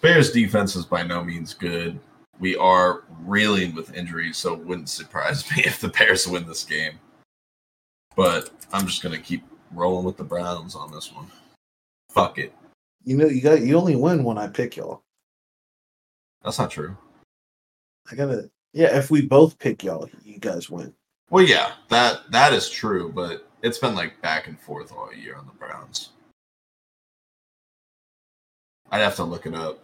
Bears 0.00 0.32
defense 0.32 0.76
is 0.76 0.86
by 0.86 1.02
no 1.02 1.22
means 1.22 1.54
good. 1.54 1.98
We 2.40 2.56
are 2.56 3.04
reeling 3.20 3.74
with 3.74 3.94
injuries, 3.94 4.36
so 4.36 4.54
it 4.54 4.60
wouldn't 4.60 4.88
surprise 4.88 5.50
me 5.56 5.62
if 5.64 5.80
the 5.80 5.88
Bears 5.88 6.26
win 6.26 6.46
this 6.46 6.64
game. 6.64 6.98
But 8.16 8.50
I'm 8.72 8.86
just 8.86 9.02
gonna 9.02 9.18
keep 9.18 9.44
rolling 9.72 10.04
with 10.04 10.16
the 10.16 10.24
Browns 10.24 10.74
on 10.74 10.92
this 10.92 11.12
one. 11.12 11.26
Fuck 12.10 12.38
it. 12.38 12.54
You 13.04 13.16
know, 13.16 13.26
you 13.26 13.40
got 13.40 13.60
you 13.60 13.76
only 13.76 13.96
win 13.96 14.24
when 14.24 14.38
I 14.38 14.48
pick 14.48 14.76
y'all. 14.76 15.02
That's 16.42 16.58
not 16.58 16.70
true. 16.70 16.96
I 18.10 18.14
gotta. 18.14 18.50
Yeah, 18.72 18.96
if 18.96 19.10
we 19.10 19.22
both 19.22 19.58
pick 19.58 19.84
y'all, 19.84 20.08
you 20.24 20.38
guys 20.38 20.68
win. 20.68 20.92
Well, 21.30 21.44
yeah, 21.44 21.72
that 21.88 22.30
that 22.30 22.52
is 22.52 22.68
true, 22.70 23.12
but 23.12 23.48
it's 23.62 23.78
been 23.78 23.94
like 23.94 24.20
back 24.20 24.46
and 24.46 24.58
forth 24.60 24.92
all 24.92 25.12
year 25.12 25.36
on 25.36 25.46
the 25.46 25.52
Browns. 25.52 26.10
I'd 28.90 29.00
have 29.00 29.16
to 29.16 29.24
look 29.24 29.46
it 29.46 29.54
up. 29.54 29.78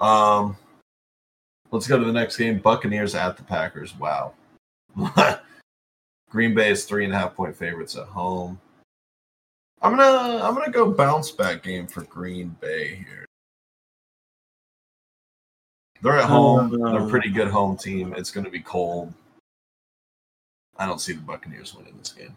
Um, 0.00 0.56
let's 1.70 1.86
go 1.86 1.98
to 1.98 2.04
the 2.04 2.12
next 2.12 2.36
game. 2.36 2.58
Buccaneers 2.58 3.14
at 3.14 3.36
the 3.36 3.42
Packers. 3.42 3.96
Wow. 3.98 4.34
Green 6.30 6.54
Bay 6.54 6.70
is 6.70 6.84
three 6.84 7.04
and 7.04 7.14
a 7.14 7.18
half 7.18 7.34
point 7.34 7.56
favorites 7.56 7.96
at 7.96 8.06
home. 8.06 8.60
I'm 9.80 9.96
gonna 9.96 10.42
I'm 10.42 10.54
gonna 10.54 10.70
go 10.70 10.90
bounce 10.90 11.30
back 11.30 11.62
game 11.62 11.86
for 11.86 12.02
Green 12.02 12.56
Bay 12.60 12.96
here. 12.96 13.24
They're 16.02 16.18
at 16.18 16.28
home. 16.28 16.70
They're 16.70 17.06
a 17.06 17.08
pretty 17.08 17.30
good 17.30 17.48
home 17.48 17.76
team. 17.76 18.14
It's 18.16 18.30
gonna 18.30 18.50
be 18.50 18.60
cold. 18.60 19.12
I 20.76 20.86
don't 20.86 21.00
see 21.00 21.12
the 21.12 21.20
Buccaneers 21.20 21.74
winning 21.74 21.96
this 21.98 22.12
game. 22.12 22.36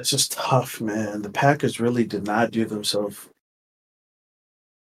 It's 0.00 0.08
just 0.08 0.32
tough, 0.32 0.80
man. 0.80 1.20
The 1.20 1.28
Packers 1.28 1.78
really 1.78 2.04
did 2.04 2.24
not 2.24 2.52
do 2.52 2.64
themselves 2.64 3.28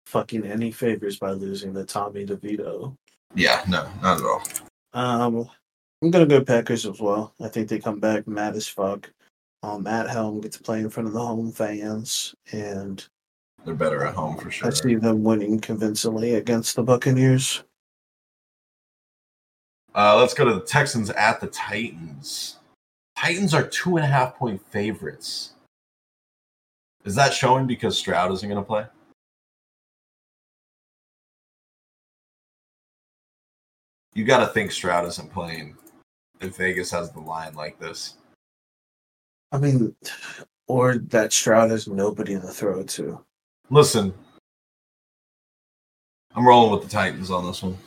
fucking 0.05 0.45
any 0.45 0.71
favors 0.71 1.17
by 1.17 1.31
losing 1.31 1.73
the 1.73 1.83
Tommy 1.83 2.27
DeVito. 2.27 2.95
Yeah, 3.33 3.63
no, 3.67 3.89
not 4.03 4.19
at 4.19 4.23
all. 4.23 4.43
Um, 4.93 5.49
I'm 6.03 6.11
gonna 6.11 6.27
go 6.27 6.43
Packers 6.43 6.85
as 6.85 6.99
well. 6.99 7.33
I 7.41 7.47
think 7.47 7.69
they 7.69 7.79
come 7.79 7.99
back 7.99 8.27
mad 8.27 8.55
as 8.55 8.67
fuck. 8.67 9.11
Um, 9.63 9.81
Matt 9.83 10.09
Helm 10.09 10.41
gets 10.41 10.57
to 10.57 10.63
play 10.63 10.79
in 10.79 10.91
front 10.91 11.07
of 11.07 11.13
the 11.13 11.25
home 11.25 11.51
fans, 11.51 12.35
and 12.51 13.03
they're 13.65 13.73
better 13.73 14.05
at 14.05 14.13
home 14.13 14.37
for 14.37 14.51
sure. 14.51 14.67
I 14.67 14.71
see 14.71 14.93
them 14.93 15.23
winning 15.23 15.59
convincingly 15.59 16.35
against 16.35 16.75
the 16.75 16.83
Buccaneers. 16.83 17.63
Uh, 19.95 20.17
let's 20.17 20.35
go 20.35 20.45
to 20.45 20.53
the 20.53 20.61
Texans 20.61 21.09
at 21.09 21.41
the 21.41 21.47
Titans. 21.47 22.58
Titans 23.19 23.53
are 23.53 23.67
two 23.67 23.97
and 23.97 24.05
a 24.05 24.07
half 24.07 24.37
point 24.37 24.61
favorites. 24.71 25.51
Is 27.03 27.15
that 27.15 27.33
showing 27.33 27.67
because 27.67 27.97
Stroud 27.97 28.31
isn't 28.31 28.47
going 28.47 28.61
to 28.61 28.65
play? 28.65 28.85
You 34.13 34.23
got 34.23 34.39
to 34.39 34.47
think 34.47 34.71
Stroud 34.71 35.05
isn't 35.07 35.33
playing 35.33 35.75
if 36.39 36.55
Vegas 36.55 36.91
has 36.91 37.11
the 37.11 37.19
line 37.19 37.53
like 37.55 37.77
this. 37.77 38.15
I 39.51 39.57
mean, 39.57 39.93
or 40.67 40.97
that 40.97 41.33
Stroud 41.33 41.71
has 41.71 41.89
nobody 41.89 42.35
to 42.35 42.47
throw 42.47 42.83
to. 42.83 43.19
Listen, 43.69 44.13
I'm 46.35 46.47
rolling 46.47 46.71
with 46.71 46.83
the 46.83 46.89
Titans 46.89 47.31
on 47.31 47.45
this 47.45 47.63
one. 47.63 47.77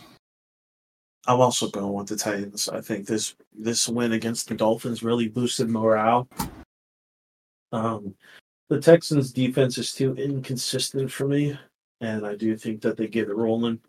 I'm 1.26 1.40
also 1.40 1.68
going 1.68 1.92
with 1.92 2.08
the 2.08 2.16
Titans. 2.16 2.68
I 2.68 2.80
think 2.80 3.06
this 3.06 3.36
this 3.56 3.88
win 3.88 4.12
against 4.12 4.48
the 4.48 4.54
Dolphins 4.54 5.02
really 5.02 5.28
boosted 5.28 5.68
morale. 5.68 6.28
Um, 7.70 8.14
the 8.68 8.80
Texans' 8.80 9.32
defense 9.32 9.78
is 9.78 9.92
too 9.92 10.14
inconsistent 10.14 11.12
for 11.12 11.28
me, 11.28 11.58
and 12.00 12.26
I 12.26 12.34
do 12.34 12.56
think 12.56 12.82
that 12.82 12.96
they 12.96 13.06
get 13.06 13.28
it 13.28 13.36
rolling. 13.36 13.80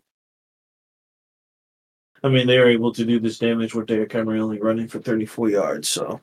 I 2.22 2.28
mean, 2.28 2.46
they 2.46 2.56
are 2.56 2.68
able 2.68 2.92
to 2.92 3.04
do 3.04 3.20
this 3.20 3.38
damage 3.38 3.74
with 3.74 3.86
Derrick 3.86 4.12
Henry 4.12 4.40
only 4.40 4.58
running 4.58 4.88
for 4.88 4.98
34 4.98 5.50
yards. 5.50 5.88
So, 5.88 6.20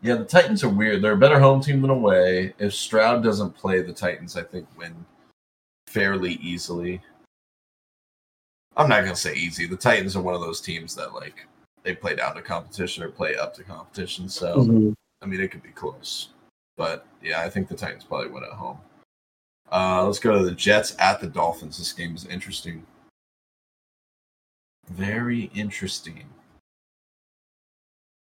yeah, 0.00 0.14
the 0.14 0.24
Titans 0.24 0.64
are 0.64 0.70
weird. 0.70 1.02
They're 1.02 1.12
a 1.12 1.18
better 1.18 1.38
home 1.38 1.60
team 1.60 1.82
than 1.82 1.90
away. 1.90 2.54
If 2.58 2.72
Stroud 2.72 3.22
doesn't 3.22 3.54
play, 3.54 3.82
the 3.82 3.92
Titans, 3.92 4.36
I 4.36 4.42
think, 4.42 4.66
win 4.78 4.94
fairly 5.86 6.34
easily. 6.34 7.02
I'm 8.78 8.88
not 8.88 9.02
gonna 9.02 9.16
say 9.16 9.34
easy. 9.34 9.66
The 9.66 9.76
Titans 9.76 10.16
are 10.16 10.22
one 10.22 10.34
of 10.34 10.40
those 10.40 10.60
teams 10.60 10.94
that 10.94 11.12
like 11.12 11.46
they 11.82 11.94
play 11.94 12.14
down 12.14 12.36
to 12.36 12.42
competition 12.42 13.02
or 13.02 13.08
play 13.08 13.36
up 13.36 13.52
to 13.54 13.64
competition. 13.64 14.28
So 14.28 14.56
mm-hmm. 14.58 14.92
I 15.20 15.26
mean, 15.26 15.40
it 15.40 15.50
could 15.50 15.62
be 15.62 15.70
close. 15.70 16.28
But 16.76 17.04
yeah, 17.20 17.40
I 17.40 17.50
think 17.50 17.68
the 17.68 17.74
Titans 17.74 18.04
probably 18.04 18.30
win 18.30 18.44
at 18.44 18.50
home. 18.50 18.78
Uh, 19.70 20.06
let's 20.06 20.20
go 20.20 20.32
to 20.32 20.44
the 20.44 20.54
Jets 20.54 20.94
at 20.98 21.20
the 21.20 21.26
Dolphins. 21.26 21.76
This 21.76 21.92
game 21.92 22.14
is 22.14 22.24
interesting. 22.24 22.86
Very 24.88 25.50
interesting. 25.54 26.24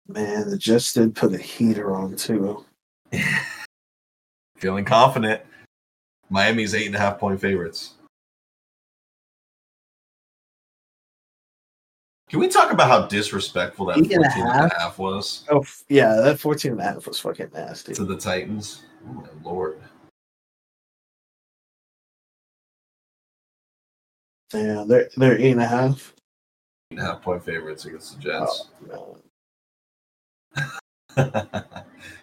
Man, 0.08 0.48
the 0.48 0.56
Jets 0.56 0.92
did 0.94 1.14
put 1.14 1.34
a 1.34 1.38
heater 1.38 1.94
on 1.94 2.16
too. 2.16 2.64
Feeling 4.56 4.86
confident. 4.86 5.42
Miami's 6.30 6.74
eight 6.74 6.86
and 6.86 6.96
a 6.96 6.98
half 6.98 7.18
point 7.18 7.40
favorites. 7.40 7.95
Can 12.28 12.40
we 12.40 12.48
talk 12.48 12.72
about 12.72 12.88
how 12.88 13.06
disrespectful 13.06 13.86
that 13.86 13.94
14 13.98 14.12
and 14.12 14.24
a 14.24 14.28
half, 14.28 14.62
and 14.62 14.72
a 14.72 14.78
half 14.80 14.98
was? 14.98 15.44
Oh, 15.48 15.64
yeah, 15.88 16.16
that 16.16 16.40
14 16.40 16.72
and 16.72 16.80
a 16.80 16.84
half 16.84 17.06
was 17.06 17.20
fucking 17.20 17.50
nasty. 17.54 17.94
To 17.94 18.04
the 18.04 18.16
Titans? 18.16 18.82
Oh, 19.08 19.12
my 19.12 19.28
lord. 19.44 19.80
Yeah, 24.52 24.84
they're, 24.86 25.08
they're 25.16 25.38
eight 25.38 25.52
and 25.52 25.60
a 25.60 25.66
half. 25.66 26.14
Eight 26.90 26.98
and 26.98 27.06
a 27.06 27.12
half 27.12 27.22
point 27.22 27.44
favorites 27.44 27.84
against 27.84 28.16
the 28.16 28.22
Jets. 28.22 28.70
Oh, 28.92 29.18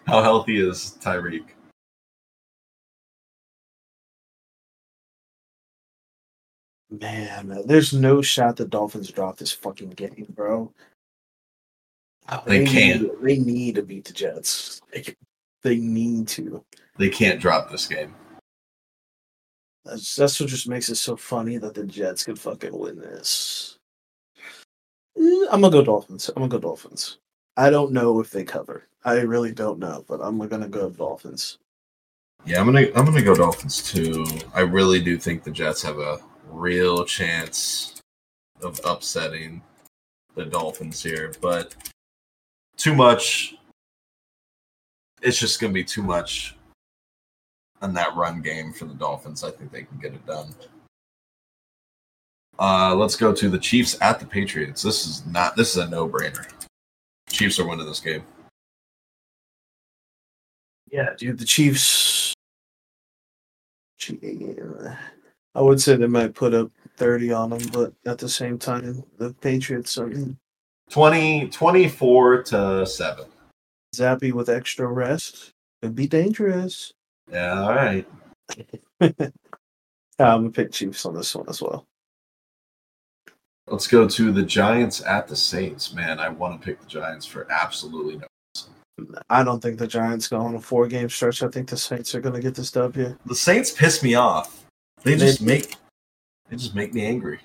how 0.06 0.22
healthy 0.22 0.58
is 0.58 0.98
Tyreek? 1.00 1.46
Man, 7.00 7.62
there's 7.66 7.92
no 7.92 8.20
shot 8.20 8.56
the 8.56 8.66
Dolphins 8.66 9.10
drop 9.10 9.38
this 9.38 9.52
fucking 9.52 9.90
game, 9.90 10.26
bro. 10.30 10.72
They, 12.46 12.58
they 12.58 12.66
can't. 12.66 13.02
Need, 13.02 13.10
they 13.22 13.38
need 13.38 13.74
to 13.76 13.82
beat 13.82 14.04
the 14.04 14.12
Jets. 14.12 14.80
Like, 14.94 15.16
they 15.62 15.76
need 15.76 16.28
to. 16.28 16.64
They 16.98 17.08
can't 17.08 17.40
drop 17.40 17.70
this 17.70 17.86
game. 17.86 18.14
That's, 19.84 20.14
that's 20.14 20.40
what 20.40 20.48
just 20.48 20.68
makes 20.68 20.88
it 20.88 20.96
so 20.96 21.16
funny 21.16 21.58
that 21.58 21.74
the 21.74 21.84
Jets 21.84 22.24
could 22.24 22.38
fucking 22.38 22.76
win 22.76 22.98
this. 22.98 23.78
Eh, 25.18 25.46
I'm 25.50 25.60
gonna 25.60 25.70
go 25.70 25.82
Dolphins. 25.82 26.28
I'm 26.28 26.42
gonna 26.42 26.48
go 26.48 26.58
Dolphins. 26.58 27.18
I 27.56 27.70
don't 27.70 27.92
know 27.92 28.20
if 28.20 28.30
they 28.30 28.44
cover. 28.44 28.84
I 29.04 29.20
really 29.20 29.52
don't 29.52 29.78
know, 29.78 30.04
but 30.08 30.20
I'm 30.20 30.38
gonna 30.48 30.68
go 30.68 30.90
Dolphins. 30.90 31.58
Yeah, 32.46 32.60
I'm 32.60 32.66
gonna 32.66 32.86
I'm 32.94 33.04
gonna 33.04 33.22
go 33.22 33.34
Dolphins 33.34 33.82
too. 33.82 34.26
I 34.54 34.60
really 34.60 35.00
do 35.00 35.18
think 35.18 35.44
the 35.44 35.50
Jets 35.50 35.82
have 35.82 35.98
a 35.98 36.18
real 36.54 37.04
chance 37.04 38.00
of 38.62 38.80
upsetting 38.84 39.62
the 40.34 40.44
Dolphins 40.44 41.02
here, 41.02 41.32
but 41.40 41.74
too 42.76 42.94
much. 42.94 43.56
It's 45.22 45.38
just 45.38 45.60
going 45.60 45.72
to 45.72 45.74
be 45.74 45.84
too 45.84 46.02
much 46.02 46.54
on 47.82 47.94
that 47.94 48.14
run 48.14 48.42
game 48.42 48.72
for 48.72 48.84
the 48.84 48.94
Dolphins. 48.94 49.42
I 49.42 49.50
think 49.50 49.72
they 49.72 49.82
can 49.82 49.98
get 49.98 50.14
it 50.14 50.26
done. 50.26 50.54
Uh, 52.58 52.94
let's 52.94 53.16
go 53.16 53.32
to 53.32 53.48
the 53.48 53.58
Chiefs 53.58 53.96
at 54.00 54.20
the 54.20 54.26
Patriots. 54.26 54.82
This 54.82 55.06
is 55.06 55.26
not. 55.26 55.56
This 55.56 55.70
is 55.70 55.78
a 55.78 55.88
no-brainer. 55.88 56.46
Chiefs 57.28 57.58
are 57.58 57.66
winning 57.66 57.86
this 57.86 58.00
game. 58.00 58.22
Yeah, 60.90 61.10
dude. 61.18 61.38
The 61.38 61.44
Chiefs. 61.44 62.34
I 65.54 65.60
would 65.60 65.80
say 65.80 65.96
they 65.96 66.06
might 66.06 66.34
put 66.34 66.54
up 66.54 66.70
30 66.96 67.32
on 67.32 67.50
them, 67.50 67.62
but 67.72 67.92
at 68.06 68.18
the 68.18 68.28
same 68.28 68.58
time, 68.58 69.04
the 69.18 69.32
Patriots 69.34 69.96
are 69.98 70.12
20, 70.90 71.48
24 71.48 72.42
to 72.44 72.86
7. 72.86 73.24
Zappe 73.94 74.32
with 74.32 74.48
extra 74.48 74.86
rest 74.86 75.52
could 75.82 75.94
be 75.94 76.06
dangerous. 76.06 76.92
Yeah, 77.30 77.62
all 77.62 77.74
right. 77.74 78.08
I'm 79.00 79.12
going 80.18 80.44
to 80.44 80.50
pick 80.50 80.72
Chiefs 80.72 81.06
on 81.06 81.14
this 81.14 81.34
one 81.34 81.48
as 81.48 81.62
well. 81.62 81.86
Let's 83.66 83.86
go 83.86 84.06
to 84.08 84.32
the 84.32 84.42
Giants 84.42 85.02
at 85.04 85.26
the 85.26 85.36
Saints. 85.36 85.94
Man, 85.94 86.20
I 86.20 86.28
want 86.28 86.60
to 86.60 86.64
pick 86.64 86.80
the 86.80 86.86
Giants 86.86 87.24
for 87.24 87.50
absolutely 87.50 88.18
no 88.18 88.26
reason. 88.54 89.16
I 89.30 89.42
don't 89.42 89.60
think 89.60 89.78
the 89.78 89.86
Giants 89.86 90.28
go 90.28 90.38
on 90.38 90.54
a 90.54 90.60
four 90.60 90.86
game 90.86 91.08
stretch. 91.08 91.42
I 91.42 91.48
think 91.48 91.68
the 91.68 91.76
Saints 91.76 92.14
are 92.14 92.20
going 92.20 92.34
to 92.34 92.42
get 92.42 92.54
this 92.54 92.70
dub 92.70 92.94
here. 92.94 93.16
The 93.26 93.34
Saints 93.34 93.70
piss 93.70 94.02
me 94.02 94.14
off. 94.14 94.63
They 95.04 95.16
just 95.16 95.42
make 95.42 95.76
they 96.48 96.56
just 96.56 96.74
make 96.74 96.94
me 96.94 97.04
angry. 97.04 97.40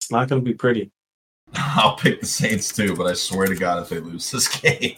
It's 0.00 0.10
not 0.10 0.28
going 0.28 0.42
to 0.42 0.44
be 0.44 0.54
pretty. 0.54 0.90
I'll 1.54 1.96
pick 1.96 2.20
the 2.20 2.26
Saints 2.26 2.74
too, 2.74 2.96
but 2.96 3.06
I 3.06 3.12
swear 3.12 3.46
to 3.46 3.54
God, 3.54 3.82
if 3.82 3.90
they 3.90 4.00
lose 4.00 4.30
this 4.30 4.48
game, 4.60 4.96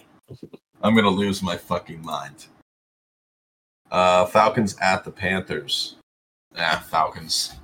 I'm 0.83 0.95
going 0.95 1.05
to 1.05 1.11
lose 1.11 1.43
my 1.43 1.57
fucking 1.57 2.03
mind. 2.03 2.47
Uh, 3.91 4.25
Falcons 4.27 4.77
at 4.81 5.05
the 5.05 5.11
Panthers. 5.11 5.97
Yeah, 6.55 6.79
Falcons. 6.79 7.55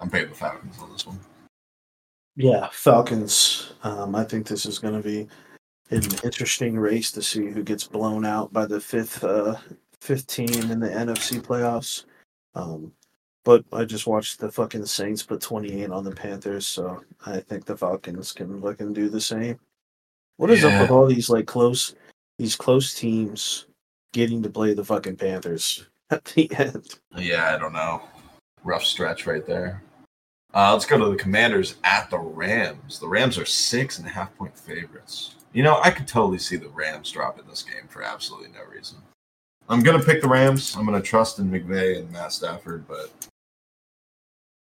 I'm 0.00 0.10
paying 0.10 0.28
the 0.28 0.34
Falcons 0.34 0.76
on 0.80 0.92
this 0.92 1.06
one. 1.06 1.20
Yeah, 2.34 2.68
Falcons. 2.72 3.74
Um, 3.84 4.14
I 4.16 4.24
think 4.24 4.46
this 4.46 4.66
is 4.66 4.78
going 4.78 5.00
to 5.00 5.06
be 5.06 5.28
an 5.90 6.02
interesting 6.24 6.78
race 6.78 7.12
to 7.12 7.22
see 7.22 7.50
who 7.50 7.62
gets 7.62 7.86
blown 7.86 8.24
out 8.24 8.52
by 8.52 8.66
the 8.66 8.80
fifth 8.80 9.22
uh, 9.22 9.56
fifth 10.00 10.26
team 10.26 10.70
in 10.70 10.80
the 10.80 10.88
NFC 10.88 11.40
playoffs. 11.40 12.04
Um, 12.54 12.92
but 13.44 13.64
I 13.72 13.84
just 13.84 14.06
watched 14.06 14.38
the 14.38 14.50
fucking 14.50 14.86
Saints 14.86 15.22
put 15.22 15.40
28 15.40 15.90
on 15.90 16.04
the 16.04 16.12
Panthers, 16.12 16.66
so 16.66 17.02
I 17.26 17.40
think 17.40 17.64
the 17.64 17.76
Falcons 17.76 18.32
can 18.32 18.60
fucking 18.60 18.92
do 18.92 19.08
the 19.08 19.20
same. 19.20 19.58
What 20.36 20.50
is 20.50 20.62
Yeah. 20.62 20.68
up 20.68 20.80
with 20.82 20.90
all 20.90 21.06
these 21.06 21.28
like 21.30 21.46
close, 21.46 21.94
these 22.38 22.56
close 22.56 22.94
teams 22.94 23.66
getting 24.12 24.42
to 24.42 24.50
play 24.50 24.74
the 24.74 24.84
fucking 24.84 25.16
Panthers 25.16 25.86
at 26.10 26.24
the 26.26 26.50
end? 26.56 26.98
Yeah, 27.16 27.54
I 27.54 27.58
don't 27.58 27.72
know. 27.72 28.02
Rough 28.64 28.84
stretch 28.84 29.26
right 29.26 29.44
there. 29.46 29.82
Uh, 30.54 30.72
let's 30.74 30.84
go 30.86 30.98
to 30.98 31.08
the 31.08 31.16
Commanders 31.16 31.76
at 31.82 32.10
the 32.10 32.18
Rams. 32.18 32.98
The 33.00 33.08
Rams 33.08 33.38
are 33.38 33.46
six 33.46 33.98
and 33.98 34.06
a 34.06 34.10
half 34.10 34.36
point 34.36 34.56
favorites. 34.56 35.36
You 35.54 35.62
know, 35.62 35.80
I 35.82 35.90
could 35.90 36.06
totally 36.06 36.38
see 36.38 36.56
the 36.56 36.68
Rams 36.68 37.10
dropping 37.10 37.46
this 37.46 37.62
game 37.62 37.88
for 37.88 38.02
absolutely 38.02 38.50
no 38.50 38.60
reason. 38.70 38.98
I'm 39.68 39.82
gonna 39.82 40.02
pick 40.02 40.22
the 40.22 40.28
Rams. 40.28 40.76
I'm 40.76 40.84
gonna 40.84 41.00
trust 41.00 41.38
in 41.38 41.50
McVay 41.50 41.98
and 41.98 42.10
Matt 42.10 42.32
Stafford, 42.32 42.86
but 42.86 43.10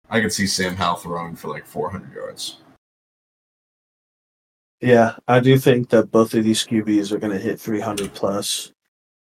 I 0.10 0.22
could 0.22 0.34
see 0.34 0.48
Sam 0.48 0.76
Howell 0.76 0.98
throwing 0.98 1.36
for 1.36 1.50
like 1.50 1.66
400 1.66 2.14
yards. 2.14 2.58
Yeah, 4.80 5.16
I 5.28 5.40
do 5.40 5.58
think 5.58 5.90
that 5.90 6.12
both 6.12 6.34
of 6.34 6.44
these 6.44 6.64
QBs 6.64 7.12
are 7.12 7.18
going 7.18 7.34
to 7.34 7.44
hit 7.44 7.60
300 7.60 8.14
plus. 8.14 8.72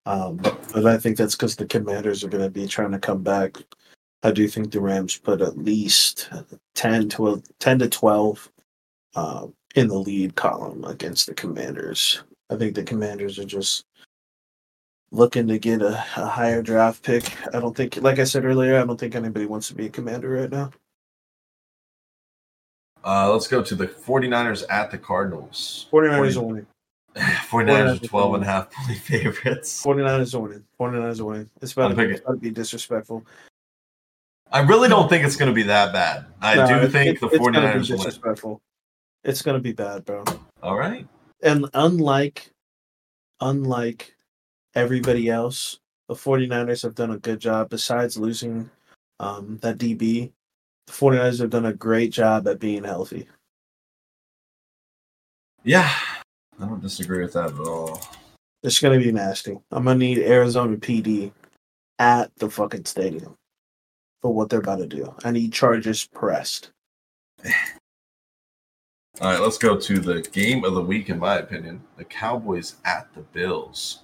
Um, 0.05 0.37
but 0.37 0.85
I 0.85 0.97
think 0.97 1.17
that's 1.17 1.35
because 1.35 1.55
the 1.55 1.65
Commanders 1.65 2.23
are 2.23 2.29
going 2.29 2.43
to 2.43 2.49
be 2.49 2.67
trying 2.67 2.91
to 2.91 2.99
come 2.99 3.23
back. 3.23 3.57
I 4.23 4.31
do 4.31 4.47
think 4.47 4.71
the 4.71 4.79
Rams 4.79 5.17
put 5.17 5.41
at 5.41 5.57
least 5.57 6.29
10 6.75 7.09
to 7.09 7.41
10 7.59 7.79
to 7.79 7.89
12 7.89 8.51
um, 9.15 9.53
in 9.75 9.87
the 9.87 9.95
lead 9.95 10.35
column 10.35 10.83
against 10.85 11.25
the 11.25 11.33
Commanders. 11.33 12.23
I 12.51 12.55
think 12.55 12.75
the 12.75 12.83
Commanders 12.83 13.39
are 13.39 13.45
just 13.45 13.85
looking 15.11 15.47
to 15.47 15.59
get 15.59 15.81
a, 15.81 15.97
a 16.17 16.25
higher 16.25 16.61
draft 16.61 17.03
pick. 17.03 17.35
I 17.53 17.59
don't 17.59 17.75
think, 17.75 17.97
like 18.01 18.19
I 18.19 18.23
said 18.23 18.45
earlier, 18.45 18.79
I 18.81 18.85
don't 18.85 18.99
think 18.99 19.15
anybody 19.15 19.45
wants 19.45 19.67
to 19.67 19.75
be 19.75 19.87
a 19.87 19.89
Commander 19.89 20.29
right 20.29 20.49
now. 20.49 20.71
Uh, 23.03 23.31
let's 23.31 23.47
go 23.47 23.63
to 23.63 23.75
the 23.75 23.87
49ers 23.87 24.63
at 24.69 24.91
the 24.91 24.97
Cardinals. 24.97 25.87
49ers 25.91 26.37
are 26.41 26.43
winning. 26.43 26.67
49ers 27.15 28.03
are 28.03 28.07
12 28.07 28.33
and 28.35 28.43
a 28.43 28.47
half 28.47 28.71
point 28.71 28.97
favorites. 29.03 29.83
49ers 29.83 30.33
are 30.35 30.39
winning. 30.39 30.63
49ers 30.79 31.19
are 31.19 31.25
winning. 31.25 31.49
It's 31.61 31.73
about, 31.73 31.95
to, 31.95 32.09
it's 32.09 32.21
about 32.21 32.33
to 32.33 32.37
be 32.39 32.51
disrespectful. 32.51 33.25
I 34.51 34.59
really 34.61 34.87
don't 34.89 35.09
think 35.09 35.25
it's 35.25 35.35
going 35.35 35.49
to 35.49 35.55
be 35.55 35.63
that 35.63 35.93
bad. 35.93 36.25
I 36.41 36.55
No, 36.55 36.67
do 36.67 36.75
it- 36.85 36.91
think 36.91 37.15
it- 37.15 37.19
the 37.21 37.27
it's 37.27 37.37
gonna 37.37 37.59
49ers 37.59 37.89
will 37.89 37.97
win. 37.97 38.05
disrespectful. 38.05 38.61
It's 39.23 39.43
gonna 39.43 39.59
be 39.59 39.71
bad, 39.71 40.03
bro. 40.03 40.23
All 40.63 40.75
right. 40.75 41.07
And 41.43 41.69
unlike 41.75 42.49
unlike 43.39 44.15
everybody 44.75 45.29
else, 45.29 45.79
the 46.07 46.15
49ers 46.15 46.83
have 46.83 46.95
done 46.95 47.11
a 47.11 47.17
good 47.17 47.39
job 47.39 47.69
besides 47.69 48.17
losing 48.17 48.69
um, 49.19 49.57
that 49.61 49.77
DB. 49.77 50.31
The 50.87 50.93
49ers 50.93 51.39
have 51.39 51.49
done 51.49 51.65
a 51.65 51.73
great 51.73 52.11
job 52.11 52.47
at 52.47 52.59
being 52.59 52.83
healthy. 52.83 53.27
Yeah, 55.63 55.93
I 56.59 56.65
don't 56.65 56.81
disagree 56.81 57.21
with 57.21 57.33
that 57.33 57.51
at 57.51 57.59
all. 57.59 58.01
It's 58.63 58.79
gonna 58.79 58.99
be 58.99 59.11
nasty. 59.11 59.57
I'm 59.71 59.85
gonna 59.85 59.97
need 59.97 60.19
Arizona 60.19 60.77
PD 60.77 61.31
at 61.99 62.35
the 62.37 62.49
fucking 62.49 62.85
stadium 62.85 63.35
for 64.21 64.33
what 64.33 64.49
they're 64.49 64.59
about 64.59 64.79
to 64.79 64.87
do. 64.87 65.13
I 65.23 65.31
need 65.31 65.53
charges 65.53 66.05
pressed. 66.05 66.71
All 69.19 69.31
right, 69.31 69.39
let's 69.41 69.57
go 69.57 69.77
to 69.77 69.99
the 69.99 70.21
game 70.21 70.63
of 70.63 70.73
the 70.73 70.81
week, 70.81 71.09
in 71.09 71.19
my 71.19 71.37
opinion. 71.37 71.83
The 71.97 72.05
Cowboys 72.05 72.75
at 72.85 73.13
the 73.13 73.21
Bills. 73.21 74.03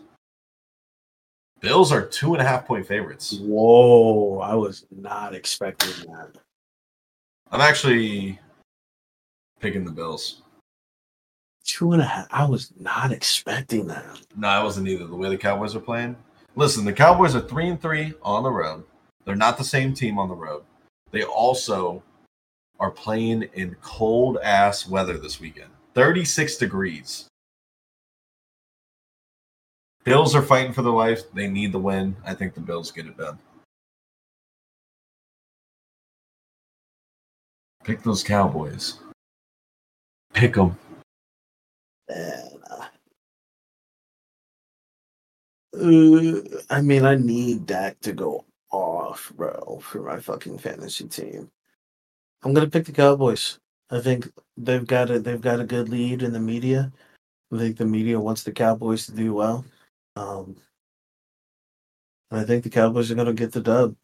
Bills 1.59 1.91
are 1.91 2.05
two 2.05 2.33
and 2.33 2.41
a 2.41 2.45
half 2.45 2.65
point 2.65 2.85
favorites. 2.87 3.39
Whoa, 3.41 4.39
I 4.39 4.53
was 4.53 4.85
not 4.91 5.33
expecting 5.33 6.11
that. 6.11 6.37
I'm 7.51 7.61
actually 7.61 8.39
picking 9.59 9.85
the 9.85 9.91
Bills. 9.91 10.43
Two 11.63 11.93
and 11.93 12.01
a 12.01 12.05
half. 12.05 12.27
I 12.31 12.45
was 12.45 12.71
not 12.79 13.11
expecting 13.11 13.87
that. 13.87 14.05
No, 14.35 14.47
I 14.47 14.63
wasn't 14.63 14.87
either. 14.87 15.07
The 15.07 15.15
way 15.15 15.29
the 15.29 15.37
Cowboys 15.37 15.75
are 15.75 15.81
playing. 15.81 16.15
Listen, 16.55 16.85
the 16.85 16.93
Cowboys 16.93 17.35
are 17.35 17.41
three 17.41 17.69
and 17.69 17.81
three 17.81 18.13
on 18.21 18.43
the 18.43 18.51
road. 18.51 18.83
They're 19.25 19.35
not 19.35 19.57
the 19.57 19.63
same 19.63 19.93
team 19.93 20.17
on 20.17 20.29
the 20.29 20.35
road. 20.35 20.63
They 21.11 21.23
also 21.23 22.03
are 22.79 22.91
playing 22.91 23.43
in 23.53 23.75
cold 23.81 24.37
ass 24.43 24.87
weather 24.87 25.17
this 25.17 25.39
weekend. 25.39 25.69
36 25.95 26.57
degrees. 26.57 27.27
Bills 30.07 30.35
are 30.35 30.41
fighting 30.41 30.71
for 30.71 30.83
their 30.83 30.93
life. 30.93 31.29
They 31.33 31.49
need 31.49 31.73
the 31.73 31.79
win. 31.79 32.15
I 32.25 32.33
think 32.33 32.53
the 32.53 32.61
Bills 32.61 32.91
get 32.91 33.07
it 33.07 33.17
done. 33.17 33.37
Pick 37.83 38.03
those 38.03 38.23
Cowboys. 38.23 38.99
Pick 40.33 40.53
them. 40.53 40.77
Uh, 42.09 42.85
I 46.69 46.81
mean, 46.81 47.03
I 47.03 47.15
need 47.15 47.65
Dak 47.65 47.99
to 47.99 48.13
go 48.13 48.45
off, 48.71 49.33
bro, 49.35 49.81
for 49.83 50.03
my 50.03 50.21
fucking 50.21 50.59
fantasy 50.59 51.09
team. 51.09 51.51
I'm 52.43 52.53
gonna 52.53 52.69
pick 52.69 52.85
the 52.85 52.93
Cowboys. 52.93 53.59
I 53.89 53.99
think 53.99 54.31
they've 54.55 54.87
got 54.87 55.11
a 55.11 55.19
they've 55.19 55.41
got 55.41 55.59
a 55.59 55.65
good 55.65 55.89
lead 55.89 56.23
in 56.23 56.31
the 56.31 56.39
media. 56.39 56.93
I 57.53 57.57
think 57.57 57.75
the 57.75 57.85
media 57.85 58.17
wants 58.17 58.43
the 58.43 58.53
Cowboys 58.53 59.05
to 59.07 59.11
do 59.11 59.33
well. 59.33 59.65
Um, 60.17 60.55
I 62.31 62.43
think 62.43 62.63
the 62.63 62.69
Cowboys 62.69 63.11
are 63.11 63.15
gonna 63.15 63.33
get 63.33 63.51
the 63.51 63.61
dub. 63.61 63.95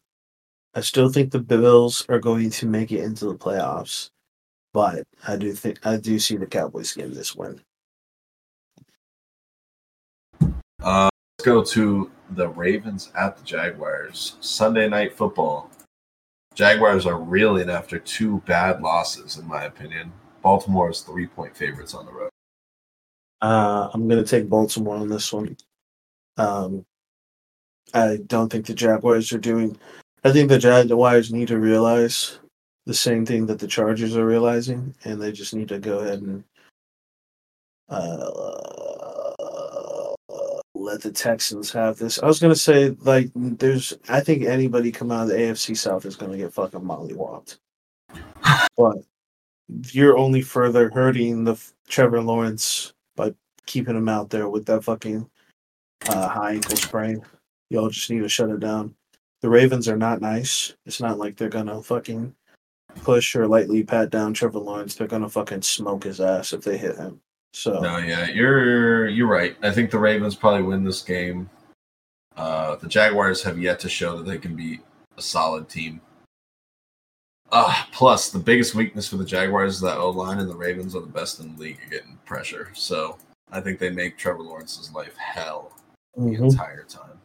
I 0.74 0.80
still 0.80 1.08
think 1.08 1.30
the 1.30 1.40
Bills 1.40 2.04
are 2.08 2.18
going 2.18 2.50
to 2.50 2.66
make 2.66 2.92
it 2.92 3.02
into 3.02 3.26
the 3.26 3.34
playoffs, 3.34 4.10
but 4.72 5.04
I 5.26 5.36
do 5.36 5.52
think 5.52 5.84
I 5.86 5.96
do 5.96 6.18
see 6.18 6.36
the 6.36 6.46
Cowboys 6.46 6.92
getting 6.92 7.14
this 7.14 7.34
win. 7.34 7.60
Uh, 10.82 11.08
let's 11.38 11.44
go 11.44 11.64
to 11.64 12.10
the 12.30 12.48
Ravens 12.48 13.10
at 13.16 13.36
the 13.36 13.44
Jaguars. 13.44 14.36
Sunday 14.40 14.88
night 14.88 15.16
football. 15.16 15.70
Jaguars 16.54 17.06
are 17.06 17.18
reeling 17.18 17.70
after 17.70 17.98
two 17.98 18.40
bad 18.46 18.80
losses, 18.80 19.38
in 19.38 19.46
my 19.46 19.64
opinion. 19.64 20.12
Baltimore 20.42 20.90
is 20.90 21.00
three 21.00 21.26
point 21.26 21.56
favorites 21.56 21.94
on 21.94 22.06
the 22.06 22.12
road. 22.12 22.30
Uh, 23.42 23.90
I'm 23.92 24.08
going 24.08 24.22
to 24.22 24.28
take 24.28 24.48
Baltimore 24.48 24.96
on 24.96 25.08
this 25.08 25.32
one. 25.32 25.56
Um, 26.36 26.84
I 27.92 28.18
don't 28.26 28.50
think 28.50 28.66
the 28.66 28.74
Jaguars 28.74 29.32
are 29.32 29.38
doing. 29.38 29.78
I 30.24 30.32
think 30.32 30.48
the 30.48 30.58
Jaguars 30.58 31.32
need 31.32 31.48
to 31.48 31.58
realize 31.58 32.38
the 32.86 32.94
same 32.94 33.24
thing 33.24 33.46
that 33.46 33.58
the 33.58 33.66
Chargers 33.66 34.16
are 34.16 34.26
realizing, 34.26 34.94
and 35.04 35.20
they 35.20 35.32
just 35.32 35.54
need 35.54 35.68
to 35.68 35.78
go 35.78 36.00
ahead 36.00 36.22
and 36.22 36.44
uh, 37.88 38.54
let 40.74 41.02
the 41.02 41.12
Texans 41.12 41.72
have 41.72 41.98
this. 41.98 42.18
I 42.22 42.26
was 42.26 42.40
to 42.40 42.54
say, 42.54 42.90
like, 43.00 43.30
there's. 43.34 43.94
I 44.08 44.20
think 44.20 44.44
anybody 44.44 44.92
come 44.92 45.10
out 45.10 45.24
of 45.24 45.28
the 45.28 45.36
AFC 45.36 45.76
South 45.76 46.04
is 46.04 46.16
to 46.16 46.36
get 46.36 46.52
fucking 46.52 46.80
mollywopped. 46.80 47.58
But 48.76 48.98
you're 49.92 50.18
only 50.18 50.42
further 50.42 50.90
hurting 50.90 51.44
the 51.44 51.56
Trevor 51.88 52.20
Lawrence 52.20 52.92
by 53.16 53.34
keeping 53.66 53.96
him 53.96 54.08
out 54.08 54.30
there 54.30 54.48
with 54.48 54.66
that 54.66 54.84
fucking 54.84 55.28
uh, 56.08 56.28
high 56.28 56.52
ankle 56.52 56.76
sprain. 56.76 57.22
Y'all 57.70 57.88
just 57.88 58.10
need 58.10 58.20
to 58.20 58.28
shut 58.28 58.50
it 58.50 58.60
down. 58.60 58.94
The 59.40 59.48
Ravens 59.48 59.88
are 59.88 59.96
not 59.96 60.20
nice. 60.20 60.74
It's 60.86 61.00
not 61.00 61.18
like 61.18 61.36
they're 61.36 61.48
gonna 61.48 61.82
fucking 61.82 62.34
push 63.02 63.34
or 63.34 63.46
lightly 63.46 63.82
pat 63.82 64.10
down 64.10 64.32
Trevor 64.32 64.58
Lawrence. 64.58 64.94
They're 64.94 65.06
gonna 65.06 65.28
fucking 65.28 65.62
smoke 65.62 66.04
his 66.04 66.20
ass 66.20 66.52
if 66.52 66.62
they 66.62 66.78
hit 66.78 66.96
him. 66.96 67.20
So 67.52 67.78
No, 67.80 67.98
yeah, 67.98 68.28
you're 68.28 69.08
you're 69.08 69.28
right. 69.28 69.56
I 69.62 69.70
think 69.70 69.90
the 69.90 69.98
Ravens 69.98 70.34
probably 70.34 70.62
win 70.62 70.82
this 70.82 71.02
game. 71.02 71.48
Uh, 72.36 72.76
the 72.76 72.88
Jaguars 72.88 73.42
have 73.42 73.58
yet 73.58 73.78
to 73.80 73.88
show 73.88 74.16
that 74.16 74.26
they 74.26 74.38
can 74.38 74.56
be 74.56 74.80
a 75.16 75.22
solid 75.22 75.68
team. 75.68 76.00
Uh, 77.52 77.84
plus, 77.92 78.30
the 78.30 78.38
biggest 78.38 78.74
weakness 78.74 79.06
for 79.06 79.16
the 79.16 79.24
Jaguars 79.24 79.74
is 79.74 79.80
that 79.82 79.98
O 79.98 80.10
line, 80.10 80.38
and 80.38 80.50
the 80.50 80.56
Ravens 80.56 80.96
are 80.96 81.00
the 81.00 81.06
best 81.06 81.38
in 81.38 81.54
the 81.54 81.62
league 81.62 81.78
at 81.84 81.90
getting 81.90 82.18
pressure. 82.24 82.70
So 82.74 83.18
I 83.52 83.60
think 83.60 83.78
they 83.78 83.90
make 83.90 84.18
Trevor 84.18 84.42
Lawrence's 84.42 84.92
life 84.92 85.14
hell 85.16 85.73
the 86.16 86.22
Mhm. 86.22 86.50
entire 86.50 86.84
time. 86.84 87.18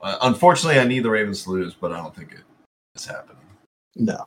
Uh, 0.00 0.18
unfortunately, 0.22 0.78
I 0.80 0.84
need 0.84 1.00
the 1.02 1.10
Ravens 1.10 1.44
to 1.44 1.50
lose, 1.50 1.74
but 1.74 1.92
I 1.92 1.96
don't 1.96 2.14
think 2.14 2.32
it 2.32 2.40
is 2.94 3.06
happening. 3.06 3.38
no. 3.96 4.26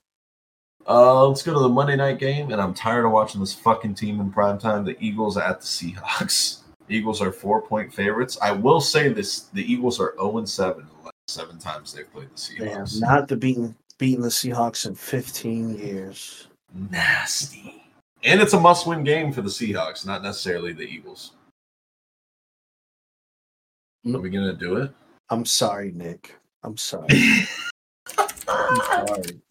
Uh, 0.89 1.27
let's 1.27 1.43
go 1.43 1.51
to 1.53 1.59
the 1.59 1.67
Monday 1.67 1.97
night 1.97 2.17
game, 2.17 2.49
and 2.53 2.61
I'm 2.61 2.73
tired 2.73 3.03
of 3.03 3.11
watching 3.11 3.41
this 3.41 3.53
fucking 3.53 3.95
team 3.95 4.21
in 4.21 4.31
prime 4.31 4.57
time. 4.57 4.85
The 4.85 4.95
Eagles 5.03 5.35
at 5.37 5.59
the 5.59 5.65
Seahawks. 5.67 6.59
Eagles 6.89 7.21
are 7.21 7.33
four 7.33 7.61
point 7.61 7.93
favorites. 7.93 8.37
I 8.41 8.51
will 8.53 8.79
say 8.79 9.09
this: 9.09 9.41
the 9.53 9.69
Eagles 9.69 9.99
are 9.99 10.13
0 10.17 10.45
7 10.45 10.87
the 10.87 11.03
last 11.03 11.13
seven 11.27 11.59
times 11.59 11.91
they've 11.91 12.09
played 12.13 12.29
the 12.33 12.55
They 12.63 12.69
have 12.69 12.87
Seahawks. 12.87 13.01
not 13.01 13.27
the 13.27 13.35
beaten 13.35 13.75
beaten 13.97 14.21
the 14.21 14.29
Seahawks 14.29 14.85
in 14.85 14.95
15 14.95 15.77
years. 15.77 16.47
Nasty. 16.73 17.83
And 18.23 18.39
it's 18.39 18.53
a 18.53 18.59
must-win 18.59 19.03
game 19.03 19.33
for 19.33 19.41
the 19.41 19.49
Seahawks, 19.49 20.05
not 20.05 20.23
necessarily 20.23 20.71
the 20.71 20.83
Eagles. 20.83 21.33
Are 24.15 24.19
we 24.19 24.29
gonna 24.29 24.53
do 24.53 24.77
it? 24.77 24.91
I'm 25.29 25.45
sorry, 25.45 25.91
Nick. 25.91 26.35
I'm 26.63 26.77
sorry. 26.77 27.07
I'm 28.17 28.75
sorry. 29.07 29.41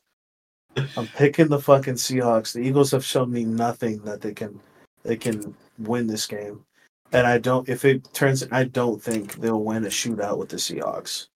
I'm 0.97 1.07
picking 1.09 1.49
the 1.49 1.61
fucking 1.61 1.95
Seahawks. 1.95 2.53
The 2.53 2.61
Eagles 2.61 2.91
have 2.91 3.05
shown 3.05 3.31
me 3.31 3.45
nothing 3.45 3.99
that 4.03 4.21
they 4.21 4.33
can 4.33 4.61
they 5.03 5.17
can 5.17 5.55
win 5.79 6.07
this 6.07 6.27
game. 6.27 6.65
And 7.13 7.27
I 7.27 7.39
don't 7.39 7.69
if 7.69 7.85
it 7.85 8.13
turns 8.13 8.47
I 8.51 8.65
don't 8.65 9.03
think 9.03 9.35
they'll 9.37 9.63
win 9.63 9.85
a 9.85 9.89
shootout 9.89 10.39
with 10.39 10.49
the 10.49 10.57
Seahawks. 10.57 11.29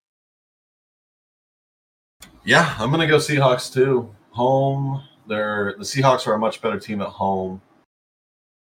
Yeah, 2.43 2.75
I'm 2.79 2.91
gonna 2.91 3.07
go 3.07 3.17
Seahawks 3.17 3.71
too. 3.71 4.13
Home, 4.31 5.03
they're 5.27 5.75
the 5.77 5.83
Seahawks 5.83 6.25
are 6.27 6.33
a 6.33 6.39
much 6.39 6.61
better 6.61 6.79
team 6.79 7.01
at 7.01 7.07
home. 7.07 7.61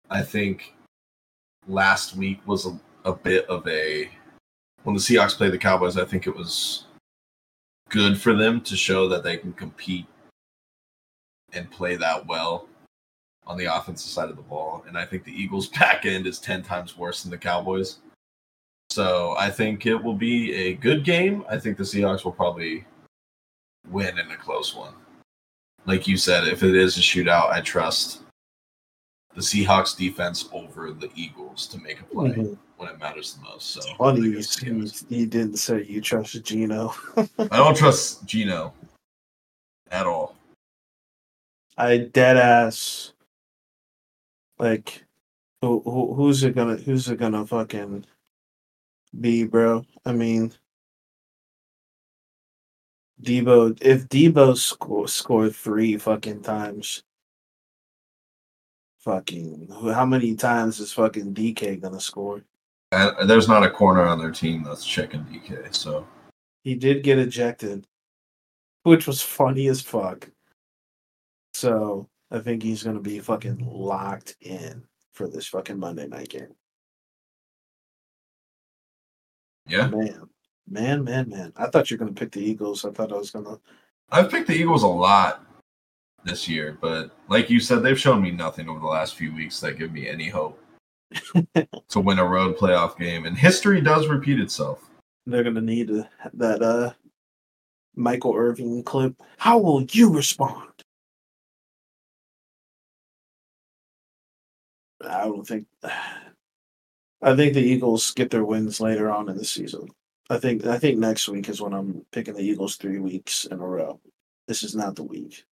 I 0.10 0.22
think 0.22 0.74
last 1.68 2.16
week 2.16 2.42
was 2.46 2.66
a, 2.66 2.80
a 3.06 3.14
bit 3.14 3.46
of 3.48 3.68
a 3.68 4.10
when 4.84 4.96
the 4.96 5.02
Seahawks 5.02 5.36
played 5.36 5.54
the 5.54 5.58
Cowboys. 5.58 5.98
I 5.98 6.06
think 6.06 6.28
it 6.28 6.36
was 6.36 6.86
good 7.90 8.20
for 8.20 8.34
them 8.34 8.62
to 8.62 8.76
show 8.76 9.08
that 9.10 9.24
they 9.24 9.38
can 9.38 9.54
compete 9.54 10.06
and 11.54 11.70
play 11.72 11.96
that 11.96 12.26
well 12.28 12.68
on 13.48 13.58
the 13.58 13.66
offensive 13.66 14.12
side 14.12 14.30
of 14.30 14.36
the 14.36 14.44
ball. 14.44 14.84
And 14.88 14.98
I 14.98 15.06
think 15.06 15.24
the 15.24 15.34
Eagles' 15.34 15.68
back 15.80 16.06
end 16.06 16.28
is 16.28 16.40
10 16.40 16.64
times 16.64 16.98
worse 16.98 17.24
than 17.24 17.32
the 17.32 17.38
Cowboys. 17.38 17.98
So 18.92 19.36
I 19.38 19.50
think 19.50 19.86
it 19.86 19.96
will 19.96 20.16
be 20.16 20.54
a 20.54 20.74
good 20.76 21.04
game. 21.04 21.44
I 21.50 21.58
think 21.60 21.78
the 21.78 21.84
Seahawks 21.84 22.24
will 22.24 22.32
probably 22.32 22.86
win 23.90 24.18
in 24.18 24.32
a 24.32 24.38
close 24.38 24.76
one. 24.76 24.94
Like 25.86 26.08
you 26.08 26.18
said, 26.18 26.48
if 26.48 26.64
it 26.64 26.76
is 26.76 26.98
a 26.98 27.02
shootout, 27.02 27.52
I 27.52 27.62
trust 27.62 28.22
the 29.34 29.42
Seahawks 29.42 29.96
defense 29.96 30.50
over 30.52 30.92
the 30.92 31.10
Eagles 31.16 31.68
to 31.68 31.80
make 31.80 32.02
a 32.02 32.04
play 32.04 32.30
Mhm. 32.30 32.58
When 32.80 32.88
it 32.88 32.98
matters 32.98 33.34
the 33.34 33.42
most. 33.42 33.72
So 33.72 33.82
Funny 33.98 34.22
you, 34.22 34.42
you, 35.10 35.26
didn't 35.26 35.58
say 35.58 35.84
you 35.84 36.00
trust 36.00 36.42
Geno. 36.46 36.94
I 37.18 37.58
don't 37.58 37.76
trust 37.76 38.26
Geno 38.26 38.74
at 39.92 40.06
all. 40.06 40.34
I 41.78 41.98
dead 41.98 42.38
ass. 42.38 43.12
Like, 44.60 45.04
who, 45.62 45.82
who 45.84 46.14
who's 46.14 46.42
it 46.46 46.56
gonna 46.56 46.78
who's 46.78 47.10
it 47.10 47.20
gonna 47.20 47.46
fucking 47.46 48.06
be, 49.20 49.44
bro? 49.44 49.86
I 50.06 50.14
mean, 50.14 50.54
Deebo. 53.22 53.78
If 53.82 54.08
Deebo 54.08 54.56
score 54.56 55.10
scored 55.10 55.54
three 55.54 55.98
fucking 55.98 56.44
times, 56.44 57.04
fucking 59.00 59.68
how 59.94 60.06
many 60.06 60.36
times 60.36 60.80
is 60.80 60.94
fucking 60.94 61.34
DK 61.34 61.82
gonna 61.82 62.00
score? 62.00 62.42
And 62.92 63.30
there's 63.30 63.48
not 63.48 63.64
a 63.64 63.70
corner 63.70 64.04
on 64.06 64.18
their 64.18 64.32
team 64.32 64.64
that's 64.64 64.86
checking 64.86 65.24
DK. 65.26 65.76
So 65.76 66.08
He 66.64 66.76
did 66.76 67.04
get 67.04 67.20
ejected, 67.20 67.86
which 68.84 69.06
was 69.06 69.22
funny 69.22 69.68
as 69.68 69.82
fuck. 69.82 70.30
So 71.54 72.10
I 72.32 72.40
think 72.40 72.64
he's 72.64 72.84
gonna 72.84 73.00
be 73.00 73.20
fucking 73.20 73.60
locked 73.60 74.36
in 74.42 74.84
for 75.14 75.28
this 75.28 75.48
fucking 75.48 75.78
Monday 75.78 76.08
night 76.08 76.30
game. 76.30 76.56
yeah, 79.68 79.88
Man, 79.88 80.30
man, 80.68 81.04
man, 81.04 81.30
man. 81.30 81.54
I 81.56 81.68
thought 81.68 81.92
you 81.92 81.98
were 81.98 82.06
gonna 82.06 82.16
pick 82.16 82.32
the 82.32 82.42
Eagles. 82.42 82.86
I 82.86 82.92
thought 82.92 83.12
I 83.12 83.18
was 83.18 83.30
gonna. 83.32 83.60
I've 84.12 84.32
picked 84.32 84.48
the 84.48 84.56
Eagles 84.56 84.82
a 84.84 84.88
lot 84.88 85.46
this 86.24 86.48
year, 86.48 86.78
but 86.82 87.16
like 87.28 87.50
you 87.52 87.60
said, 87.60 87.84
they've 87.84 88.00
shown 88.00 88.22
me 88.22 88.32
nothing 88.32 88.68
over 88.68 88.80
the 88.80 88.88
last 88.88 89.16
few 89.16 89.34
weeks 89.34 89.60
that 89.60 89.78
give 89.78 89.92
me 89.92 90.08
any 90.08 90.28
hope 90.28 90.60
to 91.90 92.00
win 92.00 92.20
a 92.20 92.26
road 92.26 92.58
playoff 92.58 92.98
game. 92.98 93.26
And 93.26 93.38
history 93.38 93.82
does 93.82 94.08
repeat 94.08 94.40
itself. 94.40 94.90
They're 95.26 95.44
gonna 95.44 95.62
need 95.62 95.90
a, 95.92 96.10
that 96.34 96.62
uh 96.62 96.94
Michael 97.96 98.36
Irvin 98.36 98.84
clip. 98.84 99.16
How 99.38 99.58
will 99.58 99.84
you 99.84 100.14
respond? 100.14 100.70
I 105.06 105.26
don't 105.26 105.48
think. 105.48 105.68
I 107.22 107.36
think 107.36 107.54
the 107.54 107.62
Eagles 107.62 108.12
get 108.12 108.30
their 108.30 108.46
wins 108.46 108.80
later 108.80 109.12
on 109.12 109.28
in 109.28 109.36
the 109.36 109.44
season. 109.44 109.90
I 110.30 110.38
think. 110.38 110.66
I 110.66 110.78
think 110.78 110.98
next 110.98 111.28
week 111.28 111.50
is 111.50 111.62
when 111.62 111.74
I'm 111.74 112.06
picking 112.12 112.36
the 112.36 112.44
Eagles 112.44 112.78
three 112.78 113.00
weeks 113.00 113.46
in 113.46 113.60
a 113.60 113.66
row. 113.66 114.00
This 114.48 114.64
is 114.64 114.76
not 114.76 114.96
the 114.96 115.04
week. 115.04 115.44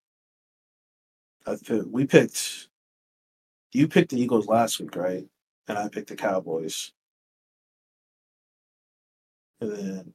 I 1.46 1.58
we 1.88 2.06
picked. 2.06 2.70
You 3.74 3.88
picked 3.88 4.12
the 4.12 4.22
Eagles 4.22 4.48
last 4.48 4.80
week, 4.80 4.96
right? 4.96 5.26
And 5.68 5.78
I 5.78 5.90
picked 5.90 6.10
the 6.10 6.16
Cowboys. 6.16 6.92
And 9.62 9.72
then 9.72 10.14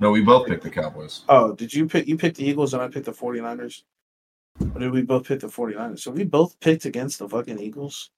No, 0.00 0.10
we 0.10 0.22
both 0.22 0.46
picked 0.48 0.62
the 0.62 0.70
Cowboys. 0.70 1.22
Oh, 1.28 1.54
did 1.54 1.72
you 1.72 1.86
pick 1.88 2.06
you 2.06 2.16
picked 2.16 2.36
the 2.36 2.44
Eagles 2.44 2.74
and 2.74 2.82
I 2.82 2.88
picked 2.88 3.06
the 3.06 3.12
49ers? 3.12 3.82
Or 4.74 4.80
did 4.80 4.92
we 4.92 5.02
both 5.02 5.26
pick 5.26 5.40
the 5.40 5.46
49ers? 5.46 6.00
So 6.00 6.10
we 6.10 6.24
both 6.24 6.58
picked 6.60 6.84
against 6.84 7.18
the 7.18 7.28
fucking 7.28 7.58
Eagles? 7.58 8.10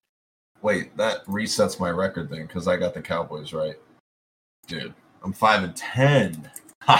Wait, 0.63 0.97
that 0.97 1.25
resets 1.27 1.79
my 1.79 1.91
record 1.91 2.29
then 2.29 2.47
because 2.47 2.67
I 2.67 2.77
got 2.77 2.95
the 2.95 3.03
Cowboys 3.03 3.53
right. 3.53 3.77
Dude, 4.67 4.95
I'm 5.23 5.33
five 5.33 5.63
and 5.63 5.77
ten. 5.77 6.51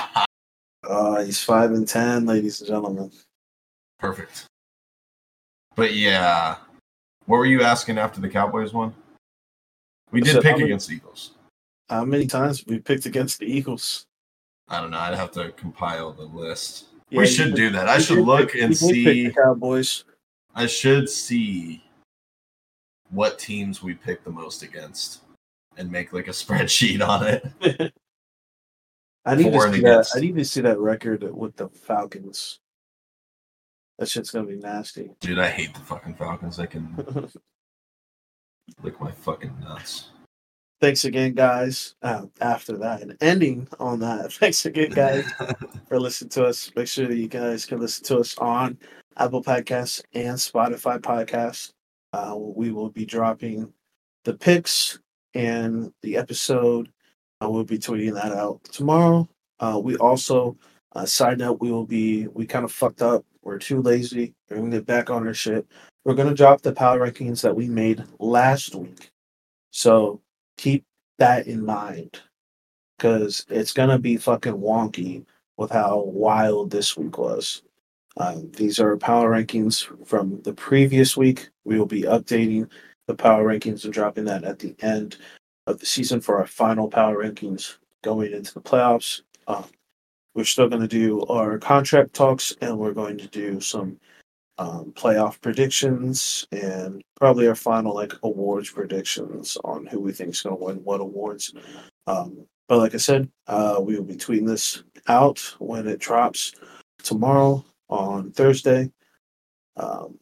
Uh 0.87 1.25
he's 1.25 1.43
five 1.43 1.71
and 1.71 1.89
ten, 1.89 2.27
ladies 2.27 2.61
and 2.61 2.69
gentlemen. 2.69 3.11
Perfect. 3.99 4.45
But 5.77 5.95
yeah, 5.95 6.57
what 7.25 7.39
were 7.39 7.47
you 7.47 7.63
asking 7.63 7.97
after 7.97 8.21
the 8.21 8.29
Cowboys 8.29 8.75
one? 8.75 8.95
We 10.15 10.21
did 10.21 10.35
pick 10.43 10.53
many- 10.53 10.65
against 10.65 10.89
the 10.89 10.95
Eagles. 10.97 11.35
How 11.89 12.05
many 12.05 12.27
times 12.27 12.61
have 12.61 12.69
we 12.69 12.79
picked 12.79 13.05
against 13.07 13.39
the 13.41 13.47
Eagles? 13.47 14.07
I 14.69 14.81
don't 14.81 14.91
know. 14.91 14.99
I'd 14.99 15.15
have 15.15 15.33
to 15.33 15.53
compile 15.53 16.13
the 16.13 16.23
list. 16.25 16.87
Yeah, 17.11 17.21
we 17.21 17.27
should 17.27 17.49
did- 17.55 17.57
do 17.57 17.71
that. 17.71 17.89
I 17.89 17.99
should 17.99 18.25
look 18.25 18.53
pick- 18.53 18.63
and 18.63 18.77
see. 18.77 19.31
Cowboys. 19.31 20.05
I 20.55 20.67
should 20.67 21.09
see 21.11 21.85
what 23.11 23.39
teams 23.39 23.83
we 23.83 23.95
pick 23.95 24.25
the 24.25 24.31
most 24.31 24.63
against 24.63 25.21
and 25.77 25.91
make 25.91 26.13
like 26.13 26.29
a 26.29 26.31
spreadsheet 26.43 27.07
on 27.07 27.27
it. 27.27 27.93
I 29.27 29.35
need 29.35 29.53
For 29.53 29.67
to 29.69 29.73
see 29.75 29.81
that. 29.83 30.07
I 30.15 30.21
need 30.21 30.37
to 30.37 30.45
see 30.45 30.61
that 30.63 30.79
record 30.79 31.23
with 31.35 31.57
the 31.57 31.69
Falcons. 31.69 32.61
That 33.99 34.09
shit's 34.09 34.31
gonna 34.31 34.47
be 34.47 34.57
nasty. 34.57 35.11
Dude, 35.21 35.39
I 35.39 35.49
hate 35.51 35.73
the 35.75 35.81
fucking 35.81 36.15
Falcons. 36.15 36.59
I 36.59 36.67
can 36.67 36.95
lick 38.83 39.01
my 39.01 39.13
fucking 39.13 39.59
nuts. 39.61 40.11
thanks 40.81 41.05
again, 41.05 41.33
guys. 41.35 41.95
Uh, 42.03 42.27
after 42.41 42.77
that, 42.79 43.03
and 43.03 43.17
ending 43.21 43.69
on 43.79 44.01
that, 44.01 44.33
thanks 44.41 44.65
again, 44.67 44.91
guys. 44.91 45.25
for 45.89 46.01
listening 46.01 46.31
to 46.31 46.45
us. 46.47 46.71
Make 46.77 46.89
sure 46.89 47.07
that 47.07 47.17
you 47.17 47.29
guys 47.29 47.67
can 47.67 47.81
listen 47.81 48.05
to 48.05 48.19
us 48.19 48.37
on 48.39 48.79
Apple 49.17 49.43
Podcasts 49.43 50.03
and 50.13 50.37
Spotify 50.37 50.99
Podcasts. 50.99 51.73
Uh, 52.13 52.37
we 52.37 52.71
will 52.71 52.91
be 52.91 53.05
dropping 53.05 53.73
the 54.25 54.35
picks 54.35 54.99
and 55.35 55.93
the 56.03 56.17
episode. 56.17 56.91
Uh, 57.43 57.51
we'll 57.51 57.65
be 57.65 57.79
tweeting 57.79 58.15
that 58.15 58.33
out 58.33 58.63
tomorrow. 58.65 59.29
Uh, 59.61 59.81
we 59.83 59.97
also, 59.97 60.57
uh, 60.93 61.05
side 61.05 61.39
note, 61.39 61.61
we 61.61 61.71
will 61.71 61.87
be, 61.87 62.27
we 62.29 62.47
kind 62.47 62.65
of 62.65 62.73
fucked 62.73 63.03
up. 63.03 63.25
We're 63.43 63.59
too 63.59 63.83
lazy. 63.83 64.35
We're 64.49 64.59
going 64.59 64.71
to 64.71 64.79
get 64.79 64.87
back 64.87 65.11
on 65.11 65.27
our 65.27 65.35
shit. 65.35 65.67
We're 66.05 66.15
going 66.15 66.29
to 66.29 66.35
drop 66.35 66.61
the 66.61 66.73
power 66.73 66.99
rankings 67.01 67.41
that 67.43 67.57
we 67.57 67.69
made 67.69 68.05
last 68.19 68.75
week. 68.75 69.11
So 69.71 70.21
keep 70.59 70.85
that 71.19 71.47
in 71.47 71.65
mind 71.65 72.21
because 72.97 73.47
it's 73.49 73.73
going 73.73 73.89
to 73.89 73.99
be 73.99 74.17
fucking 74.17 74.53
wonky 74.53 75.25
with 75.57 75.71
how 75.71 76.03
wild 76.03 76.71
this 76.71 76.97
week 76.97 77.17
was. 77.19 77.63
Uh, 78.17 78.41
these 78.53 78.79
are 78.79 78.97
power 78.97 79.31
rankings 79.31 79.85
from 80.07 80.41
the 80.43 80.53
previous 80.53 81.17
week. 81.17 81.49
We 81.65 81.79
will 81.79 81.87
be 81.87 82.03
updating 82.03 82.69
the 83.07 83.15
power 83.15 83.45
rankings 83.45 83.85
and 83.85 83.93
dropping 83.93 84.25
that 84.27 84.45
at 84.45 84.59
the 84.59 84.75
end 84.81 85.17
of 85.67 85.81
the 85.81 85.87
season 85.87 86.21
for 86.21 86.39
our 86.39 86.47
final 86.47 86.89
power 86.89 87.25
rankings 87.25 87.79
going 88.03 88.33
into 88.33 88.55
the 88.55 88.61
playoffs. 88.61 89.23
Um, 89.49 89.65
we're 90.35 90.45
still 90.45 90.69
going 90.69 90.83
to 90.83 90.89
do 90.89 91.23
our 91.27 91.59
contract 91.59 92.13
talks 92.13 92.55
and 92.61 92.79
we're 92.79 92.93
going 92.93 93.19
to 93.19 93.27
do 93.29 93.61
some 93.61 93.99
um, 94.59 94.93
playoff 94.97 95.41
predictions 95.41 96.47
and 96.53 97.03
probably 97.17 97.49
our 97.49 97.55
final 97.55 97.95
like 97.95 98.13
awards 98.23 98.71
predictions 98.71 99.57
on 99.65 99.87
who 99.87 100.01
we 100.01 100.13
think 100.13 100.31
is 100.31 100.43
going 100.43 100.57
to 100.57 100.65
win 100.65 100.77
what 100.77 101.01
awards. 101.01 101.53
Um, 102.07 102.47
but 102.69 102.79
like 102.79 102.95
I 102.95 102.99
said, 102.99 103.31
uh, 103.47 103.81
we 103.81 103.97
will 103.97 104.05
be 104.05 104.15
tweeting 104.17 104.47
this 104.47 104.83
out 105.09 105.39
when 105.59 105.87
it 105.87 106.01
drops 106.01 106.55
tomorrow 107.03 107.65
on 107.89 108.31
Thursday. 108.33 108.91
Um, 109.77 110.19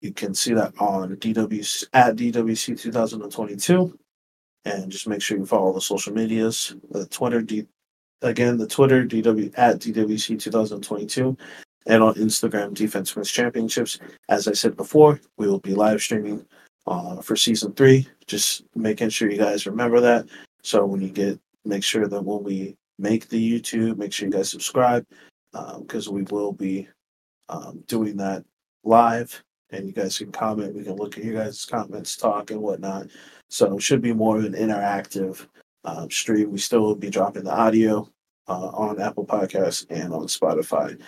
you 0.00 0.12
can 0.12 0.34
see 0.34 0.54
that 0.54 0.72
on 0.78 1.16
DW 1.16 1.86
at 1.92 2.16
DWC 2.16 2.80
2022, 2.80 3.98
and 4.64 4.90
just 4.90 5.06
make 5.06 5.22
sure 5.22 5.38
you 5.38 5.46
follow 5.46 5.72
the 5.72 5.80
social 5.80 6.12
medias. 6.12 6.74
The 6.90 7.06
Twitter, 7.06 7.42
D, 7.42 7.66
again, 8.22 8.56
the 8.58 8.66
Twitter 8.66 9.04
DW 9.04 9.52
at 9.56 9.78
DWC 9.78 10.40
2022, 10.40 11.36
and 11.86 12.02
on 12.02 12.14
Instagram 12.14 12.74
Defense 12.74 13.14
Wins 13.14 13.30
Championships. 13.30 13.98
As 14.28 14.48
I 14.48 14.52
said 14.52 14.76
before, 14.76 15.20
we 15.36 15.46
will 15.46 15.60
be 15.60 15.74
live 15.74 16.00
streaming 16.00 16.44
uh, 16.86 17.20
for 17.20 17.36
season 17.36 17.72
three. 17.72 18.06
Just 18.26 18.64
making 18.74 19.08
sure 19.10 19.30
you 19.30 19.38
guys 19.38 19.66
remember 19.66 20.00
that. 20.00 20.26
So 20.62 20.84
when 20.84 21.00
you 21.00 21.08
get, 21.08 21.40
make 21.64 21.84
sure 21.84 22.06
that 22.06 22.22
when 22.22 22.44
we 22.44 22.76
make 23.00 23.28
the 23.28 23.60
YouTube. 23.60 23.96
Make 23.96 24.12
sure 24.12 24.28
you 24.28 24.32
guys 24.32 24.50
subscribe 24.50 25.04
because 25.80 26.08
we 26.08 26.22
will 26.22 26.52
be 26.52 26.86
um, 27.48 27.82
doing 27.88 28.16
that 28.18 28.44
live 28.84 29.42
and 29.70 29.86
you 29.86 29.92
guys 29.92 30.18
can 30.18 30.30
comment. 30.30 30.74
We 30.74 30.84
can 30.84 30.96
look 30.96 31.16
at 31.16 31.24
you 31.24 31.32
guys' 31.32 31.64
comments, 31.64 32.16
talk, 32.16 32.50
and 32.50 32.60
whatnot. 32.60 33.08
So 33.48 33.76
it 33.76 33.82
should 33.82 34.02
be 34.02 34.12
more 34.12 34.38
of 34.38 34.44
an 34.44 34.52
interactive 34.52 35.46
um, 35.84 36.10
stream. 36.10 36.50
We 36.50 36.58
still 36.58 36.82
will 36.82 36.94
be 36.94 37.10
dropping 37.10 37.44
the 37.44 37.54
audio 37.54 38.08
uh, 38.48 38.68
on 38.68 39.00
Apple 39.00 39.26
Podcasts 39.26 39.86
and 39.90 40.12
on 40.12 40.26
Spotify. 40.26 41.00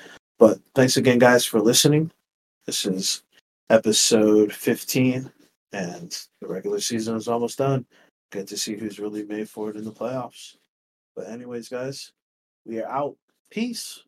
But 0.43 0.59
thanks 0.75 0.97
again, 0.97 1.21
guys, 1.21 1.45
for 1.45 1.61
listening. 1.61 2.11
This 2.67 2.85
is 2.85 3.23
episode 3.71 4.53
15, 4.53 5.31
and 5.73 6.19
the 6.41 6.49
regular 6.49 6.81
season 6.81 7.15
is 7.15 7.29
almost 7.29 7.59
done. 7.59 7.87
Good 8.33 8.49
to 8.49 8.57
see 8.57 8.77
who's 8.77 8.99
really 8.99 9.23
made 9.23 9.49
for 9.49 9.71
it 9.71 9.77
in 9.77 9.85
the 9.85 9.93
playoffs. 9.93 10.57
But, 11.15 11.29
anyways, 11.29 11.69
guys, 11.69 12.11
we 12.67 12.81
are 12.81 12.91
out. 12.91 13.15
Peace. 13.53 14.03